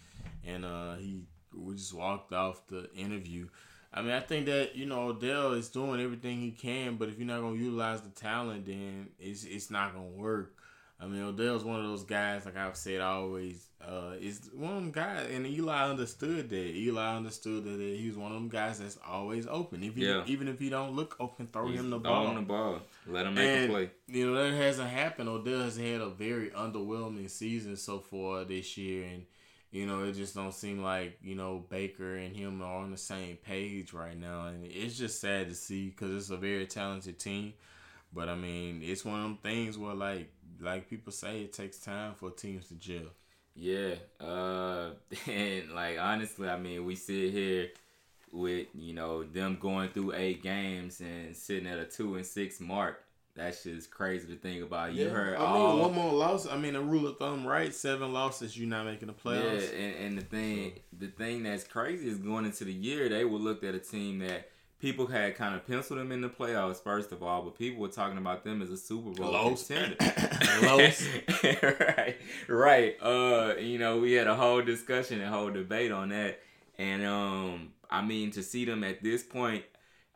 and 0.46 0.64
uh 0.64 0.94
he 0.94 1.22
we 1.52 1.74
just 1.74 1.92
walked 1.92 2.32
off 2.32 2.64
the 2.68 2.88
interview. 2.94 3.48
I 3.92 4.02
mean, 4.02 4.12
I 4.12 4.20
think 4.20 4.46
that 4.46 4.76
you 4.76 4.86
know 4.86 5.08
Odell 5.08 5.54
is 5.54 5.70
doing 5.70 6.00
everything 6.00 6.38
he 6.38 6.52
can, 6.52 6.98
but 6.98 7.08
if 7.08 7.18
you're 7.18 7.26
not 7.26 7.40
gonna 7.40 7.56
utilize 7.56 8.02
the 8.02 8.10
talent, 8.10 8.66
then 8.66 9.08
it's 9.18 9.42
it's 9.42 9.72
not 9.72 9.92
gonna 9.92 10.06
work. 10.06 10.54
I 11.00 11.06
mean, 11.06 11.24
Odell's 11.24 11.64
one 11.64 11.80
of 11.80 11.86
those 11.86 12.04
guys, 12.04 12.44
like 12.44 12.56
I've 12.56 12.76
said 12.76 13.00
always, 13.00 13.67
uh, 13.86 14.14
is 14.20 14.50
one 14.52 14.70
of 14.70 14.82
them 14.82 14.90
guys, 14.90 15.28
and 15.30 15.46
Eli 15.46 15.88
understood 15.88 16.50
that. 16.50 16.56
Eli 16.76 17.16
understood 17.16 17.64
that 17.64 17.80
he 17.80 18.08
was 18.08 18.16
one 18.16 18.32
of 18.32 18.36
them 18.36 18.48
guys 18.48 18.80
that's 18.80 18.98
always 19.06 19.46
open. 19.46 19.82
If 19.84 19.96
you, 19.96 20.08
yeah. 20.08 20.24
even 20.26 20.48
if 20.48 20.58
he 20.58 20.68
don't 20.68 20.92
look 20.92 21.16
open, 21.20 21.48
throw 21.52 21.68
He's 21.68 21.78
him 21.78 21.90
the 21.90 21.98
ball. 21.98 22.24
Throw 22.24 22.30
him 22.32 22.36
the 22.36 22.48
ball. 22.48 22.80
Let 23.06 23.26
him 23.26 23.34
make 23.34 23.46
and, 23.46 23.70
a 23.70 23.72
play. 23.72 23.90
You 24.08 24.26
know 24.26 24.50
that 24.50 24.56
hasn't 24.56 24.90
happened. 24.90 25.28
Odell 25.28 25.60
has 25.60 25.76
had 25.76 26.00
a 26.00 26.08
very 26.08 26.50
underwhelming 26.50 27.30
season 27.30 27.76
so 27.76 28.00
far 28.00 28.44
this 28.44 28.76
year, 28.76 29.04
and 29.04 29.24
you 29.70 29.86
know 29.86 30.02
it 30.02 30.12
just 30.14 30.34
don't 30.34 30.52
seem 30.52 30.82
like 30.82 31.18
you 31.22 31.36
know 31.36 31.64
Baker 31.68 32.16
and 32.16 32.34
him 32.34 32.60
are 32.62 32.78
on 32.78 32.90
the 32.90 32.96
same 32.96 33.36
page 33.36 33.92
right 33.92 34.18
now, 34.18 34.46
and 34.46 34.66
it's 34.66 34.98
just 34.98 35.20
sad 35.20 35.48
to 35.48 35.54
see 35.54 35.90
because 35.90 36.10
it's 36.10 36.30
a 36.30 36.36
very 36.36 36.66
talented 36.66 37.20
team. 37.20 37.54
But 38.12 38.28
I 38.28 38.34
mean, 38.34 38.80
it's 38.82 39.04
one 39.04 39.20
of 39.20 39.22
them 39.22 39.38
things 39.40 39.78
where 39.78 39.94
like 39.94 40.32
like 40.60 40.90
people 40.90 41.12
say, 41.12 41.42
it 41.42 41.52
takes 41.52 41.78
time 41.78 42.14
for 42.14 42.30
teams 42.30 42.66
to 42.68 42.74
gel. 42.74 43.12
Yeah, 43.60 43.94
uh, 44.20 44.90
and 45.26 45.72
like 45.74 45.98
honestly, 45.98 46.48
I 46.48 46.58
mean, 46.58 46.84
we 46.84 46.94
sit 46.94 47.32
here 47.32 47.70
with 48.30 48.68
you 48.74 48.94
know 48.94 49.24
them 49.24 49.58
going 49.60 49.88
through 49.88 50.14
eight 50.14 50.42
games 50.42 51.00
and 51.00 51.34
sitting 51.36 51.66
at 51.66 51.78
a 51.78 51.84
two 51.84 52.14
and 52.16 52.24
six 52.26 52.60
mark. 52.60 53.02
that's 53.34 53.64
just 53.64 53.90
crazy 53.90 54.28
to 54.28 54.36
think 54.36 54.62
about. 54.62 54.94
You 54.94 55.06
yeah. 55.06 55.10
heard 55.10 55.36
I 55.36 55.40
all, 55.40 55.72
mean, 55.72 55.82
one 55.82 55.94
more 55.94 56.12
loss. 56.12 56.46
I 56.46 56.56
mean, 56.56 56.76
a 56.76 56.80
rule 56.80 57.06
of 57.08 57.18
thumb, 57.18 57.44
right? 57.46 57.74
Seven 57.74 58.12
losses, 58.12 58.56
you're 58.56 58.68
not 58.68 58.86
making 58.86 59.08
the 59.08 59.14
playoffs. 59.14 59.72
Yeah, 59.72 59.78
and, 59.78 60.04
and 60.06 60.18
the 60.18 60.22
thing, 60.22 60.72
the 60.96 61.08
thing 61.08 61.42
that's 61.42 61.64
crazy 61.64 62.08
is 62.08 62.18
going 62.18 62.44
into 62.44 62.64
the 62.64 62.72
year, 62.72 63.08
they 63.08 63.24
were 63.24 63.38
looked 63.38 63.64
at 63.64 63.74
a 63.74 63.80
team 63.80 64.20
that 64.20 64.50
people 64.80 65.06
had 65.06 65.34
kind 65.36 65.54
of 65.54 65.66
penciled 65.66 65.98
them 65.98 66.12
in 66.12 66.20
the 66.20 66.28
playoffs 66.28 66.82
first 66.82 67.12
of 67.12 67.22
all, 67.22 67.42
but 67.42 67.58
people 67.58 67.80
were 67.80 67.88
talking 67.88 68.18
about 68.18 68.44
them 68.44 68.62
as 68.62 68.70
a 68.70 68.76
Super 68.76 69.10
Bowl 69.10 69.32
Los. 69.32 69.66
contender. 69.66 69.96
Right, 71.96 72.16
right. 72.48 72.96
Uh, 73.02 73.54
you 73.58 73.78
know, 73.78 73.98
we 73.98 74.12
had 74.12 74.26
a 74.26 74.34
whole 74.34 74.62
discussion 74.62 75.20
and 75.20 75.32
whole 75.32 75.50
debate 75.50 75.92
on 75.92 76.10
that, 76.10 76.40
and 76.78 77.04
um, 77.04 77.72
I 77.90 78.02
mean, 78.02 78.30
to 78.32 78.42
see 78.42 78.64
them 78.64 78.84
at 78.84 79.02
this 79.02 79.22
point, 79.22 79.64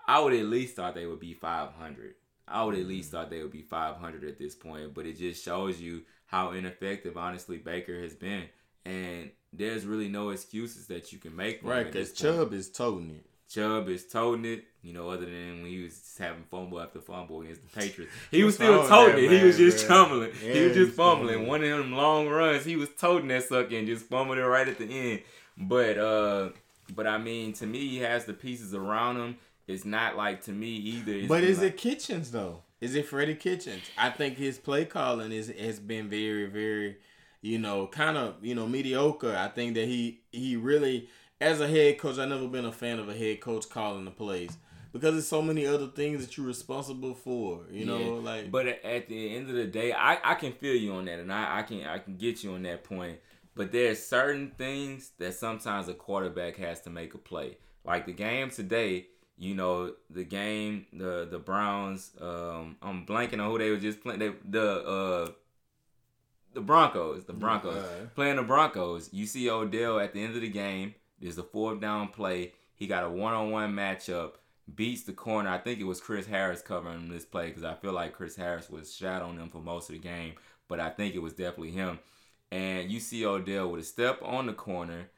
I 0.07 0.21
would 0.21 0.33
at 0.33 0.47
least 0.47 0.77
thought 0.77 0.95
they 0.95 1.07
would 1.07 1.21
be 1.21 1.35
500. 1.35 2.15
I 2.49 2.65
would 2.65 2.75
at 2.77 2.87
least 2.87 3.13
thought 3.13 3.31
they 3.31 3.43
would 3.43 3.53
be 3.53 3.63
500 3.63 4.25
at 4.25 4.39
this 4.39 4.55
point, 4.55 4.95
but 4.95 5.07
it 5.07 5.19
just 5.19 5.45
shows 5.45 5.81
you 5.81 6.03
how 6.27 6.53
ineffective, 6.53 7.17
honestly, 7.17 7.59
Baker 7.59 8.01
has 8.01 8.15
been. 8.15 8.45
And 8.85 9.31
there's 9.53 9.87
really 9.87 10.09
no 10.09 10.31
excuses 10.31 10.87
that 10.89 11.13
you 11.13 11.19
can 11.19 11.37
make. 11.37 11.61
Right, 11.63 11.87
because 11.87 12.13
Chubb 12.13 12.53
is 12.53 12.71
toting 12.71 13.11
it. 13.11 13.27
Chubb 13.53 13.89
is 13.89 14.07
toting 14.07 14.45
it. 14.45 14.65
You 14.83 14.93
know, 14.93 15.11
other 15.11 15.27
than 15.27 15.63
when 15.63 15.71
he 15.71 15.83
was 15.83 15.93
just 15.95 16.19
having 16.19 16.43
fumble 16.51 16.81
after 16.81 17.01
fumble 17.01 17.43
against 17.43 17.63
the 17.63 17.81
Patriots, 17.81 18.13
he 18.31 18.43
was 18.43 18.57
still 18.57 18.87
toting 18.89 19.25
it. 19.25 19.31
Man, 19.31 19.41
he 19.41 19.47
was 19.47 19.57
just 19.57 19.89
man. 19.89 19.99
fumbling. 19.99 20.33
Yeah, 20.45 20.53
he 20.53 20.65
was 20.65 20.75
just 20.75 20.93
fumbling. 20.93 21.47
One 21.47 21.63
of 21.63 21.71
them 21.71 21.93
long 21.93 22.29
runs, 22.29 22.65
he 22.65 22.77
was 22.77 22.89
toting 22.99 23.29
that 23.29 23.45
sucker 23.45 23.77
and 23.77 23.87
just 23.87 24.07
fumbling 24.07 24.39
it 24.39 24.43
right 24.43 24.69
at 24.69 24.79
the 24.79 24.87
end. 24.87 25.21
But 25.57 25.99
uh, 25.99 26.51
but 26.95 27.07
I 27.07 27.19
mean, 27.19 27.53
to 27.55 27.67
me, 27.67 27.89
he 27.89 27.99
has 27.99 28.25
the 28.25 28.33
pieces 28.33 28.75
around 28.75 29.19
him 29.19 29.37
it's 29.67 29.85
not 29.85 30.17
like 30.17 30.43
to 30.45 30.53
me 30.53 30.69
either. 30.69 31.13
It's 31.13 31.29
but 31.29 31.45
is 31.45 31.59
like, 31.59 31.73
it 31.73 31.77
Kitchens 31.77 32.31
though? 32.31 32.63
Is 32.81 32.95
it 32.95 33.07
Freddie 33.07 33.37
Kitchens? 33.37 33.83
I 33.97 34.11
think 34.11 34.37
his 34.37 34.59
play 34.59 34.85
calling 34.85 35.33
is 35.33 35.53
has 35.59 35.79
been 35.79 36.09
very, 36.09 36.47
very, 36.47 36.97
you 37.41 37.59
know, 37.59 37.87
kind 37.87 38.17
of 38.17 38.45
you 38.45 38.55
know 38.55 38.67
mediocre. 38.67 39.37
I 39.37 39.49
think 39.49 39.75
that 39.75 39.87
he 39.87 40.21
he 40.33 40.57
really, 40.57 41.09
as 41.43 41.61
a 41.61 41.69
head 41.69 41.99
coach, 41.99 42.19
I've 42.19 42.29
never 42.29 42.49
been 42.49 42.65
a 42.65 42.73
fan 42.73 42.99
of 42.99 43.09
a 43.09 43.15
head 43.15 43.41
coach 43.41 43.69
calling 43.69 44.05
the 44.05 44.11
plays 44.11 44.57
because 44.93 45.13
there's 45.13 45.27
so 45.27 45.43
many 45.43 45.67
other 45.67 45.89
things 45.89 46.25
that 46.25 46.37
you're 46.37 46.47
responsible 46.47 47.15
for. 47.15 47.63
You 47.71 47.87
know, 47.87 47.99
yeah. 47.99 48.31
like. 48.31 48.51
But 48.51 48.67
at 48.67 49.09
the 49.09 49.37
end 49.37 49.49
of 49.49 49.57
the 49.57 49.67
day, 49.67 49.93
I, 49.93 50.19
I 50.23 50.35
can 50.35 50.53
feel 50.53 50.77
you 50.77 50.93
on 50.93 51.07
that, 51.07 51.19
and 51.19 51.33
I, 51.33 51.59
I 51.59 51.63
can 51.63 51.85
I 51.85 51.99
can 51.99 52.17
get 52.17 52.43
you 52.45 52.55
on 52.55 52.63
that 52.63 52.85
point. 52.85 53.19
But 53.55 53.73
there's 53.73 54.03
certain 54.05 54.53
things 54.57 55.11
that 55.19 55.35
sometimes 55.35 55.89
a 55.89 55.95
quarterback 55.95 56.57
has 56.57 56.81
to 56.83 56.91
make 56.91 57.15
a 57.15 57.19
play. 57.19 57.59
Like 57.85 58.07
the 58.07 58.13
game 58.13 58.49
today, 58.51 59.09
you 59.37 59.55
know 59.55 59.93
the 60.09 60.25
game 60.25 60.87
the 60.93 61.27
the 61.31 61.39
Browns 61.39 62.13
um 62.21 62.77
I'm 62.81 63.05
blanking 63.05 63.41
on 63.41 63.51
who 63.51 63.59
they 63.59 63.71
were 63.71 63.77
just 63.77 64.01
playing 64.01 64.21
they, 64.21 64.31
the 64.49 64.85
uh 64.87 65.31
the 66.55 66.61
Broncos 66.61 67.25
the 67.25 67.33
Broncos 67.33 67.85
playing 68.15 68.37
the 68.37 68.43
Broncos 68.43 69.11
you 69.13 69.27
see 69.27 69.51
Odell 69.51 69.99
at 69.99 70.15
the 70.15 70.23
end 70.23 70.37
of 70.37 70.43
the 70.43 70.49
game 70.49 70.95
there's 71.23 71.39
a 71.39 71.43
fourth 71.43 71.81
down 71.81 72.09
play 72.09 72.53
he 72.75 72.87
got 72.87 73.05
a 73.05 73.09
one-on-one 73.09 73.73
matchup 73.73 74.33
beats 74.75 75.03
the 75.03 75.13
corner 75.13 75.49
I 75.49 75.59
think 75.59 75.81
it 75.81 75.85
was 75.85 76.01
Chris 76.01 76.27
Harris 76.27 76.61
covering 76.63 77.09
this 77.09 77.25
play 77.25 77.49
because 77.49 77.65
I 77.65 77.75
feel 77.75 77.93
like 77.93 78.13
Chris 78.13 78.37
Harris 78.37 78.69
was 78.69 78.95
shadowing 78.95 79.39
him 79.39 79.49
for 79.49 79.61
most 79.61 79.89
of 79.89 79.95
the 79.95 80.01
game 80.01 80.35
but 80.69 80.81
I 80.81 80.91
think 80.91 81.15
it 81.15 81.23
was 81.23 81.33
definitely 81.33 81.71
him 81.71 81.99
and 82.51 82.91
you 82.91 83.01
see 83.01 83.25
Odell 83.25 83.71
with 83.71 83.81
a 83.81 83.85
step 83.85 84.21
on 84.23 84.47
the 84.47 84.53
corner 84.53 85.09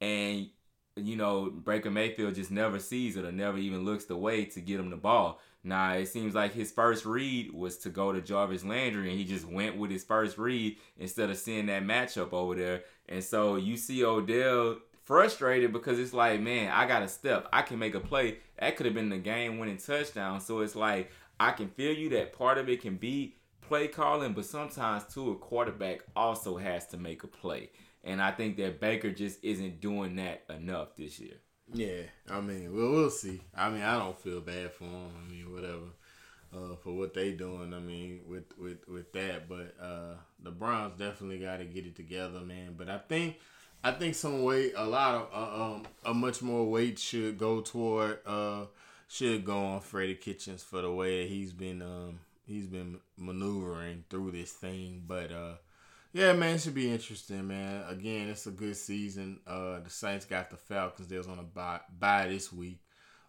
and 0.00 0.48
you 0.96 1.16
know, 1.16 1.50
Baker 1.50 1.90
Mayfield 1.90 2.34
just 2.34 2.50
never 2.50 2.78
sees 2.78 3.16
it 3.16 3.24
or 3.24 3.32
never 3.32 3.58
even 3.58 3.84
looks 3.84 4.04
the 4.04 4.16
way 4.16 4.44
to 4.46 4.60
get 4.60 4.80
him 4.80 4.90
the 4.90 4.96
ball. 4.96 5.40
Now 5.64 5.94
it 5.94 6.06
seems 6.06 6.34
like 6.34 6.52
his 6.52 6.72
first 6.72 7.06
read 7.06 7.52
was 7.52 7.78
to 7.78 7.88
go 7.88 8.12
to 8.12 8.20
Jarvis 8.20 8.64
Landry, 8.64 9.10
and 9.10 9.18
he 9.18 9.24
just 9.24 9.46
went 9.46 9.76
with 9.76 9.90
his 9.90 10.04
first 10.04 10.36
read 10.36 10.76
instead 10.98 11.30
of 11.30 11.38
seeing 11.38 11.66
that 11.66 11.84
matchup 11.84 12.32
over 12.32 12.54
there. 12.54 12.82
And 13.08 13.22
so 13.22 13.56
you 13.56 13.76
see 13.76 14.04
Odell 14.04 14.78
frustrated 15.04 15.72
because 15.72 15.98
it's 15.98 16.12
like, 16.12 16.40
man, 16.40 16.70
I 16.72 16.86
got 16.86 17.02
a 17.02 17.08
step, 17.08 17.48
I 17.52 17.62
can 17.62 17.78
make 17.78 17.94
a 17.94 18.00
play. 18.00 18.38
That 18.58 18.76
could 18.76 18.86
have 18.86 18.94
been 18.94 19.08
the 19.08 19.18
game-winning 19.18 19.78
touchdown. 19.78 20.40
So 20.40 20.60
it's 20.60 20.76
like 20.76 21.10
I 21.38 21.52
can 21.52 21.68
feel 21.68 21.92
you 21.92 22.08
that 22.10 22.32
part 22.32 22.58
of 22.58 22.68
it 22.68 22.82
can 22.82 22.96
be 22.96 23.36
play 23.60 23.88
calling, 23.88 24.32
but 24.32 24.44
sometimes 24.44 25.04
too 25.12 25.32
a 25.32 25.36
quarterback 25.36 26.00
also 26.14 26.56
has 26.56 26.86
to 26.88 26.96
make 26.96 27.24
a 27.24 27.28
play. 27.28 27.70
And 28.04 28.20
I 28.20 28.32
think 28.32 28.56
that 28.56 28.80
Baker 28.80 29.12
just 29.12 29.42
isn't 29.44 29.80
doing 29.80 30.16
that 30.16 30.42
enough 30.50 30.96
this 30.96 31.18
year. 31.20 31.36
Yeah, 31.72 32.02
I 32.28 32.40
mean, 32.40 32.72
we'll 32.74 32.90
we'll 32.90 33.10
see. 33.10 33.40
I 33.54 33.70
mean, 33.70 33.82
I 33.82 33.98
don't 33.98 34.18
feel 34.18 34.40
bad 34.40 34.72
for 34.72 34.84
him. 34.84 35.10
I 35.24 35.30
mean, 35.30 35.52
whatever. 35.52 35.94
Uh, 36.54 36.76
for 36.76 36.92
what 36.92 37.14
they 37.14 37.32
doing, 37.32 37.72
I 37.72 37.78
mean, 37.78 38.20
with 38.28 38.44
with 38.58 38.86
with 38.86 39.10
that, 39.14 39.48
but 39.48 39.74
uh, 39.80 40.16
the 40.42 40.50
Browns 40.50 40.98
definitely 40.98 41.38
got 41.38 41.58
to 41.58 41.64
get 41.64 41.86
it 41.86 41.96
together, 41.96 42.40
man. 42.40 42.74
But 42.76 42.90
I 42.90 42.98
think, 42.98 43.36
I 43.84 43.90
think 43.92 44.14
some 44.14 44.42
weight, 44.42 44.74
a 44.76 44.84
lot 44.84 45.14
of, 45.14 45.28
uh, 45.32 45.64
um, 45.64 45.82
a 46.04 46.14
much 46.14 46.40
more 46.40 46.64
weight 46.64 46.98
should 46.98 47.36
go 47.36 47.60
toward, 47.60 48.20
uh, 48.24 48.66
should 49.08 49.44
go 49.44 49.58
on 49.58 49.80
Freddie 49.80 50.14
Kitchens 50.14 50.62
for 50.62 50.82
the 50.82 50.92
way 50.92 51.26
he's 51.26 51.52
been, 51.52 51.82
um, 51.82 52.20
he's 52.46 52.66
been 52.66 53.00
maneuvering 53.16 54.04
through 54.08 54.30
this 54.32 54.52
thing. 54.52 55.02
But 55.06 55.32
uh, 55.32 55.54
yeah, 56.12 56.32
man, 56.34 56.56
it 56.56 56.60
should 56.60 56.74
be 56.74 56.92
interesting, 56.92 57.48
man. 57.48 57.84
Again, 57.88 58.28
it's 58.28 58.46
a 58.46 58.52
good 58.52 58.76
season. 58.76 59.40
Uh, 59.46 59.80
the 59.80 59.90
Saints 59.90 60.26
got 60.26 60.50
the 60.50 60.56
Falcons. 60.56 61.08
They 61.08 61.18
was 61.18 61.28
on 61.28 61.38
a 61.38 61.42
bye, 61.42 61.80
bye 61.98 62.28
this 62.28 62.52
week. 62.52 62.81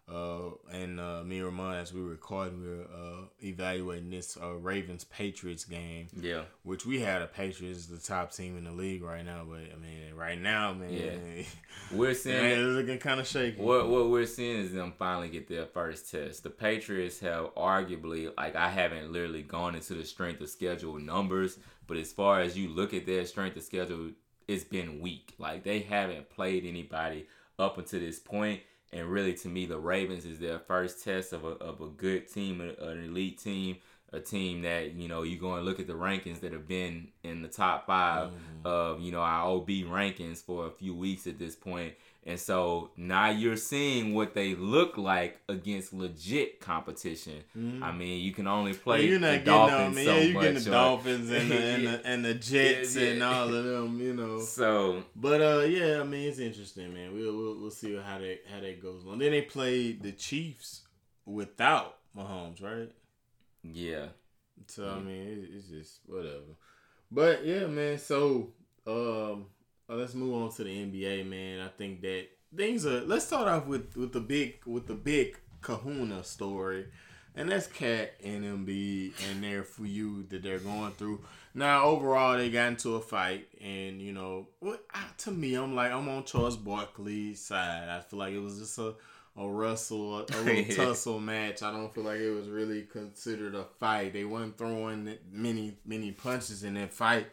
Uh, 0.06 0.50
and 0.70 1.00
uh, 1.00 1.22
me 1.24 1.38
and 1.38 1.46
Ramon, 1.46 1.76
as 1.76 1.94
we 1.94 2.02
were 2.02 2.10
recording, 2.10 2.60
we 2.60 2.68
were 2.68 2.84
uh, 2.84 3.24
evaluating 3.42 4.10
this 4.10 4.36
uh, 4.36 4.52
Ravens 4.52 5.04
Patriots 5.04 5.64
game. 5.64 6.08
Yeah. 6.20 6.42
Which 6.62 6.84
we 6.84 7.00
had 7.00 7.22
a 7.22 7.26
Patriots 7.26 7.86
the 7.86 7.96
top 7.96 8.32
team 8.32 8.58
in 8.58 8.64
the 8.64 8.72
league 8.72 9.02
right 9.02 9.24
now, 9.24 9.46
but 9.48 9.60
I 9.60 9.76
mean, 9.80 10.14
right 10.14 10.38
now, 10.38 10.74
man, 10.74 10.92
yeah. 10.92 11.44
we're 11.92 12.14
seeing 12.14 12.36
man, 12.36 12.58
it's 12.58 12.76
looking 12.76 12.98
kind 12.98 13.18
of 13.18 13.26
shaky. 13.26 13.60
What 13.60 13.88
what 13.88 14.10
we're 14.10 14.26
seeing 14.26 14.58
is 14.58 14.72
them 14.72 14.92
finally 14.98 15.28
get 15.30 15.48
their 15.48 15.66
first 15.66 16.10
test. 16.10 16.42
The 16.42 16.50
Patriots 16.50 17.20
have 17.20 17.54
arguably, 17.54 18.30
like, 18.36 18.56
I 18.56 18.68
haven't 18.68 19.10
literally 19.10 19.42
gone 19.42 19.74
into 19.74 19.94
the 19.94 20.04
strength 20.04 20.42
of 20.42 20.50
schedule 20.50 20.98
numbers 20.98 21.58
but 21.86 21.96
as 21.96 22.12
far 22.12 22.40
as 22.40 22.56
you 22.56 22.68
look 22.68 22.94
at 22.94 23.06
their 23.06 23.24
strength 23.26 23.56
of 23.56 23.62
schedule, 23.62 24.10
it's 24.48 24.64
been 24.64 25.00
weak. 25.00 25.34
Like 25.38 25.64
they 25.64 25.80
haven't 25.80 26.30
played 26.30 26.64
anybody 26.64 27.26
up 27.58 27.78
until 27.78 28.00
this 28.00 28.18
point. 28.18 28.60
And 28.92 29.08
really, 29.08 29.34
to 29.34 29.48
me, 29.48 29.66
the 29.66 29.78
Ravens 29.78 30.24
is 30.24 30.38
their 30.38 30.58
first 30.58 31.02
test 31.02 31.32
of 31.32 31.44
a, 31.44 31.48
of 31.48 31.80
a 31.80 31.88
good 31.88 32.30
team, 32.32 32.60
an 32.60 33.04
elite 33.04 33.38
team, 33.38 33.78
a 34.12 34.20
team 34.20 34.62
that, 34.62 34.94
you 34.94 35.08
know, 35.08 35.22
you 35.22 35.36
go 35.36 35.54
and 35.54 35.64
look 35.64 35.80
at 35.80 35.86
the 35.86 35.94
rankings 35.94 36.40
that 36.40 36.52
have 36.52 36.68
been 36.68 37.08
in 37.24 37.42
the 37.42 37.48
top 37.48 37.86
5 37.86 38.28
mm-hmm. 38.28 38.36
of, 38.66 39.00
you 39.00 39.10
know, 39.10 39.20
our 39.20 39.48
OB 39.48 39.68
rankings 39.68 40.38
for 40.42 40.66
a 40.66 40.70
few 40.70 40.94
weeks 40.94 41.26
at 41.26 41.38
this 41.38 41.56
point. 41.56 41.94
And 42.26 42.40
so 42.40 42.90
now 42.96 43.28
you're 43.28 43.56
seeing 43.56 44.14
what 44.14 44.32
they 44.32 44.54
look 44.54 44.96
like 44.96 45.40
against 45.48 45.92
legit 45.92 46.58
competition. 46.58 47.44
Mm-hmm. 47.56 47.82
I 47.82 47.92
mean, 47.92 48.22
you 48.22 48.32
can 48.32 48.46
only 48.46 48.72
play 48.72 49.02
yeah, 49.02 49.10
you're 49.10 49.20
not 49.20 49.32
the 49.32 49.38
getting 49.38 49.44
Dolphins 49.44 49.96
them, 49.96 50.04
so 50.04 50.14
yeah, 50.14 50.20
you're 50.22 50.42
getting 50.42 50.64
the 50.64 50.70
Dolphins 50.70 51.30
and 51.30 51.50
the, 51.50 51.62
and 51.62 51.86
the, 51.86 52.06
and 52.06 52.24
the 52.24 52.34
Jets 52.50 52.96
yeah, 52.96 53.02
yeah. 53.02 53.10
and 53.10 53.22
all 53.22 53.54
of 53.54 53.64
them, 53.64 54.00
you 54.00 54.14
know. 54.14 54.40
So, 54.54 55.02
but 55.14 55.40
uh, 55.42 55.60
yeah, 55.60 56.00
I 56.00 56.04
mean, 56.04 56.28
it's 56.28 56.38
interesting, 56.38 56.94
man. 56.94 57.12
We'll 57.12 57.36
we'll, 57.36 57.60
we'll 57.60 57.70
see 57.70 57.94
how 57.94 58.18
that 58.18 58.38
how 58.50 58.60
that 58.60 58.82
goes 58.82 59.04
on. 59.06 59.18
Then 59.18 59.32
they 59.32 59.42
played 59.42 60.02
the 60.02 60.12
Chiefs 60.12 60.82
without 61.26 61.96
Mahomes, 62.16 62.62
right? 62.62 62.90
Yeah. 63.62 64.06
So 64.68 64.88
I 64.88 64.98
mean, 64.98 65.28
it, 65.28 65.48
it's 65.56 65.68
just 65.68 66.00
whatever. 66.06 66.56
But 67.10 67.44
yeah, 67.44 67.66
man. 67.66 67.98
So 67.98 68.52
um 68.86 69.46
uh, 69.88 69.94
let's 69.94 70.14
move 70.14 70.34
on 70.42 70.52
to 70.52 70.64
the 70.64 70.70
NBA, 70.70 71.28
man. 71.28 71.60
I 71.60 71.68
think 71.68 72.00
that 72.02 72.26
things 72.56 72.86
are. 72.86 73.00
Let's 73.02 73.26
start 73.26 73.48
off 73.48 73.66
with 73.66 73.96
with 73.96 74.12
the 74.12 74.20
big 74.20 74.58
with 74.66 74.86
the 74.86 74.94
big 74.94 75.38
Kahuna 75.60 76.24
story, 76.24 76.86
and 77.34 77.50
that's 77.50 77.66
KAT 77.66 78.14
and 78.22 78.44
Embiid 78.44 79.12
and 79.30 79.42
their 79.42 79.62
feud 79.64 80.30
that 80.30 80.42
they're 80.42 80.58
going 80.58 80.92
through. 80.92 81.20
Now, 81.54 81.84
overall, 81.84 82.36
they 82.36 82.50
got 82.50 82.68
into 82.68 82.96
a 82.96 83.00
fight, 83.00 83.46
and 83.60 84.00
you 84.00 84.12
know, 84.12 84.48
what 84.60 84.84
to 85.18 85.30
me, 85.30 85.54
I'm 85.54 85.74
like 85.74 85.92
I'm 85.92 86.08
on 86.08 86.24
Charles 86.24 86.56
Barkley's 86.56 87.40
side. 87.40 87.88
I 87.88 88.00
feel 88.00 88.18
like 88.18 88.32
it 88.32 88.40
was 88.40 88.58
just 88.58 88.78
a 88.78 88.94
a 89.36 89.48
wrestle, 89.48 90.20
a, 90.20 90.22
a 90.22 90.40
little 90.42 90.64
tussle 90.76 91.20
match. 91.20 91.62
I 91.62 91.72
don't 91.72 91.92
feel 91.92 92.04
like 92.04 92.20
it 92.20 92.30
was 92.30 92.48
really 92.48 92.82
considered 92.82 93.54
a 93.54 93.64
fight. 93.80 94.12
They 94.12 94.24
weren't 94.24 94.56
throwing 94.56 95.16
many 95.30 95.76
many 95.84 96.12
punches 96.12 96.64
in 96.64 96.74
that 96.74 96.92
fight. 96.92 97.26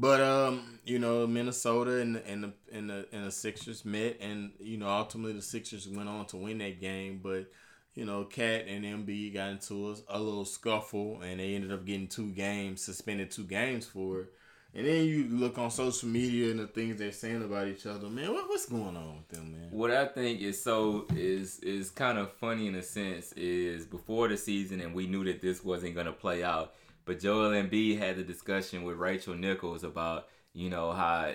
But 0.00 0.20
um, 0.20 0.78
you 0.84 1.00
know, 1.00 1.26
Minnesota 1.26 2.00
and 2.00 2.16
and 2.18 2.44
the 2.44 2.52
and 2.72 2.88
the 2.88 3.06
and 3.10 3.26
the 3.26 3.32
Sixers 3.32 3.84
met, 3.84 4.18
and 4.20 4.52
you 4.60 4.76
know, 4.78 4.88
ultimately 4.88 5.32
the 5.32 5.42
Sixers 5.42 5.88
went 5.88 6.08
on 6.08 6.26
to 6.26 6.36
win 6.36 6.58
that 6.58 6.80
game. 6.80 7.18
But 7.20 7.50
you 7.94 8.04
know, 8.04 8.24
KAT 8.24 8.66
and 8.68 8.84
Embiid 8.84 9.34
got 9.34 9.50
into 9.50 9.90
a, 9.90 10.16
a 10.16 10.20
little 10.20 10.44
scuffle, 10.44 11.20
and 11.22 11.40
they 11.40 11.56
ended 11.56 11.72
up 11.72 11.84
getting 11.84 12.06
two 12.06 12.30
games 12.30 12.80
suspended, 12.80 13.32
two 13.32 13.42
games 13.42 13.86
for 13.86 14.20
it. 14.20 14.32
And 14.72 14.86
then 14.86 15.06
you 15.06 15.26
look 15.30 15.58
on 15.58 15.70
social 15.72 16.08
media 16.08 16.52
and 16.52 16.60
the 16.60 16.68
things 16.68 16.98
they're 16.98 17.10
saying 17.10 17.42
about 17.42 17.66
each 17.66 17.86
other, 17.86 18.08
man. 18.08 18.32
What, 18.32 18.48
what's 18.48 18.66
going 18.66 18.96
on 18.96 19.16
with 19.16 19.28
them, 19.28 19.52
man? 19.52 19.68
What 19.72 19.90
I 19.90 20.06
think 20.06 20.42
is 20.42 20.62
so 20.62 21.06
is 21.16 21.58
is 21.58 21.90
kind 21.90 22.18
of 22.18 22.32
funny 22.34 22.68
in 22.68 22.76
a 22.76 22.82
sense 22.82 23.32
is 23.32 23.84
before 23.84 24.28
the 24.28 24.36
season, 24.36 24.80
and 24.80 24.94
we 24.94 25.08
knew 25.08 25.24
that 25.24 25.42
this 25.42 25.64
wasn't 25.64 25.96
gonna 25.96 26.12
play 26.12 26.44
out. 26.44 26.74
But 27.08 27.20
Joel 27.20 27.52
Embiid 27.52 27.98
had 27.98 28.18
a 28.18 28.22
discussion 28.22 28.82
with 28.82 28.98
Rachel 28.98 29.34
Nichols 29.34 29.82
about 29.82 30.28
you 30.52 30.68
know 30.68 30.92
how 30.92 31.32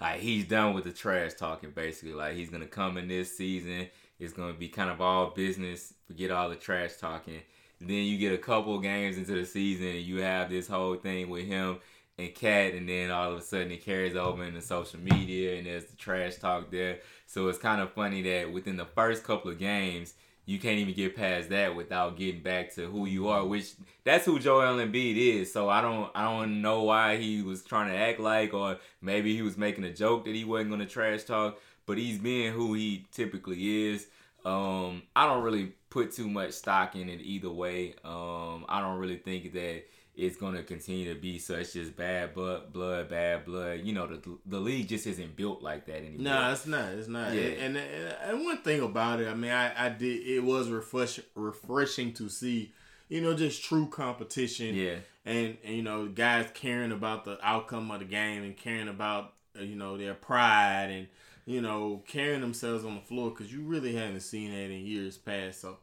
like 0.00 0.20
he's 0.20 0.46
done 0.46 0.74
with 0.74 0.84
the 0.84 0.92
trash 0.92 1.34
talking 1.34 1.72
basically. 1.72 2.14
Like 2.14 2.36
he's 2.36 2.50
gonna 2.50 2.66
come 2.66 2.96
in 2.96 3.08
this 3.08 3.36
season, 3.36 3.88
it's 4.20 4.32
gonna 4.32 4.52
be 4.52 4.68
kind 4.68 4.90
of 4.90 5.00
all 5.00 5.30
business, 5.30 5.92
forget 6.06 6.30
all 6.30 6.48
the 6.48 6.54
trash 6.54 6.98
talking. 7.00 7.40
then 7.80 8.04
you 8.04 8.16
get 8.16 8.32
a 8.32 8.38
couple 8.38 8.78
games 8.78 9.18
into 9.18 9.32
the 9.32 9.44
season 9.44 9.88
and 9.88 10.02
you 10.02 10.18
have 10.18 10.48
this 10.48 10.68
whole 10.68 10.94
thing 10.94 11.28
with 11.28 11.46
him 11.46 11.80
and 12.16 12.32
KAT, 12.32 12.74
and 12.74 12.88
then 12.88 13.10
all 13.10 13.32
of 13.32 13.38
a 13.38 13.42
sudden 13.42 13.72
it 13.72 13.84
carries 13.84 14.14
over 14.14 14.44
into 14.44 14.60
social 14.60 15.00
media, 15.00 15.56
and 15.56 15.66
there's 15.66 15.86
the 15.86 15.96
trash 15.96 16.36
talk 16.36 16.70
there. 16.70 17.00
So 17.26 17.48
it's 17.48 17.58
kind 17.58 17.80
of 17.80 17.92
funny 17.92 18.22
that 18.22 18.52
within 18.52 18.76
the 18.76 18.84
first 18.84 19.24
couple 19.24 19.50
of 19.50 19.58
games, 19.58 20.14
you 20.52 20.58
can't 20.58 20.78
even 20.78 20.92
get 20.92 21.16
past 21.16 21.48
that 21.48 21.74
without 21.74 22.18
getting 22.18 22.42
back 22.42 22.74
to 22.74 22.86
who 22.86 23.06
you 23.06 23.28
are, 23.28 23.42
which 23.42 23.72
that's 24.04 24.26
who 24.26 24.38
Joel 24.38 24.76
Embiid 24.76 25.16
is. 25.16 25.50
So 25.50 25.70
I 25.70 25.80
don't 25.80 26.10
I 26.14 26.24
don't 26.24 26.60
know 26.60 26.82
why 26.82 27.16
he 27.16 27.40
was 27.40 27.62
trying 27.62 27.90
to 27.90 27.96
act 27.96 28.20
like, 28.20 28.52
or 28.52 28.78
maybe 29.00 29.34
he 29.34 29.40
was 29.40 29.56
making 29.56 29.84
a 29.84 29.92
joke 29.94 30.26
that 30.26 30.34
he 30.34 30.44
wasn't 30.44 30.78
to 30.78 30.86
trash 30.86 31.24
talk, 31.24 31.58
but 31.86 31.96
he's 31.96 32.18
being 32.18 32.52
who 32.52 32.74
he 32.74 33.06
typically 33.12 33.88
is. 33.88 34.08
Um, 34.44 35.04
I 35.16 35.26
don't 35.26 35.42
really 35.42 35.72
put 35.88 36.12
too 36.12 36.28
much 36.28 36.50
stock 36.50 36.96
in 36.96 37.08
it 37.08 37.22
either 37.22 37.50
way. 37.50 37.94
Um, 38.04 38.66
I 38.68 38.80
don't 38.80 38.98
really 38.98 39.16
think 39.16 39.54
that 39.54 39.84
it's 40.14 40.36
going 40.36 40.54
to 40.54 40.62
continue 40.62 41.12
to 41.12 41.18
be 41.18 41.38
such 41.38 41.72
just 41.72 41.96
bad 41.96 42.34
blood, 42.34 42.72
blood, 42.72 43.08
bad 43.08 43.46
blood. 43.46 43.80
You 43.82 43.94
know, 43.94 44.06
the 44.06 44.38
the 44.44 44.60
league 44.60 44.88
just 44.88 45.06
isn't 45.06 45.36
built 45.36 45.62
like 45.62 45.86
that 45.86 45.96
anymore. 45.96 46.20
No, 46.20 46.40
nah, 46.40 46.52
it's 46.52 46.66
not. 46.66 46.88
It's 46.92 47.08
not. 47.08 47.34
Yeah. 47.34 47.42
And, 47.42 47.76
and, 47.76 48.16
and 48.24 48.44
one 48.44 48.58
thing 48.58 48.82
about 48.82 49.20
it, 49.20 49.28
I 49.28 49.34
mean, 49.34 49.50
I, 49.50 49.86
I 49.86 49.88
did. 49.88 50.26
It 50.26 50.40
was 50.40 50.68
refresh, 50.68 51.18
refreshing 51.34 52.12
to 52.14 52.28
see, 52.28 52.72
you 53.08 53.22
know, 53.22 53.34
just 53.34 53.64
true 53.64 53.86
competition. 53.86 54.74
Yeah. 54.74 54.96
And, 55.24 55.56
and 55.64 55.76
you 55.76 55.82
know, 55.82 56.08
guys 56.08 56.48
caring 56.52 56.92
about 56.92 57.24
the 57.24 57.38
outcome 57.42 57.90
of 57.90 58.00
the 58.00 58.04
game 58.04 58.42
and 58.42 58.56
caring 58.56 58.88
about 58.88 59.32
uh, 59.58 59.62
you 59.62 59.76
know 59.76 59.96
their 59.96 60.14
pride 60.14 60.88
and 60.90 61.06
you 61.46 61.60
know 61.60 62.02
carrying 62.06 62.40
themselves 62.40 62.84
on 62.84 62.94
the 62.96 63.00
floor 63.00 63.30
because 63.30 63.52
you 63.52 63.62
really 63.62 63.94
haven't 63.94 64.20
seen 64.20 64.50
that 64.50 64.70
in 64.70 64.84
years 64.84 65.16
past. 65.16 65.60
So 65.60 65.78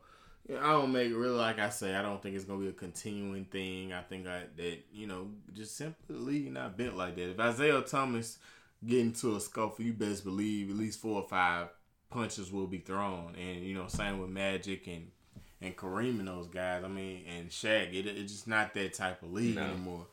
I 0.49 0.71
don't 0.71 0.91
make 0.91 1.11
it 1.11 1.15
really 1.15 1.37
like 1.37 1.59
I 1.59 1.69
say. 1.69 1.95
I 1.95 2.01
don't 2.01 2.21
think 2.21 2.35
it's 2.35 2.45
gonna 2.45 2.59
be 2.59 2.69
a 2.69 2.73
continuing 2.73 3.45
thing. 3.45 3.93
I 3.93 4.01
think 4.01 4.27
I, 4.27 4.43
that 4.57 4.79
you 4.91 5.05
know 5.05 5.27
just 5.53 5.77
simply 5.77 6.49
not 6.49 6.77
bent 6.77 6.97
like 6.97 7.15
that. 7.15 7.31
If 7.31 7.39
Isaiah 7.39 7.81
Thomas 7.81 8.39
get 8.85 8.99
into 8.99 9.35
a 9.35 9.39
scuffle, 9.39 9.85
you 9.85 9.93
best 9.93 10.23
believe 10.23 10.69
at 10.69 10.75
least 10.75 11.01
four 11.01 11.21
or 11.21 11.27
five 11.27 11.67
punches 12.09 12.51
will 12.51 12.67
be 12.67 12.79
thrown. 12.79 13.35
And 13.35 13.63
you 13.63 13.75
know, 13.75 13.87
same 13.87 14.19
with 14.19 14.29
Magic 14.29 14.87
and 14.87 15.11
and 15.61 15.75
Kareem 15.75 16.19
and 16.19 16.27
those 16.27 16.47
guys. 16.47 16.83
I 16.83 16.87
mean, 16.87 17.25
and 17.27 17.49
Shaq. 17.49 17.93
It, 17.93 18.07
it's 18.07 18.31
just 18.31 18.47
not 18.47 18.73
that 18.73 18.93
type 18.93 19.21
of 19.21 19.31
league 19.31 19.55
no. 19.55 19.63
anymore. 19.63 20.07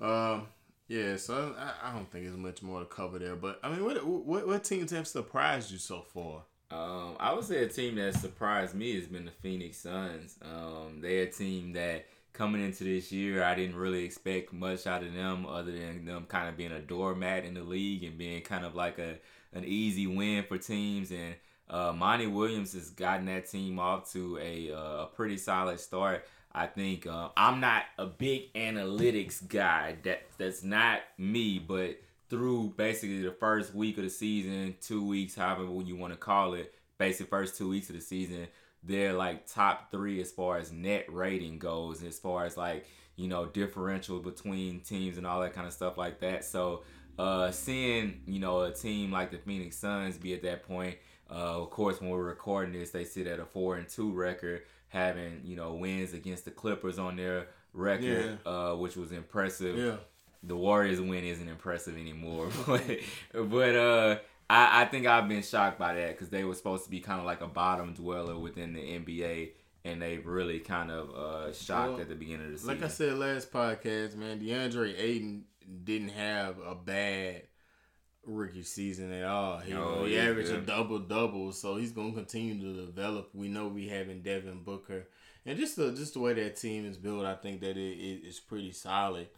Um, 0.00 0.48
yeah, 0.88 1.16
so 1.16 1.54
I, 1.58 1.88
I, 1.88 1.92
don't 1.92 2.10
think 2.10 2.24
there's 2.24 2.36
much 2.36 2.62
more 2.62 2.80
to 2.80 2.86
cover 2.86 3.18
there. 3.18 3.36
But 3.36 3.60
I 3.62 3.70
mean, 3.70 3.84
what 3.84 4.04
what, 4.04 4.46
what 4.46 4.64
teams 4.64 4.90
have 4.90 5.06
surprised 5.06 5.70
you 5.70 5.78
so 5.78 6.02
far? 6.02 6.42
Um, 6.72 7.16
I 7.20 7.34
would 7.34 7.44
say 7.44 7.62
a 7.64 7.68
team 7.68 7.96
that 7.96 8.14
surprised 8.14 8.74
me 8.74 8.94
has 8.96 9.06
been 9.06 9.26
the 9.26 9.30
Phoenix 9.30 9.76
Suns. 9.76 10.36
Um, 10.42 11.00
they're 11.00 11.24
a 11.24 11.30
team 11.30 11.72
that 11.74 12.06
coming 12.32 12.64
into 12.64 12.84
this 12.84 13.12
year, 13.12 13.44
I 13.44 13.54
didn't 13.54 13.76
really 13.76 14.04
expect 14.04 14.52
much 14.52 14.86
out 14.86 15.02
of 15.02 15.12
them 15.12 15.44
other 15.46 15.72
than 15.72 16.06
them 16.06 16.24
kind 16.26 16.48
of 16.48 16.56
being 16.56 16.72
a 16.72 16.80
doormat 16.80 17.44
in 17.44 17.54
the 17.54 17.62
league 17.62 18.04
and 18.04 18.16
being 18.16 18.42
kind 18.42 18.64
of 18.64 18.74
like 18.74 18.98
a 18.98 19.18
an 19.52 19.64
easy 19.64 20.06
win 20.06 20.44
for 20.44 20.56
teams. 20.56 21.10
And 21.10 21.34
uh, 21.68 21.92
Monty 21.92 22.26
Williams 22.26 22.72
has 22.72 22.88
gotten 22.90 23.26
that 23.26 23.50
team 23.50 23.78
off 23.78 24.10
to 24.12 24.38
a, 24.38 24.72
uh, 24.72 25.02
a 25.02 25.08
pretty 25.14 25.36
solid 25.36 25.78
start. 25.78 26.26
I 26.54 26.66
think 26.66 27.06
uh, 27.06 27.30
I'm 27.36 27.60
not 27.60 27.84
a 27.98 28.06
big 28.06 28.52
analytics 28.54 29.46
guy. 29.46 29.96
That 30.04 30.22
that's 30.38 30.62
not 30.62 31.00
me, 31.18 31.58
but 31.58 31.98
through 32.32 32.72
basically 32.78 33.20
the 33.20 33.30
first 33.30 33.74
week 33.74 33.98
of 33.98 34.04
the 34.04 34.08
season, 34.08 34.74
two 34.80 35.06
weeks, 35.06 35.34
however 35.34 35.64
you 35.84 35.94
want 35.94 36.14
to 36.14 36.18
call 36.18 36.54
it, 36.54 36.72
basically 36.96 37.26
first 37.26 37.58
two 37.58 37.68
weeks 37.68 37.90
of 37.90 37.94
the 37.94 38.00
season, 38.00 38.48
they're 38.82 39.12
like 39.12 39.46
top 39.46 39.90
three 39.90 40.18
as 40.18 40.32
far 40.32 40.56
as 40.56 40.72
net 40.72 41.04
rating 41.10 41.58
goes, 41.58 42.02
as 42.02 42.18
far 42.18 42.46
as 42.46 42.56
like 42.56 42.86
you 43.16 43.28
know 43.28 43.44
differential 43.44 44.18
between 44.18 44.80
teams 44.80 45.18
and 45.18 45.26
all 45.26 45.42
that 45.42 45.52
kind 45.52 45.66
of 45.66 45.74
stuff 45.74 45.98
like 45.98 46.20
that. 46.20 46.42
So 46.42 46.84
uh, 47.18 47.50
seeing 47.50 48.22
you 48.26 48.40
know 48.40 48.62
a 48.62 48.72
team 48.72 49.12
like 49.12 49.30
the 49.30 49.36
Phoenix 49.36 49.76
Suns 49.76 50.16
be 50.16 50.32
at 50.32 50.42
that 50.42 50.66
point, 50.66 50.96
uh, 51.30 51.60
of 51.60 51.68
course 51.68 52.00
when 52.00 52.08
we're 52.08 52.24
recording 52.24 52.72
this, 52.72 52.92
they 52.92 53.04
sit 53.04 53.26
at 53.26 53.40
a 53.40 53.44
four 53.44 53.76
and 53.76 53.86
two 53.86 54.10
record, 54.10 54.62
having 54.88 55.42
you 55.44 55.54
know 55.54 55.74
wins 55.74 56.14
against 56.14 56.46
the 56.46 56.50
Clippers 56.50 56.98
on 56.98 57.16
their 57.16 57.48
record, 57.74 58.38
yeah. 58.42 58.50
uh, 58.50 58.74
which 58.74 58.96
was 58.96 59.12
impressive. 59.12 59.76
Yeah 59.76 59.96
the 60.42 60.56
Warriors 60.56 61.00
win 61.00 61.24
isn't 61.24 61.48
impressive 61.48 61.96
anymore. 61.96 62.48
but 62.66 62.82
but 63.32 63.76
uh, 63.76 64.18
I, 64.50 64.82
I 64.82 64.84
think 64.86 65.06
I've 65.06 65.28
been 65.28 65.42
shocked 65.42 65.78
by 65.78 65.94
that 65.94 66.10
because 66.10 66.28
they 66.28 66.44
were 66.44 66.54
supposed 66.54 66.84
to 66.84 66.90
be 66.90 67.00
kind 67.00 67.20
of 67.20 67.26
like 67.26 67.40
a 67.40 67.46
bottom 67.46 67.94
dweller 67.94 68.38
within 68.38 68.72
the 68.72 68.80
NBA. 68.80 69.52
And 69.84 70.00
they 70.00 70.18
really 70.18 70.60
kind 70.60 70.92
of 70.92 71.10
uh, 71.10 71.52
shocked 71.52 71.94
well, 71.94 72.00
at 72.02 72.08
the 72.08 72.14
beginning 72.14 72.46
of 72.46 72.52
the 72.52 72.58
season. 72.58 72.74
Like 72.74 72.84
I 72.84 72.88
said 72.88 73.18
last 73.18 73.52
podcast, 73.52 74.14
man, 74.14 74.38
DeAndre 74.38 74.94
Ayton 74.96 75.44
didn't 75.84 76.10
have 76.10 76.56
a 76.64 76.76
bad 76.76 77.42
rookie 78.24 78.62
season 78.62 79.12
at 79.12 79.24
all. 79.24 79.58
He, 79.58 79.74
oh, 79.74 80.04
he 80.04 80.18
averaged 80.18 80.50
good. 80.50 80.62
a 80.62 80.66
double 80.66 80.98
double, 81.00 81.52
so 81.52 81.76
he's 81.76 81.92
gonna 81.92 82.12
continue 82.12 82.60
to 82.60 82.86
develop. 82.86 83.30
We 83.34 83.48
know 83.48 83.68
we 83.68 83.88
having 83.88 84.22
Devin 84.22 84.62
Booker, 84.62 85.08
and 85.44 85.58
just 85.58 85.76
the 85.76 85.92
just 85.92 86.14
the 86.14 86.20
way 86.20 86.34
that 86.34 86.56
team 86.56 86.86
is 86.86 86.96
built, 86.96 87.24
I 87.24 87.34
think 87.34 87.60
that 87.60 87.76
it, 87.76 87.98
it 87.98 88.26
is 88.26 88.40
pretty 88.40 88.72
solid. 88.72 89.28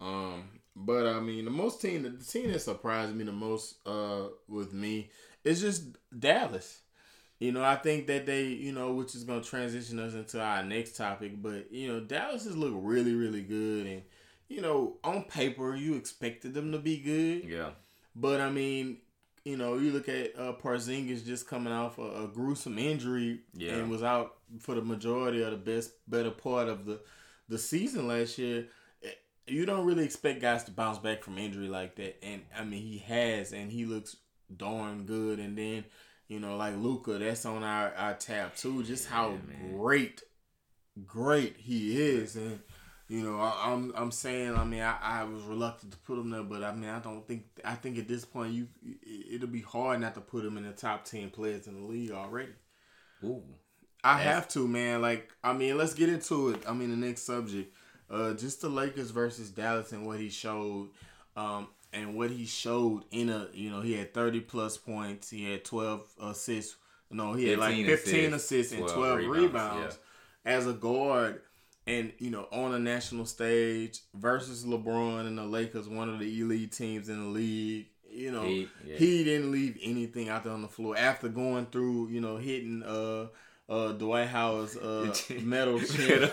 Um, 0.00 0.44
but 0.76 1.06
I 1.06 1.20
mean, 1.20 1.44
the 1.44 1.50
most 1.50 1.80
team, 1.80 2.02
the 2.02 2.24
team 2.24 2.52
that 2.52 2.60
surprised 2.60 3.14
me 3.14 3.24
the 3.24 3.32
most, 3.32 3.76
uh, 3.86 4.28
with 4.46 4.72
me 4.72 5.10
is 5.44 5.60
just 5.60 5.84
Dallas. 6.16 6.80
You 7.40 7.52
know, 7.52 7.62
I 7.62 7.76
think 7.76 8.06
that 8.08 8.26
they, 8.26 8.46
you 8.46 8.72
know, 8.72 8.92
which 8.92 9.14
is 9.14 9.24
gonna 9.24 9.42
transition 9.42 9.98
us 9.98 10.14
into 10.14 10.40
our 10.40 10.62
next 10.62 10.96
topic. 10.96 11.40
But 11.40 11.72
you 11.72 11.92
know, 11.92 12.00
Dallas 12.00 12.44
has 12.44 12.56
looked 12.56 12.76
really, 12.80 13.14
really 13.14 13.42
good, 13.42 13.86
and 13.86 14.02
you 14.48 14.60
know, 14.60 14.96
on 15.04 15.24
paper, 15.24 15.74
you 15.74 15.94
expected 15.94 16.54
them 16.54 16.72
to 16.72 16.78
be 16.78 16.98
good. 16.98 17.48
Yeah. 17.48 17.70
But 18.14 18.40
I 18.40 18.50
mean, 18.50 18.98
you 19.44 19.56
know, 19.56 19.78
you 19.78 19.92
look 19.92 20.08
at 20.08 20.38
uh, 20.38 20.54
Porzingis 20.54 21.24
just 21.24 21.48
coming 21.48 21.72
off 21.72 21.98
a, 21.98 22.24
a 22.24 22.28
gruesome 22.28 22.78
injury 22.78 23.40
yeah. 23.54 23.74
and 23.74 23.90
was 23.90 24.02
out 24.02 24.34
for 24.58 24.74
the 24.74 24.82
majority 24.82 25.42
of 25.42 25.50
the 25.50 25.56
best, 25.56 25.92
better 26.08 26.30
part 26.30 26.68
of 26.68 26.86
the 26.86 27.00
the 27.48 27.58
season 27.58 28.06
last 28.06 28.36
year 28.36 28.66
you 29.50 29.66
don't 29.66 29.86
really 29.86 30.04
expect 30.04 30.40
guys 30.40 30.64
to 30.64 30.70
bounce 30.70 30.98
back 30.98 31.22
from 31.22 31.38
injury 31.38 31.68
like 31.68 31.96
that, 31.96 32.22
and 32.24 32.42
I 32.56 32.64
mean 32.64 32.82
he 32.82 32.98
has, 32.98 33.52
and 33.52 33.70
he 33.70 33.84
looks 33.84 34.16
darn 34.54 35.04
good. 35.04 35.38
And 35.38 35.56
then 35.56 35.84
you 36.28 36.40
know, 36.40 36.56
like 36.56 36.76
Luka, 36.76 37.18
that's 37.18 37.46
on 37.46 37.62
our 37.62 37.94
our 37.94 38.14
tab 38.14 38.54
too. 38.54 38.82
Just 38.82 39.08
how 39.08 39.30
yeah, 39.30 39.76
great, 39.76 40.22
great 41.06 41.56
he 41.58 42.00
is, 42.00 42.36
and 42.36 42.60
you 43.08 43.22
know, 43.22 43.40
I, 43.40 43.72
am 43.72 43.92
I'm, 43.96 44.02
I'm 44.02 44.10
saying, 44.10 44.54
I 44.54 44.64
mean, 44.64 44.82
I, 44.82 44.96
I 45.00 45.24
was 45.24 45.42
reluctant 45.44 45.92
to 45.92 45.98
put 45.98 46.18
him 46.18 46.30
there, 46.30 46.42
but 46.42 46.62
I 46.62 46.74
mean, 46.74 46.90
I 46.90 46.98
don't 46.98 47.26
think 47.26 47.44
I 47.64 47.74
think 47.74 47.98
at 47.98 48.08
this 48.08 48.24
point 48.24 48.52
you 48.52 48.68
it'll 49.32 49.48
be 49.48 49.62
hard 49.62 50.00
not 50.00 50.14
to 50.14 50.20
put 50.20 50.44
him 50.44 50.58
in 50.58 50.64
the 50.64 50.72
top 50.72 51.04
ten 51.04 51.30
players 51.30 51.66
in 51.66 51.80
the 51.80 51.86
league 51.86 52.10
already. 52.10 52.52
Ooh. 53.24 53.42
I 54.04 54.20
have 54.20 54.48
to, 54.50 54.68
man. 54.68 55.02
Like, 55.02 55.32
I 55.42 55.52
mean, 55.52 55.76
let's 55.76 55.94
get 55.94 56.08
into 56.08 56.50
it. 56.50 56.62
I 56.68 56.72
mean, 56.72 56.90
the 56.90 56.96
next 56.96 57.22
subject. 57.22 57.74
Uh, 58.10 58.32
just 58.32 58.62
the 58.62 58.68
Lakers 58.68 59.10
versus 59.10 59.50
Dallas 59.50 59.92
and 59.92 60.06
what 60.06 60.18
he 60.18 60.30
showed, 60.30 60.88
um, 61.36 61.68
and 61.92 62.14
what 62.14 62.30
he 62.30 62.46
showed 62.46 63.04
in 63.10 63.28
a 63.28 63.48
you 63.52 63.70
know 63.70 63.80
he 63.80 63.94
had 63.94 64.14
thirty 64.14 64.40
plus 64.40 64.78
points, 64.78 65.30
he 65.30 65.50
had 65.50 65.64
twelve 65.64 66.08
assists. 66.20 66.76
No, 67.10 67.34
he 67.34 67.48
had 67.48 67.58
like 67.58 67.74
fifteen 67.74 68.32
assists, 68.32 68.72
assists 68.72 68.72
and 68.72 68.88
twelve 68.88 69.18
rebounds, 69.18 69.42
rebounds 69.42 69.98
yeah. 70.44 70.52
as 70.52 70.66
a 70.66 70.72
guard, 70.72 71.42
and 71.86 72.12
you 72.18 72.30
know 72.30 72.46
on 72.50 72.74
a 72.74 72.78
national 72.78 73.26
stage 73.26 74.00
versus 74.14 74.64
LeBron 74.64 75.26
and 75.26 75.36
the 75.36 75.44
Lakers, 75.44 75.88
one 75.88 76.08
of 76.08 76.18
the 76.18 76.40
elite 76.40 76.72
teams 76.72 77.08
in 77.08 77.20
the 77.20 77.28
league. 77.28 77.86
You 78.10 78.32
know, 78.32 78.42
he, 78.42 78.68
yeah. 78.86 78.96
he 78.96 79.22
didn't 79.22 79.52
leave 79.52 79.78
anything 79.82 80.30
out 80.30 80.42
there 80.42 80.52
on 80.52 80.62
the 80.62 80.68
floor 80.68 80.96
after 80.96 81.28
going 81.28 81.66
through, 81.66 82.08
you 82.08 82.22
know, 82.22 82.38
hitting 82.38 82.82
uh 82.82 83.26
uh 83.68 83.92
Dwight 83.92 84.28
Howard's 84.28 84.76
uh 84.78 85.14
metal 85.42 85.78
chin. 85.78 86.30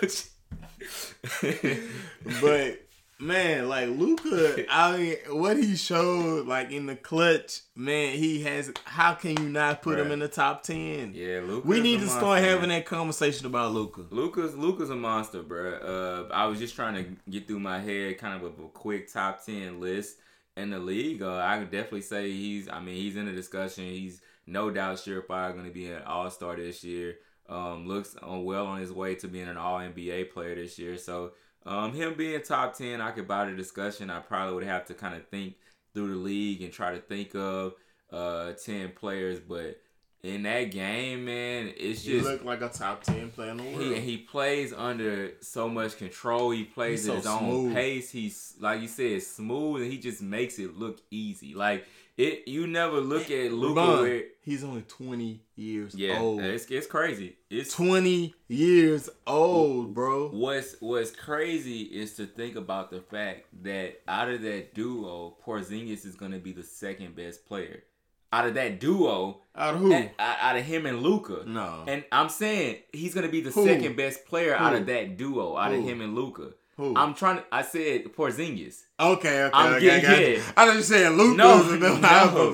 but 2.42 2.86
Man, 3.18 3.70
like 3.70 3.88
Luka, 3.88 4.66
I 4.70 4.98
mean, 4.98 5.16
what 5.30 5.56
he 5.56 5.78
showed, 5.78 6.48
like 6.48 6.72
in 6.72 6.86
the 6.86 6.98
clutch, 6.98 7.62
man, 7.74 8.18
he 8.18 8.44
has. 8.44 8.74
How 8.84 9.14
can 9.14 9.42
you 9.42 9.48
not 9.48 9.82
put 9.82 9.96
right. 9.96 10.06
him 10.06 10.12
in 10.12 10.20
the 10.20 10.28
top 10.28 10.64
ten? 10.64 11.14
Yeah, 11.16 11.40
Luka. 11.42 11.66
We 11.66 11.80
need 11.80 12.02
to 12.02 12.08
start 12.10 12.44
having 12.44 12.70
that 12.70 12.86
conversation 12.86 13.46
about 13.46 13.72
Luka. 13.72 14.02
Luka's 14.10 14.58
Luka's 14.58 14.90
a 14.90 14.96
monster, 14.96 15.44
bro. 15.44 16.28
Uh, 16.30 16.34
I 16.34 16.48
was 16.48 16.60
just 16.60 16.76
trying 16.76 16.96
to 16.96 17.32
get 17.32 17.48
through 17.48 17.62
my 17.62 17.80
head, 17.80 18.18
kind 18.18 18.36
of 18.36 18.44
a, 18.44 18.64
a 18.64 18.68
quick 18.68 19.12
top 19.12 19.46
ten 19.46 19.80
list 19.80 20.18
in 20.58 20.72
the 20.72 20.80
league. 20.80 21.22
Uh, 21.22 21.38
I 21.38 21.60
could 21.60 21.72
definitely 21.72 22.02
say 22.02 22.30
he's. 22.30 22.68
I 22.68 22.82
mean, 22.82 22.96
he's 22.96 23.16
in 23.16 23.28
the 23.28 23.32
discussion. 23.32 23.86
He's 23.86 24.20
no 24.46 24.70
doubt 24.70 24.98
surefire 24.98 25.54
going 25.54 25.66
to 25.66 25.72
be 25.72 25.90
an 25.90 26.04
All 26.04 26.30
Star 26.30 26.58
this 26.58 26.84
year. 26.84 27.16
Um, 27.48 27.88
looks 27.88 28.16
on, 28.24 28.44
well 28.44 28.66
on 28.66 28.80
his 28.80 28.92
way 28.92 29.16
to 29.16 29.28
being 29.28 29.48
an 29.48 29.58
All 29.58 29.80
NBA 29.80 30.32
player 30.32 30.56
this 30.56 30.80
year. 30.80 30.98
So 30.98 31.34
um, 31.66 31.94
him 31.94 32.16
being 32.16 32.42
top 32.42 32.76
ten, 32.76 33.02
I 33.02 33.12
could 33.12 33.28
buy 33.28 33.46
the 33.46 33.56
discussion. 33.56 34.10
I 34.10 34.20
probably 34.20 34.56
would 34.56 34.64
have 34.64 34.86
to 34.86 34.94
kind 34.94 35.16
of 35.16 35.28
think 35.28 35.56
through 35.94 36.10
the 36.10 36.16
league 36.16 36.62
and 36.62 36.74
try 36.74 36.94
to 36.94 37.00
think 37.00 37.36
of 37.36 37.74
uh, 38.12 38.54
ten 38.54 38.92
players, 38.92 39.40
but 39.40 39.80
in 40.26 40.42
that 40.44 40.72
game, 40.72 41.26
man, 41.26 41.72
it's 41.78 42.04
just 42.04 42.26
he 42.26 42.32
look 42.32 42.44
like 42.44 42.62
a 42.62 42.70
top 42.70 43.04
ten 43.04 43.30
player 43.30 43.52
in 43.52 43.58
the 43.58 43.64
world. 43.64 43.80
He, 43.80 44.00
he 44.00 44.18
plays 44.18 44.74
under 44.74 45.32
so 45.42 45.70
much 45.70 45.98
control. 45.98 46.50
He 46.50 46.64
plays 46.64 47.08
at 47.08 47.10
so 47.10 47.16
his 47.16 47.40
smooth. 47.40 47.68
own 47.68 47.74
pace. 47.76 48.10
He's 48.10 48.56
like 48.60 48.82
you 48.82 48.88
said, 48.88 49.22
smooth, 49.22 49.84
and 49.84 49.92
he 49.92 50.00
just 50.00 50.22
makes 50.24 50.58
it 50.58 50.76
look 50.78 51.00
easy. 51.12 51.54
Like 51.54 51.86
it, 52.18 52.48
you 52.48 52.66
never 52.66 53.02
look 53.02 53.30
at 53.30 53.52
Luka. 53.52 54.24
he's 54.42 54.64
only 54.64 54.84
twenty 54.84 55.42
years 55.56 55.94
yeah, 55.96 56.20
old. 56.20 56.42
it's 56.42 56.66
it's 56.68 56.88
crazy. 56.88 57.36
It's 57.50 57.74
twenty 57.74 58.34
years 58.48 59.10
old, 59.28 59.94
bro. 59.94 60.30
What's 60.30 60.76
What's 60.80 61.12
crazy 61.12 61.82
is 61.82 62.16
to 62.16 62.26
think 62.26 62.56
about 62.56 62.90
the 62.90 63.02
fact 63.02 63.48
that 63.64 64.02
out 64.08 64.30
of 64.30 64.42
that 64.44 64.74
duo, 64.74 65.36
Porzingis 65.46 66.06
is 66.06 66.16
going 66.16 66.32
to 66.32 66.40
be 66.40 66.54
the 66.54 66.64
second 66.64 67.16
best 67.16 67.46
player. 67.46 67.84
Out 68.32 68.48
of 68.48 68.54
that 68.56 68.80
duo, 68.80 69.42
out 69.56 69.76
of 69.76 69.80
who? 69.82 69.94
At, 69.94 70.14
out 70.20 70.58
of 70.58 70.64
him 70.64 70.86
and 70.86 71.02
Luka. 71.02 71.44
No. 71.46 71.84
And 71.88 72.04
I'm 72.12 72.30
saying 72.30 72.80
he's 72.92 73.14
going 73.14 73.26
to 73.26 73.32
be 73.32 73.42
the 73.42 73.52
who? 73.52 73.66
second 73.66 73.96
best 73.96 74.26
player 74.26 74.56
who? 74.56 74.64
out 74.64 74.76
of 74.76 74.86
that 74.88 75.18
duo. 75.18 75.56
Out 75.56 75.72
who? 75.72 75.80
of 75.80 75.86
him 75.86 76.02
and 76.02 76.16
Luka. 76.16 76.52
Who? 76.78 76.94
I'm 76.96 77.14
trying 77.14 77.38
to. 77.38 77.44
I 77.52 77.62
said 77.62 78.04
Porzingis. 78.14 78.82
Okay, 79.00 79.44
okay. 79.44 79.52
I'm 79.54 79.74
okay, 79.76 79.86
getting 79.86 80.10
okay. 80.10 80.38
I 80.58 80.66
thought 80.66 80.76
you 80.76 80.82
saying 80.82 81.18
Luka. 81.18 81.38
No, 81.38 81.62
no, 81.76 81.98
no. 81.98 82.50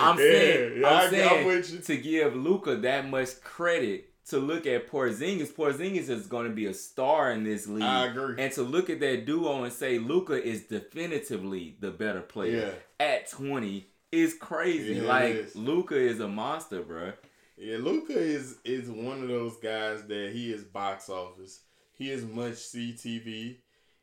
I'm 0.00 0.16
saying, 0.16 0.80
yeah, 0.80 0.88
I'm 0.88 1.10
saying 1.10 1.82
to 1.82 1.96
give 1.98 2.34
Luka 2.34 2.76
that 2.76 3.08
much 3.08 3.40
credit 3.42 4.08
to 4.28 4.38
look 4.38 4.66
at 4.66 4.90
Porzingis. 4.90 5.52
Porzingis 5.52 6.08
is 6.08 6.26
going 6.26 6.48
to 6.48 6.54
be 6.54 6.66
a 6.66 6.74
star 6.74 7.32
in 7.32 7.44
this 7.44 7.66
league. 7.66 7.82
I 7.82 8.06
agree. 8.06 8.42
And 8.42 8.52
to 8.54 8.62
look 8.62 8.88
at 8.88 9.00
that 9.00 9.26
duo 9.26 9.64
and 9.64 9.72
say 9.72 9.98
Luka 9.98 10.42
is 10.42 10.62
definitively 10.62 11.76
the 11.80 11.90
better 11.90 12.22
player 12.22 12.74
yeah. 13.00 13.06
at 13.06 13.30
20 13.30 13.86
is 14.10 14.34
crazy. 14.34 14.94
Yeah, 14.94 15.02
like 15.02 15.48
Luka 15.54 15.96
is 15.96 16.20
a 16.20 16.28
monster, 16.28 16.82
bro. 16.82 17.12
Yeah, 17.56 17.76
Luka 17.76 18.18
is 18.18 18.56
is 18.64 18.90
one 18.90 19.22
of 19.22 19.28
those 19.28 19.56
guys 19.58 20.02
that 20.04 20.30
he 20.32 20.52
is 20.52 20.64
box 20.64 21.08
office. 21.08 21.60
He 21.94 22.10
is 22.10 22.24
much 22.24 22.54
CTV. 22.54 23.56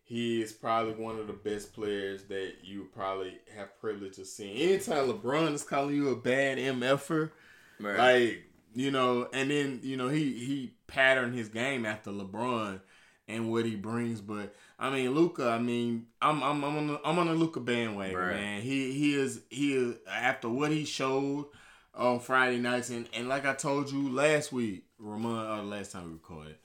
He 0.04 0.42
is 0.42 0.52
probably 0.52 0.94
one 0.94 1.20
of 1.20 1.28
the 1.28 1.34
best 1.34 1.74
players 1.74 2.24
that 2.26 2.56
you 2.64 2.90
probably 2.94 3.38
have 3.56 3.80
privilege 3.80 4.18
of 4.18 4.28
seeing. 4.28 4.58
Anytime 4.58 5.08
LeBron 5.08 5.54
is 5.54 5.64
calling 5.64 5.96
you 5.96 6.10
a 6.10 6.16
bad 6.16 6.58
MFer, 6.58 7.32
right. 7.80 7.98
like 7.98 8.44
you 8.74 8.92
know, 8.92 9.28
and 9.32 9.52
then 9.52 9.80
you 9.84 9.98
know 9.98 10.10
he 10.10 10.34
he 10.34 10.74
patterned 10.88 11.36
his 11.36 11.50
game 11.50 11.86
after 11.86 12.12
LeBron 12.12 12.82
and 13.28 13.52
what 13.52 13.66
he 13.66 13.76
brings. 13.76 14.22
But 14.22 14.56
I 14.80 14.90
mean, 14.90 15.12
Luka. 15.12 15.50
I 15.50 15.60
mean, 15.60 16.08
I'm 16.22 16.44
I'm 16.44 16.64
I'm 16.64 16.78
on 16.78 16.88
the, 16.88 17.02
I'm 17.06 17.20
on 17.20 17.28
the 17.28 17.34
Luka 17.34 17.60
bandwagon, 17.60 18.18
right. 18.18 18.36
man. 18.36 18.62
He 18.62 18.94
he 18.94 19.14
is 19.16 19.42
he 19.50 19.74
is 19.74 19.96
after 20.10 20.50
what 20.50 20.72
he 20.72 20.86
showed 20.86 21.46
on 21.94 22.20
Friday 22.20 22.58
nights, 22.58 22.90
and 22.90 23.08
and 23.14 23.30
like 23.30 23.46
I 23.46 23.54
told 23.54 23.92
you 23.92 24.10
last 24.10 24.52
week, 24.52 24.86
Ramon, 24.98 25.46
or 25.46 25.62
uh, 25.62 25.64
last 25.64 25.92
time 25.92 26.06
we 26.08 26.14
recorded 26.14 26.56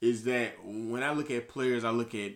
is 0.00 0.24
that 0.24 0.52
when 0.64 1.02
I 1.02 1.12
look 1.12 1.30
at 1.30 1.48
players, 1.48 1.84
I 1.84 1.90
look 1.90 2.14
at 2.14 2.32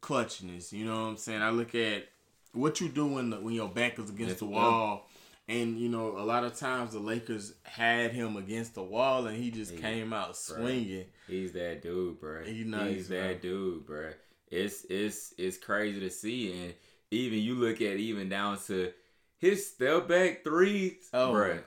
clutchness. 0.00 0.72
You 0.72 0.86
know 0.86 1.02
what 1.02 1.08
I'm 1.08 1.16
saying? 1.16 1.42
I 1.42 1.50
look 1.50 1.74
at 1.74 2.08
what 2.52 2.80
you 2.80 2.88
do 2.88 3.06
when, 3.06 3.30
the, 3.30 3.40
when 3.40 3.54
your 3.54 3.68
back 3.68 3.98
is 3.98 4.10
against 4.10 4.38
the 4.38 4.46
wall. 4.46 5.08
And 5.46 5.78
you 5.78 5.90
know, 5.90 6.16
a 6.16 6.24
lot 6.24 6.44
of 6.44 6.56
times 6.56 6.92
the 6.92 7.00
Lakers 7.00 7.52
had 7.64 8.12
him 8.12 8.36
against 8.36 8.74
the 8.74 8.82
wall, 8.82 9.26
and 9.26 9.36
he 9.36 9.50
just 9.50 9.72
he, 9.72 9.76
came 9.76 10.14
out 10.14 10.36
swinging. 10.38 11.04
Bro. 11.26 11.36
He's 11.36 11.52
that 11.52 11.82
dude, 11.82 12.18
bro. 12.18 12.44
He 12.44 12.64
nice, 12.64 12.94
He's 12.94 13.08
that 13.08 13.42
dude, 13.42 13.84
bro. 13.84 14.12
It's 14.50 14.86
it's 14.88 15.34
it's 15.36 15.58
crazy 15.58 16.00
to 16.00 16.08
see, 16.08 16.52
and 16.52 16.74
even 17.10 17.40
you 17.40 17.56
look 17.56 17.82
at 17.82 17.98
even 17.98 18.30
down 18.30 18.58
to 18.68 18.92
his 19.36 19.66
step 19.66 20.08
back 20.08 20.44
threes, 20.44 21.10
oh, 21.12 21.32
bro. 21.32 21.58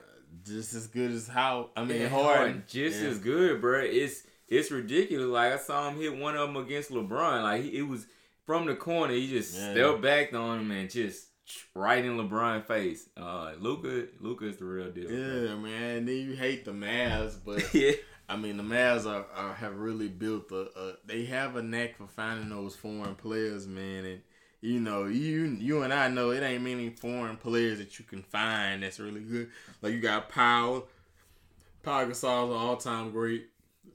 Just 0.44 0.74
as 0.74 0.88
good 0.88 1.12
as 1.12 1.28
how 1.28 1.70
I 1.76 1.84
mean, 1.84 2.08
hard, 2.08 2.66
just 2.66 3.00
yeah. 3.00 3.10
as 3.10 3.20
good, 3.20 3.60
bro. 3.60 3.80
It's 3.80 4.24
it's 4.48 4.70
ridiculous. 4.70 5.28
Like 5.28 5.52
I 5.52 5.58
saw 5.58 5.88
him 5.88 6.00
hit 6.00 6.16
one 6.16 6.36
of 6.36 6.48
them 6.48 6.56
against 6.56 6.90
LeBron. 6.90 7.42
Like 7.42 7.64
it 7.64 7.82
was 7.82 8.06
from 8.46 8.66
the 8.66 8.74
corner. 8.74 9.12
He 9.12 9.28
just 9.28 9.54
yeah. 9.54 9.72
stepped 9.72 10.02
back 10.02 10.34
on 10.34 10.60
him 10.60 10.70
and 10.70 10.90
just 10.90 11.26
right 11.74 12.04
in 12.04 12.16
LeBron's 12.16 12.66
face. 12.66 13.08
Uh, 13.16 13.52
Luca, 13.60 14.06
Luka 14.20 14.46
is 14.46 14.56
the 14.56 14.64
real 14.64 14.90
deal. 14.90 15.10
Yeah, 15.10 15.46
bro. 15.48 15.56
man. 15.58 16.06
Then 16.06 16.16
you 16.16 16.32
hate 16.34 16.64
the 16.64 16.72
Mavs, 16.72 17.36
but 17.44 17.72
yeah. 17.74 17.92
I 18.28 18.36
mean 18.36 18.56
the 18.56 18.62
Mavs 18.62 19.06
are, 19.06 19.26
are 19.34 19.54
have 19.54 19.76
really 19.76 20.08
built 20.08 20.50
a, 20.50 20.68
a, 20.78 20.94
They 21.06 21.24
have 21.26 21.56
a 21.56 21.62
knack 21.62 21.96
for 21.96 22.06
finding 22.06 22.50
those 22.50 22.74
foreign 22.74 23.14
players, 23.14 23.66
man, 23.66 24.04
and. 24.04 24.20
You 24.60 24.80
know, 24.80 25.04
you 25.04 25.56
you 25.60 25.82
and 25.82 25.94
I 25.94 26.08
know 26.08 26.30
it 26.30 26.42
ain't 26.42 26.64
many 26.64 26.90
foreign 26.90 27.36
players 27.36 27.78
that 27.78 28.00
you 28.00 28.04
can 28.04 28.24
find 28.24 28.82
that's 28.82 28.98
really 28.98 29.20
good. 29.20 29.50
Like 29.80 29.92
you 29.92 30.00
got 30.00 30.30
Powell, 30.30 30.88
Paul 31.84 32.06
Gasol's 32.06 32.50
an 32.50 32.56
all 32.56 32.76
time 32.76 33.12
great. 33.12 33.50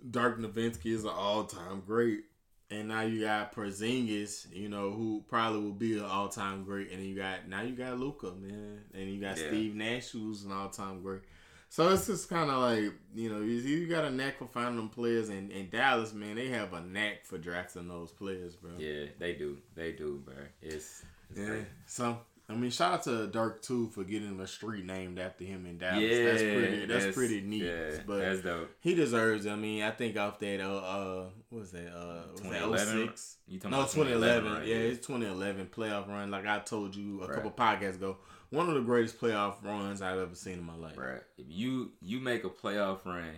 Dirk 0.10 0.40
Nowitzki 0.40 0.88
is 0.88 1.04
an 1.04 1.12
all 1.12 1.46
time 1.46 1.82
great. 1.86 2.22
And 2.70 2.88
now 2.88 3.02
you 3.02 3.22
got 3.22 3.54
Porzingis, 3.54 4.52
you 4.52 4.68
know, 4.68 4.92
who 4.92 5.24
probably 5.28 5.62
will 5.62 5.74
be 5.74 5.98
an 5.98 6.06
all 6.06 6.28
time 6.28 6.64
great. 6.64 6.92
And 6.92 7.06
you 7.06 7.16
got 7.16 7.48
now 7.48 7.62
you 7.62 7.76
got 7.76 8.00
Luka, 8.00 8.32
man, 8.32 8.82
and 8.94 9.10
you 9.10 9.22
got 9.22 9.38
yeah. 9.38 9.48
Steve 9.48 9.76
Nash, 9.76 10.10
who's 10.10 10.44
an 10.44 10.52
all 10.52 10.70
time 10.70 11.02
great. 11.04 11.22
So 11.70 11.90
it's 11.90 12.06
just 12.06 12.30
kind 12.30 12.52
of 12.52 12.62
like 12.62 12.94
you 13.16 13.30
know 13.30 13.42
you, 13.42 13.56
you 13.56 13.88
got 13.88 14.06
a 14.06 14.12
knack 14.12 14.38
for 14.38 14.48
finding 14.48 14.76
them 14.76 14.90
players, 14.90 15.30
and, 15.30 15.52
and 15.52 15.72
Dallas, 15.72 16.14
man, 16.14 16.36
they 16.36 16.50
have 16.50 16.74
a 16.74 16.82
knack 16.82 17.26
for 17.26 17.40
drafting 17.40 17.88
those 17.88 18.12
players, 18.12 18.56
bro. 18.56 18.72
Yeah, 18.78 19.06
they 19.18 19.34
do, 19.34 19.58
they 19.74 19.92
do, 19.92 20.22
bro. 20.24 20.36
It's, 20.62 21.04
it's 21.30 21.40
yeah. 21.40 21.46
Great. 21.46 21.66
So 21.88 22.20
I 22.50 22.56
mean, 22.56 22.72
shout 22.72 22.94
out 22.94 23.04
to 23.04 23.28
Dirk 23.28 23.62
too 23.62 23.90
for 23.90 24.04
getting 24.04 24.38
a 24.40 24.48
street 24.48 24.86
named 24.86 25.18
after 25.18 25.46
him 25.46 25.66
in 25.66 25.78
Dallas. 25.78 26.04
Yeah, 26.04 26.26
that's 26.26 26.42
pretty. 26.42 26.86
That's, 26.86 27.04
that's 27.06 27.16
pretty 27.16 27.42
neat. 27.42 27.64
Yeah, 27.64 28.00
but 28.06 28.20
that's 28.20 28.42
dope. 28.42 28.70
He 28.82 28.96
deserves. 28.96 29.46
It. 29.46 29.52
I 29.52 29.56
mean, 29.56 29.82
I 29.82 29.92
think 29.92 30.18
off 30.18 30.40
that 30.40 30.60
uh, 30.60 30.76
uh 30.76 31.26
what 31.50 31.60
was 31.62 31.72
that 31.72 31.88
uh 31.88 32.24
was 32.70 32.86
that 32.86 32.88
06? 32.88 33.38
You 33.48 33.60
talking 33.60 33.72
no, 33.72 33.84
2011. 33.84 34.52
Right? 34.52 34.68
Yeah, 34.68 34.76
it's 34.76 35.08
2011 35.08 35.68
playoff 35.68 36.10
run. 36.10 36.32
Like 36.32 36.46
I 36.46 36.60
told 36.60 36.96
you 36.96 37.24
a 37.24 37.28
right. 37.28 37.36
couple 37.36 37.52
podcasts 37.52 37.96
ago, 37.96 38.18
one 38.50 38.68
of 38.68 38.76
the 38.76 38.82
greatest 38.82 39.22
playoff 39.22 39.64
runs 39.64 40.02
I've 40.02 40.20
ever 40.20 40.36
seen 40.36 40.60
in 40.60 40.66
my 40.66 40.76
life. 40.76 40.98
Right. 40.98 41.22
If 41.38 41.46
you 41.48 41.92
you 42.02 42.20
make 42.20 42.44
a 42.44 42.50
playoff 42.50 43.06
run, 43.06 43.38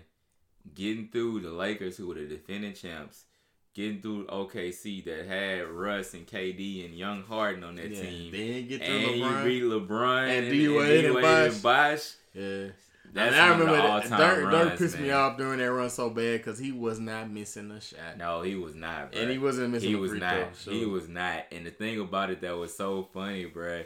getting 0.74 1.10
through 1.10 1.42
the 1.42 1.52
Lakers, 1.52 1.96
who 1.96 2.08
were 2.08 2.16
the 2.16 2.26
defending 2.26 2.74
champs 2.74 3.26
getting 3.76 4.02
through 4.02 4.26
OKC 4.26 5.04
that 5.04 5.28
had 5.28 5.68
Russ 5.68 6.14
and 6.14 6.26
KD 6.26 6.86
and 6.86 6.96
Young 6.96 7.24
Harden 7.24 7.64
on 7.64 7.76
that 7.76 7.92
yeah, 7.92 8.02
team. 8.02 8.32
Then 8.32 8.68
get 8.68 8.84
through 8.84 8.96
and 8.96 9.22
LeBron. 9.22 9.44
you 9.44 9.70
beat 9.70 9.88
LeBron 9.88 10.40
and, 10.40 10.50
D 10.50 10.68
Wade 10.70 11.06
and, 11.06 11.18
and, 11.18 11.26
and 11.26 11.62
Bosh. 11.62 12.14
Yeah. 12.34 12.68
That's 13.14 13.34
and 13.34 13.42
I 13.42 13.48
remember 13.50 13.78
that 13.78 14.10
Dirk, 14.10 14.52
runs, 14.52 14.70
Dirk 14.70 14.80
pissed 14.80 14.96
man. 14.96 15.04
me 15.04 15.12
off 15.12 15.38
during 15.38 15.60
that 15.60 15.72
run 15.72 15.90
so 15.90 16.10
bad 16.10 16.40
because 16.40 16.60
he 16.60 16.74
was 16.74 17.00
not 17.00 17.30
missing 17.30 17.72
a 17.72 17.80
shot. 17.80 18.18
No, 18.18 18.42
he 18.42 18.56
was 18.56 18.76
not, 18.76 19.12
bro. 19.12 19.22
And 19.22 19.32
he 19.32 19.38
wasn't 19.38 19.70
missing. 19.70 19.90
He 19.90 19.96
was 19.96 20.12
not. 20.12 20.50
He 20.66 20.86
was 20.86 21.08
not. 21.08 21.46
And 21.52 21.66
the 21.66 21.70
thing 21.70 22.00
about 22.02 22.30
it 22.30 22.42
that 22.42 22.58
was 22.58 22.76
so 22.76 23.08
funny, 23.14 23.46
bro, 23.46 23.84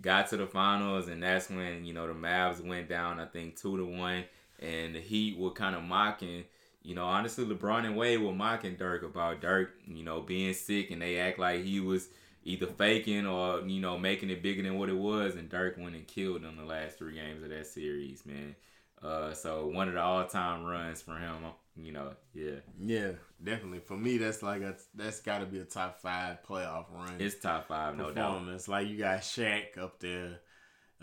got 0.00 0.30
to 0.30 0.36
the 0.36 0.46
finals, 0.46 1.06
and 1.06 1.22
that's 1.22 1.48
when 1.48 1.84
you 1.84 1.92
know 1.92 2.08
the 2.08 2.14
Mavs 2.14 2.66
went 2.66 2.88
down. 2.88 3.20
I 3.20 3.26
think 3.26 3.56
two 3.56 3.76
to 3.76 3.84
one, 3.84 4.24
and 4.58 4.96
the 4.96 5.00
Heat 5.00 5.38
were 5.38 5.50
kind 5.50 5.76
of 5.76 5.84
mocking 5.84 6.44
you 6.82 6.94
know, 6.94 7.04
honestly, 7.04 7.44
LeBron 7.44 7.86
and 7.86 7.96
Wade 7.96 8.20
were 8.20 8.32
mocking 8.32 8.76
Dirk 8.76 9.02
about 9.02 9.40
Dirk, 9.40 9.74
you 9.86 10.02
know, 10.04 10.20
being 10.20 10.52
sick, 10.54 10.90
and 10.90 11.00
they 11.00 11.18
act 11.18 11.38
like 11.38 11.62
he 11.62 11.80
was 11.80 12.08
either 12.44 12.66
faking 12.66 13.24
or 13.24 13.60
you 13.60 13.80
know 13.80 13.96
making 13.96 14.28
it 14.30 14.42
bigger 14.42 14.62
than 14.62 14.78
what 14.78 14.88
it 14.88 14.96
was. 14.96 15.36
And 15.36 15.48
Dirk 15.48 15.76
went 15.78 15.94
and 15.94 16.06
killed 16.06 16.42
them 16.42 16.56
the 16.56 16.64
last 16.64 16.98
three 16.98 17.14
games 17.14 17.42
of 17.42 17.50
that 17.50 17.66
series, 17.66 18.26
man. 18.26 18.56
Uh, 19.02 19.32
so 19.32 19.66
one 19.66 19.88
of 19.88 19.94
the 19.94 20.00
all-time 20.00 20.64
runs 20.64 21.02
for 21.02 21.16
him, 21.16 21.38
you 21.76 21.90
know, 21.90 22.12
yeah, 22.34 22.60
yeah, 22.78 23.10
definitely. 23.42 23.80
For 23.80 23.96
me, 23.96 24.16
that's 24.16 24.42
like 24.42 24.62
a 24.62 24.76
that's 24.94 25.20
got 25.20 25.38
to 25.38 25.46
be 25.46 25.58
a 25.58 25.64
top 25.64 26.00
five 26.00 26.38
playoff 26.48 26.86
run. 26.92 27.16
It's 27.18 27.40
top 27.40 27.66
five, 27.66 27.96
no 27.96 28.12
doubt. 28.12 28.46
It's 28.48 28.68
like 28.68 28.88
you 28.88 28.96
got 28.98 29.20
Shaq 29.20 29.76
up 29.76 29.98
there, 29.98 30.40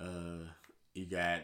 uh, 0.01 0.45
you 0.93 1.07
got 1.07 1.41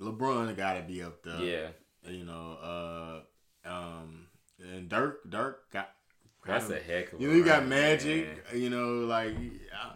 LeBron, 0.00 0.56
got 0.56 0.74
to 0.74 0.82
be 0.82 1.02
up 1.02 1.22
there. 1.24 1.40
Yeah, 1.40 2.10
you 2.10 2.24
know, 2.24 2.52
uh 2.62 3.20
um, 3.66 4.26
and 4.60 4.88
Dirk, 4.88 5.28
Dirk 5.28 5.70
got 5.72 5.90
That's 6.46 6.70
a 6.70 6.78
heck 6.78 7.12
of. 7.12 7.20
A. 7.20 7.22
You 7.22 7.28
know, 7.28 7.34
you 7.34 7.44
got 7.44 7.66
Magic. 7.66 8.26
Man. 8.26 8.60
You 8.60 8.70
know, 8.70 9.06
like 9.06 9.36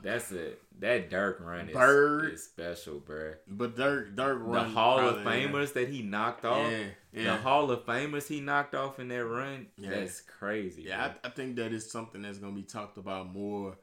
that's 0.02 0.32
it. 0.32 0.62
That 0.80 1.10
Dirk 1.10 1.40
run 1.40 1.68
is, 1.68 1.74
Bird. 1.74 2.32
is 2.32 2.44
special, 2.44 3.00
bro. 3.00 3.34
But 3.46 3.76
Dirk, 3.76 4.16
Dirk 4.16 4.38
run. 4.40 4.68
The 4.68 4.74
Hall 4.74 4.98
of 5.00 5.16
Famers 5.18 5.68
yeah. 5.68 5.82
that 5.82 5.88
he 5.90 6.02
knocked 6.02 6.44
off. 6.44 6.70
Yeah, 6.70 6.84
yeah. 7.12 7.24
The 7.24 7.36
Hall 7.36 7.70
of 7.70 7.84
Famers 7.84 8.26
he 8.26 8.40
knocked 8.40 8.74
off 8.74 8.98
in 8.98 9.08
that 9.08 9.24
run. 9.24 9.66
Yeah. 9.76 9.90
That's 9.90 10.22
crazy. 10.22 10.84
Yeah, 10.86 11.12
I, 11.22 11.28
I, 11.28 11.30
think 11.30 11.56
that 11.56 11.72
is 11.72 11.90
something 11.90 12.22
that's 12.22 12.38
gonna 12.38 12.54
be 12.54 12.62
talked 12.62 12.96
about 12.96 13.30
more 13.30 13.76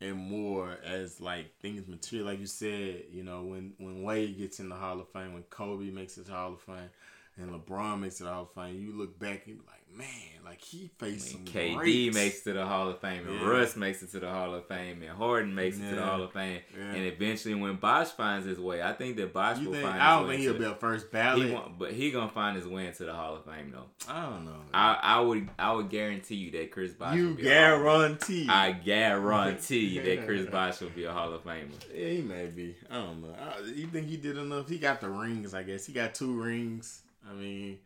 and 0.00 0.16
more 0.16 0.78
as 0.84 1.20
like 1.20 1.58
things 1.60 1.88
mature. 1.88 2.24
Like 2.24 2.38
you 2.38 2.46
said, 2.46 3.04
you 3.10 3.24
know, 3.24 3.42
when 3.42 3.72
when 3.78 4.02
Wade 4.02 4.38
gets 4.38 4.60
in 4.60 4.68
the 4.68 4.76
Hall 4.76 5.00
of 5.00 5.08
Fame, 5.08 5.32
when 5.32 5.42
Kobe 5.44 5.90
makes 5.90 6.14
his 6.14 6.28
Hall 6.28 6.52
of 6.52 6.60
Fame, 6.60 6.90
and 7.36 7.50
LeBron 7.50 8.00
makes 8.00 8.20
it 8.20 8.26
Hall 8.26 8.42
of 8.42 8.52
Fame, 8.52 8.80
you 8.80 8.92
look 8.92 9.18
back 9.18 9.46
and 9.46 9.58
like, 9.66 9.84
man, 9.96 10.44
like 10.44 10.60
he 10.60 10.90
faced 10.98 11.34
I 11.34 11.38
mean, 11.38 11.46
some 11.46 11.54
KD 11.54 11.76
greats. 11.76 12.14
makes 12.14 12.40
it 12.40 12.44
to 12.44 12.52
the 12.52 12.66
Hall 12.66 12.88
of 12.88 13.00
Fame, 13.00 13.26
and 13.26 13.40
yeah. 13.40 13.46
Russ 13.46 13.76
makes 13.76 14.02
it 14.02 14.10
to 14.12 14.20
the 14.20 14.30
Hall 14.30 14.54
of 14.54 14.66
Fame, 14.66 15.02
and 15.02 15.10
Harden 15.10 15.54
makes 15.54 15.78
yeah. 15.78 15.86
it 15.86 15.90
to 15.90 15.96
the 15.96 16.02
Hall 16.02 16.22
of 16.22 16.32
Fame, 16.32 16.60
yeah. 16.76 16.92
and 16.92 17.04
eventually 17.04 17.54
when 17.54 17.76
Bosh 17.76 18.08
finds 18.08 18.46
his 18.46 18.58
way, 18.58 18.82
I 18.82 18.92
think 18.92 19.16
that 19.16 19.32
Bosh 19.32 19.58
you 19.58 19.66
will 19.66 19.74
think, 19.74 19.86
find. 19.86 20.00
I 20.00 20.18
don't 20.18 20.28
think 20.28 20.42
he'll 20.42 20.58
be 20.58 20.64
a 20.64 20.74
first 20.74 21.10
ballot, 21.10 21.48
he 21.48 21.58
but 21.78 21.92
he 21.92 22.10
gonna 22.10 22.28
find 22.28 22.56
his 22.56 22.66
way 22.66 22.86
into 22.86 23.04
the 23.04 23.12
Hall 23.12 23.36
of 23.36 23.44
Fame 23.44 23.72
though. 23.72 24.12
I 24.12 24.22
don't 24.22 24.44
know. 24.44 24.60
I, 24.72 24.98
I 25.02 25.20
would 25.20 25.48
I 25.58 25.72
would 25.72 25.90
guarantee 25.90 26.36
you 26.36 26.50
that 26.52 26.70
Chris 26.70 26.92
Bosh. 26.92 27.16
You 27.16 27.34
guarantee? 27.34 28.46
I 28.48 28.72
guarantee 28.72 29.86
you 29.86 30.02
that 30.02 30.26
Chris 30.26 30.46
Bosh 30.50 30.80
will 30.80 30.90
be 30.90 31.04
a 31.04 31.12
Hall 31.12 31.32
of 31.32 31.44
Famer. 31.44 31.70
Yeah, 31.92 32.08
he 32.08 32.22
may 32.22 32.46
be. 32.46 32.76
I 32.90 32.94
don't 32.94 33.22
know. 33.22 33.34
I, 33.34 33.60
you 33.64 33.86
think 33.86 34.08
he 34.08 34.16
did 34.16 34.38
enough? 34.38 34.68
He 34.68 34.78
got 34.78 35.00
the 35.00 35.08
rings. 35.08 35.54
I 35.54 35.62
guess 35.62 35.86
he 35.86 35.92
got 35.92 36.14
two 36.14 36.40
rings. 36.40 37.03
I 37.28 37.34
mean. 37.34 37.78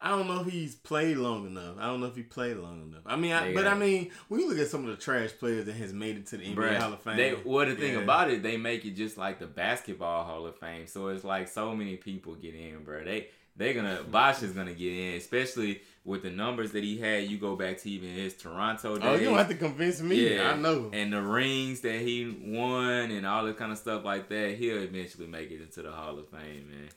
I 0.00 0.10
don't 0.10 0.26
know 0.26 0.42
if 0.42 0.48
he's 0.48 0.74
played 0.74 1.16
long 1.16 1.46
enough. 1.46 1.76
I 1.78 1.86
don't 1.86 2.00
know 2.00 2.06
if 2.06 2.16
he 2.16 2.22
played 2.22 2.58
long 2.58 2.82
enough. 2.82 3.00
I 3.06 3.16
mean, 3.16 3.32
I, 3.32 3.54
but 3.54 3.66
I 3.66 3.72
mean, 3.72 4.10
when 4.28 4.38
you 4.38 4.50
look 4.50 4.58
at 4.58 4.66
some 4.66 4.86
of 4.86 4.90
the 4.94 5.02
trash 5.02 5.30
players 5.30 5.64
that 5.64 5.76
has 5.76 5.94
made 5.94 6.18
it 6.18 6.26
to 6.26 6.36
the 6.36 6.44
NBA 6.44 6.54
Bruh, 6.54 6.76
Hall 6.76 6.92
of 6.92 7.00
Fame, 7.00 7.16
they, 7.16 7.34
well, 7.42 7.64
the 7.64 7.74
thing 7.74 7.94
yeah. 7.94 8.00
about 8.00 8.30
it, 8.30 8.42
they 8.42 8.58
make 8.58 8.84
it 8.84 8.96
just 8.96 9.16
like 9.16 9.38
the 9.38 9.46
basketball 9.46 10.24
Hall 10.24 10.46
of 10.46 10.58
Fame. 10.58 10.86
So 10.88 11.08
it's 11.08 11.24
like 11.24 11.48
so 11.48 11.74
many 11.74 11.96
people 11.96 12.34
get 12.34 12.54
in, 12.54 12.84
bro. 12.84 13.02
They 13.02 13.28
they're 13.56 13.72
gonna 13.72 14.02
Bosh 14.10 14.42
is 14.42 14.52
gonna 14.52 14.74
get 14.74 14.92
in, 14.92 15.14
especially 15.14 15.80
with 16.04 16.22
the 16.22 16.30
numbers 16.30 16.72
that 16.72 16.84
he 16.84 16.98
had. 16.98 17.24
You 17.24 17.38
go 17.38 17.56
back 17.56 17.78
to 17.78 17.90
even 17.90 18.10
his 18.10 18.34
Toronto 18.34 18.96
days. 18.96 19.04
Oh, 19.06 19.14
you 19.14 19.24
don't 19.24 19.38
have 19.38 19.48
to 19.48 19.54
convince 19.54 20.02
me. 20.02 20.34
Yeah, 20.34 20.50
I 20.50 20.56
know. 20.56 20.90
And 20.92 21.14
the 21.14 21.22
rings 21.22 21.80
that 21.80 22.00
he 22.00 22.36
won 22.44 23.10
and 23.10 23.26
all 23.26 23.46
this 23.46 23.56
kind 23.56 23.72
of 23.72 23.78
stuff 23.78 24.04
like 24.04 24.28
that, 24.28 24.56
he'll 24.58 24.82
eventually 24.82 25.28
make 25.28 25.50
it 25.50 25.62
into 25.62 25.80
the 25.80 25.92
Hall 25.92 26.18
of 26.18 26.28
Fame, 26.28 26.68
man. 26.68 26.88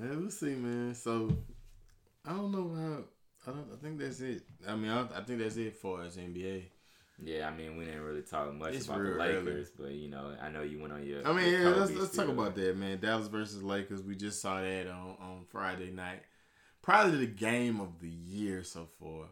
Yeah, 0.00 0.16
we'll 0.16 0.30
see, 0.30 0.54
man. 0.54 0.94
So 0.94 1.30
I 2.24 2.30
don't 2.30 2.52
know 2.52 2.70
how. 2.74 3.50
I 3.50 3.54
don't. 3.54 3.66
I 3.72 3.82
think 3.82 3.98
that's 3.98 4.20
it. 4.20 4.42
I 4.66 4.76
mean, 4.76 4.90
I, 4.90 5.02
I 5.02 5.22
think 5.22 5.40
that's 5.40 5.56
it 5.56 5.76
for 5.76 6.02
us 6.02 6.16
NBA. 6.16 6.64
Yeah, 7.24 7.48
I 7.48 7.56
mean, 7.56 7.76
we 7.76 7.84
didn't 7.84 8.02
really 8.02 8.22
talk 8.22 8.54
much 8.54 8.74
it's 8.74 8.86
about 8.86 9.02
the 9.02 9.10
Lakers, 9.10 9.72
early. 9.80 9.90
but 9.90 9.92
you 9.92 10.08
know, 10.08 10.36
I 10.40 10.50
know 10.50 10.62
you 10.62 10.80
went 10.80 10.92
on 10.92 11.04
your. 11.04 11.26
I 11.26 11.32
mean, 11.32 11.52
yeah, 11.52 11.68
let's 11.70 11.92
let's 11.92 12.14
talk 12.14 12.28
about 12.28 12.54
that, 12.54 12.76
man. 12.76 13.00
Dallas 13.00 13.26
versus 13.26 13.62
Lakers. 13.62 14.02
We 14.02 14.14
just 14.14 14.40
saw 14.40 14.60
that 14.60 14.86
on 14.86 15.16
on 15.20 15.44
Friday 15.50 15.90
night. 15.90 16.22
Probably 16.80 17.18
the 17.18 17.26
game 17.26 17.80
of 17.80 18.00
the 18.00 18.08
year 18.08 18.62
so 18.62 18.86
far. 19.00 19.26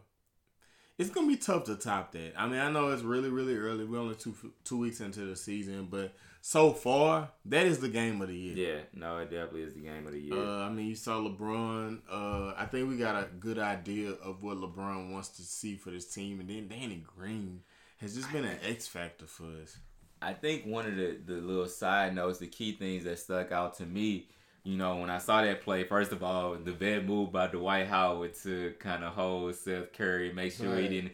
It's 0.97 1.09
gonna 1.09 1.27
be 1.27 1.37
tough 1.37 1.63
to 1.65 1.75
top 1.75 2.11
that. 2.11 2.33
I 2.37 2.47
mean, 2.47 2.59
I 2.59 2.69
know 2.69 2.89
it's 2.89 3.03
really 3.03 3.29
really 3.29 3.55
early. 3.55 3.85
We're 3.85 3.99
only 3.99 4.15
two 4.15 4.35
two 4.65 4.77
weeks 4.77 4.99
into 4.99 5.21
the 5.21 5.35
season, 5.37 5.87
but 5.89 6.13
so 6.47 6.71
far, 6.71 7.29
that 7.43 7.65
is 7.65 7.79
the 7.79 7.89
game 7.89 8.21
of 8.21 8.29
the 8.29 8.33
year. 8.33 8.55
Yeah, 8.55 8.79
no, 8.93 9.17
it 9.17 9.29
definitely 9.29 9.63
is 9.63 9.73
the 9.73 9.81
game 9.81 10.07
of 10.07 10.13
the 10.13 10.19
year. 10.21 10.37
Uh, 10.37 10.65
I 10.65 10.69
mean, 10.69 10.87
you 10.87 10.95
saw 10.95 11.19
LeBron. 11.19 11.99
Uh, 12.09 12.53
I 12.55 12.65
think 12.71 12.87
we 12.87 12.95
got 12.95 13.21
a 13.21 13.27
good 13.37 13.59
idea 13.59 14.11
of 14.11 14.43
what 14.43 14.55
LeBron 14.55 15.11
wants 15.11 15.27
to 15.27 15.41
see 15.41 15.75
for 15.75 15.91
this 15.91 16.05
team, 16.05 16.39
and 16.39 16.49
then 16.49 16.69
Danny 16.69 17.03
Green 17.05 17.63
has 17.97 18.15
just 18.15 18.31
been 18.31 18.45
an 18.45 18.59
X 18.65 18.87
factor 18.87 19.25
for 19.25 19.43
us. 19.61 19.75
I 20.21 20.31
think 20.31 20.65
one 20.65 20.85
of 20.85 20.95
the 20.95 21.17
the 21.25 21.33
little 21.33 21.67
side 21.67 22.15
notes, 22.15 22.39
the 22.39 22.47
key 22.47 22.71
things 22.71 23.03
that 23.03 23.19
stuck 23.19 23.51
out 23.51 23.75
to 23.79 23.85
me, 23.85 24.29
you 24.63 24.77
know, 24.77 24.95
when 24.95 25.09
I 25.09 25.17
saw 25.17 25.41
that 25.41 25.63
play, 25.63 25.83
first 25.83 26.13
of 26.13 26.23
all, 26.23 26.55
the 26.55 26.71
vet 26.71 27.03
move 27.03 27.33
by 27.33 27.47
Dwight 27.47 27.87
Howard 27.87 28.35
to 28.43 28.73
kind 28.79 29.03
of 29.03 29.11
hold 29.11 29.53
Seth 29.53 29.91
Curry, 29.91 30.31
make 30.31 30.53
sure 30.53 30.71
right. 30.71 30.83
he 30.83 30.87
didn't. 30.87 31.11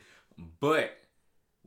But 0.60 0.96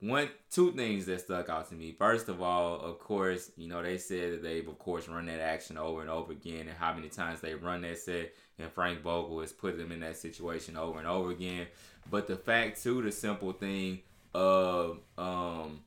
one 0.01 0.29
two 0.51 0.73
things 0.73 1.07
that 1.07 1.23
stuck 1.23 1.49
out 1.49 1.69
to 1.71 1.75
me. 1.75 1.93
First 1.93 2.29
of 2.29 2.43
all, 2.43 2.81
of 2.81 2.99
course, 2.99 3.51
you 3.57 3.69
know 3.69 3.83
they 3.83 3.99
said 3.99 4.33
that 4.33 4.43
they've 4.43 4.67
of 4.67 4.79
course 4.79 5.09
run 5.09 5.27
that 5.27 5.41
action 5.41 5.79
over 5.79 6.01
and 6.01 6.11
over 6.11 6.33
again, 6.33 6.69
and 6.69 6.77
how 6.77 6.93
many 6.93 7.09
times 7.09 7.41
they 7.41 7.55
run 7.55 7.83
that 7.83 7.99
set, 7.99 8.33
and 8.59 8.71
Frank 8.73 9.01
Vogel 9.01 9.41
has 9.41 9.53
put 9.53 9.79
them 9.79 9.93
in 9.93 10.01
that 10.01 10.17
situation 10.17 10.77
over 10.77 10.99
and 10.99 11.09
over 11.09 11.31
again. 11.31 11.67
But 12.11 12.27
the 12.27 12.37
fact 12.37 12.83
too, 12.83 13.03
the 13.03 13.13
simple 13.13 13.53
thing 13.53 14.01
of 14.35 15.01
um 15.17 15.81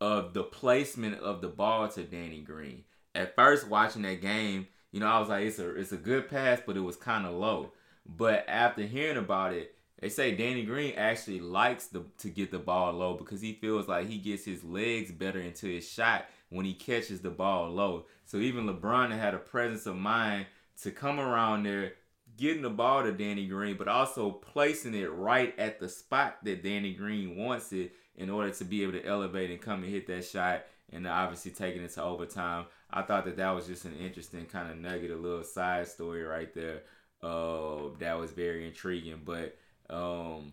of 0.00 0.34
the 0.34 0.42
placement 0.42 1.20
of 1.20 1.40
the 1.40 1.48
ball 1.48 1.88
to 1.88 2.02
Danny 2.02 2.40
Green. 2.40 2.84
At 3.14 3.34
first, 3.34 3.68
watching 3.68 4.02
that 4.02 4.22
game, 4.22 4.68
you 4.92 5.00
know, 5.00 5.06
I 5.06 5.18
was 5.18 5.28
like, 5.28 5.46
it's 5.46 5.58
a 5.58 5.74
it's 5.76 5.92
a 5.92 5.96
good 5.96 6.28
pass, 6.28 6.60
but 6.64 6.76
it 6.76 6.80
was 6.80 6.96
kind 6.96 7.26
of 7.26 7.32
low. 7.32 7.72
But 8.06 8.44
after 8.48 8.82
hearing 8.82 9.16
about 9.16 9.54
it 9.54 9.74
they 10.00 10.08
say 10.08 10.34
Danny 10.34 10.64
Green 10.64 10.94
actually 10.96 11.40
likes 11.40 11.86
the, 11.86 12.04
to 12.18 12.28
get 12.30 12.50
the 12.50 12.58
ball 12.58 12.92
low 12.92 13.14
because 13.14 13.40
he 13.40 13.52
feels 13.52 13.86
like 13.86 14.08
he 14.08 14.18
gets 14.18 14.44
his 14.44 14.64
legs 14.64 15.12
better 15.12 15.40
into 15.40 15.66
his 15.66 15.88
shot 15.88 16.26
when 16.48 16.64
he 16.64 16.74
catches 16.74 17.20
the 17.20 17.30
ball 17.30 17.70
low. 17.70 18.06
So 18.24 18.38
even 18.38 18.66
LeBron 18.66 19.16
had 19.16 19.34
a 19.34 19.38
presence 19.38 19.86
of 19.86 19.96
mind 19.96 20.46
to 20.82 20.90
come 20.90 21.20
around 21.20 21.64
there, 21.64 21.92
getting 22.36 22.62
the 22.62 22.70
ball 22.70 23.02
to 23.02 23.12
Danny 23.12 23.46
Green, 23.46 23.76
but 23.76 23.88
also 23.88 24.30
placing 24.30 24.94
it 24.94 25.12
right 25.12 25.56
at 25.58 25.78
the 25.78 25.88
spot 25.88 26.38
that 26.44 26.62
Danny 26.62 26.94
Green 26.94 27.36
wants 27.36 27.72
it 27.72 27.92
in 28.16 28.30
order 28.30 28.50
to 28.50 28.64
be 28.64 28.82
able 28.82 28.92
to 28.92 29.04
elevate 29.04 29.50
and 29.50 29.60
come 29.60 29.82
and 29.82 29.92
hit 29.92 30.06
that 30.06 30.24
shot 30.24 30.64
and 30.92 31.06
obviously 31.06 31.50
taking 31.50 31.82
it 31.82 31.92
to 31.92 32.02
overtime. 32.02 32.64
I 32.90 33.02
thought 33.02 33.24
that 33.26 33.36
that 33.36 33.50
was 33.50 33.66
just 33.66 33.84
an 33.84 33.96
interesting 33.96 34.46
kind 34.46 34.70
of 34.70 34.78
nugget, 34.78 35.10
a 35.10 35.16
little 35.16 35.44
side 35.44 35.86
story 35.88 36.22
right 36.22 36.52
there. 36.54 36.82
Uh, 37.22 37.90
that 37.98 38.18
was 38.18 38.32
very 38.32 38.66
intriguing, 38.66 39.20
but 39.24 39.56
um, 39.90 40.52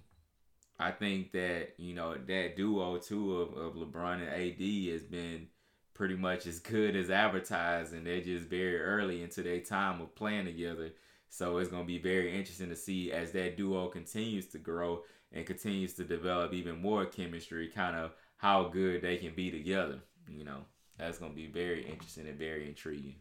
I 0.80 0.92
think 0.92 1.32
that 1.32 1.74
you 1.78 1.94
know 1.94 2.16
that 2.16 2.56
duo 2.56 2.98
too 2.98 3.42
of, 3.42 3.58
of 3.58 3.74
LeBron 3.76 4.22
and 4.22 4.30
AD 4.30 4.94
has 4.94 5.04
been 5.04 5.48
pretty 5.94 6.16
much 6.16 6.46
as 6.46 6.60
good 6.60 6.96
as 6.96 7.10
advertised, 7.10 7.94
and 7.94 8.06
they're 8.06 8.22
just 8.22 8.46
very 8.46 8.80
early 8.80 9.24
into 9.24 9.42
their 9.42 9.60
time 9.60 10.02
of 10.02 10.16
playing 10.16 10.46
together. 10.46 10.92
So 11.30 11.58
it's 11.58 11.70
gonna 11.70 11.84
be 11.84 12.00
very 12.00 12.38
interesting 12.38 12.70
to 12.70 12.76
see 12.76 13.12
as 13.12 13.32
that 13.32 13.58
duo 13.58 13.88
continues 13.88 14.48
to 14.50 14.60
grow 14.60 15.04
and 15.32 15.46
continues 15.46 15.94
to 15.96 16.04
develop 16.04 16.54
even 16.54 16.82
more 16.82 17.06
chemistry, 17.06 17.68
kind 17.68 17.96
of 17.96 18.12
how 18.38 18.70
good 18.70 19.02
they 19.02 19.18
can 19.18 19.34
be 19.34 19.52
together. 19.52 20.00
You 20.30 20.46
know, 20.46 20.66
that's 20.98 21.18
gonna 21.18 21.34
be 21.34 21.48
very 21.48 21.86
interesting 21.86 22.28
and 22.28 22.38
very 22.38 22.68
intriguing. 22.68 23.16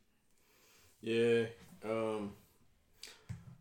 Yeah. 1.01 1.45
Um 1.85 2.33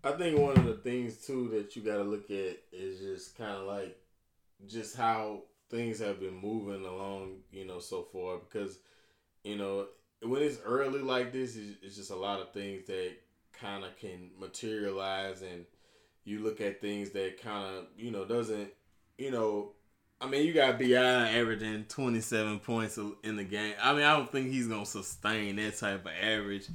I 0.05 0.11
think 0.11 0.37
one 0.37 0.55
of 0.55 0.65
the 0.65 0.75
things 0.75 1.25
too 1.25 1.49
that 1.53 1.75
you 1.75 1.81
got 1.81 1.97
to 1.97 2.03
look 2.03 2.29
at 2.29 2.57
is 2.71 2.99
just 2.99 3.37
kind 3.37 3.51
of 3.51 3.65
like 3.65 3.97
just 4.67 4.95
how 4.95 5.41
things 5.69 5.99
have 5.99 6.19
been 6.19 6.35
moving 6.35 6.85
along, 6.85 7.37
you 7.51 7.65
know, 7.65 7.79
so 7.79 8.03
far 8.13 8.37
because 8.37 8.77
you 9.43 9.57
know 9.57 9.87
when 10.21 10.41
it's 10.41 10.59
early 10.63 11.01
like 11.01 11.31
this, 11.31 11.57
it's, 11.83 11.95
just 11.95 12.11
a 12.11 12.15
lot 12.15 12.39
of 12.39 12.51
things 12.51 12.85
that 12.87 13.13
kind 13.53 13.83
of 13.83 13.95
can 13.97 14.31
materialize, 14.39 15.41
and 15.41 15.65
you 16.23 16.39
look 16.39 16.61
at 16.61 16.81
things 16.81 17.11
that 17.11 17.41
kind 17.41 17.77
of 17.77 17.85
you 17.97 18.11
know 18.11 18.25
doesn't, 18.25 18.69
you 19.17 19.31
know. 19.31 19.71
I 20.21 20.27
mean, 20.27 20.45
you 20.45 20.53
got 20.53 20.79
BI 20.79 20.93
averaging 20.95 21.85
twenty 21.89 22.21
seven 22.21 22.59
points 22.59 22.97
in 23.23 23.35
the 23.35 23.43
game. 23.43 23.73
I 23.81 23.93
mean, 23.93 24.03
I 24.03 24.15
don't 24.15 24.31
think 24.31 24.49
he's 24.49 24.67
gonna 24.67 24.85
sustain 24.85 25.57
that 25.57 25.77
type 25.77 26.05
of 26.05 26.11
average. 26.21 26.67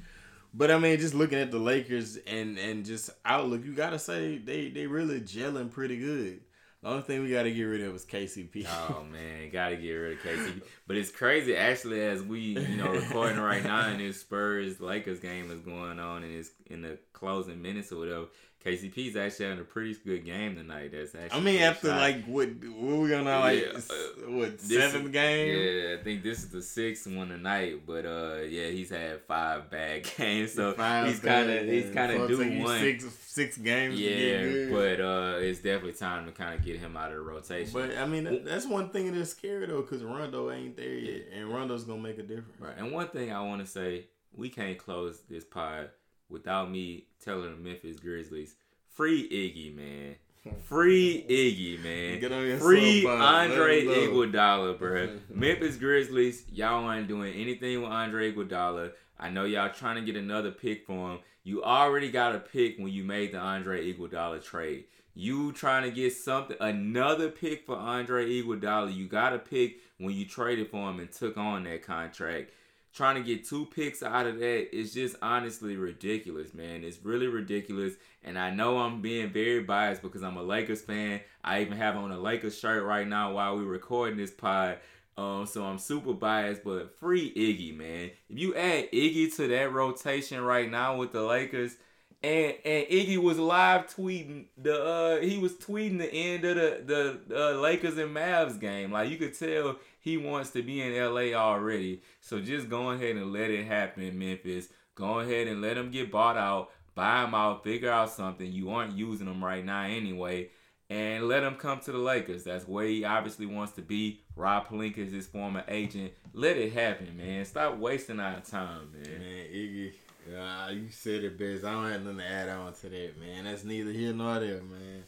But 0.52 0.70
I 0.70 0.78
mean, 0.78 0.98
just 0.98 1.14
looking 1.14 1.38
at 1.38 1.50
the 1.50 1.58
Lakers 1.58 2.16
and 2.26 2.58
and 2.58 2.84
just 2.84 3.10
outlook, 3.24 3.64
you 3.64 3.72
gotta 3.74 3.98
say 3.98 4.38
they 4.38 4.70
they 4.70 4.86
really 4.86 5.20
gelling 5.20 5.70
pretty 5.70 5.98
good. 5.98 6.40
The 6.82 6.88
only 6.88 7.02
thing 7.02 7.22
we 7.22 7.30
got 7.30 7.42
to 7.42 7.50
get 7.50 7.62
rid 7.64 7.82
of 7.82 7.94
is 7.94 8.06
KCP. 8.06 8.66
Oh 8.66 9.04
man, 9.04 9.50
got 9.50 9.68
to 9.68 9.76
get 9.76 9.92
rid 9.92 10.12
of 10.14 10.24
KCP. 10.24 10.62
But 10.86 10.96
it's 10.96 11.10
crazy 11.10 11.54
actually 11.54 12.02
as 12.02 12.22
we 12.22 12.40
you 12.40 12.76
know 12.76 12.90
recording 12.90 13.38
right 13.38 13.62
now 13.62 13.86
and 13.88 14.00
this 14.00 14.20
Spurs 14.20 14.80
Lakers 14.80 15.20
game 15.20 15.50
is 15.50 15.60
going 15.60 15.98
on 15.98 16.22
and 16.22 16.34
it's 16.34 16.50
in 16.66 16.80
the 16.80 16.98
closing 17.12 17.60
minutes 17.60 17.92
or 17.92 17.98
whatever. 17.98 18.26
KCP's 18.64 19.16
actually 19.16 19.46
having 19.46 19.60
a 19.60 19.64
pretty 19.64 19.94
good 20.04 20.22
game 20.26 20.54
tonight. 20.54 20.92
That's 20.92 21.14
actually. 21.14 21.40
I 21.40 21.42
mean, 21.42 21.62
after 21.62 21.88
shot. 21.88 21.98
like 21.98 22.24
what 22.26 22.48
what 22.48 22.98
we 22.98 23.08
gonna 23.08 23.40
like 23.40 23.62
yeah, 23.62 23.78
uh, 23.78 24.30
what 24.30 24.60
seventh 24.60 25.06
is, 25.06 25.10
game? 25.10 25.56
Yeah, 25.56 25.96
I 25.98 26.02
think 26.02 26.22
this 26.22 26.40
is 26.40 26.50
the 26.50 26.60
sixth 26.60 27.06
one 27.06 27.28
tonight. 27.28 27.86
But 27.86 28.04
uh, 28.04 28.40
yeah, 28.46 28.66
he's 28.66 28.90
had 28.90 29.22
five 29.22 29.70
bad 29.70 30.06
games, 30.16 30.52
so 30.52 30.74
five 30.74 31.06
he's 31.06 31.20
kind 31.20 31.50
of 31.50 31.66
he's 31.66 31.90
kind 31.94 32.12
of 32.12 32.28
due 32.28 32.62
one 32.62 32.80
six 32.80 33.06
six 33.26 33.56
games. 33.56 33.98
Yeah, 33.98 34.68
but 34.70 35.00
uh, 35.00 35.38
it's 35.38 35.60
definitely 35.60 35.94
time 35.94 36.26
to 36.26 36.32
kind 36.32 36.54
of 36.54 36.62
get 36.62 36.78
him 36.78 36.98
out 36.98 37.12
of 37.12 37.14
the 37.14 37.22
rotation. 37.22 37.72
But 37.72 37.96
I 37.96 38.04
mean, 38.04 38.44
that's 38.44 38.66
one 38.66 38.90
thing 38.90 39.10
that's 39.16 39.30
scary 39.30 39.66
though, 39.66 39.80
because 39.80 40.04
Rondo 40.04 40.50
ain't 40.50 40.76
there 40.76 40.92
yet, 40.92 41.28
and 41.34 41.48
Rondo's 41.48 41.84
gonna 41.84 42.02
make 42.02 42.18
a 42.18 42.22
difference. 42.22 42.60
Right, 42.60 42.74
and 42.76 42.92
one 42.92 43.08
thing 43.08 43.32
I 43.32 43.40
want 43.40 43.64
to 43.64 43.66
say, 43.66 44.04
we 44.36 44.50
can't 44.50 44.76
close 44.76 45.20
this 45.30 45.44
pod 45.44 45.88
without 46.30 46.70
me 46.70 47.04
telling 47.22 47.50
the 47.50 47.56
Memphis 47.56 47.96
Grizzlies, 47.98 48.54
free 48.88 49.28
Iggy, 49.28 49.76
man. 49.76 50.16
Free 50.64 51.24
Iggy, 51.28 51.82
man. 51.82 52.58
Free 52.58 53.06
Andre 53.06 53.84
Iguodala, 53.84 54.78
bro. 54.78 55.18
Memphis 55.34 55.76
Grizzlies, 55.76 56.44
y'all 56.50 56.84
aren't 56.84 57.08
doing 57.08 57.34
anything 57.34 57.82
with 57.82 57.90
Andre 57.90 58.32
Iguodala. 58.32 58.92
I 59.18 59.28
know 59.28 59.44
y'all 59.44 59.70
trying 59.70 59.96
to 59.96 60.02
get 60.02 60.16
another 60.16 60.50
pick 60.50 60.86
for 60.86 61.12
him. 61.12 61.18
You 61.42 61.62
already 61.62 62.10
got 62.10 62.34
a 62.34 62.38
pick 62.38 62.78
when 62.78 62.92
you 62.92 63.04
made 63.04 63.32
the 63.32 63.38
Andre 63.38 63.92
Iguodala 63.92 64.42
trade. 64.42 64.84
You 65.14 65.52
trying 65.52 65.82
to 65.82 65.90
get 65.90 66.14
something, 66.14 66.56
another 66.60 67.28
pick 67.28 67.66
for 67.66 67.76
Andre 67.76 68.30
Iguodala. 68.30 68.94
You 68.94 69.06
got 69.08 69.34
a 69.34 69.38
pick 69.38 69.78
when 69.98 70.14
you 70.14 70.24
traded 70.24 70.70
for 70.70 70.88
him 70.88 71.00
and 71.00 71.12
took 71.12 71.36
on 71.36 71.64
that 71.64 71.82
contract 71.82 72.52
trying 72.92 73.16
to 73.16 73.22
get 73.22 73.48
two 73.48 73.66
picks 73.66 74.02
out 74.02 74.26
of 74.26 74.38
that 74.38 74.76
is 74.76 74.92
just 74.92 75.16
honestly 75.22 75.76
ridiculous, 75.76 76.54
man. 76.54 76.84
It's 76.84 76.98
really 77.02 77.28
ridiculous. 77.28 77.94
And 78.24 78.38
I 78.38 78.50
know 78.50 78.78
I'm 78.78 79.00
being 79.00 79.30
very 79.30 79.62
biased 79.62 80.02
because 80.02 80.22
I'm 80.22 80.36
a 80.36 80.42
Lakers 80.42 80.82
fan. 80.82 81.20
I 81.44 81.62
even 81.62 81.78
have 81.78 81.96
on 81.96 82.10
a 82.10 82.18
Lakers 82.18 82.58
shirt 82.58 82.84
right 82.84 83.06
now 83.06 83.34
while 83.34 83.56
we're 83.56 83.64
recording 83.64 84.16
this 84.16 84.30
pod. 84.30 84.78
Um, 85.16 85.46
so 85.46 85.64
I'm 85.64 85.78
super 85.78 86.14
biased, 86.14 86.64
but 86.64 86.98
free 86.98 87.32
Iggy, 87.34 87.76
man. 87.76 88.10
If 88.28 88.38
you 88.38 88.54
add 88.54 88.90
Iggy 88.90 89.34
to 89.36 89.48
that 89.48 89.72
rotation 89.72 90.40
right 90.40 90.70
now 90.70 90.96
with 90.96 91.12
the 91.12 91.22
Lakers, 91.22 91.76
and 92.22 92.54
and 92.64 92.86
Iggy 92.86 93.16
was 93.18 93.38
live 93.38 93.86
tweeting 93.86 94.46
the 94.58 94.82
uh 94.82 95.20
he 95.20 95.38
was 95.38 95.54
tweeting 95.54 95.98
the 95.98 96.12
end 96.12 96.44
of 96.44 96.56
the 96.56 97.20
the 97.26 97.36
uh, 97.36 97.60
Lakers 97.60 97.96
and 97.98 98.14
Mavs 98.14 98.60
game. 98.60 98.92
Like 98.92 99.08
you 99.10 99.16
could 99.16 99.38
tell 99.38 99.76
he 100.00 100.16
wants 100.16 100.50
to 100.50 100.62
be 100.62 100.80
in 100.80 100.92
LA 100.92 101.38
already. 101.38 102.02
So 102.20 102.40
just 102.40 102.68
go 102.68 102.90
ahead 102.90 103.16
and 103.16 103.32
let 103.32 103.50
it 103.50 103.66
happen 103.66 104.18
Memphis. 104.18 104.68
Go 104.94 105.20
ahead 105.20 105.46
and 105.46 105.60
let 105.60 105.76
him 105.76 105.90
get 105.90 106.10
bought 106.10 106.36
out, 106.36 106.70
buy 106.94 107.24
him 107.24 107.34
out, 107.34 107.62
figure 107.62 107.90
out 107.90 108.10
something. 108.10 108.50
You 108.50 108.70
aren't 108.70 108.96
using 108.96 109.26
him 109.26 109.44
right 109.44 109.64
now 109.64 109.84
anyway. 109.84 110.50
And 110.88 111.28
let 111.28 111.44
him 111.44 111.54
come 111.54 111.78
to 111.80 111.92
the 111.92 111.98
Lakers. 111.98 112.42
That's 112.42 112.66
where 112.66 112.86
he 112.86 113.04
obviously 113.04 113.46
wants 113.46 113.74
to 113.74 113.82
be. 113.82 114.22
Rob 114.34 114.66
Pelinka 114.66 114.98
is 114.98 115.12
his 115.12 115.26
former 115.28 115.62
agent. 115.68 116.12
Let 116.34 116.56
it 116.56 116.72
happen, 116.72 117.16
man. 117.16 117.44
Stop 117.44 117.76
wasting 117.76 118.18
our 118.18 118.40
time, 118.40 118.90
man. 118.92 119.20
Man, 119.20 119.46
Iggy, 119.54 119.92
uh, 120.36 120.70
you 120.72 120.88
said 120.90 121.22
it 121.22 121.38
best. 121.38 121.64
I 121.64 121.72
don't 121.72 121.92
have 121.92 122.02
nothing 122.02 122.18
to 122.18 122.24
add 122.24 122.48
on 122.48 122.72
to 122.72 122.88
that, 122.88 123.20
man. 123.20 123.44
That's 123.44 123.62
neither 123.62 123.92
here 123.92 124.12
nor 124.12 124.40
there, 124.40 124.62
man. 124.62 125.04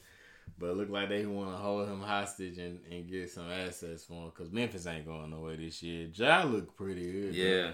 But 0.59 0.71
it 0.71 0.77
look 0.77 0.91
like 0.91 1.09
they 1.09 1.27
want 1.27 1.51
to 1.51 1.57
hold 1.57 1.89
him 1.89 2.01
hostage 2.01 2.59
and, 2.59 2.79
and 2.91 3.09
get 3.09 3.31
some 3.31 3.51
assets 3.51 4.05
for 4.05 4.25
him 4.25 4.33
because 4.35 4.53
Memphis 4.53 4.87
ain't 4.87 5.07
going 5.07 5.31
nowhere 5.31 5.57
this 5.57 5.83
year. 5.83 6.09
Ja 6.13 6.45
look 6.45 6.77
pretty 6.77 7.11
good. 7.11 7.35
Yeah. 7.35 7.71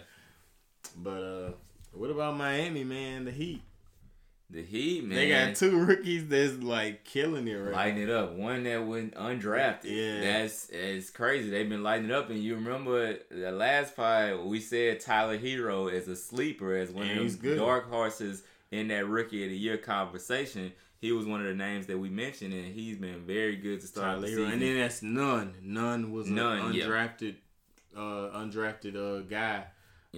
But 0.97 1.23
uh, 1.23 1.51
what 1.93 2.11
about 2.11 2.37
Miami, 2.37 2.85
man? 2.85 3.25
The 3.25 3.31
Heat. 3.31 3.63
The 4.51 4.63
Heat, 4.63 5.05
man. 5.05 5.17
They 5.17 5.29
got 5.29 5.57
two 5.57 5.79
rookies 5.79 6.27
that's 6.29 6.63
like 6.63 7.05
killing 7.05 7.47
it 7.47 7.55
right 7.55 7.75
Lighting 7.75 8.03
it 8.05 8.11
up. 8.11 8.33
One 8.33 8.65
that 8.65 8.87
went 8.87 9.15
undrafted. 9.15 9.85
Yeah. 9.85 10.21
That's 10.21 10.71
it's 10.71 11.11
crazy. 11.11 11.51
They've 11.51 11.69
been 11.69 11.83
lighting 11.83 12.07
it 12.07 12.13
up. 12.13 12.31
And 12.31 12.43
you 12.43 12.55
remember 12.55 13.19
the 13.31 13.53
last 13.53 13.95
fight 13.95 14.35
we 14.43 14.61
said 14.61 15.01
Tyler 15.01 15.37
Herro 15.37 15.93
is 15.93 16.09
a 16.09 16.17
sleeper, 16.17 16.75
as 16.75 16.91
one 16.91 17.07
and 17.07 17.21
of 17.21 17.43
the 17.43 17.57
dark 17.57 17.91
horses 17.91 18.43
in 18.71 18.89
that 18.89 19.07
rookie 19.07 19.45
of 19.45 19.51
the 19.51 19.57
year 19.57 19.77
conversation 19.77 20.73
he 21.01 21.13
was 21.13 21.27
one 21.27 21.41
of 21.41 21.47
the 21.47 21.55
names 21.55 21.87
that 21.87 21.99
we 21.99 22.09
mentioned, 22.09 22.53
and 22.53 22.75
he's 22.75 22.97
been 22.97 23.25
very 23.27 23.57
good 23.57 23.81
to 23.81 23.87
start 23.87 24.21
the 24.21 24.29
season. 24.29 24.53
And 24.53 24.63
then 24.63 24.79
that's 24.79 25.03
Nunn. 25.03 25.55
Nunn 25.63 26.13
was 26.13 26.29
none 26.29 26.73
undrafted, 26.73 27.37
yeah. 27.95 28.01
uh, 28.01 28.39
undrafted 28.39 28.97
uh, 28.97 29.23
guy. 29.23 29.65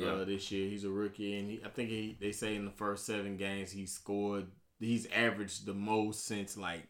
Uh, 0.03 0.25
this 0.25 0.51
year 0.51 0.69
he's 0.69 0.85
a 0.85 0.89
rookie, 0.89 1.39
and 1.39 1.51
he, 1.51 1.61
I 1.65 1.69
think 1.69 1.91
he, 1.91 2.17
they 2.19 2.33
say 2.33 2.55
in 2.55 2.65
the 2.65 2.71
first 2.71 3.05
seven 3.05 3.37
games 3.37 3.71
he 3.71 3.85
scored. 3.85 4.47
He's 4.79 5.07
averaged 5.15 5.67
the 5.67 5.75
most 5.75 6.27
since 6.27 6.57
like 6.57 6.85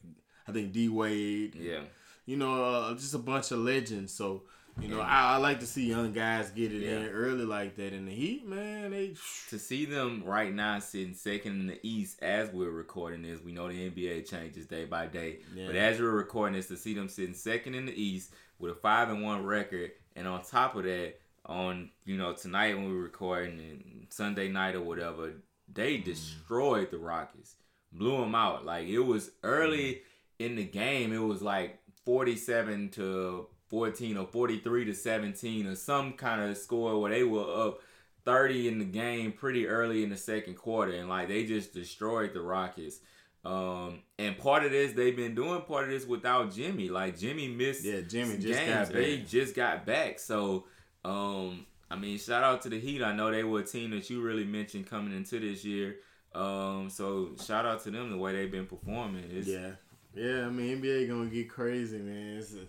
I 0.47 0.53
think 0.53 0.73
D 0.73 0.89
Wade. 0.89 1.57
Yeah, 1.57 1.81
you 2.25 2.37
know, 2.37 2.63
uh, 2.63 2.95
just 2.95 3.15
a 3.15 3.19
bunch 3.19 3.51
of 3.51 3.59
legends. 3.59 4.13
So 4.13 4.45
you 4.81 4.89
know, 4.89 5.01
I, 5.01 5.35
I, 5.35 5.37
like 5.37 5.61
to 5.61 5.67
see 5.67 5.87
young 5.87 6.13
guys 6.13 6.51
get 6.51 6.73
it 6.73 6.83
yeah. 6.83 6.99
in 6.99 7.09
early 7.09 7.45
like 7.45 7.77
that. 7.77 7.93
In 7.93 8.07
the 8.07 8.15
Heat, 8.15 8.47
man, 8.47 8.91
they 8.91 9.15
to 9.49 9.59
see 9.59 9.85
them 9.85 10.23
right 10.25 10.53
now 10.53 10.79
sitting 10.79 11.15
second 11.15 11.61
in 11.61 11.67
the 11.67 11.79
East 11.83 12.23
as 12.23 12.51
we're 12.51 12.71
recording 12.71 13.23
this. 13.23 13.41
We 13.43 13.53
know 13.53 13.69
the 13.69 13.91
NBA 13.91 14.29
changes 14.29 14.67
day 14.67 14.85
by 14.85 15.07
day, 15.07 15.39
yeah. 15.55 15.67
but 15.67 15.77
as 15.77 16.01
we're 16.01 16.11
recording 16.11 16.57
this, 16.57 16.69
to 16.69 16.77
see 16.77 16.95
them 16.95 17.09
sitting 17.09 17.35
second 17.35 17.75
in 17.75 17.87
the 17.87 18.03
East 18.03 18.33
with 18.59 18.73
a 18.73 18.75
five 18.75 19.11
and 19.11 19.23
one 19.23 19.45
record, 19.45 19.93
and 20.17 20.27
on 20.27 20.43
top 20.43 20.77
of 20.77 20.85
that, 20.85 21.15
on 21.47 21.91
you 22.05 22.17
know 22.17 22.33
tonight 22.33 22.77
when 22.77 22.89
we're 22.89 23.03
recording 23.03 23.59
and 23.59 24.07
Sunday 24.11 24.49
night 24.49 24.75
or 24.75 24.83
whatever, 24.83 25.33
they 25.73 25.97
mm. 25.97 26.05
destroyed 26.05 26.91
the 26.91 26.99
Rockets, 26.99 27.57
blew 27.93 28.19
them 28.21 28.35
out. 28.35 28.65
Like 28.65 28.87
it 28.87 29.01
was 29.01 29.31
early 29.43 29.95
mm. 29.95 30.01
in 30.39 30.57
the 30.57 30.65
game, 30.65 31.13
it 31.13 31.19
was 31.19 31.43
like 31.43 31.79
forty-seven 32.05 32.91
to 32.91 33.47
14 33.71 34.17
or 34.17 34.27
43 34.27 34.85
to 34.87 34.95
17 34.95 35.67
or 35.67 35.75
some 35.77 36.13
kind 36.13 36.43
of 36.43 36.57
score 36.57 37.01
where 37.01 37.11
they 37.11 37.23
were 37.23 37.69
up 37.69 37.81
30 38.25 38.69
in 38.69 38.79
the 38.79 38.85
game 38.85 39.33
pretty 39.33 39.67
early 39.67 40.03
in 40.03 40.11
the 40.11 40.17
second 40.17 40.55
quarter 40.55 40.93
and 40.93 41.09
like 41.09 41.29
they 41.29 41.45
just 41.45 41.73
destroyed 41.73 42.35
the 42.35 42.41
Rockets. 42.41 42.99
Um, 43.43 44.01
and 44.19 44.37
part 44.37 44.65
of 44.65 44.71
this 44.71 44.93
they've 44.93 45.17
been 45.17 45.35
doing 45.35 45.63
part 45.63 45.85
of 45.85 45.91
this 45.91 46.07
without 46.07 46.53
Jimmy. 46.53 46.89
Like 46.89 47.19
Jimmy 47.19 47.49
missed 47.49 47.85
yeah 47.85 48.01
Jimmy 48.07 48.37
just 48.37 48.61
games. 48.61 48.89
got 48.89 48.93
they 48.93 49.19
just 49.19 49.55
got 49.55 49.87
back. 49.87 50.19
So 50.19 50.65
um, 51.05 51.65
I 51.91 51.97
mean 51.97 52.19
shout 52.19 52.45
out 52.45 52.63
to 52.63 52.69
the 52.69 52.79
Heat. 52.79 53.03
I 53.03 53.15
know 53.15 53.31
they 53.31 53.45
were 53.45 53.61
a 53.61 53.65
team 53.65 53.93
that 53.93 54.11
you 54.11 54.21
really 54.21 54.45
mentioned 54.45 54.91
coming 54.91 55.17
into 55.17 55.41
this 55.41 55.65
year. 55.65 55.97
Um, 56.35 56.91
so 56.91 57.31
shout 57.43 57.65
out 57.65 57.83
to 57.85 57.91
them 57.91 58.11
the 58.11 58.19
way 58.19 58.33
they've 58.35 58.51
been 58.51 58.67
performing. 58.67 59.25
It's, 59.31 59.49
yeah, 59.49 59.71
yeah. 60.15 60.47
I 60.47 60.51
mean 60.51 60.83
NBA 60.83 61.09
gonna 61.09 61.31
get 61.31 61.49
crazy, 61.49 61.99
man. 61.99 62.37
It's 62.37 62.53
a, 62.53 62.67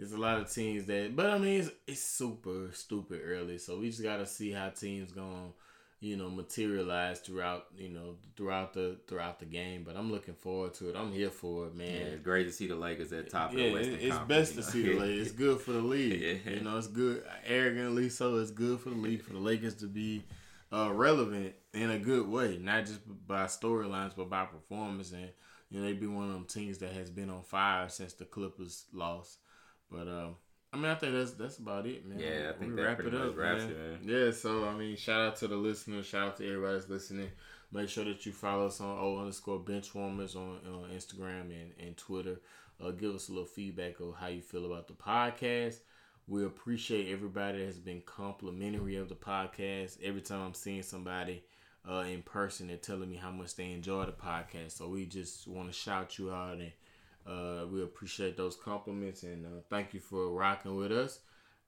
there's 0.00 0.12
a 0.12 0.18
lot 0.18 0.38
of 0.38 0.50
teams 0.50 0.86
that, 0.86 1.14
but 1.14 1.26
I 1.26 1.36
mean, 1.36 1.60
it's, 1.60 1.70
it's 1.86 2.00
super 2.00 2.70
stupid 2.72 3.20
early, 3.22 3.58
so 3.58 3.78
we 3.78 3.90
just 3.90 4.02
gotta 4.02 4.24
see 4.24 4.50
how 4.50 4.70
teams 4.70 5.12
gonna, 5.12 5.50
you 6.00 6.16
know, 6.16 6.30
materialize 6.30 7.20
throughout, 7.20 7.66
you 7.76 7.90
know, 7.90 8.14
throughout 8.34 8.72
the 8.72 8.96
throughout 9.06 9.40
the 9.40 9.44
game. 9.44 9.84
But 9.84 9.98
I'm 9.98 10.10
looking 10.10 10.32
forward 10.32 10.72
to 10.74 10.88
it. 10.88 10.96
I'm 10.96 11.12
here 11.12 11.28
for 11.28 11.66
it, 11.66 11.74
man. 11.74 11.88
Yeah, 11.88 11.96
it's 11.96 12.24
great 12.24 12.44
to 12.44 12.52
see 12.52 12.66
the 12.66 12.76
Lakers 12.76 13.12
at 13.12 13.28
top. 13.28 13.52
Yeah, 13.52 13.64
of 13.64 13.74
the 13.74 14.06
it's 14.06 14.18
best 14.20 14.54
to 14.54 14.62
see 14.62 14.84
the 14.84 14.94
Lakers. 14.94 15.26
It's 15.26 15.36
good 15.36 15.60
for 15.60 15.72
the 15.72 15.82
league. 15.82 16.40
yeah. 16.46 16.54
You 16.54 16.60
know, 16.62 16.78
it's 16.78 16.86
good. 16.86 17.22
Arrogantly 17.46 18.08
so, 18.08 18.38
it's 18.38 18.50
good 18.50 18.80
for 18.80 18.88
the 18.88 18.96
league 18.96 19.20
for 19.20 19.34
the 19.34 19.38
Lakers 19.38 19.74
to 19.74 19.86
be 19.86 20.24
uh, 20.72 20.90
relevant 20.94 21.52
in 21.74 21.90
a 21.90 21.98
good 21.98 22.26
way, 22.26 22.58
not 22.58 22.86
just 22.86 23.00
by 23.26 23.44
storylines, 23.44 24.16
but 24.16 24.30
by 24.30 24.46
performance. 24.46 25.12
And 25.12 25.28
you 25.68 25.78
know, 25.78 25.86
they 25.86 25.92
be 25.92 26.06
one 26.06 26.28
of 26.28 26.32
them 26.32 26.46
teams 26.46 26.78
that 26.78 26.94
has 26.94 27.10
been 27.10 27.28
on 27.28 27.42
fire 27.42 27.90
since 27.90 28.14
the 28.14 28.24
Clippers 28.24 28.86
lost. 28.94 29.36
But 29.90 30.08
um, 30.08 30.36
I 30.72 30.76
mean, 30.76 30.86
I 30.86 30.94
think 30.94 31.14
that's 31.14 31.32
that's 31.32 31.58
about 31.58 31.86
it, 31.86 32.06
man. 32.06 32.18
Yeah, 32.18 32.50
I 32.50 32.58
think 32.58 32.76
we 32.76 32.82
wrap 32.82 33.00
it 33.00 33.14
up, 33.14 33.36
man. 33.36 33.60
It, 33.60 33.76
man. 33.76 33.98
Yeah, 34.04 34.30
so 34.30 34.66
I 34.66 34.74
mean, 34.74 34.96
shout 34.96 35.20
out 35.20 35.36
to 35.36 35.48
the 35.48 35.56
listeners, 35.56 36.06
shout 36.06 36.28
out 36.28 36.36
to 36.38 36.46
everybody 36.46 36.74
that's 36.74 36.88
listening. 36.88 37.30
Make 37.72 37.88
sure 37.88 38.04
that 38.04 38.26
you 38.26 38.32
follow 38.32 38.66
us 38.66 38.80
on 38.80 38.98
O 38.98 39.18
underscore 39.18 39.60
benchwarmers 39.60 40.34
on, 40.34 40.58
on 40.66 40.90
Instagram 40.92 41.42
and, 41.42 41.72
and 41.80 41.96
Twitter. 41.96 42.40
Uh, 42.82 42.90
give 42.90 43.14
us 43.14 43.28
a 43.28 43.32
little 43.32 43.46
feedback 43.46 44.00
of 44.00 44.14
how 44.18 44.26
you 44.26 44.40
feel 44.40 44.66
about 44.66 44.88
the 44.88 44.94
podcast. 44.94 45.76
We 46.26 46.44
appreciate 46.44 47.12
everybody 47.12 47.58
that 47.58 47.66
has 47.66 47.78
been 47.78 48.02
complimentary 48.06 48.96
of 48.96 49.08
the 49.08 49.14
podcast. 49.14 49.98
Every 50.02 50.20
time 50.20 50.40
I'm 50.40 50.54
seeing 50.54 50.82
somebody 50.82 51.42
uh, 51.88 52.04
in 52.08 52.22
person, 52.22 52.70
and 52.70 52.80
telling 52.80 53.10
me 53.10 53.16
how 53.16 53.30
much 53.30 53.56
they 53.56 53.72
enjoy 53.72 54.06
the 54.06 54.12
podcast. 54.12 54.72
So 54.72 54.88
we 54.88 55.06
just 55.06 55.48
want 55.48 55.68
to 55.68 55.72
shout 55.72 56.18
you 56.18 56.32
out 56.32 56.58
and 56.58 56.72
uh, 57.26 57.66
we 57.70 57.82
appreciate 57.82 58.36
those 58.36 58.56
compliments 58.56 59.22
and 59.22 59.46
uh, 59.46 59.60
thank 59.68 59.94
you 59.94 60.00
for 60.00 60.30
rocking 60.30 60.76
with 60.76 60.92
us. 60.92 61.20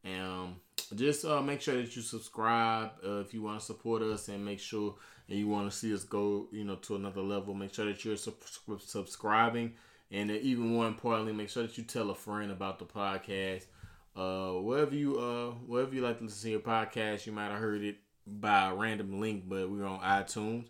And 0.05 0.27
um, 0.27 0.57
just 0.95 1.25
uh, 1.25 1.41
make 1.41 1.61
sure 1.61 1.77
that 1.77 1.95
you 1.95 2.03
subscribe 2.03 2.91
uh, 3.07 3.21
if 3.21 3.33
you 3.33 3.43
want 3.43 3.61
to 3.61 3.65
support 3.65 4.03
us, 4.03 4.29
and 4.29 4.45
make 4.45 4.59
sure 4.59 4.97
and 5.29 5.39
you 5.39 5.49
want 5.49 5.71
to 5.71 5.77
see 5.77 5.95
us 5.95 6.05
go, 6.05 6.49
you 6.51 6.65
know, 6.65 6.77
to 6.77 6.97
another 6.97 7.23
level. 7.23 7.55
Make 7.55 7.73
sure 7.73 7.87
that 7.87 8.05
you're 8.05 8.17
sub- 8.17 8.35
subscribing, 8.81 9.75
and 10.11 10.31
even 10.31 10.67
more 10.67 10.89
importantly, 10.89 11.33
make 11.33 11.49
sure 11.49 11.63
that 11.63 11.79
you 11.79 11.85
tell 11.85 12.11
a 12.11 12.15
friend 12.15 12.51
about 12.51 12.79
the 12.79 12.85
podcast. 12.85 13.67
Uh, 14.15 14.61
wherever 14.61 14.95
you 14.95 15.19
uh, 15.19 15.53
wherever 15.67 15.95
you 15.95 16.03
like 16.03 16.19
to 16.19 16.25
listen 16.25 16.43
to 16.43 16.51
your 16.51 16.61
podcast, 16.61 17.25
you 17.27 17.33
might 17.33 17.51
have 17.51 17.61
heard 17.61 17.83
it 17.83 17.99
by 18.27 18.71
a 18.71 18.75
random 18.75 19.21
link, 19.21 19.45
but 19.49 19.71
we're 19.71 19.87
on 19.87 20.01
iTunes, 20.01 20.67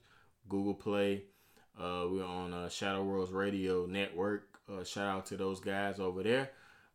Google 0.48 0.74
Play. 0.74 1.24
Uh, 1.78 2.06
we're 2.10 2.24
on 2.24 2.52
uh, 2.52 2.68
Shadow 2.68 3.02
Worlds 3.02 3.32
Radio 3.32 3.86
Network. 3.86 4.51
Uh, 4.68 4.84
shout 4.84 5.09
out 5.09 5.26
to 5.26 5.36
those 5.36 5.60
guys 5.60 5.98
over 5.98 6.22
there. 6.22 6.51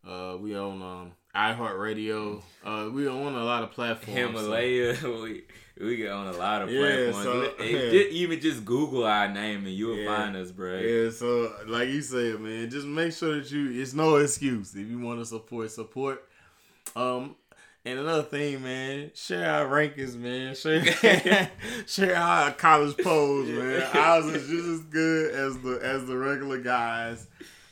Uh, 0.08 0.38
we 0.40 0.56
own 0.56 0.82
um, 0.82 1.12
iHeartRadio. 1.36 2.42
Uh, 2.64 2.90
we 2.94 3.08
own 3.08 3.36
a 3.36 3.44
lot 3.44 3.64
of 3.64 3.72
platforms. 3.72 4.18
Himalaya. 4.18 4.96
So. 4.96 5.22
we 5.24 5.44
we 5.80 5.98
get 5.98 6.12
on 6.12 6.28
a 6.28 6.38
lot 6.38 6.62
of 6.64 6.72
yeah, 6.72 7.12
platforms. 7.12 7.24
So, 7.24 7.64
yeah. 7.64 8.04
even 8.10 8.40
just 8.40 8.66
Google 8.66 9.06
our 9.06 9.28
name 9.28 9.66
and 9.66 9.76
you'll 9.76 9.98
yeah. 9.98 10.16
find 10.16 10.36
us, 10.36 10.52
bro. 10.52 10.80
Yeah. 10.80 11.12
So 11.12 11.54
like 11.68 11.90
you 11.90 12.02
said, 12.02 12.40
man, 12.40 12.70
just 12.70 12.88
make 12.88 13.14
sure 13.14 13.40
that 13.40 13.52
you. 13.52 13.82
It's 13.82 13.94
no 13.94 14.16
excuse 14.16 14.74
if 14.76 14.88
you 14.88 15.00
want 15.00 15.20
to 15.20 15.26
support. 15.26 15.70
Support. 15.72 16.24
Um, 16.96 17.36
and 17.86 18.00
another 18.00 18.24
thing, 18.24 18.64
man, 18.64 19.12
share 19.14 19.50
our 19.50 19.66
rankings, 19.66 20.16
man. 20.16 20.56
Share 20.56 21.50
share 21.86 22.16
our 22.16 22.52
college 22.52 22.98
polls, 22.98 23.48
man. 23.48 23.82
Ours 23.94 24.26
is 24.26 24.48
just 24.48 24.68
as 24.68 24.80
good 24.82 25.34
as 25.34 25.58
the 25.60 25.80
as 25.84 26.06
the 26.06 26.18
regular 26.18 26.60
guys. 26.60 27.28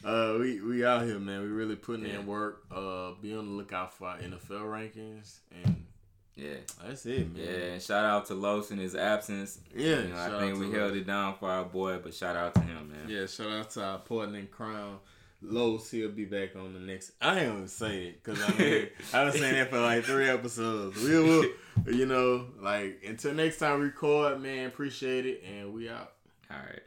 Uh, 0.06 0.38
we 0.40 0.62
we 0.62 0.86
out 0.86 1.04
here, 1.04 1.20
man. 1.20 1.42
We 1.42 1.48
really 1.48 1.76
putting 1.76 2.06
yeah. 2.06 2.20
in 2.20 2.28
work. 2.28 2.64
Uh, 2.72 3.12
be 3.22 3.36
on 3.36 3.46
the 3.46 3.52
lookout 3.52 3.94
for 3.94 4.08
our 4.08 4.18
NFL 4.20 4.62
rankings 4.62 5.40
and. 5.52 5.86
Yeah, 6.38 6.56
that's 6.86 7.06
it, 7.06 7.34
man. 7.34 7.46
Yeah, 7.46 7.60
and 7.72 7.82
shout 7.82 8.04
out 8.04 8.26
to 8.26 8.34
Los 8.34 8.70
in 8.70 8.78
his 8.78 8.94
absence. 8.94 9.58
Yeah, 9.74 10.02
you 10.02 10.10
know, 10.10 10.18
I 10.18 10.38
think 10.38 10.60
we 10.60 10.70
held 10.70 10.94
it 10.94 11.08
down 11.08 11.36
for 11.36 11.50
our 11.50 11.64
boy, 11.64 12.00
but 12.04 12.14
shout 12.14 12.36
out 12.36 12.54
to 12.56 12.60
him, 12.60 12.92
man. 12.92 13.08
Yeah, 13.08 13.26
shout 13.26 13.50
out 13.50 13.70
to 13.72 13.84
our 13.86 14.00
partner 14.00 14.40
in 14.40 14.48
crime. 14.48 14.98
Los, 15.42 15.92
he'll 15.92 16.10
be 16.10 16.26
back 16.26 16.56
on 16.56 16.74
the 16.74 16.80
next. 16.80 17.12
I 17.22 17.40
ain't 17.40 17.54
gonna 17.54 17.68
say 17.68 18.08
it 18.08 18.24
because 18.24 18.42
I 18.42 18.58
mean 18.58 18.88
I've 19.14 19.32
been 19.32 19.42
saying 19.42 19.56
that 19.56 19.70
for 19.70 19.80
like 19.80 20.04
three 20.04 20.28
episodes. 20.28 21.02
We 21.02 21.20
will, 21.20 21.46
you 21.88 22.06
know, 22.06 22.48
like 22.60 23.02
until 23.08 23.34
next 23.34 23.60
time 23.60 23.80
we 23.80 23.86
record, 23.86 24.42
man. 24.42 24.68
Appreciate 24.68 25.26
it, 25.26 25.44
and 25.44 25.74
we 25.74 25.90
out. 25.90 26.14
All 26.50 26.58
right. 26.58 26.82